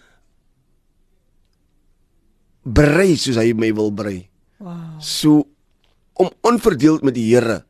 brei 2.63 3.15
soos 3.17 3.39
hy 3.39 3.53
my 3.53 3.71
wil 3.73 3.91
brei. 3.91 4.29
Wow. 4.59 4.99
So 4.99 5.45
om 6.19 6.31
onverdeeld 6.43 7.05
met 7.05 7.15
die 7.15 7.29
Here 7.31 7.63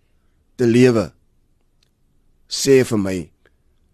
te 0.58 0.68
lewe 0.68 1.10
sê 2.50 2.82
vir 2.84 3.00
my 3.00 3.18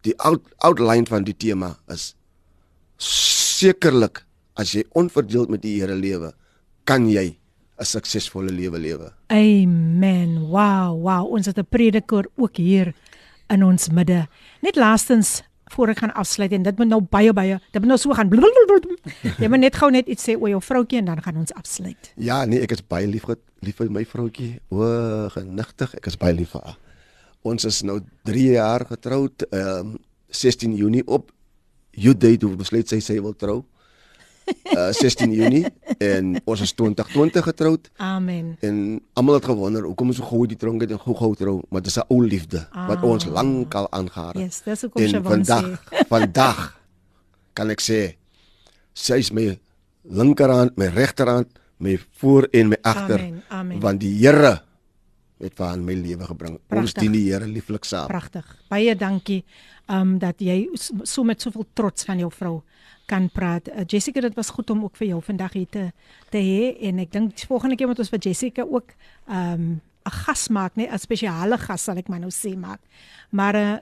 die 0.06 0.14
out, 0.24 0.46
outline 0.64 1.10
van 1.10 1.26
die 1.28 1.36
tema 1.36 1.74
is 1.92 2.14
sekerlik 3.02 4.24
as 4.56 4.72
jy 4.78 4.86
onverdeeld 4.96 5.52
met 5.52 5.64
die 5.66 5.76
Here 5.82 5.96
lewe, 5.98 6.32
kan 6.88 7.10
jy 7.10 7.36
'n 7.76 7.84
suksesvolle 7.84 8.52
lewe 8.56 8.80
lewe. 8.80 9.12
Amen. 9.28 10.48
Wow, 10.48 10.96
wow. 11.04 11.28
Ons 11.28 11.48
het 11.48 11.60
'n 11.60 11.68
prediker 11.68 12.24
ook 12.38 12.56
hier 12.56 12.94
in 13.54 13.64
ons 13.64 13.90
midde. 13.94 14.26
Net 14.66 14.76
laastens 14.80 15.42
voor 15.74 15.92
ek 15.96 16.04
gaan 16.04 16.14
afsluit 16.14 16.54
en 16.54 16.64
dit 16.64 16.78
moet 16.78 16.90
nou 16.92 17.02
baie 17.02 17.34
baie, 17.34 17.58
dit 17.74 17.82
moet 17.82 17.92
nou 17.96 17.98
so 18.00 18.14
gaan. 18.14 18.30
Jy 19.42 19.50
moet 19.50 19.64
net 19.64 19.78
gou 19.80 19.90
net 19.94 20.10
iets 20.12 20.28
sê 20.28 20.36
oor 20.38 20.52
jou 20.54 20.62
vroutjie 20.62 21.02
en 21.02 21.10
dan 21.10 21.22
gaan 21.26 21.42
ons 21.42 21.54
afsluit. 21.58 22.12
Ja, 22.22 22.44
nee, 22.46 22.62
ek 22.62 22.76
is 22.78 22.84
baie 22.86 23.10
lief 23.10 23.26
vir 23.30 23.40
lief 23.66 23.80
vir 23.82 23.90
my 23.94 24.06
vroutjie. 24.06 24.60
O, 24.70 24.86
genigtig, 25.34 25.96
ek 25.98 26.12
is 26.12 26.20
baie 26.22 26.36
lief 26.38 26.54
vir 26.54 26.68
haar. 26.68 26.78
Ons 27.46 27.66
is 27.66 27.82
nou 27.86 28.00
3 28.30 28.46
jaar 28.58 28.86
getroud, 28.90 29.48
ehm 29.52 29.96
um, 29.96 29.96
16 30.36 30.74
Junie 30.76 31.04
op 31.08 31.30
Judy 31.96 32.34
toe 32.42 32.50
besluit 32.60 32.90
sy 32.92 33.00
sy 33.00 33.16
wil 33.24 33.36
trou. 33.40 33.62
Uh 34.76 34.92
16 34.92 35.32
Junie 35.32 35.66
en 35.98 36.42
ons 36.46 36.62
is 36.62 36.72
2020 36.74 37.44
getroud. 37.44 37.90
Amen. 37.98 38.58
En 38.62 39.02
almal 39.14 39.34
het 39.40 39.46
gewonder 39.46 39.84
hoekom 39.84 40.08
ons 40.08 40.18
so 40.18 40.24
gou 40.26 40.46
die 40.48 40.58
tronk 40.58 40.82
het 40.82 40.92
en 40.92 41.00
gou 41.00 41.16
gou 41.16 41.32
trou, 41.36 41.62
maar 41.70 41.82
dis 41.82 41.98
'n 41.98 42.04
ou 42.10 42.22
liefde 42.28 42.68
wat 42.88 42.98
Ah. 42.98 43.04
ons 43.04 43.26
lankal 43.26 43.88
aangehaar 43.92 44.34
het. 44.34 44.44
Yes, 44.44 44.62
dis 44.64 44.82
hoekom 44.82 45.02
en 45.04 45.10
Siobhan 45.10 45.32
vandag 45.46 45.66
sê. 45.66 46.06
vandag 46.14 46.80
kan 47.54 47.70
ek 47.70 47.82
sê 47.82 48.16
sy 48.94 49.18
is 49.18 49.32
my 49.32 49.58
linkerhand, 50.04 50.78
my 50.78 50.86
regterhand, 50.88 51.48
my 51.78 52.00
voor 52.18 52.48
en 52.52 52.68
my 52.70 52.78
agter 52.82 53.20
Amen, 53.20 53.44
amen. 53.50 53.80
want 53.80 54.00
die 54.00 54.14
Here 54.28 54.62
het 55.40 55.56
vir 55.58 55.66
aan 55.66 55.84
my 55.86 55.94
lewe 55.94 56.28
gebring. 56.30 56.54
Ons 56.56 56.68
Pragtig. 56.68 57.02
dien 57.04 57.12
die 57.12 57.32
Here 57.32 57.48
lieflik 57.48 57.86
saam. 57.86 58.08
Pragtig. 58.08 58.46
Baie 58.72 58.96
dankie 58.96 59.44
um 59.92 60.18
dat 60.20 60.40
jy 60.42 60.70
so 61.04 61.24
met 61.24 61.42
soveel 61.42 61.66
trots 61.74 62.06
van 62.06 62.18
jou 62.18 62.32
vrou 62.32 62.62
kan 63.06 63.30
praat. 63.30 63.68
Uh, 63.70 63.84
Jessica, 63.86 64.22
dit 64.22 64.34
was 64.34 64.50
goed 64.50 64.70
om 64.70 64.84
ook 64.84 64.96
vir 64.98 65.08
jou 65.08 65.22
vandag 65.22 65.54
hier 65.54 65.70
te 65.70 65.92
te 66.34 66.42
hê 66.42 66.88
en 66.90 67.00
ek 67.00 67.12
dink 67.12 67.44
volgende 67.48 67.78
keer 67.78 67.88
moet 67.88 68.00
ons 68.02 68.10
vir 68.10 68.20
Jessica 68.20 68.66
ook 68.66 68.96
um 69.30 69.82
'n 70.06 70.12
gas 70.26 70.48
maak, 70.50 70.76
nee, 70.76 70.88
'n 70.88 71.00
spesiale 71.00 71.58
gas 71.58 71.84
sal 71.84 71.98
ek 71.98 72.08
maar 72.08 72.20
nou 72.20 72.32
sê 72.32 72.56
maak. 72.58 72.80
Maar 73.32 73.56
uh, 73.56 73.78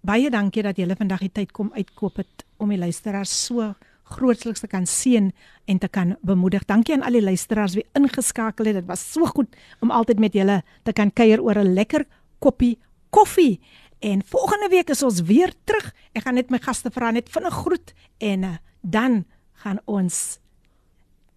baie 0.00 0.30
dankie 0.30 0.62
dat 0.62 0.76
julle 0.76 0.96
vandag 0.96 1.20
die 1.20 1.32
tyd 1.32 1.52
kom 1.52 1.72
uitkoop 1.74 2.16
het 2.16 2.44
om 2.56 2.68
die 2.68 2.78
luisteraars 2.78 3.44
so 3.46 3.74
grootliks 4.06 4.62
te 4.62 4.70
kan 4.70 4.86
seën 4.86 5.32
en 5.66 5.78
te 5.78 5.88
kan 5.88 6.16
bemoedig. 6.22 6.64
Dankie 6.64 6.94
aan 6.94 7.02
al 7.02 7.18
die 7.18 7.22
luisteraars 7.22 7.74
wie 7.74 7.86
ingeskakel 7.98 8.70
het. 8.70 8.80
Dit 8.80 8.86
was 8.86 9.02
so 9.12 9.26
goed 9.26 9.56
om 9.80 9.90
altyd 9.90 10.22
met 10.22 10.34
julle 10.34 10.62
te 10.86 10.92
kan 10.92 11.12
kuier 11.12 11.42
oor 11.42 11.58
'n 11.58 11.74
lekker 11.74 12.06
koppie 12.38 12.78
koffie. 13.10 13.60
En 13.98 14.22
volgende 14.24 14.68
week 14.68 14.90
is 14.90 15.02
ons 15.02 15.20
weer 15.20 15.52
terug. 15.64 15.94
Ek 16.12 16.22
gaan 16.22 16.34
net 16.34 16.50
my 16.50 16.58
gaste 16.58 16.90
vra 16.90 17.10
net 17.10 17.30
vinnig 17.32 17.54
groet 17.54 17.94
en 18.18 18.42
uh, 18.42 18.56
dan 18.80 19.24
gaan 19.52 19.80
ons 19.84 20.38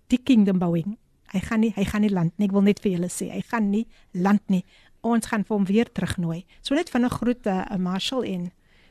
die 0.08 0.20
kingdom 0.24 0.60
bouing. 0.60 0.98
Hy 1.32 1.40
gaan 1.40 1.64
nie 1.64 1.72
hy 1.76 1.86
gaan 1.86 2.02
nie 2.02 2.14
land 2.14 2.34
nie. 2.38 2.50
Ek 2.50 2.56
wil 2.58 2.66
net 2.68 2.82
vir 2.84 2.91
julle 2.98 3.10
sê, 3.10 3.30
hy 3.32 3.41
gaan 3.48 3.70
nie 3.72 3.86
land 4.12 4.44
nie. 4.50 4.66
Ons 5.02 5.30
gaan 5.32 5.46
vir 5.48 5.56
hom 5.56 5.66
weer 5.70 5.91
terugnooi. 5.91 6.44
So 6.62 6.76
net 6.76 6.91
vinnig 6.91 7.16
groet 7.22 7.48
uh, 7.48 7.64
Marshall 7.78 8.28
en 8.28 8.50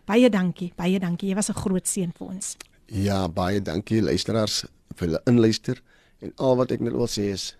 baie 0.08 0.30
dankie. 0.32 0.72
Baie 0.76 0.98
dankie. 0.98 1.28
Jy 1.28 1.36
was 1.36 1.50
'n 1.50 1.60
groot 1.60 1.86
seën 1.86 2.12
vir 2.16 2.26
ons. 2.28 2.56
Ja, 2.88 3.28
baie 3.28 3.60
dankie 3.60 4.00
luisteraars 4.02 4.64
vir 4.96 5.06
hulle 5.08 5.20
inluister 5.28 5.80
en 6.24 6.32
al 6.36 6.56
wat 6.56 6.72
ek 6.72 6.80
net 6.80 6.96
wil 6.96 7.10
sê 7.10 7.28
is 7.34 7.52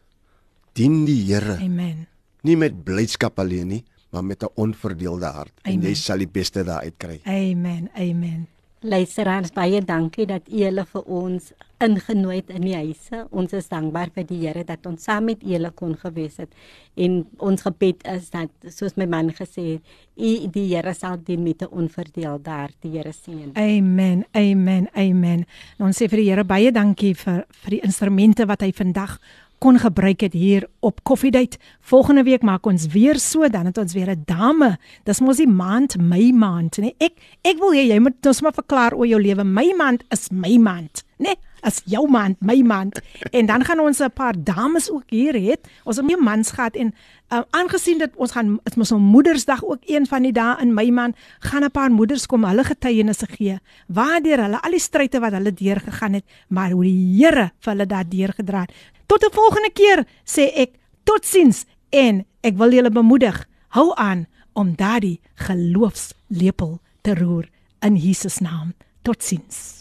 dien 0.79 1.05
die 1.07 1.21
Here 1.29 1.59
Amen. 1.61 2.07
nie 2.43 2.57
met 2.57 2.85
blydskap 2.85 3.39
alleen 3.39 3.69
nie, 3.69 3.85
maar 4.11 4.25
met 4.25 4.43
'n 4.43 4.53
onverdeelde 4.57 5.27
hart 5.27 5.53
en 5.65 5.73
Amen. 5.73 5.89
jy 5.89 5.95
sal 5.95 6.19
die 6.19 6.27
beste 6.27 6.65
daaruit 6.65 6.95
kry. 6.99 7.21
Amen. 7.25 7.91
Amen. 7.95 8.47
Luisteraars, 8.81 9.51
baie 9.51 9.81
dankie 9.83 10.23
dat 10.31 10.47
julle 10.47 10.85
vir 10.87 11.09
ons 11.11 11.49
ingenooi 11.83 12.37
het 12.37 12.51
in 12.55 12.63
die 12.63 12.77
huise. 12.77 13.25
Ons 13.35 13.55
is 13.59 13.67
dankbaar 13.71 14.13
vir 14.15 14.27
die 14.29 14.39
Here 14.45 14.63
dat 14.67 14.87
ons 14.87 15.03
saam 15.07 15.27
met 15.27 15.43
julle 15.43 15.73
kon 15.75 15.97
gewees 15.99 16.39
het. 16.39 16.55
En 16.95 17.25
ons 17.43 17.65
gebed 17.67 18.07
is 18.15 18.29
dat 18.31 18.71
soos 18.71 18.95
my 18.99 19.09
man 19.11 19.33
gesê 19.35 19.65
het, 19.73 19.97
u 20.15 20.31
die 20.55 20.69
Here 20.69 20.95
sal 20.95 21.19
dien 21.27 21.43
met 21.43 21.63
'n 21.63 21.75
onverdeel 21.75 22.39
daar 22.43 22.71
die 22.81 22.93
Here 22.99 23.13
seën. 23.13 23.51
Amen. 23.55 24.25
Amen. 24.33 24.89
Amen. 24.95 25.47
En 25.79 25.87
ons 25.87 26.03
sê 26.03 26.09
vir 26.09 26.19
die 26.19 26.31
Here 26.31 26.45
baie 26.45 26.71
dankie 26.73 27.15
vir 27.15 27.47
vir 27.51 27.71
die 27.71 27.83
instrumente 27.83 28.47
wat 28.47 28.61
hy 28.61 28.73
vandag 28.73 29.19
kon 29.64 29.80
gebruik 29.80 30.20
het 30.26 30.34
hier 30.36 30.66
op 30.84 31.04
Koffiedייט. 31.08 31.56
Volgende 31.80 32.24
week 32.28 32.44
maak 32.44 32.66
ons 32.68 32.90
weer 32.92 33.16
so 33.20 33.48
dan 33.48 33.70
het 33.70 33.78
ons 33.80 33.94
weer 33.94 34.12
'n 34.12 34.24
dame. 34.26 34.78
Dis 35.04 35.20
mos 35.20 35.38
die 35.38 35.48
maand 35.48 35.96
Mei 35.98 36.34
maand, 36.34 36.78
nee. 36.78 36.96
Ek 36.98 37.14
ek 37.42 37.58
wil 37.60 37.72
hê 37.72 37.88
jy 37.88 38.00
moet 38.00 38.26
ons 38.26 38.42
maar 38.42 38.54
verklaar 38.54 38.94
oor 38.94 39.08
jou 39.08 39.22
lewe. 39.22 39.44
Mei 39.44 39.74
maand 39.78 40.04
is 40.10 40.30
my 40.32 40.58
maand, 40.58 41.04
nee. 41.18 41.36
As 41.62 41.82
jou 41.86 42.10
maand, 42.10 42.36
my 42.42 42.62
maand. 42.62 43.00
En 43.32 43.46
dan 43.46 43.64
gaan 43.64 43.80
ons 43.80 44.00
'n 44.00 44.12
paar 44.12 44.34
dames 44.44 44.92
ook 44.92 45.04
hier 45.08 45.34
hê. 45.34 45.56
Ons 45.84 45.98
het 45.98 46.06
nie 46.06 46.18
mans 46.18 46.52
gehad 46.52 46.76
en 46.76 46.94
uh, 47.32 47.42
aangesien 47.50 47.98
dit 47.98 48.12
ons 48.16 48.32
gaan 48.32 48.60
dit 48.64 48.76
mos 48.76 48.92
op 48.92 49.00
Moedersdag 49.00 49.64
ook 49.64 49.82
een 49.86 50.06
van 50.06 50.22
die 50.22 50.32
dae 50.32 50.62
in 50.62 50.74
my 50.74 50.90
maand 50.90 51.16
gaan 51.40 51.64
'n 51.64 51.72
paar 51.72 51.92
moeders 51.92 52.26
kom 52.26 52.44
hulle 52.44 52.64
getuienisse 52.64 53.28
gee. 53.28 53.60
Waardeur 53.88 54.42
hulle 54.42 54.62
al 54.62 54.72
die 54.72 54.80
stryde 54.80 55.20
wat 55.20 55.32
hulle 55.32 55.54
deurgegaan 55.54 56.14
het, 56.14 56.26
maar 56.48 56.72
hoe 56.72 56.84
die 56.84 57.24
Here 57.24 57.52
vir 57.60 57.72
hulle 57.72 57.86
daardeur 57.86 58.34
gedra 58.34 58.60
het. 58.62 58.72
Tot 59.09 59.25
'n 59.25 59.33
volgende 59.33 59.71
keer 59.73 60.07
sê 60.25 60.53
ek 60.55 60.71
totsiens 61.05 61.65
en 61.89 62.27
ek 62.41 62.57
wil 62.57 62.73
julle 62.73 62.91
bemoedig, 62.91 63.49
hou 63.69 63.95
aan 63.95 64.27
om 64.53 64.77
daardie 64.77 65.21
geloofslepel 65.35 66.81
te 67.01 67.15
roer 67.15 67.49
in 67.81 67.97
Jesus 67.97 68.39
naam. 68.39 68.75
Totsiens. 69.03 69.81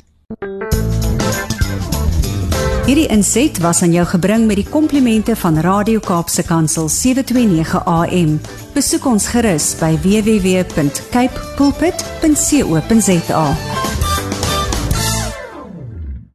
Hierdie 2.85 3.07
inset 3.07 3.57
was 3.59 3.81
aan 3.81 3.91
jou 3.91 4.05
gebring 4.07 4.47
met 4.47 4.55
die 4.55 4.69
komplimente 4.69 5.35
van 5.35 5.59
Radio 5.59 5.99
Kaapse 5.99 6.43
Kansel 6.43 6.87
729 6.89 7.83
AM. 7.83 8.39
Besoek 8.73 9.05
ons 9.05 9.27
gerus 9.27 9.75
by 9.79 9.97
www.cape 10.07 11.55
pulpit.co.za. 11.57 13.45